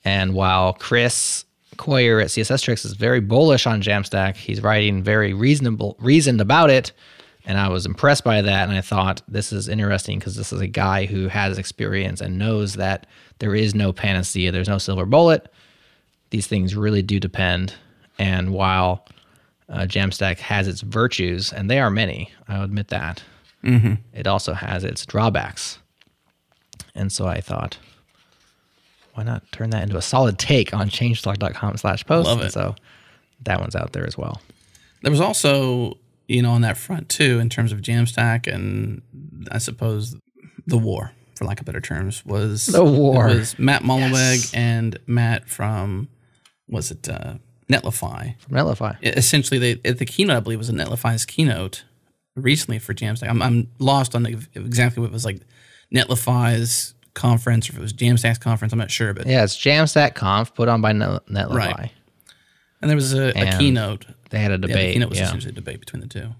And 0.03 0.33
while 0.33 0.73
Chris 0.73 1.45
Coyier 1.77 2.21
at 2.21 2.29
CSS 2.29 2.61
Tricks 2.61 2.85
is 2.85 2.93
very 2.93 3.19
bullish 3.19 3.65
on 3.67 3.81
Jamstack, 3.81 4.35
he's 4.35 4.61
writing 4.61 5.03
very 5.03 5.33
reasonable 5.33 5.97
reasoned 5.99 6.39
about 6.39 6.69
it. 6.69 6.93
And 7.45 7.59
I 7.59 7.69
was 7.69 7.85
impressed 7.85 8.23
by 8.23 8.41
that. 8.41 8.67
And 8.67 8.77
I 8.77 8.81
thought 8.81 9.21
this 9.27 9.53
is 9.53 9.67
interesting 9.67 10.17
because 10.19 10.35
this 10.35 10.51
is 10.51 10.61
a 10.61 10.67
guy 10.67 11.05
who 11.05 11.27
has 11.27 11.57
experience 11.57 12.19
and 12.21 12.39
knows 12.39 12.73
that 12.73 13.05
there 13.39 13.53
is 13.53 13.75
no 13.75 13.93
panacea, 13.93 14.51
there's 14.51 14.67
no 14.67 14.77
silver 14.79 15.05
bullet. 15.05 15.51
These 16.31 16.47
things 16.47 16.75
really 16.75 17.01
do 17.03 17.19
depend. 17.19 17.75
And 18.17 18.51
while 18.51 19.05
uh, 19.69 19.81
Jamstack 19.81 20.39
has 20.39 20.67
its 20.67 20.81
virtues, 20.81 21.53
and 21.53 21.69
they 21.69 21.79
are 21.79 21.89
many, 21.91 22.31
I'll 22.47 22.63
admit 22.63 22.87
that, 22.89 23.23
it 23.63 24.27
also 24.27 24.53
has 24.53 24.83
its 24.83 25.05
drawbacks. 25.05 25.79
And 26.93 27.11
so 27.11 27.25
I 27.27 27.41
thought, 27.41 27.77
why 29.15 29.23
not 29.23 29.43
turn 29.51 29.71
that 29.71 29.81
into 29.83 29.97
a 29.97 30.01
solid 30.03 30.37
take 30.37 30.71
on 30.73 30.89
changelog.com 30.89 31.77
slash 31.77 32.05
post? 32.05 32.27
Love 32.27 32.39
And 32.39 32.47
it. 32.47 32.51
so 32.53 32.75
that 33.43 33.59
one's 33.59 33.75
out 33.75 33.91
there 33.93 34.05
as 34.05 34.17
well. 34.17 34.39
There 35.01 35.11
was 35.11 35.19
also, 35.19 35.97
you 36.27 36.41
know, 36.41 36.51
on 36.51 36.61
that 36.61 36.77
front 36.77 37.09
too, 37.09 37.39
in 37.39 37.49
terms 37.49 37.71
of 37.71 37.81
Jamstack 37.81 38.51
and 38.53 39.01
I 39.51 39.57
suppose 39.59 40.15
the 40.67 40.77
war, 40.77 41.11
for 41.35 41.45
lack 41.45 41.59
of 41.59 41.65
better 41.65 41.81
terms, 41.81 42.25
was 42.25 42.65
The 42.67 42.83
war. 42.83 43.27
Was 43.27 43.57
Matt 43.59 43.83
Mullenweg 43.83 44.11
Yes. 44.37 44.53
and 44.53 44.97
Matt 45.07 45.47
from 45.49 46.07
was 46.67 46.89
it 46.91 47.07
uh, 47.09 47.35
Netlify. 47.69 48.39
From 48.41 48.55
Netlify. 48.57 48.95
E- 49.03 49.09
Essentially, 49.09 49.59
they 49.59 49.89
at 49.89 49.97
the 49.99 50.05
keynote 50.05 50.37
I 50.37 50.39
believe 50.39 50.57
was 50.59 50.69
a 50.69 50.73
Netlify's 50.73 51.25
keynote 51.25 51.83
recently 52.35 52.79
for 52.79 52.93
Jamstack. 52.93 53.29
I'm, 53.29 53.41
I'm 53.41 53.67
lost 53.79 54.15
on 54.15 54.23
the, 54.23 54.37
exactly 54.55 55.01
what 55.01 55.07
it 55.07 55.13
was 55.13 55.25
like 55.25 55.41
Netlify's 55.93 56.93
conference 57.13 57.69
or 57.69 57.73
if 57.73 57.77
it 57.77 57.81
was 57.81 57.93
Jamstack's 57.93 58.39
conference. 58.39 58.73
I'm 58.73 58.79
not 58.79 58.91
sure, 58.91 59.13
but 59.13 59.25
Yeah, 59.27 59.43
it's 59.43 59.55
Jamstack 59.57 60.15
Conf 60.15 60.53
put 60.53 60.67
on 60.67 60.81
by 60.81 60.91
Netlify. 60.91 61.49
Right. 61.53 61.91
And 62.85 62.89
there 62.91 62.95
was 62.95 63.13
a, 63.15 63.29
a 63.29 63.57
keynote 63.57 64.05
They 64.29 64.37
had 64.37 64.51
a 64.51 64.53
Yeah, 64.53 64.57
the 64.61 64.67
debate. 64.67 64.93
keynote 64.93 65.09
was 65.09 65.17
Yeah, 65.17 65.25
essentially 65.25 65.51
a 65.51 65.55
debate 65.55 65.79
between 65.79 66.01
the 66.01 66.07
two, 66.07 66.35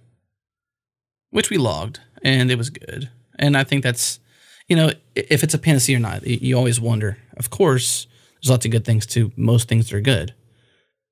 which 1.31 1.49
we 1.49 1.57
logged, 1.57 1.99
and 2.21 2.51
it 2.51 2.57
was 2.57 2.69
good. 2.69 3.09
And 3.39 3.57
I 3.57 3.63
think 3.63 3.81
that's, 3.83 4.19
you 4.67 4.75
know, 4.75 4.91
if 5.15 5.43
it's 5.43 5.55
a 5.55 5.57
panacea 5.57 5.97
or 5.97 5.99
not, 5.99 6.25
you 6.27 6.55
always 6.55 6.79
wonder. 6.79 7.17
Of 7.37 7.49
course, 7.49 8.05
there's 8.35 8.49
lots 8.51 8.65
of 8.65 8.71
good 8.71 8.85
things 8.85 9.07
too. 9.07 9.31
Most 9.35 9.67
things 9.67 9.89
that 9.89 9.95
are 9.97 10.01
good, 10.01 10.35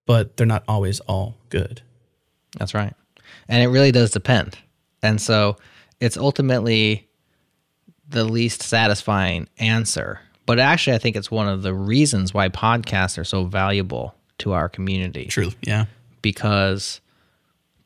but 0.05 0.37
they're 0.37 0.45
not 0.47 0.63
always 0.67 0.99
all 1.01 1.35
good. 1.49 1.81
That's 2.59 2.73
right. 2.75 2.93
And 3.49 3.63
it 3.63 3.67
really 3.67 3.91
does 3.91 4.11
depend. 4.11 4.57
And 5.01 5.19
so 5.19 5.57
it's 5.99 6.15
ultimately 6.15 7.09
the 8.07 8.23
least 8.23 8.61
satisfying 8.61 9.49
answer. 9.57 10.19
But 10.45 10.59
actually, 10.59 10.95
I 10.95 10.99
think 10.99 11.15
it's 11.15 11.31
one 11.31 11.47
of 11.47 11.63
the 11.63 11.73
reasons 11.73 12.33
why 12.33 12.49
podcasts 12.49 13.17
are 13.17 13.23
so 13.23 13.45
valuable 13.45 14.13
to 14.39 14.51
our 14.53 14.67
community. 14.69 15.25
True. 15.25 15.51
Yeah. 15.61 15.85
because 16.21 17.01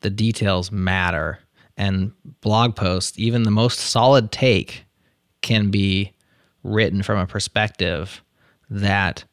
the 0.00 0.10
details 0.10 0.70
matter 0.72 1.40
and 1.76 2.12
blog 2.40 2.74
posts 2.76 3.18
even 3.18 3.42
the 3.42 3.50
most 3.50 3.78
solid 3.80 4.30
take 4.32 4.84
can 5.42 5.70
be 5.70 6.12
written 6.62 7.02
from 7.02 7.18
a 7.18 7.26
perspective 7.26 8.22
that 8.70 9.24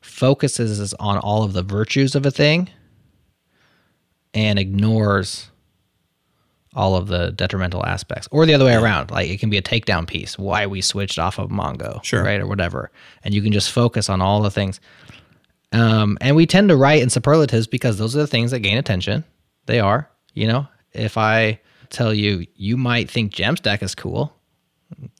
focuses 0.00 0.94
on 0.94 1.18
all 1.18 1.42
of 1.42 1.52
the 1.52 1.62
virtues 1.62 2.14
of 2.14 2.24
a 2.26 2.30
thing 2.30 2.68
and 4.32 4.58
ignores 4.58 5.50
all 6.74 6.96
of 6.96 7.06
the 7.06 7.30
detrimental 7.32 7.84
aspects 7.86 8.26
or 8.32 8.46
the 8.46 8.54
other 8.54 8.64
way 8.64 8.74
around 8.74 9.10
like 9.10 9.28
it 9.30 9.38
can 9.38 9.48
be 9.48 9.56
a 9.58 9.62
takedown 9.62 10.06
piece 10.06 10.36
why 10.38 10.66
we 10.66 10.80
switched 10.80 11.18
off 11.18 11.38
of 11.38 11.50
mongo 11.50 12.02
Sure. 12.02 12.22
right 12.24 12.40
or 12.40 12.46
whatever 12.46 12.90
and 13.22 13.32
you 13.32 13.40
can 13.42 13.52
just 13.52 13.70
focus 13.70 14.08
on 14.08 14.20
all 14.20 14.42
the 14.42 14.50
things 14.50 14.80
um, 15.74 16.16
and 16.20 16.36
we 16.36 16.46
tend 16.46 16.68
to 16.70 16.76
write 16.76 17.02
in 17.02 17.10
superlatives 17.10 17.66
because 17.66 17.98
those 17.98 18.14
are 18.14 18.20
the 18.20 18.26
things 18.26 18.50
that 18.52 18.60
gain 18.60 18.78
attention. 18.78 19.24
They 19.66 19.80
are, 19.80 20.08
you 20.34 20.46
know. 20.46 20.66
If 20.92 21.18
I 21.18 21.60
tell 21.90 22.14
you 22.14 22.46
you 22.54 22.76
might 22.76 23.10
think 23.10 23.32
Jamstack 23.32 23.82
is 23.82 23.94
cool, 23.94 24.32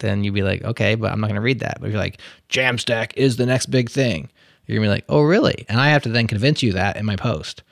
then 0.00 0.22
you'd 0.24 0.34
be 0.34 0.42
like, 0.42 0.62
okay, 0.62 0.94
but 0.94 1.10
I'm 1.10 1.20
not 1.20 1.26
going 1.26 1.34
to 1.36 1.40
read 1.40 1.60
that. 1.60 1.78
But 1.80 1.86
if 1.86 1.92
you're 1.92 2.00
like, 2.02 2.20
Jamstack 2.48 3.12
is 3.16 3.36
the 3.36 3.46
next 3.46 3.66
big 3.66 3.90
thing, 3.90 4.30
you're 4.66 4.76
gonna 4.78 4.86
be 4.86 4.90
like, 4.94 5.04
oh, 5.08 5.22
really? 5.22 5.66
And 5.68 5.80
I 5.80 5.88
have 5.90 6.02
to 6.04 6.08
then 6.08 6.26
convince 6.26 6.62
you 6.62 6.72
that 6.72 6.96
in 6.96 7.04
my 7.04 7.16
post. 7.16 7.62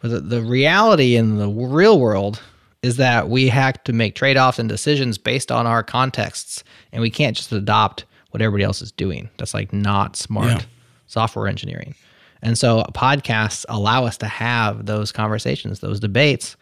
But 0.00 0.10
the, 0.10 0.20
the 0.20 0.42
reality 0.42 1.16
in 1.16 1.36
the 1.38 1.48
real 1.48 1.98
world 1.98 2.40
is 2.82 2.96
that 2.98 3.28
we 3.28 3.48
have 3.48 3.82
to 3.84 3.92
make 3.92 4.14
trade 4.14 4.36
offs 4.38 4.58
and 4.58 4.68
decisions 4.68 5.18
based 5.18 5.50
on 5.52 5.66
our 5.66 5.82
contexts, 5.82 6.62
and 6.92 7.02
we 7.02 7.10
can't 7.10 7.36
just 7.36 7.52
adopt 7.52 8.04
what 8.30 8.40
everybody 8.42 8.64
else 8.64 8.80
is 8.80 8.92
doing. 8.92 9.28
That's 9.38 9.54
like 9.54 9.72
not 9.72 10.16
smart 10.16 10.46
Yeah. 10.52 10.62
software 11.06 11.48
engineering. 11.48 11.94
And 12.42 12.56
so 12.56 12.82
podcasts 12.94 13.64
allow 13.68 14.04
us 14.04 14.16
to 14.18 14.26
have 14.26 14.86
those 14.86 15.12
conversations, 15.12 15.80
those 15.80 16.00
debates 16.00 16.56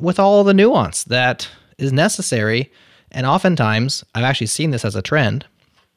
with 0.00 0.18
all 0.18 0.44
the 0.44 0.54
nuance 0.54 1.04
that 1.04 1.48
is 1.78 1.92
necessary. 1.92 2.72
And 3.12 3.26
oftentimes, 3.26 4.04
I've 4.14 4.24
actually 4.24 4.48
seen 4.48 4.70
this 4.70 4.84
as 4.84 4.96
a 4.96 5.02
trend 5.02 5.46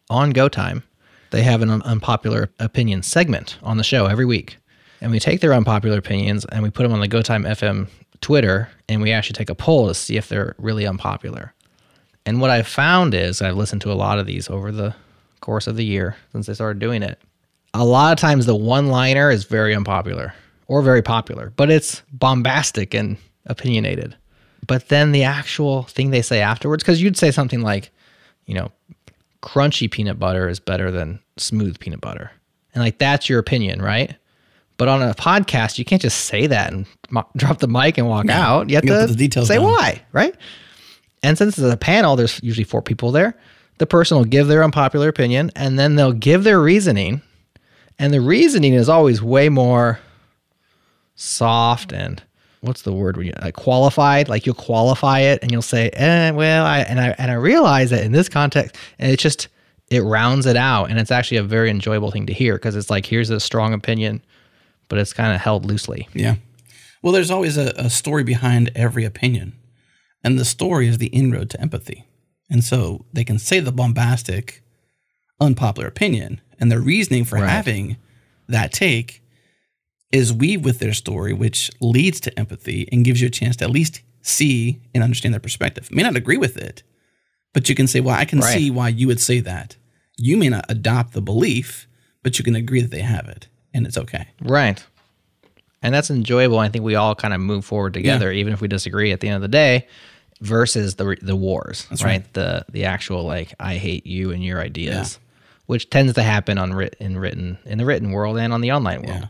on 0.10 0.32
Go 0.32 0.48
Time. 0.50 0.84
They 1.32 1.44
have 1.44 1.62
an 1.62 1.82
unpopular 1.82 2.50
opinion 2.60 3.04
segment 3.04 3.58
on 3.64 3.78
the 3.78 3.84
show 3.84 4.06
every 4.06 4.26
week. 4.26 4.58
And 5.02 5.12
we 5.12 5.20
take 5.20 5.42
their 5.42 5.54
unpopular 5.54 5.98
opinions 5.98 6.46
and 6.46 6.64
we 6.64 6.70
put 6.70 6.84
them 6.84 6.94
on 6.94 7.00
the 7.00 7.08
Go 7.08 7.22
Time 7.22 7.44
FM 7.44 7.90
Twitter 8.22 8.70
and 8.90 9.02
we 9.02 9.12
actually 9.12 9.36
take 9.36 9.50
a 9.50 9.56
poll 9.56 9.88
to 9.88 9.94
see 9.94 10.18
if 10.18 10.30
they're 10.30 10.56
really 10.58 10.88
unpopular. 10.88 11.54
And 12.26 12.42
what 12.42 12.50
I've 12.50 12.68
found 12.68 13.14
is 13.14 13.42
I've 13.42 13.56
listened 13.56 13.82
to 13.84 13.92
a 13.92 13.94
lot 13.94 14.20
of 14.20 14.26
these 14.26 14.50
over 14.50 14.72
the 14.72 14.96
course 15.40 15.68
of 15.68 15.76
the 15.76 15.86
year 15.86 16.18
since 16.32 16.48
they 16.48 16.54
started 16.54 16.80
doing 16.80 17.04
it. 17.04 17.20
A 17.80 17.86
lot 17.86 18.12
of 18.14 18.20
times 18.20 18.46
the 18.46 18.56
one 18.56 18.88
liner 18.88 19.30
is 19.30 19.44
very 19.46 19.76
unpopular 19.76 20.34
or 20.68 20.82
very 20.82 21.02
popular, 21.02 21.54
but 21.56 21.70
it's 21.70 22.02
bombastic 22.12 22.94
and 22.94 23.18
opinionated. 23.46 24.16
But 24.66 24.90
then 24.90 25.12
the 25.12 25.24
actual 25.24 25.84
thing 25.84 26.10
they 26.12 26.22
say 26.22 26.42
afterwards, 26.42 26.84
because 26.84 27.02
you'd 27.02 27.18
say 27.18 27.32
something 27.32 27.62
like, 27.62 27.92
you 28.46 28.54
know, 28.56 28.72
crunchy 29.42 29.90
peanut 29.90 30.20
butter 30.20 30.50
is 30.50 30.60
better 30.60 30.92
than 30.92 31.20
smooth 31.38 31.80
peanut 31.80 32.02
butter. 32.02 32.32
And 32.74 32.84
like 32.84 32.98
that's 32.98 33.30
your 33.30 33.40
opinion, 33.40 33.82
right? 33.82 34.16
But 34.78 34.88
on 34.88 35.02
a 35.02 35.14
podcast, 35.14 35.78
you 35.78 35.86
can't 35.86 36.02
just 36.02 36.26
say 36.26 36.48
that 36.48 36.72
and 36.74 36.86
mo- 37.10 37.28
drop 37.36 37.60
the 37.60 37.68
mic 37.68 37.98
and 37.98 38.08
walk 38.08 38.30
out. 38.30 38.70
You 38.70 38.76
have 38.76 38.86
You 38.86 38.92
to 38.94 39.08
the 39.08 39.16
details 39.16 39.48
say 39.48 39.56
down. 39.56 39.66
why, 39.66 40.02
right? 40.12 40.36
And 41.24 41.38
since 41.38 41.58
it's 41.58 41.74
a 41.74 41.78
panel, 41.78 42.16
there's 42.16 42.40
usually 42.44 42.64
four 42.64 42.82
people 42.82 43.12
there. 43.12 43.36
The 43.80 43.86
person 43.88 44.18
will 44.18 44.26
give 44.26 44.48
their 44.48 44.64
unpopular 44.64 45.08
opinion 45.08 45.52
and 45.56 45.78
then 45.80 45.96
they'll 45.96 46.12
give 46.12 46.44
their 46.44 46.60
reasoning. 46.60 47.22
And 48.00 48.14
the 48.14 48.22
reasoning 48.22 48.74
is 48.74 48.90
always 48.90 49.22
way 49.22 49.50
more 49.50 50.00
soft 51.16 51.92
and 51.92 52.22
what's 52.62 52.84
the 52.84 52.94
word 52.94 53.18
when 53.18 53.26
you 53.26 53.34
like 53.42 53.56
qualified 53.56 54.28
like 54.30 54.46
you'll 54.46 54.54
qualify 54.54 55.20
it 55.20 55.42
and 55.42 55.52
you'll 55.52 55.64
say 55.64 55.90
eh, 55.90 56.30
well 56.32 56.64
I 56.64 56.80
and 56.82 57.00
I 57.00 57.16
and 57.18 57.32
I 57.32 57.36
realize 57.36 57.90
that 57.90 58.04
in 58.04 58.12
this 58.12 58.30
context 58.30 58.76
and 59.00 59.12
it 59.12 59.18
just 59.18 59.48
it 59.90 60.02
rounds 60.02 60.46
it 60.46 60.56
out 60.56 60.92
and 60.92 61.00
it's 61.00 61.10
actually 61.10 61.38
a 61.38 61.44
very 61.44 61.72
enjoyable 61.72 62.12
thing 62.12 62.28
to 62.28 62.34
hear 62.34 62.54
because 62.54 62.76
it's 62.76 62.90
like 62.92 63.08
here's 63.08 63.32
a 63.32 63.40
strong 63.40 63.74
opinion 63.74 64.22
but 64.90 65.00
it's 65.00 65.14
kind 65.14 65.34
of 65.34 65.42
held 65.42 65.66
loosely 65.66 66.08
Yeah. 66.14 66.36
Well, 67.02 67.14
there's 67.14 67.32
always 67.32 67.58
a, 67.58 67.74
a 67.78 67.90
story 67.90 68.24
behind 68.24 68.72
every 68.76 69.06
opinion, 69.06 69.54
and 70.24 70.40
the 70.40 70.46
story 70.46 70.88
is 70.88 70.98
the 70.98 71.08
inroad 71.08 71.50
to 71.52 71.62
empathy. 71.62 72.06
And 72.50 72.64
so 72.64 73.06
they 73.14 73.24
can 73.24 73.40
say 73.40 73.60
the 73.60 73.72
bombastic, 73.72 74.64
unpopular 75.40 75.88
opinion, 75.88 76.42
and 76.60 76.72
their 76.72 76.82
reasoning 76.82 77.24
for 77.26 77.36
Right. 77.38 77.50
having 77.50 77.98
that 78.48 78.72
take 78.74 79.22
is 80.12 80.32
weave 80.34 80.64
with 80.64 80.80
their 80.80 80.94
story, 80.94 81.34
which 81.34 81.70
leads 81.82 82.20
to 82.22 82.40
empathy 82.40 82.88
and 82.92 83.04
gives 83.04 83.20
you 83.22 83.28
a 83.28 83.32
chance 83.32 83.56
to 83.58 83.66
at 83.66 83.72
least 83.72 84.02
see 84.22 84.80
and 84.94 85.04
understand 85.04 85.34
their 85.34 85.40
perspective. 85.42 85.90
May 85.92 86.04
not 86.04 86.16
agree 86.16 86.38
with 86.38 86.58
it, 86.58 86.84
but 87.54 87.68
you 87.70 87.76
can 87.76 87.88
say, 87.88 88.00
"Well, 88.00 88.16
I 88.16 88.26
can 88.26 88.40
Right. 88.40 88.54
see 88.58 88.70
why 88.72 88.90
you 88.90 89.08
would 89.08 89.20
say 89.20 89.40
that." 89.42 89.76
You 90.18 90.38
may 90.38 90.50
not 90.50 90.66
adopt 90.70 91.14
the 91.14 91.22
belief, 91.22 91.88
but 92.24 92.38
you 92.40 92.44
can 92.46 92.56
agree 92.56 92.82
that 92.82 92.92
they 92.92 93.02
have 93.02 93.28
it, 93.28 93.48
and 93.74 93.86
it's 93.86 93.98
okay. 93.98 94.28
right 94.42 94.84
and 95.84 95.94
that's 95.94 96.10
enjoyable 96.10 96.58
i 96.58 96.68
think 96.68 96.84
we 96.84 96.96
all 96.96 97.14
kind 97.14 97.36
of 97.36 97.40
move 97.40 97.64
forward 97.64 97.94
together 97.94 98.32
even 98.32 98.52
if 98.52 98.62
we 98.62 98.68
disagree 98.68 99.12
at 99.12 99.20
the 99.20 99.28
end 99.28 99.36
of 99.36 99.44
the 99.44 99.48
day 99.48 99.86
versus 100.42 100.96
the 100.96 101.16
the 101.22 101.36
wars 101.36 101.86
right? 102.04 102.34
the 102.34 102.66
the 102.72 102.84
actual 102.86 103.24
like 103.24 103.54
i 103.60 103.76
hate 103.76 104.06
you 104.08 104.32
and 104.32 104.44
your 104.44 104.60
ideas 104.60 105.20
which 105.68 105.90
tends 105.90 106.14
to 106.14 106.24
happen 106.24 106.58
on 106.58 106.74
writ- 106.74 106.96
in 107.00 107.18
written 107.18 107.58
in 107.66 107.78
the 107.78 107.86
written 107.86 108.12
world 108.12 108.38
and 108.38 108.52
on 108.52 108.62
the 108.62 108.72
online 108.72 109.04
world 109.04 109.30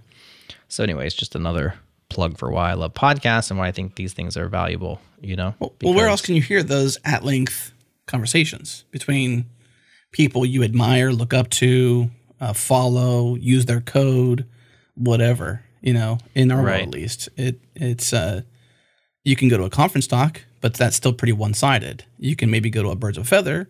So, 0.69 0.84
anyways, 0.84 1.14
just 1.14 1.35
another 1.35 1.76
plug 2.09 2.38
for 2.38 2.49
why 2.49 2.72
I 2.72 2.73
love 2.73 2.93
podcasts 2.93 3.49
and 3.51 3.59
why 3.59 3.68
I 3.68 3.72
think 3.72 3.95
these 3.95 4.14
things 4.14 4.35
are 4.38 4.47
valuable. 4.47 4.99
You 5.22 5.35
know, 5.35 5.55
Well, 5.59 5.73
well, 5.81 5.93
where 5.93 6.07
else 6.07 6.22
can 6.22 6.35
you 6.35 6.41
hear 6.41 6.61
those 6.64 6.97
at 7.03 7.23
length 7.26 7.72
conversations 8.05 8.84
between 8.91 9.45
people 10.11 10.45
you 10.45 10.64
admire, 10.64 11.11
look 11.11 11.34
up 11.34 11.49
to, 11.49 12.09
uh, 12.39 12.53
follow, 12.53 13.35
use 13.35 13.65
their 13.65 13.81
code, 13.81 14.45
whatever? 14.95 15.61
You 15.81 15.93
know, 15.93 16.18
in 16.35 16.51
our 16.51 16.61
Right. 16.64 16.81
world 16.84 16.95
at 16.95 16.99
least, 17.01 17.30
it 17.38 17.59
it's 17.76 18.11
uh, 18.14 18.41
you 19.23 19.35
can 19.35 19.47
go 19.47 19.57
to 19.57 19.64
a 19.64 19.69
conference 19.69 20.07
talk, 20.07 20.41
but 20.61 20.73
that's 20.73 20.95
still 20.95 21.14
pretty 21.14 21.34
one 21.34 21.53
sided. 21.53 22.03
You 22.19 22.35
can 22.35 22.49
maybe 22.49 22.69
go 22.69 22.81
to 22.84 22.89
a 22.89 22.95
birds 22.95 23.18
of 23.18 23.27
feather. 23.27 23.69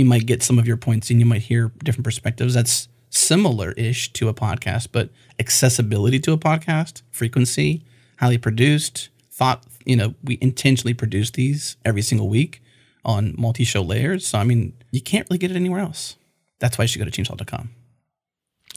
You 0.00 0.06
might 0.06 0.24
get 0.24 0.42
some 0.42 0.58
of 0.58 0.66
your 0.66 0.78
points, 0.78 1.10
and 1.10 1.20
you 1.20 1.26
might 1.26 1.42
hear 1.42 1.70
different 1.84 2.04
perspectives. 2.04 2.54
That's 2.54 2.88
similar 3.10 3.72
ish 3.72 4.10
to 4.14 4.28
a 4.28 4.34
podcast, 4.34 4.88
but 4.92 5.10
accessibility 5.38 6.18
to 6.20 6.32
a 6.32 6.38
podcast, 6.38 7.02
frequency, 7.10 7.82
highly 8.18 8.38
produced, 8.38 9.10
thought, 9.30 9.62
you 9.84 9.96
know, 9.96 10.14
we 10.24 10.38
intentionally 10.40 10.94
produce 10.94 11.30
these 11.32 11.76
every 11.84 12.00
single 12.00 12.30
week 12.30 12.62
on 13.04 13.34
multi 13.36 13.62
show 13.64 13.82
layers. 13.82 14.26
So, 14.26 14.38
I 14.38 14.44
mean, 14.44 14.72
you 14.90 15.02
can't 15.02 15.28
really 15.28 15.36
get 15.38 15.50
it 15.50 15.56
anywhere 15.56 15.80
else. 15.80 16.16
That's 16.60 16.78
why 16.78 16.84
you 16.84 16.88
should 16.88 16.98
go 17.00 17.04
to 17.04 17.10
changelog.com. 17.10 17.68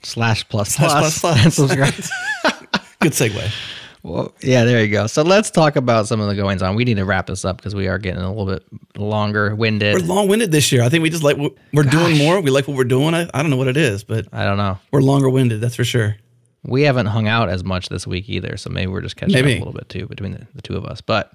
slash 0.03 0.47
plus 0.49 0.75
Slash 0.75 0.91
plus, 0.91 1.19
plus 1.19 1.19
plus. 1.21 1.43
and 1.45 1.53
subscribe. 1.69 1.93
Good 2.99 3.13
segue. 3.13 3.82
Well, 4.03 4.33
yeah, 4.41 4.65
there 4.65 4.83
you 4.83 4.91
go. 4.91 5.07
So 5.07 5.21
let's 5.21 5.49
talk 5.49 5.77
about 5.77 6.07
some 6.07 6.19
of 6.19 6.27
the 6.27 6.35
goings 6.35 6.61
on. 6.61 6.75
We 6.75 6.83
need 6.83 6.95
to 6.97 7.05
wrap 7.05 7.27
this 7.27 7.45
up 7.45 7.55
because 7.57 7.73
we 7.73 7.87
are 7.87 7.97
getting 7.97 8.21
a 8.21 8.29
little 8.29 8.45
bit 8.45 8.63
longer 8.97 9.55
winded. 9.55 9.93
We're 9.95 10.01
long 10.05 10.27
winded 10.27 10.51
this 10.51 10.71
year. 10.73 10.83
I 10.83 10.89
think 10.89 11.03
we 11.03 11.09
just 11.09 11.23
like, 11.23 11.37
we're 11.71 11.83
doing 11.83 12.17
more. 12.17 12.41
We 12.41 12.51
like 12.51 12.67
what 12.67 12.75
we're 12.75 12.83
doing. 12.83 13.13
I, 13.13 13.29
I 13.33 13.41
don't 13.41 13.49
know 13.49 13.55
what 13.55 13.69
it 13.69 13.77
is, 13.77 14.03
but 14.03 14.27
I 14.33 14.43
don't 14.43 14.57
know. 14.57 14.77
we're 14.91 15.01
longer 15.01 15.29
winded. 15.29 15.61
That's 15.61 15.75
for 15.75 15.85
sure. 15.85 16.17
We 16.65 16.81
haven't 16.83 17.05
hung 17.07 17.27
out 17.29 17.47
as 17.49 17.63
much 17.63 17.87
this 17.89 18.05
week 18.05 18.29
either, 18.29 18.57
so 18.57 18.69
maybe 18.69 18.87
we're 18.91 19.01
just 19.01 19.15
catching 19.15 19.35
Maybe. 19.35 19.53
up 19.53 19.61
a 19.61 19.65
little 19.65 19.73
bit 19.79 19.87
too 19.89 20.05
between 20.07 20.31
the, 20.33 20.47
the 20.55 20.61
two 20.61 20.75
of 20.75 20.85
us. 20.85 20.99
But 21.01 21.31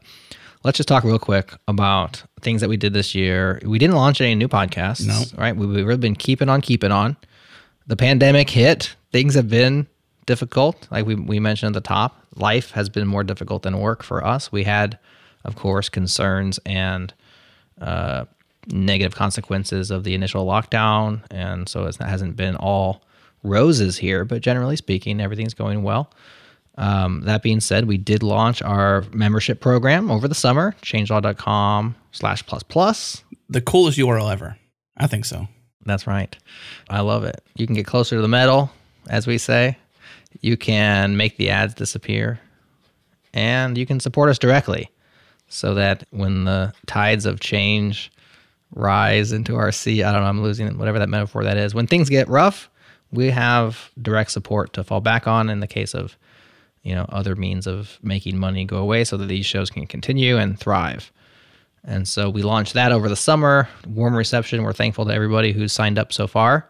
let's 0.65 0.77
just 0.77 0.89
talk 0.89 1.05
real 1.05 1.19
quick 1.19 1.53
about 1.69 2.23
things 2.43 2.61
that 2.61 2.69
we 2.69 2.77
did 2.77 2.93
this 2.93 3.15
year. 3.15 3.61
We 3.65 3.79
didn't 3.79 3.97
launch 3.97 4.21
any 4.21 4.35
new 4.35 4.49
podcasts, 4.49 5.07
No. 5.07 5.23
right? 5.41 5.57
We, 5.57 5.67
we've 5.67 5.87
really 5.87 5.99
been 6.01 6.17
keeping 6.17 6.49
on 6.51 6.61
keeping 6.61 6.93
on. 6.93 7.17
The 7.87 7.97
pandemic 7.97 8.51
hit. 8.51 8.95
Things 9.13 9.35
have 9.35 9.49
been 9.49 9.87
difficult. 10.27 10.87
Like 10.91 11.07
we, 11.07 11.15
we 11.15 11.41
mentioned 11.41 11.75
at 11.77 11.83
the 11.83 11.87
top, 11.89 12.18
life 12.39 12.73
has 12.73 12.89
been 12.89 13.07
more 13.07 13.25
difficult 13.25 13.63
than 13.63 13.79
work 13.79 14.03
for 14.03 14.25
us. 14.25 14.53
We 14.53 14.65
had, 14.65 14.99
of 15.45 15.57
course, 15.57 15.89
concerns 15.89 16.59
and 16.65 17.13
uh, 17.81 18.25
negative 18.67 19.15
consequences 19.15 19.91
of 19.91 20.05
the 20.05 20.15
initial 20.15 20.47
lockdown. 20.47 21.23
And 21.31 21.69
so 21.69 21.87
it 21.87 21.97
hasn't 21.97 22.37
been 22.37 22.57
all 22.57 23.03
roses 23.43 23.99
here, 23.99 24.25
but 24.25 24.43
generally 24.43 24.77
speaking, 24.77 25.21
everything's 25.21 25.55
going 25.55 25.83
well. 25.83 26.11
Um, 26.77 27.23
that 27.23 27.43
being 27.43 27.61
said, 27.61 27.87
we 27.87 27.99
did 27.99 28.23
launch 28.23 28.63
our 28.63 29.05
membership 29.13 29.61
program 29.61 30.11
over 30.11 30.29
the 30.29 30.35
summer, 30.35 30.77
changelog.com 30.83 31.97
slash 32.13 32.47
plus 32.47 32.63
plus. 32.63 33.25
The 33.49 33.61
coolest 33.61 33.99
URL 33.99 34.33
ever. 34.33 34.57
I 34.97 35.09
think 35.09 35.25
so. 35.25 35.49
That's 35.85 36.07
right. 36.07 36.37
I 36.89 37.01
love 37.01 37.25
it. 37.25 37.43
You 37.57 37.67
can 37.67 37.75
get 37.75 37.87
closer 37.87 38.17
to 38.17 38.23
the 38.23 38.29
metal, 38.29 38.71
as 39.09 39.27
we 39.27 39.39
say. 39.39 39.77
You 40.41 40.57
can 40.57 41.17
make 41.17 41.37
the 41.37 41.51
ads 41.51 41.75
disappear. 41.75 42.41
And 43.35 43.77
you 43.77 43.87
can 43.87 44.01
support 44.01 44.31
us 44.31 44.39
directly 44.39 44.91
so 45.49 45.75
that 45.75 46.05
when 46.11 46.45
the 46.45 46.73
tides 46.87 47.27
of 47.27 47.41
change 47.41 48.11
rise 48.75 49.33
into 49.33 49.57
our 49.57 49.73
sea, 49.73 50.03
I 50.03 50.13
don't 50.13 50.23
know, 50.23 50.29
I'm 50.29 50.43
losing 50.43 50.77
whatever 50.79 50.99
that 50.99 51.09
metaphor 51.09 51.45
that 51.45 51.57
is. 51.57 51.75
When 51.75 51.87
things 51.87 52.09
get 52.09 52.29
rough, 52.29 52.69
we 53.13 53.31
have 53.31 53.91
direct 54.01 54.31
support 54.31 54.73
to 54.75 54.85
fall 54.85 55.01
back 55.01 55.27
on 55.27 55.49
in 55.49 55.61
the 55.61 55.67
case 55.67 55.95
of, 55.95 56.17
you 56.83 56.95
know, 56.95 57.07
other 57.09 57.35
means 57.35 57.67
of 57.67 57.99
making 58.03 58.39
money 58.39 58.65
go 58.65 58.79
away 58.79 59.05
so 59.05 59.17
that 59.17 59.27
these 59.27 59.47
shows 59.47 59.71
can 59.71 59.87
continue 59.87 60.37
and 60.37 60.59
thrive. 60.59 61.11
And 61.85 62.07
so 62.07 62.29
we 62.29 62.43
launched 62.43 62.75
that 62.75 62.93
over 62.93 63.09
the 63.09 63.17
summer. 63.17 63.69
Warm 63.87 64.15
reception. 64.15 64.63
We're 64.63 64.73
thankful 64.73 65.07
to 65.07 65.15
everybody 65.15 65.53
who's 65.53 65.73
signed 65.73 65.99
up 65.99 66.13
so 66.13 66.27
far. 66.27 66.69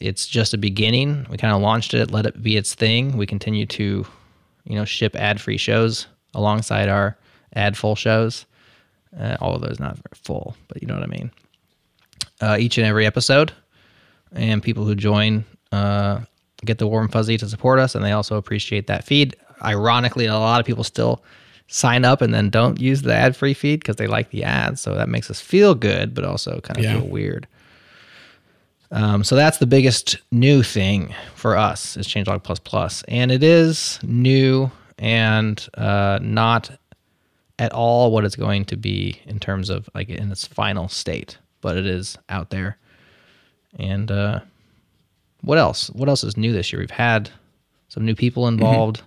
It's 0.00 0.26
just 0.26 0.52
a 0.54 0.58
beginning. 0.58 1.26
We 1.30 1.36
kind 1.36 1.54
of 1.54 1.60
launched 1.62 1.94
it, 1.94 2.10
let 2.10 2.26
it 2.26 2.42
be 2.42 2.56
its 2.56 2.74
thing. 2.74 3.16
We 3.16 3.26
continue 3.26 3.66
to, 3.66 4.06
you 4.64 4.74
know, 4.74 4.84
ship 4.84 5.14
ad-free 5.16 5.58
shows 5.58 6.06
alongside 6.34 6.88
our 6.88 7.16
ad-full 7.54 7.94
shows. 7.96 8.46
Uh, 9.18 9.36
all 9.40 9.54
of 9.54 9.60
those 9.62 9.78
not 9.78 9.94
very 9.96 10.14
full, 10.14 10.56
but 10.68 10.80
you 10.82 10.88
know 10.88 10.94
what 10.94 11.02
I 11.04 11.06
mean. 11.06 11.30
Uh, 12.40 12.56
each 12.58 12.78
and 12.78 12.86
every 12.86 13.06
episode, 13.06 13.52
and 14.32 14.62
people 14.62 14.84
who 14.84 14.94
join 14.94 15.44
uh, 15.70 16.20
get 16.64 16.78
the 16.78 16.86
warm 16.86 17.08
fuzzy 17.08 17.36
to 17.38 17.48
support 17.48 17.78
us, 17.78 17.94
and 17.94 18.04
they 18.04 18.12
also 18.12 18.36
appreciate 18.36 18.86
that 18.88 19.04
feed. 19.04 19.36
Ironically, 19.62 20.26
a 20.26 20.32
lot 20.34 20.58
of 20.60 20.66
people 20.66 20.82
still 20.82 21.22
sign 21.68 22.04
up 22.04 22.20
and 22.20 22.34
then 22.34 22.50
don't 22.50 22.80
use 22.80 23.02
the 23.02 23.14
ad 23.14 23.36
free 23.36 23.54
feed 23.54 23.80
because 23.80 23.96
they 23.96 24.06
like 24.06 24.30
the 24.30 24.42
ads. 24.44 24.80
So 24.80 24.94
that 24.94 25.08
makes 25.08 25.30
us 25.30 25.40
feel 25.40 25.74
good, 25.74 26.14
but 26.14 26.24
also 26.24 26.60
kind 26.60 26.78
of 26.78 26.84
Yeah. 26.84 26.98
feel 27.00 27.08
weird. 27.08 27.46
Um, 28.92 29.24
so 29.24 29.34
that's 29.36 29.56
the 29.58 29.66
biggest 29.66 30.18
new 30.30 30.62
thing 30.62 31.14
for 31.34 31.56
us 31.56 31.96
is 31.96 32.06
Changelog 32.06 32.42
Plus 32.42 32.58
Plus, 32.58 33.02
and 33.08 33.32
it 33.32 33.42
is 33.42 33.98
new 34.02 34.70
and 34.98 35.66
uh, 35.74 36.18
not 36.22 36.70
at 37.58 37.72
all 37.72 38.10
what 38.12 38.24
it's 38.24 38.36
going 38.36 38.64
to 38.66 38.76
be 38.76 39.20
in 39.24 39.38
terms 39.40 39.70
of 39.70 39.88
like 39.94 40.08
in 40.10 40.30
its 40.30 40.46
final 40.46 40.88
state, 40.88 41.38
but 41.62 41.76
it 41.78 41.86
is 41.86 42.18
out 42.28 42.50
there. 42.50 42.76
And 43.78 44.10
uh, 44.10 44.40
what 45.40 45.56
else? 45.58 45.88
What 45.90 46.08
else 46.10 46.22
is 46.22 46.36
new 46.36 46.52
this 46.52 46.70
year? 46.72 46.80
We've 46.80 46.90
had 46.90 47.30
some 47.88 48.04
new 48.04 48.14
people 48.14 48.46
involved 48.46 49.02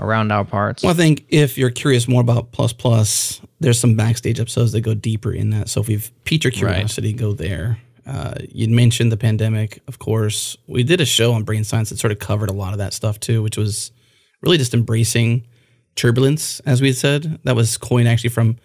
around 0.00 0.32
our 0.32 0.44
parts. 0.44 0.82
Well, 0.82 0.92
I 0.92 0.96
think 0.96 1.24
if 1.28 1.56
you're 1.58 1.70
curious 1.70 2.08
more 2.08 2.20
about 2.20 2.50
Plus 2.52 2.72
Plus, 2.72 3.40
there's 3.60 3.78
some 3.78 3.94
backstage 3.94 4.40
episodes 4.40 4.72
that 4.72 4.80
go 4.80 4.94
deeper 4.94 5.32
in 5.32 5.50
that. 5.50 5.68
So 5.68 5.80
if 5.80 5.88
you've 5.88 6.10
piqued 6.24 6.42
your 6.44 6.50
Right. 6.52 6.72
curiosity, 6.74 7.12
go 7.12 7.32
there. 7.32 7.78
Uh, 8.08 8.34
you 8.50 8.68
mentioned 8.68 9.12
the 9.12 9.16
pandemic, 9.18 9.82
of 9.86 9.98
course. 9.98 10.56
We 10.66 10.82
did 10.82 11.00
a 11.00 11.04
show 11.04 11.32
on 11.32 11.42
brain 11.44 11.62
science 11.62 11.90
that 11.90 11.98
sort 11.98 12.10
of 12.10 12.18
covered 12.18 12.48
a 12.48 12.54
lot 12.54 12.72
of 12.72 12.78
that 12.78 12.94
stuff 12.94 13.20
too, 13.20 13.42
which 13.42 13.58
was 13.58 13.92
really 14.40 14.56
just 14.56 14.72
embracing 14.72 15.46
turbulence, 15.94 16.60
as 16.60 16.80
we 16.80 16.92
said. 16.92 17.38
That 17.44 17.54
was 17.54 17.76
coined 17.76 18.08
actually 18.08 18.30
from 18.30 18.56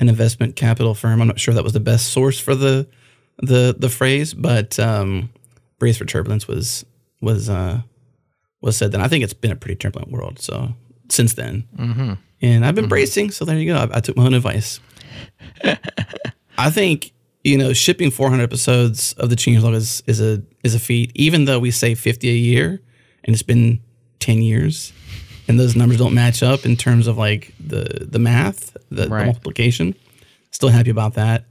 an 0.00 0.08
investment 0.08 0.56
capital 0.56 0.94
firm. 0.94 1.20
I'm 1.20 1.28
not 1.28 1.38
sure 1.38 1.52
that 1.52 1.64
was 1.64 1.74
the 1.74 1.80
best 1.80 2.10
source 2.10 2.40
for 2.40 2.54
the 2.54 2.88
the 3.38 3.76
the 3.78 3.90
phrase, 3.90 4.32
but 4.32 4.78
um, 4.78 5.30
brace 5.78 5.98
for 5.98 6.06
turbulence 6.06 6.48
was 6.48 6.86
was 7.20 7.50
uh, 7.50 7.82
was 8.62 8.78
said 8.78 8.92
then. 8.92 9.02
I 9.02 9.08
think 9.08 9.24
it's 9.24 9.34
been 9.34 9.52
a 9.52 9.56
pretty 9.56 9.76
turbulent 9.76 10.10
world. 10.10 10.38
So 10.38 10.72
since 11.10 11.34
then, 11.34 11.64
mm-hmm. 11.76 12.14
and 12.40 12.64
I've 12.64 12.74
been 12.74 12.88
bracing. 12.88 13.30
So 13.30 13.44
there 13.44 13.58
you 13.58 13.74
go. 13.74 13.76
I, 13.76 13.98
I 13.98 14.00
took 14.00 14.16
my 14.16 14.24
own 14.24 14.32
advice. 14.32 14.80
I 16.58 16.70
think 16.70 17.12
you 17.46 17.56
know 17.56 17.72
shipping 17.72 18.10
400 18.10 18.42
episodes 18.42 19.12
of 19.14 19.30
the 19.30 19.36
Changelog 19.36 19.74
is 19.74 20.02
is 20.06 20.20
a 20.20 20.42
is 20.64 20.74
a 20.74 20.80
feat. 20.80 21.12
Even 21.14 21.44
though 21.44 21.60
we 21.60 21.70
say 21.70 21.94
50 21.94 22.28
a 22.28 22.32
year, 22.32 22.80
and 23.24 23.34
it's 23.34 23.42
been 23.44 23.80
10 24.18 24.42
years, 24.42 24.92
and 25.46 25.58
those 25.58 25.76
numbers 25.76 25.98
don't 25.98 26.12
match 26.12 26.42
up 26.42 26.66
in 26.66 26.76
terms 26.76 27.06
of 27.06 27.16
like 27.16 27.54
the 27.64 28.08
the 28.10 28.18
math, 28.18 28.76
the, 28.90 29.02
the 29.02 29.08
multiplication. 29.08 29.94
Still 30.50 30.70
happy 30.70 30.90
about 30.90 31.14
that. 31.14 31.44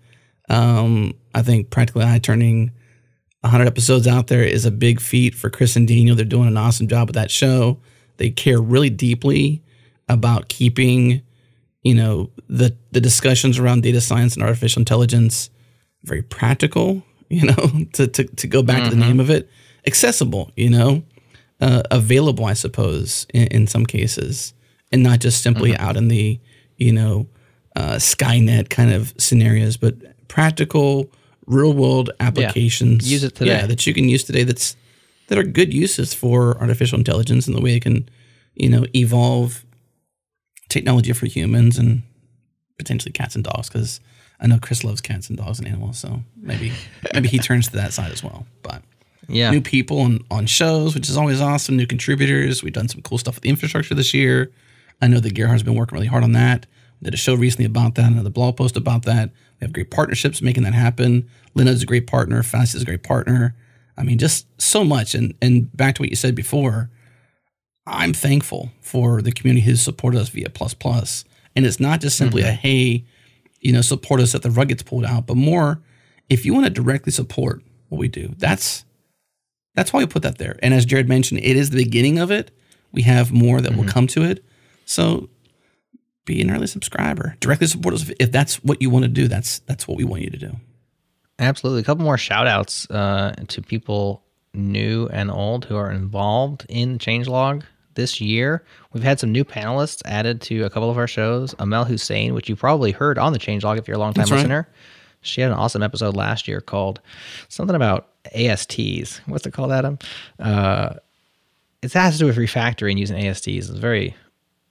Um, 0.49 1.13
I 1.33 1.41
think 1.41 1.69
Practical 1.69 2.01
AI 2.01 2.19
turning 2.19 2.71
100 3.41 3.65
episodes 3.65 4.05
out 4.05 4.27
there 4.27 4.43
is 4.43 4.65
a 4.65 4.71
big 4.71 4.99
feat 4.99 5.33
for 5.33 5.49
Chris 5.49 5.77
and 5.77 5.87
Daniel. 5.87 6.15
They're 6.15 6.25
doing 6.25 6.47
an 6.47 6.57
awesome 6.57 6.87
job 6.87 7.07
with 7.07 7.15
that 7.15 7.31
show. 7.31 7.79
They 8.17 8.31
care 8.31 8.59
really 8.59 8.89
deeply 8.89 9.63
about 10.09 10.49
keeping, 10.49 11.21
you 11.83 11.95
know, 11.95 12.31
the 12.49 12.75
the 12.91 12.99
discussions 12.99 13.57
around 13.59 13.83
data 13.83 14.01
science 14.01 14.33
and 14.33 14.43
artificial 14.43 14.81
intelligence 14.81 15.51
very 16.05 16.21
practical. 16.21 17.03
You 17.29 17.47
know, 17.47 17.71
to 17.93 18.07
to 18.07 18.23
to 18.23 18.47
go 18.47 18.63
back 18.63 18.83
to 18.83 18.89
the 18.89 18.95
name 18.95 19.19
of 19.19 19.29
it, 19.29 19.49
accessible. 19.85 20.51
You 20.55 20.69
know, 20.69 21.03
uh, 21.59 21.83
available, 21.91 22.45
I 22.45 22.53
suppose, 22.53 23.25
in, 23.33 23.47
in 23.47 23.67
some 23.67 23.85
cases, 23.85 24.53
and 24.91 25.03
not 25.03 25.19
just 25.19 25.41
simply 25.41 25.75
out 25.77 25.97
in 25.97 26.07
the 26.07 26.39
you 26.77 26.91
know 26.91 27.27
uh, 27.75 27.95
Skynet 27.95 28.69
kind 28.69 28.93
of 28.93 29.13
scenarios, 29.17 29.77
but 29.77 29.95
practical, 30.27 31.09
real 31.45 31.73
world 31.73 32.09
applications. 32.19 33.09
Use 33.11 33.23
it 33.23 33.35
today. 33.35 33.51
Yeah, 33.51 33.65
that 33.67 33.85
you 33.85 33.93
can 33.93 34.09
use 34.09 34.23
today. 34.23 34.43
That's 34.43 34.75
that 35.27 35.37
are 35.37 35.43
good 35.43 35.73
uses 35.73 36.13
for 36.13 36.57
artificial 36.59 36.97
intelligence 36.97 37.47
and 37.47 37.55
the 37.55 37.61
way 37.61 37.75
it 37.75 37.83
can, 37.83 38.07
you 38.53 38.69
know, 38.69 38.85
evolve 38.95 39.65
technology 40.69 41.13
for 41.13 41.25
humans 41.25 41.77
and 41.77 42.03
potentially 42.77 43.11
cats 43.11 43.35
and 43.35 43.43
dogs. 43.43 43.69
Because 43.69 43.99
I 44.45 44.47
know 44.47 44.59
Chris 44.61 44.83
loves 44.83 45.01
cats 45.01 45.27
and 45.27 45.39
dogs 45.39 45.57
and 45.57 45.67
animals, 45.67 45.97
so 45.97 46.21
maybe 46.37 46.71
maybe 47.15 47.27
he 47.27 47.39
turns 47.39 47.67
to 47.69 47.77
that 47.77 47.93
side 47.93 48.11
as 48.11 48.23
well. 48.23 48.45
But 48.61 48.83
Yeah. 49.27 49.49
new 49.49 49.59
people 49.59 50.01
on, 50.01 50.19
on 50.29 50.45
shows, 50.45 50.93
which 50.93 51.09
is 51.09 51.17
always 51.17 51.41
awesome. 51.41 51.75
New 51.75 51.87
contributors. 51.87 52.61
We've 52.61 52.71
done 52.71 52.87
some 52.87 53.01
cool 53.01 53.17
stuff 53.17 53.33
with 53.33 53.41
the 53.41 53.49
infrastructure 53.49 53.95
this 53.95 54.13
year. 54.13 54.51
I 55.01 55.07
know 55.07 55.19
that 55.19 55.33
Gerhard's 55.33 55.63
been 55.63 55.73
working 55.73 55.95
really 55.95 56.07
hard 56.07 56.23
on 56.23 56.33
that. 56.33 56.67
We 57.01 57.05
did 57.05 57.15
a 57.15 57.17
show 57.17 57.33
recently 57.33 57.65
about 57.65 57.95
that, 57.95 58.11
another 58.11 58.29
blog 58.29 58.55
post 58.57 58.77
about 58.77 59.03
that. 59.05 59.31
We 59.59 59.65
have 59.65 59.73
great 59.73 59.89
partnerships 59.89 60.43
making 60.43 60.61
that 60.61 60.75
happen. 60.75 61.27
Linode's 61.55 61.81
a 61.81 61.87
great 61.87 62.05
partner. 62.05 62.43
Fast 62.43 62.75
is 62.75 62.83
a 62.83 62.85
great 62.85 63.01
partner. 63.01 63.55
I 63.97 64.03
mean, 64.03 64.19
just 64.19 64.45
so 64.61 64.83
much. 64.83 65.15
And 65.15 65.33
and 65.41 65.75
back 65.75 65.95
to 65.95 66.03
what 66.03 66.11
you 66.11 66.15
said 66.15 66.35
before, 66.35 66.91
I'm 67.87 68.13
thankful 68.13 68.69
for 68.79 69.23
the 69.23 69.31
community 69.31 69.65
who 69.65 69.75
supported 69.75 70.21
us 70.21 70.29
via 70.29 70.49
Plus 70.51 70.75
Plus. 70.75 71.25
And 71.55 71.65
it's 71.65 71.79
not 71.79 71.99
just 71.99 72.15
simply 72.15 72.43
a 72.43 72.51
mm-hmm. 72.51 72.55
hey, 72.57 73.05
you 73.65 73.71
know, 73.71 73.81
support 73.81 74.21
us 74.21 74.31
that 74.33 74.43
the 74.43 74.51
rug 74.51 74.67
gets 74.67 74.83
pulled 74.83 75.05
out, 75.05 75.25
but 75.25 75.35
more 75.35 75.81
if 76.29 76.45
you 76.45 76.53
want 76.53 76.67
to 76.67 76.69
directly 76.69 77.11
support 77.11 77.63
what 77.89 77.97
we 77.97 78.07
do. 78.07 78.35
That's 78.37 78.85
that's 79.73 79.91
why 79.91 80.01
we 80.01 80.05
put 80.05 80.21
that 80.21 80.37
there. 80.37 80.59
And 80.61 80.71
as 80.71 80.85
Jerod 80.85 81.07
mentioned, 81.07 81.39
it 81.43 81.57
is 81.57 81.71
the 81.71 81.83
beginning 81.83 82.19
of 82.19 82.29
it. 82.29 82.51
We 82.91 83.01
have 83.01 83.31
more 83.31 83.61
that 83.61 83.75
will 83.75 83.85
come 83.85 84.05
to 84.07 84.23
it. 84.23 84.45
So 84.85 85.29
be 86.25 86.41
an 86.41 86.51
early 86.51 86.67
subscriber. 86.67 87.37
Directly 87.39 87.65
support 87.65 87.95
us 87.95 88.11
if 88.19 88.31
that's 88.31 88.63
what 88.63 88.83
you 88.83 88.91
want 88.91 89.03
to 89.03 89.09
do. 89.09 89.27
That's 89.27 89.59
that's 89.59 89.87
what 89.87 89.97
we 89.97 90.03
want 90.03 90.21
you 90.21 90.29
to 90.29 90.37
do. 90.37 90.55
Absolutely. 91.39 91.81
A 91.81 91.85
couple 91.85 92.05
more 92.05 92.19
shout 92.19 92.45
outs 92.45 92.87
uh, 92.91 93.33
to 93.47 93.63
people 93.63 94.23
new 94.53 95.07
and 95.07 95.31
old 95.31 95.65
who 95.65 95.75
are 95.75 95.91
involved 95.91 96.67
in 96.69 96.99
Changelog 96.99 97.63
this 97.95 98.21
year. 98.21 98.63
We've 98.93 99.03
had 99.03 99.19
some 99.19 99.31
new 99.31 99.43
panelists 99.43 100.01
added 100.05 100.41
to 100.41 100.63
a 100.63 100.69
couple 100.69 100.89
of 100.89 100.97
our 100.97 101.07
shows. 101.07 101.55
Amal 101.59 101.85
Hussein, 101.85 102.33
which 102.33 102.47
you 102.47 102.55
probably 102.55 102.91
heard 102.91 103.17
on 103.17 103.33
the 103.33 103.39
Changelog 103.39 103.77
if 103.77 103.87
you're 103.87 103.95
a 103.95 103.99
long 103.99 104.13
time 104.13 104.21
That's 104.21 104.31
right. 104.31 104.37
listener. 104.37 104.67
She 105.21 105.41
had 105.41 105.51
an 105.51 105.57
awesome 105.57 105.81
episode 105.81 106.15
last 106.15 106.47
year 106.47 106.61
called 106.61 107.01
something 107.49 107.75
about 107.75 108.09
ASTs. 108.33 109.19
What's 109.25 109.45
it 109.45 109.51
called, 109.53 109.71
Adam? 109.71 109.97
Uh, 110.39 110.95
it 111.81 111.93
has 111.93 112.13
to 112.13 112.19
do 112.19 112.25
with 112.25 112.37
refactoring 112.37 112.97
using 112.97 113.17
ASTs. 113.25 113.47
It's 113.47 113.69
very, 113.69 114.15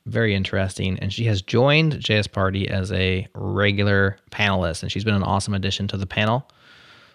very 0.07 0.35
interesting. 0.35 0.99
And 1.01 1.13
she 1.13 1.25
has 1.25 1.43
joined 1.43 1.95
JS 1.95 2.31
Party 2.31 2.69
as 2.69 2.93
a 2.93 3.27
regular 3.35 4.17
panelist, 4.31 4.83
and 4.83 4.93
she's 4.93 5.05
been 5.05 5.15
an 5.15 5.23
awesome 5.23 5.55
addition 5.55 5.89
to 5.89 5.97
the 5.97 6.07
panel. 6.07 6.49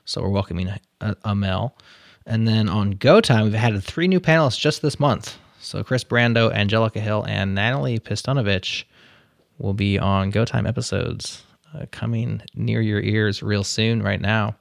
So 0.06 0.22
we're 0.22 0.30
welcoming 0.30 0.70
uh, 1.02 1.16
Amal. 1.24 1.78
And 2.26 2.48
then 2.48 2.70
on 2.70 2.92
Go 2.92 3.22
Time, 3.22 3.46
we've 3.46 3.54
had 3.54 3.82
three 3.84 4.08
new 4.08 4.20
panelists 4.20 4.60
just 4.60 4.82
this 4.82 5.00
month. 5.00 5.38
So 5.60 5.84
Kris 5.84 6.04
Brandow, 6.04 6.54
Angelica 6.54 7.00
Hill, 7.00 7.26
and 7.28 7.54
Natalie 7.54 8.00
Pistunovich 8.00 8.86
will 9.58 9.74
be 9.74 10.00
on 10.00 10.30
Go 10.30 10.46
Time 10.46 10.66
episodes 10.66 11.44
uh, 11.76 11.86
coming 11.92 12.42
near 12.56 12.82
your 12.82 13.02
ears 13.02 13.44
real 13.44 13.64
soon. 13.64 14.02
Right 14.02 14.22
now, 14.22 14.56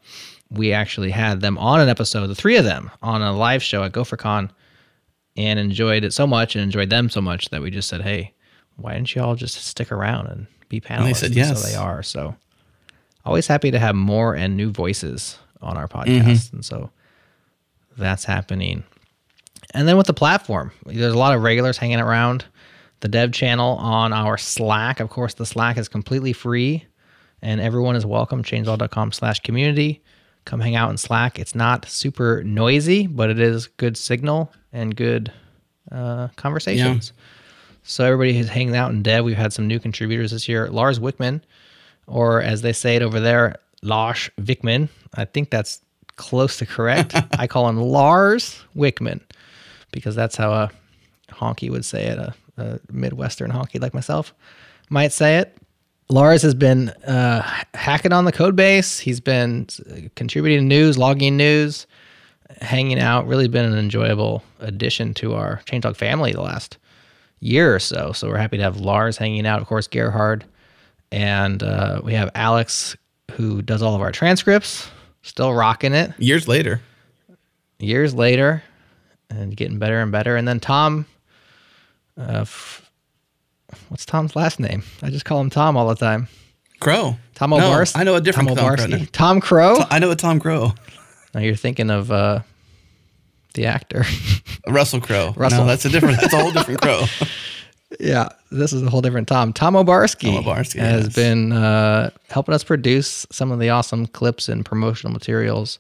we 0.51 0.73
actually 0.73 1.11
had 1.11 1.41
them 1.41 1.57
on 1.59 1.81
an 1.81 1.89
episode, 1.89 2.27
the 2.27 2.35
three 2.35 2.57
of 2.57 2.65
them, 2.65 2.91
on 3.03 3.23
a 3.23 3.33
live 3.33 3.63
show 3.63 3.85
at 3.85 3.93
GopherCon, 3.93 4.51
and 5.37 5.59
enjoyed 5.59 6.05
it 6.05 6.13
so 6.13 6.27
much 6.27 6.57
and 6.57 6.63
enjoyed 6.63 6.91
them 6.91 7.09
so 7.09 7.21
much 7.21 7.49
that 7.51 7.63
we 7.63 7.71
just 7.71 7.89
said, 7.89 8.03
"Hey, 8.03 8.35
why 8.77 8.95
didn't 8.95 9.15
you 9.15 9.23
all 9.23 9.37
just 9.37 9.55
stick 9.55 9.93
around 9.93 10.27
and 10.27 10.47
be 10.69 10.81
panelists?" 10.81 11.05
they 11.05 11.13
said 11.15 11.35
yes. 11.35 11.63
So 11.63 11.69
they 11.69 11.75
are. 11.77 12.03
So 12.03 12.35
always 13.25 13.47
happy 13.47 13.71
to 13.71 13.79
have 13.79 13.95
more 13.95 14.35
and 14.35 14.57
new 14.57 14.71
voices 14.71 15.39
on 15.63 15.77
our 15.77 15.87
podcast, 15.89 16.53
and 16.53 16.65
so 16.65 16.91
that's 17.97 18.25
happening. 18.25 18.85
And 19.75 19.87
then 19.87 19.97
with 19.97 20.07
the 20.07 20.15
platform, 20.15 20.73
there's 20.87 21.13
a 21.13 21.19
lot 21.19 21.35
of 21.35 21.43
regulars 21.43 21.77
hanging 21.77 22.01
around 22.01 22.45
the 23.01 23.09
dev 23.09 23.33
channel 23.33 23.77
on 23.77 24.13
our 24.13 24.39
Slack. 24.39 25.01
Of 25.01 25.11
course, 25.11 25.35
the 25.35 25.47
Slack 25.47 25.77
is 25.77 25.89
completely 25.89 26.33
free 26.33 26.87
and 27.43 27.61
everyone 27.61 27.97
is 27.97 28.07
welcome. 28.07 28.43
Changelog.com 28.43 29.13
slash 29.13 29.41
community. 29.41 30.03
Come 30.45 30.61
hang 30.61 30.77
out 30.77 30.91
in 30.91 30.97
Slack. 30.97 31.39
It's 31.39 31.55
not 31.55 31.87
super 31.87 32.43
noisy, 32.45 33.07
but 33.07 33.31
it 33.31 33.39
is 33.39 33.67
good 33.67 33.97
signal 33.97 34.53
and 34.73 34.97
good 34.97 35.33
uh, 35.93 36.29
conversations. 36.37 37.13
So 37.83 38.05
everybody 38.05 38.37
who's 38.37 38.49
hanging 38.49 38.77
out 38.77 38.91
in 38.91 39.03
dev, 39.03 39.25
we've 39.25 39.37
had 39.37 39.53
some 39.53 39.67
new 39.67 39.79
contributors 39.79 40.31
this 40.31 40.49
year. 40.49 40.69
Lars 40.69 40.99
Wikman, 40.99 41.43
or 42.07 42.43
as 42.43 42.63
they 42.63 42.73
say 42.73 42.97
it 42.97 43.03
over 43.03 43.21
there, 43.21 43.57
Lars 43.83 44.31
Wikman. 44.41 44.89
I 45.15 45.25
think 45.27 45.51
that's 45.51 45.81
close 46.17 46.59
to 46.59 46.67
correct. 46.67 47.15
I 47.39 47.47
call 47.47 47.69
him 47.69 47.79
Lars 47.79 48.63
Wikman 48.77 49.21
because 49.93 50.15
that's 50.15 50.37
how 50.37 50.53
a 50.53 50.71
honky 51.31 51.71
would 51.71 51.85
say 51.85 52.07
it, 52.07 52.19
a, 52.19 52.35
a 52.57 52.79
Midwestern 52.91 53.51
honky 53.51 53.81
like 53.81 53.95
myself 53.95 54.35
might 54.91 55.13
say 55.13 55.39
it. 55.39 55.57
Lars 56.11 56.41
has 56.43 56.55
been 56.55 56.89
uh, 57.07 57.43
hacking 57.75 58.13
on 58.13 58.25
the 58.25 58.33
code 58.33 58.57
base. 58.57 58.99
He's 58.99 59.21
been 59.21 59.67
uh, 59.91 60.09
contributing 60.17 60.67
news, 60.67 60.97
logging 60.97 61.37
news, 61.37 61.87
hanging 62.63 62.99
out. 62.99 63.27
Really 63.27 63.47
been 63.47 63.67
an 63.71 63.79
enjoyable 63.79 64.43
addition 64.61 65.13
to 65.15 65.35
our 65.35 65.61
Changelog 65.67 65.97
family 65.97 66.33
the 66.33 66.41
last 66.41 66.79
year 67.41 67.75
or 67.75 67.79
so. 67.79 68.13
So 68.13 68.29
we're 68.29 68.39
happy 68.39 68.57
to 68.57 68.63
have 68.63 68.79
Lars 68.79 69.19
hanging 69.19 69.47
out. 69.47 69.61
Of 69.61 69.67
course, 69.69 69.87
Gerhard, 69.87 70.47
and 71.13 71.63
uh, 71.63 72.01
we 72.03 72.15
have 72.15 72.31
Alex 72.35 72.97
who 73.33 73.61
does 73.61 73.83
all 73.83 73.95
of 73.95 74.01
our 74.01 74.11
transcripts. 74.13 74.89
Still 75.23 75.53
rocking 75.53 75.93
it 75.93 76.13
Years 76.19 76.49
later. 76.49 76.81
years 77.79 78.15
later 78.15 78.63
and 79.31 79.57
getting 79.57 79.79
better 79.79 80.01
and 80.01 80.13
better. 80.13 80.37
And 80.37 80.47
then 80.47 80.61
Tom, 80.61 81.07
uh, 82.19 82.41
f- 82.43 82.91
what's 83.89 84.07
Tom's 84.07 84.37
last 84.37 84.61
name? 84.61 84.83
I 85.03 85.11
just 85.11 85.25
call 85.25 85.41
him 85.41 85.51
Tom 85.51 85.77
all 85.77 85.89
the 85.89 85.95
time. 85.95 86.29
Crow. 86.81 87.17
Tom 87.35 87.51
No, 87.51 87.85
I 87.95 88.05
know 88.05 88.15
a 88.15 88.21
different 88.21 88.49
Tom 88.51 88.57
Tom 88.57 88.77
Crow. 88.77 88.87
Obarski. 88.87 89.11
Tom 89.13 89.41
Crow. 89.41 89.77
I 89.91 89.99
know 89.99 90.11
a 90.11 90.17
Tom 90.17 90.41
Crow. 90.41 90.73
Now 91.35 91.41
you're 91.41 91.57
thinking 91.57 91.91
of 91.91 92.11
uh, 92.11 92.41
the 93.55 93.67
actor. 93.67 94.05
Russell 94.69 95.01
Crowe. 95.01 95.35
Russell. 95.37 95.61
No, 95.61 95.67
that's 95.67 95.85
a 95.85 95.89
different. 95.89 96.21
That's 96.21 96.33
a 96.33 96.39
whole 96.41 96.53
different 96.53 96.81
Crow. 96.81 97.05
yeah, 98.01 98.29
this 98.51 98.73
is 98.73 98.83
a 98.83 98.91
whole 98.91 99.01
different 99.01 99.29
Tom. 99.29 99.53
Tom 99.53 99.75
Obarski, 99.75 100.35
Tom 100.35 100.45
Obarski, 100.45 100.79
has 100.79 101.07
yes. 101.07 101.15
been 101.15 101.53
uh, 101.53 102.11
helping 102.31 102.55
us 102.55 102.65
produce 102.65 103.27
some 103.31 103.51
of 103.51 103.59
the 103.59 103.71
awesome 103.71 104.07
clips 104.07 104.49
and 104.49 104.65
promotional 104.65 105.13
materials 105.13 105.79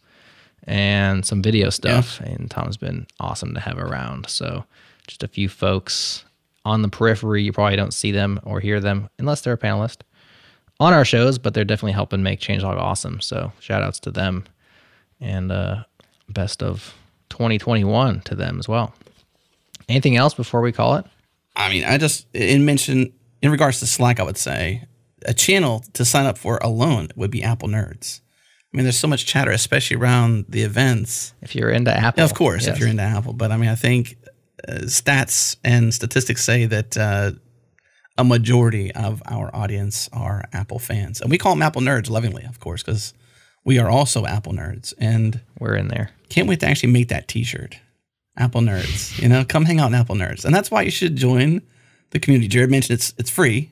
and 0.65 1.25
some 1.25 1.43
video 1.43 1.71
stuff. 1.71 2.21
And 2.21 2.51
Tom's 2.51 2.77
been 2.77 3.07
awesome 3.21 3.55
to 3.55 3.61
have 3.61 3.79
around. 3.79 4.29
So 4.29 4.65
just 5.07 5.23
a 5.23 5.29
few 5.29 5.49
folks 5.49 6.25
on 6.65 6.83
the 6.83 6.89
periphery. 6.89 7.43
You 7.43 7.53
probably 7.53 7.77
don't 7.77 7.95
see 7.95 8.13
them 8.13 8.41
or 8.45 8.61
hear 8.61 8.81
them 8.81 9.09
unless 9.19 9.41
they're 9.41 9.55
a 9.55 9.59
panelist 9.59 9.99
on 10.81 10.93
our 10.93 11.05
shows, 11.05 11.39
but 11.39 11.55
they're 11.55 11.65
definitely 11.65 11.93
helping 11.93 12.23
make 12.23 12.41
Changelog 12.41 12.77
awesome. 12.77 13.21
So 13.21 13.53
shout 13.61 13.83
outs 13.83 14.01
to 14.01 14.11
them 14.11 14.45
and 15.21 15.51
uh, 15.51 15.85
best 16.29 16.63
of 16.63 16.95
2021 17.31 18.21
to 18.23 18.35
them 18.35 18.59
as 18.59 18.69
well. 18.69 18.95
Anything 19.89 20.17
else 20.17 20.35
before 20.35 20.61
we 20.61 20.73
call 20.73 20.97
it? 20.97 21.07
I 21.57 21.71
mean, 21.71 21.85
I 21.85 21.99
just 21.99 22.27
in 22.35 22.65
mention 22.65 23.13
in 23.43 23.51
regards 23.51 23.81
to 23.81 23.87
Slack, 23.87 24.21
I 24.21 24.23
would 24.23 24.37
say 24.37 24.85
a 25.25 25.35
channel 25.35 25.85
to 25.95 26.05
sign 26.05 26.27
up 26.27 26.39
for 26.39 26.59
alone 26.59 27.09
would 27.17 27.31
be 27.31 27.43
Apple 27.43 27.69
Nerds. 27.69 28.21
I 28.73 28.77
mean, 28.77 28.85
there's 28.85 28.99
so 28.99 29.09
much 29.09 29.25
chatter, 29.27 29.51
especially 29.51 29.97
around 29.97 30.45
the 30.49 30.63
events. 30.63 31.33
If 31.41 31.55
you're 31.55 31.71
into 31.71 31.91
Apple, 31.91 32.21
Yeah, 32.21 32.25
of 32.27 32.35
course, 32.35 32.67
yes. 32.67 32.75
if 32.75 32.81
you're 32.81 32.89
into 32.89 33.03
Apple. 33.03 33.33
But 33.33 33.51
I 33.51 33.57
mean, 33.57 33.71
I 33.71 33.75
think 33.75 34.17
uh, 34.69 34.73
stats 34.85 35.57
and 35.65 35.93
statistics 35.95 36.45
say 36.45 36.67
that 36.67 36.97
uh, 36.97 37.33
a 38.19 38.25
majority 38.25 38.93
of 38.95 39.23
our 39.27 39.55
audience 39.55 40.09
are 40.13 40.45
Apple 40.53 40.79
fans, 40.79 41.21
and 41.23 41.31
we 41.31 41.39
call 41.39 41.53
them 41.55 41.63
Apple 41.63 41.81
nerds 41.81 42.11
lovingly, 42.11 42.45
of 42.45 42.61
course, 42.61 42.83
because 42.83 43.15
we 43.65 43.79
are 43.79 43.89
also 43.89 44.27
Apple 44.27 44.53
nerds, 44.53 44.93
and 44.99 45.41
we're 45.59 45.75
in 45.77 45.89
there. 45.89 46.11
can't 46.29 46.49
wait 46.49 46.61
to 46.61 46.67
actually 46.67 46.93
make 46.93 47.09
that 47.09 47.27
T-shirt. 47.29 47.79
Apple 48.37 48.61
nerds, 48.61 49.19
you 49.21 49.29
know, 49.29 49.45
come 49.45 49.65
hang 49.65 49.81
out 49.81 49.89
in 49.89 49.95
Apple 49.95 50.15
nerds, 50.15 50.45
and 50.45 50.55
that's 50.55 50.71
why 50.71 50.83
you 50.83 50.91
should 50.91 51.17
join 51.17 51.63
the 52.11 52.21
community. 52.21 52.49
Jerod 52.49 52.71
mentioned 52.71 52.99
it's 52.99 53.15
it's 53.19 53.31
free. 53.31 53.71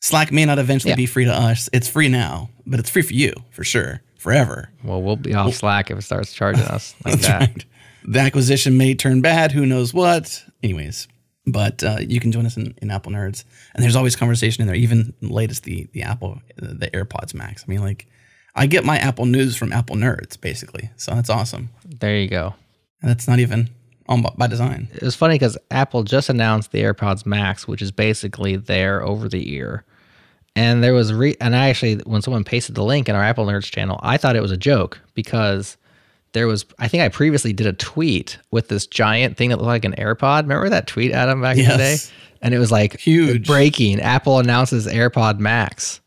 Slack 0.00 0.30
may 0.32 0.44
not 0.44 0.58
eventually 0.58 0.90
Yeah. 0.92 0.96
be 0.96 1.06
free 1.06 1.24
to 1.24 1.32
us. 1.32 1.68
It's 1.72 1.88
free 1.88 2.08
now, 2.08 2.50
but 2.66 2.80
it's 2.80 2.90
free 2.90 3.02
for 3.02 3.14
you 3.14 3.32
for 3.50 3.64
sure, 3.64 4.02
forever. 4.18 4.70
Well, 4.82 5.02
we'll 5.02 5.16
be 5.16 5.34
off 5.34 5.54
Slack 5.54 5.90
if 5.90 5.98
it 5.98 6.02
starts 6.02 6.32
charging 6.32 6.64
us 6.64 6.94
like 7.04 7.20
that. 7.20 7.40
right. 7.40 7.64
The 8.06 8.20
acquisition 8.20 8.76
may 8.76 8.94
turn 8.94 9.20
bad. 9.22 9.52
Who 9.52 9.64
knows 9.64 9.94
what? 9.94 10.44
Anyways, 10.62 11.08
but 11.46 11.82
uh, 11.82 11.98
you 12.00 12.20
can 12.20 12.32
join 12.32 12.46
us 12.46 12.56
in, 12.56 12.74
in 12.82 12.90
Apple 12.90 13.12
Nerds, 13.12 13.44
and 13.74 13.82
there's 13.82 13.96
always 13.96 14.16
conversation 14.16 14.62
in 14.62 14.66
there. 14.66 14.76
Even 14.76 15.14
latest 15.20 15.64
the 15.64 15.88
the 15.92 16.02
Apple 16.02 16.40
the 16.56 16.90
AirPods 16.90 17.34
Max. 17.34 17.64
I 17.66 17.70
mean, 17.70 17.80
like 17.80 18.06
I 18.54 18.66
get 18.66 18.84
my 18.84 18.98
Apple 18.98 19.26
news 19.26 19.56
from 19.56 19.72
Apple 19.72 19.96
Nerds 19.96 20.40
basically, 20.40 20.90
so 20.96 21.14
that's 21.14 21.30
awesome. 21.30 21.70
There 21.84 22.16
you 22.16 22.28
go. 22.28 22.54
And 23.00 23.10
that's 23.10 23.28
not 23.28 23.38
even 23.38 23.70
on 24.08 24.22
by, 24.22 24.30
by 24.36 24.46
design. 24.46 24.88
It 24.94 25.02
was 25.02 25.14
funny 25.14 25.34
because 25.34 25.58
Apple 25.70 26.02
just 26.02 26.28
announced 26.28 26.72
the 26.72 26.82
AirPods 26.82 27.26
Max, 27.26 27.66
which 27.66 27.82
is 27.82 27.90
basically 27.90 28.56
their 28.56 29.02
over 29.02 29.28
the 29.28 29.52
ear. 29.52 29.84
And 30.56 30.84
there 30.84 30.94
was 30.94 31.12
re 31.12 31.36
and 31.40 31.56
I 31.56 31.68
actually 31.68 31.96
when 32.04 32.22
someone 32.22 32.44
pasted 32.44 32.74
the 32.74 32.84
link 32.84 33.08
in 33.08 33.16
our 33.16 33.22
Apple 33.22 33.46
Nerds 33.46 33.70
channel, 33.70 33.98
I 34.02 34.16
thought 34.16 34.36
it 34.36 34.42
was 34.42 34.52
a 34.52 34.56
joke 34.56 35.00
because 35.14 35.76
there 36.32 36.46
was 36.46 36.64
I 36.78 36.88
think 36.88 37.02
I 37.02 37.08
previously 37.08 37.52
did 37.52 37.66
a 37.66 37.72
tweet 37.72 38.38
with 38.50 38.68
this 38.68 38.86
giant 38.86 39.36
thing 39.36 39.50
that 39.50 39.56
looked 39.56 39.66
like 39.66 39.84
an 39.84 39.94
AirPod. 39.94 40.42
Remember 40.42 40.68
that 40.68 40.86
tweet, 40.86 41.12
Adam, 41.12 41.40
back 41.40 41.56
in 41.56 41.64
the 41.64 41.76
day? 41.76 41.92
Yes. 41.92 42.12
And 42.42 42.52
it 42.54 42.58
was 42.58 42.70
like 42.70 43.00
Huge. 43.00 43.46
breaking. 43.46 44.00
Apple 44.00 44.38
announces 44.38 44.86
AirPod 44.86 45.38
Max. 45.38 46.00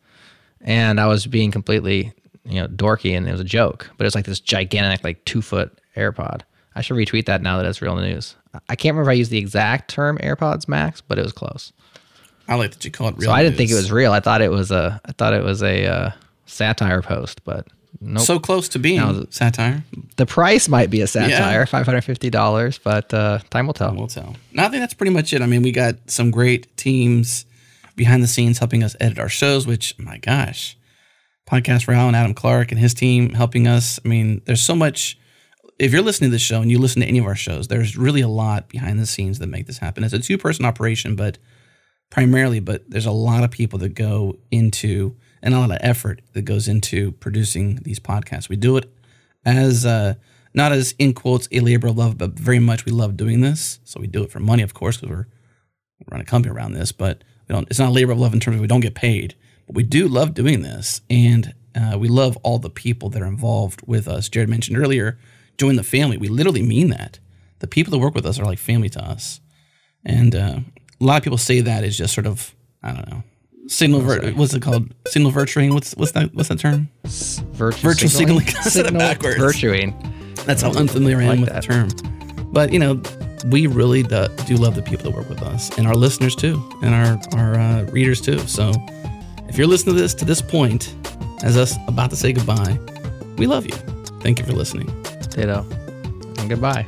And 0.62 1.00
I 1.00 1.08
was 1.08 1.26
being 1.26 1.52
completely, 1.52 2.14
you 2.46 2.62
know, 2.62 2.68
dorky 2.68 3.18
and 3.18 3.28
it 3.28 3.32
was 3.32 3.42
a 3.42 3.46
joke. 3.46 3.90
But 3.98 4.04
it 4.04 4.08
was 4.08 4.16
like 4.16 4.26
this 4.26 4.40
gigantic, 4.40 5.04
like 5.04 5.24
two 5.26 5.42
foot 5.42 5.78
AirPod. 5.96 6.42
I 6.76 6.82
should 6.82 6.96
retweet 6.96 7.26
that 7.26 7.42
now 7.42 7.58
that 7.58 7.66
it's 7.66 7.82
real 7.82 7.96
news. 7.96 8.36
I 8.70 8.76
can't 8.76 8.94
remember 8.94 9.10
if 9.10 9.14
I 9.14 9.18
used 9.18 9.32
the 9.32 9.40
exact 9.40 9.90
term 9.90 10.20
AirPods 10.20 10.68
Max, 10.68 11.02
but 11.02 11.18
it 11.18 11.24
was 11.24 11.32
close. 11.32 11.74
I 12.48 12.56
like 12.56 12.72
that 12.72 12.86
you 12.86 12.92
call 12.92 13.10
it 13.10 13.18
real. 13.18 13.30
So 13.30 13.32
I 13.32 13.44
didn't 13.44 13.58
think 13.58 13.72
it 13.72 13.76
was 13.76 13.92
real. 13.92 14.12
I 14.14 14.20
thought 14.20 14.42
it 14.42 14.52
was 14.52 14.72
a 14.72 15.02
I 15.06 15.12
thought 15.14 15.34
it 15.34 15.44
was 15.44 15.62
a 15.64 15.86
uh, 15.86 16.12
satire 16.46 17.02
post, 17.02 17.44
but 17.44 17.68
Nope. 18.00 18.24
So 18.26 18.40
close 18.40 18.70
to 18.70 18.80
being 18.80 18.98
Now- 19.00 19.24
satire. 19.32 19.84
the 20.18 20.26
price 20.28 20.70
might 20.70 20.92
be 20.92 21.02
a 21.02 21.08
satire, 21.08 21.66
five 21.66 21.86
hundred 21.86 22.02
fifty 22.04 22.30
dollars, 22.30 22.78
but 22.78 23.12
uh, 23.14 23.40
time 23.50 23.66
will 23.66 23.74
tell. 23.74 23.96
We'll 23.96 24.08
tell. 24.08 24.36
No, 24.54 24.64
I 24.66 24.70
think 24.70 24.82
that's 24.82 24.94
pretty 24.94 25.14
much 25.14 25.34
it. 25.34 25.42
I 25.42 25.48
mean, 25.48 25.64
we 25.64 25.72
got 25.72 25.96
some 26.06 26.30
great 26.30 26.76
teams 26.78 27.46
behind 27.96 28.22
the 28.22 28.28
scenes 28.28 28.60
helping 28.60 28.84
us 28.84 28.96
edit 29.00 29.18
our 29.18 29.30
shows, 29.30 29.66
which, 29.66 29.98
my 29.98 30.20
gosh, 30.20 30.78
Podcast 31.50 31.88
Royale 31.88 32.08
and 32.08 32.16
Adam 32.16 32.36
Clark 32.36 32.72
and 32.72 32.80
his 32.80 32.94
team 32.94 33.32
helping 33.34 33.68
us. 33.68 34.00
I 34.06 34.08
mean, 34.08 34.42
there's 34.46 34.62
so 34.62 34.76
much. 34.76 35.18
If 35.80 35.92
you're 35.92 36.04
listening 36.04 36.30
to 36.30 36.34
this 36.36 36.42
show 36.44 36.62
and 36.62 36.70
you 36.70 36.78
listen 36.78 37.02
to 37.02 37.08
any 37.08 37.18
of 37.18 37.26
our 37.26 37.36
shows, 37.36 37.68
there's 37.68 37.98
really 37.98 38.22
a 38.22 38.28
lot 38.28 38.68
behind 38.70 39.00
the 39.00 39.06
scenes 39.08 39.40
that 39.40 39.48
make 39.48 39.66
this 39.66 39.80
happen. 39.80 40.04
It's 40.04 40.14
a 40.14 40.20
two 40.20 40.38
person 40.38 40.66
operation, 40.66 41.16
but 41.16 41.40
primarily, 42.10 42.60
but 42.60 42.90
there's 42.90 43.06
a 43.06 43.12
lot 43.12 43.44
of 43.44 43.52
people 43.52 43.80
that 43.80 43.96
go 43.96 44.38
into 44.52 45.16
and 45.42 45.54
a 45.54 45.60
lot 45.60 45.72
of 45.72 45.78
effort 45.82 46.22
that 46.34 46.44
goes 46.44 46.68
into 46.68 47.12
producing 47.14 47.78
these 47.84 48.00
podcasts. 48.00 48.50
We 48.50 48.56
do 48.56 48.78
it 48.78 48.92
as 49.46 49.86
uh, 49.86 50.16
not 50.54 50.72
as 50.72 50.94
in 50.98 51.14
quotes 51.14 51.48
a 51.52 51.60
labor 51.60 51.88
of 51.88 51.98
love, 51.98 52.18
but 52.18 52.32
very 52.32 52.60
much 52.60 52.86
we 52.86 52.92
love 52.92 53.16
doing 53.18 53.42
this. 53.42 53.80
So 53.84 54.00
we 54.00 54.08
do 54.08 54.24
it 54.24 54.32
for 54.32 54.40
money, 54.40 54.64
of 54.64 54.74
course, 54.74 54.98
because 54.98 55.10
we're 55.10 55.28
we 56.00 56.06
run 56.12 56.22
a 56.22 56.26
company 56.26 56.54
around 56.54 56.74
this. 56.74 56.92
But 56.92 57.24
we 57.48 57.54
don't. 57.54 57.68
It's 57.70 57.80
not 57.80 57.90
a 57.90 57.94
labor 57.94 58.12
of 58.12 58.20
love 58.20 58.34
in 58.34 58.40
terms 58.40 58.56
of 58.56 58.62
we 58.62 58.68
don't 58.68 58.82
get 58.82 58.96
paid, 58.96 59.36
but 59.68 59.76
we 59.76 59.84
do 59.84 60.08
love 60.08 60.34
doing 60.34 60.62
this, 60.62 61.02
and 61.10 61.54
uh, 61.76 61.98
we 61.98 62.08
love 62.08 62.38
all 62.38 62.60
the 62.60 62.70
people 62.70 63.10
that 63.10 63.22
are 63.22 63.28
involved 63.28 63.82
with 63.86 64.08
us. 64.08 64.30
Jerod 64.30 64.48
mentioned 64.48 64.78
earlier, 64.78 65.18
join 65.58 65.76
the 65.76 65.84
family. 65.84 66.18
We 66.18 66.28
literally 66.28 66.64
mean 66.64 66.90
that. 66.90 67.20
The 67.60 67.68
people 67.68 67.92
that 67.92 68.00
work 68.00 68.14
with 68.16 68.26
us 68.26 68.40
are 68.40 68.46
like 68.46 68.60
family 68.60 68.90
to 68.90 69.04
us, 69.04 69.40
and 70.04 70.36
uh, 70.36 70.60
a 71.00 71.04
lot 71.04 71.18
of 71.18 71.24
people 71.24 71.38
say 71.38 71.62
that 71.62 71.84
is 71.84 71.98
just 71.98 72.14
sort 72.14 72.28
of 72.28 72.54
I 72.84 72.92
don't 72.94 73.10
know. 73.10 73.24
Signal, 73.68 74.00
vir- 74.00 74.32
what's 74.32 74.54
it 74.54 74.62
called? 74.62 74.94
Signal 75.08 75.32
virtuing. 75.32 75.74
What's 75.74 75.94
what's 75.96 76.14
that? 76.14 76.34
What's 76.34 76.48
that 76.50 76.60
term? 76.60 76.90
Virtu- 77.04 77.78
Virtual 77.82 78.10
signaling. 78.10 78.46
It 78.48 78.56
Signal 78.72 78.94
backwards. 78.98 79.38
Virtuing. 79.38 79.94
That's 80.46 80.62
how 80.62 80.72
unfamiliar 80.72 81.18
I 81.18 81.24
am 81.24 81.28
like 81.30 81.40
with 81.42 81.50
that. 81.50 81.64
the 81.64 81.68
term. 81.68 82.52
But 82.54 82.72
you 82.72 82.80
know, 82.80 83.02
we 83.48 83.68
really 83.68 84.04
do, 84.04 84.28
do 84.46 84.56
love 84.56 84.76
the 84.76 84.82
people 84.82 85.04
that 85.04 85.18
work 85.18 85.28
with 85.28 85.42
us, 85.42 85.78
and 85.78 85.86
our 85.86 85.96
listeners 85.96 86.34
too, 86.36 86.64
and 86.82 86.96
our 86.96 87.20
our 87.38 87.56
uh, 87.56 87.84
readers 87.92 88.22
too. 88.22 88.40
So, 88.48 88.72
if 89.50 89.58
you're 89.58 89.68
listening 89.68 89.96
to 89.96 90.02
this 90.02 90.14
to 90.16 90.26
this 90.26 90.42
point, 90.42 90.96
as 91.44 91.58
us 91.58 91.76
about 91.90 92.10
to 92.12 92.16
say 92.16 92.32
goodbye, 92.32 92.80
we 93.38 93.48
love 93.48 93.66
you. 93.66 93.76
Thank 94.22 94.40
you 94.40 94.46
for 94.46 94.54
listening. 94.54 94.88
Ditto. 95.30 95.66
And 96.38 96.50
goodbye. 96.50 96.86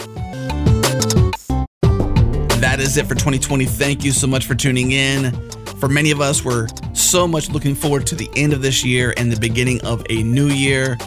Is 2.90 2.98
it 2.98 3.06
for 3.06 3.14
2020. 3.14 3.66
Thank 3.66 4.04
you 4.04 4.12
so 4.12 4.26
much 4.26 4.48
for 4.48 4.56
tuning 4.56 4.94
in. 4.94 5.32
For 5.80 5.88
many 5.88 6.10
of 6.10 6.22
us, 6.22 6.44
we're 6.44 6.68
so 6.94 7.28
much 7.28 7.52
looking 7.52 7.76
forward 7.76 8.08
to 8.08 8.16
the 8.16 8.28
end 8.36 8.52
of 8.52 8.64
this 8.64 8.84
year 8.84 9.14
and 9.16 9.32
the 9.32 9.40
beginning 9.40 9.80
of 9.82 10.04
a 10.10 10.24
new 10.24 10.48
year. 10.48 10.98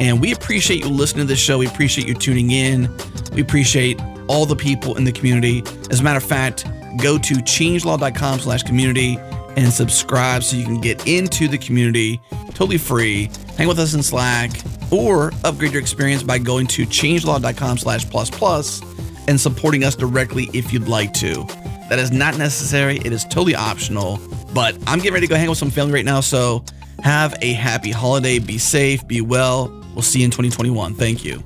And 0.00 0.20
we 0.20 0.32
appreciate 0.32 0.82
you 0.82 0.88
listening 0.90 1.28
to 1.28 1.28
this 1.28 1.38
show. 1.38 1.58
We 1.58 1.68
appreciate 1.68 2.08
you 2.08 2.14
tuning 2.14 2.50
in. 2.50 2.92
We 3.34 3.42
appreciate 3.42 4.00
all 4.26 4.46
the 4.46 4.56
people 4.56 4.96
in 4.96 5.04
the 5.04 5.12
community. 5.12 5.62
As 5.92 6.00
a 6.00 6.02
matter 6.02 6.16
of 6.16 6.24
fact, 6.24 6.64
go 7.00 7.18
to 7.18 7.34
changelog.com 7.34 8.40
slash 8.40 8.64
community 8.64 9.16
and 9.56 9.72
subscribe 9.72 10.42
so 10.42 10.56
you 10.56 10.64
can 10.64 10.80
get 10.80 11.06
into 11.06 11.46
the 11.46 11.58
community 11.58 12.20
totally 12.48 12.78
free. 12.78 13.30
Hang 13.56 13.68
with 13.68 13.78
us 13.78 13.94
in 13.94 14.02
Slack 14.02 14.50
or 14.90 15.30
upgrade 15.44 15.70
your 15.70 15.80
experience 15.80 16.24
by 16.24 16.38
going 16.38 16.66
to 16.66 16.84
changelog.com 16.84 17.78
slash 17.78 18.10
plus 18.10 18.28
plus 18.28 18.80
and 19.28 19.40
supporting 19.40 19.84
us 19.84 19.94
directly 19.94 20.50
if 20.52 20.72
you'd 20.72 20.88
like 20.88 21.12
to. 21.12 21.44
That 21.88 21.98
is 21.98 22.10
not 22.10 22.36
necessary. 22.36 22.96
It 22.96 23.12
is 23.12 23.24
totally 23.24 23.54
optional. 23.54 24.18
But 24.52 24.76
I'm 24.86 24.98
getting 24.98 25.14
ready 25.14 25.26
to 25.26 25.30
go 25.30 25.36
hang 25.36 25.48
with 25.48 25.58
some 25.58 25.70
family 25.70 25.92
right 25.92 26.04
now. 26.04 26.20
So 26.20 26.64
have 27.02 27.36
a 27.42 27.52
happy 27.52 27.90
holiday. 27.90 28.38
Be 28.40 28.58
safe. 28.58 29.06
Be 29.06 29.20
well. 29.20 29.68
We'll 29.94 30.02
see 30.02 30.20
you 30.20 30.24
in 30.24 30.30
2021. 30.30 30.94
Thank 30.94 31.24
you. 31.24 31.44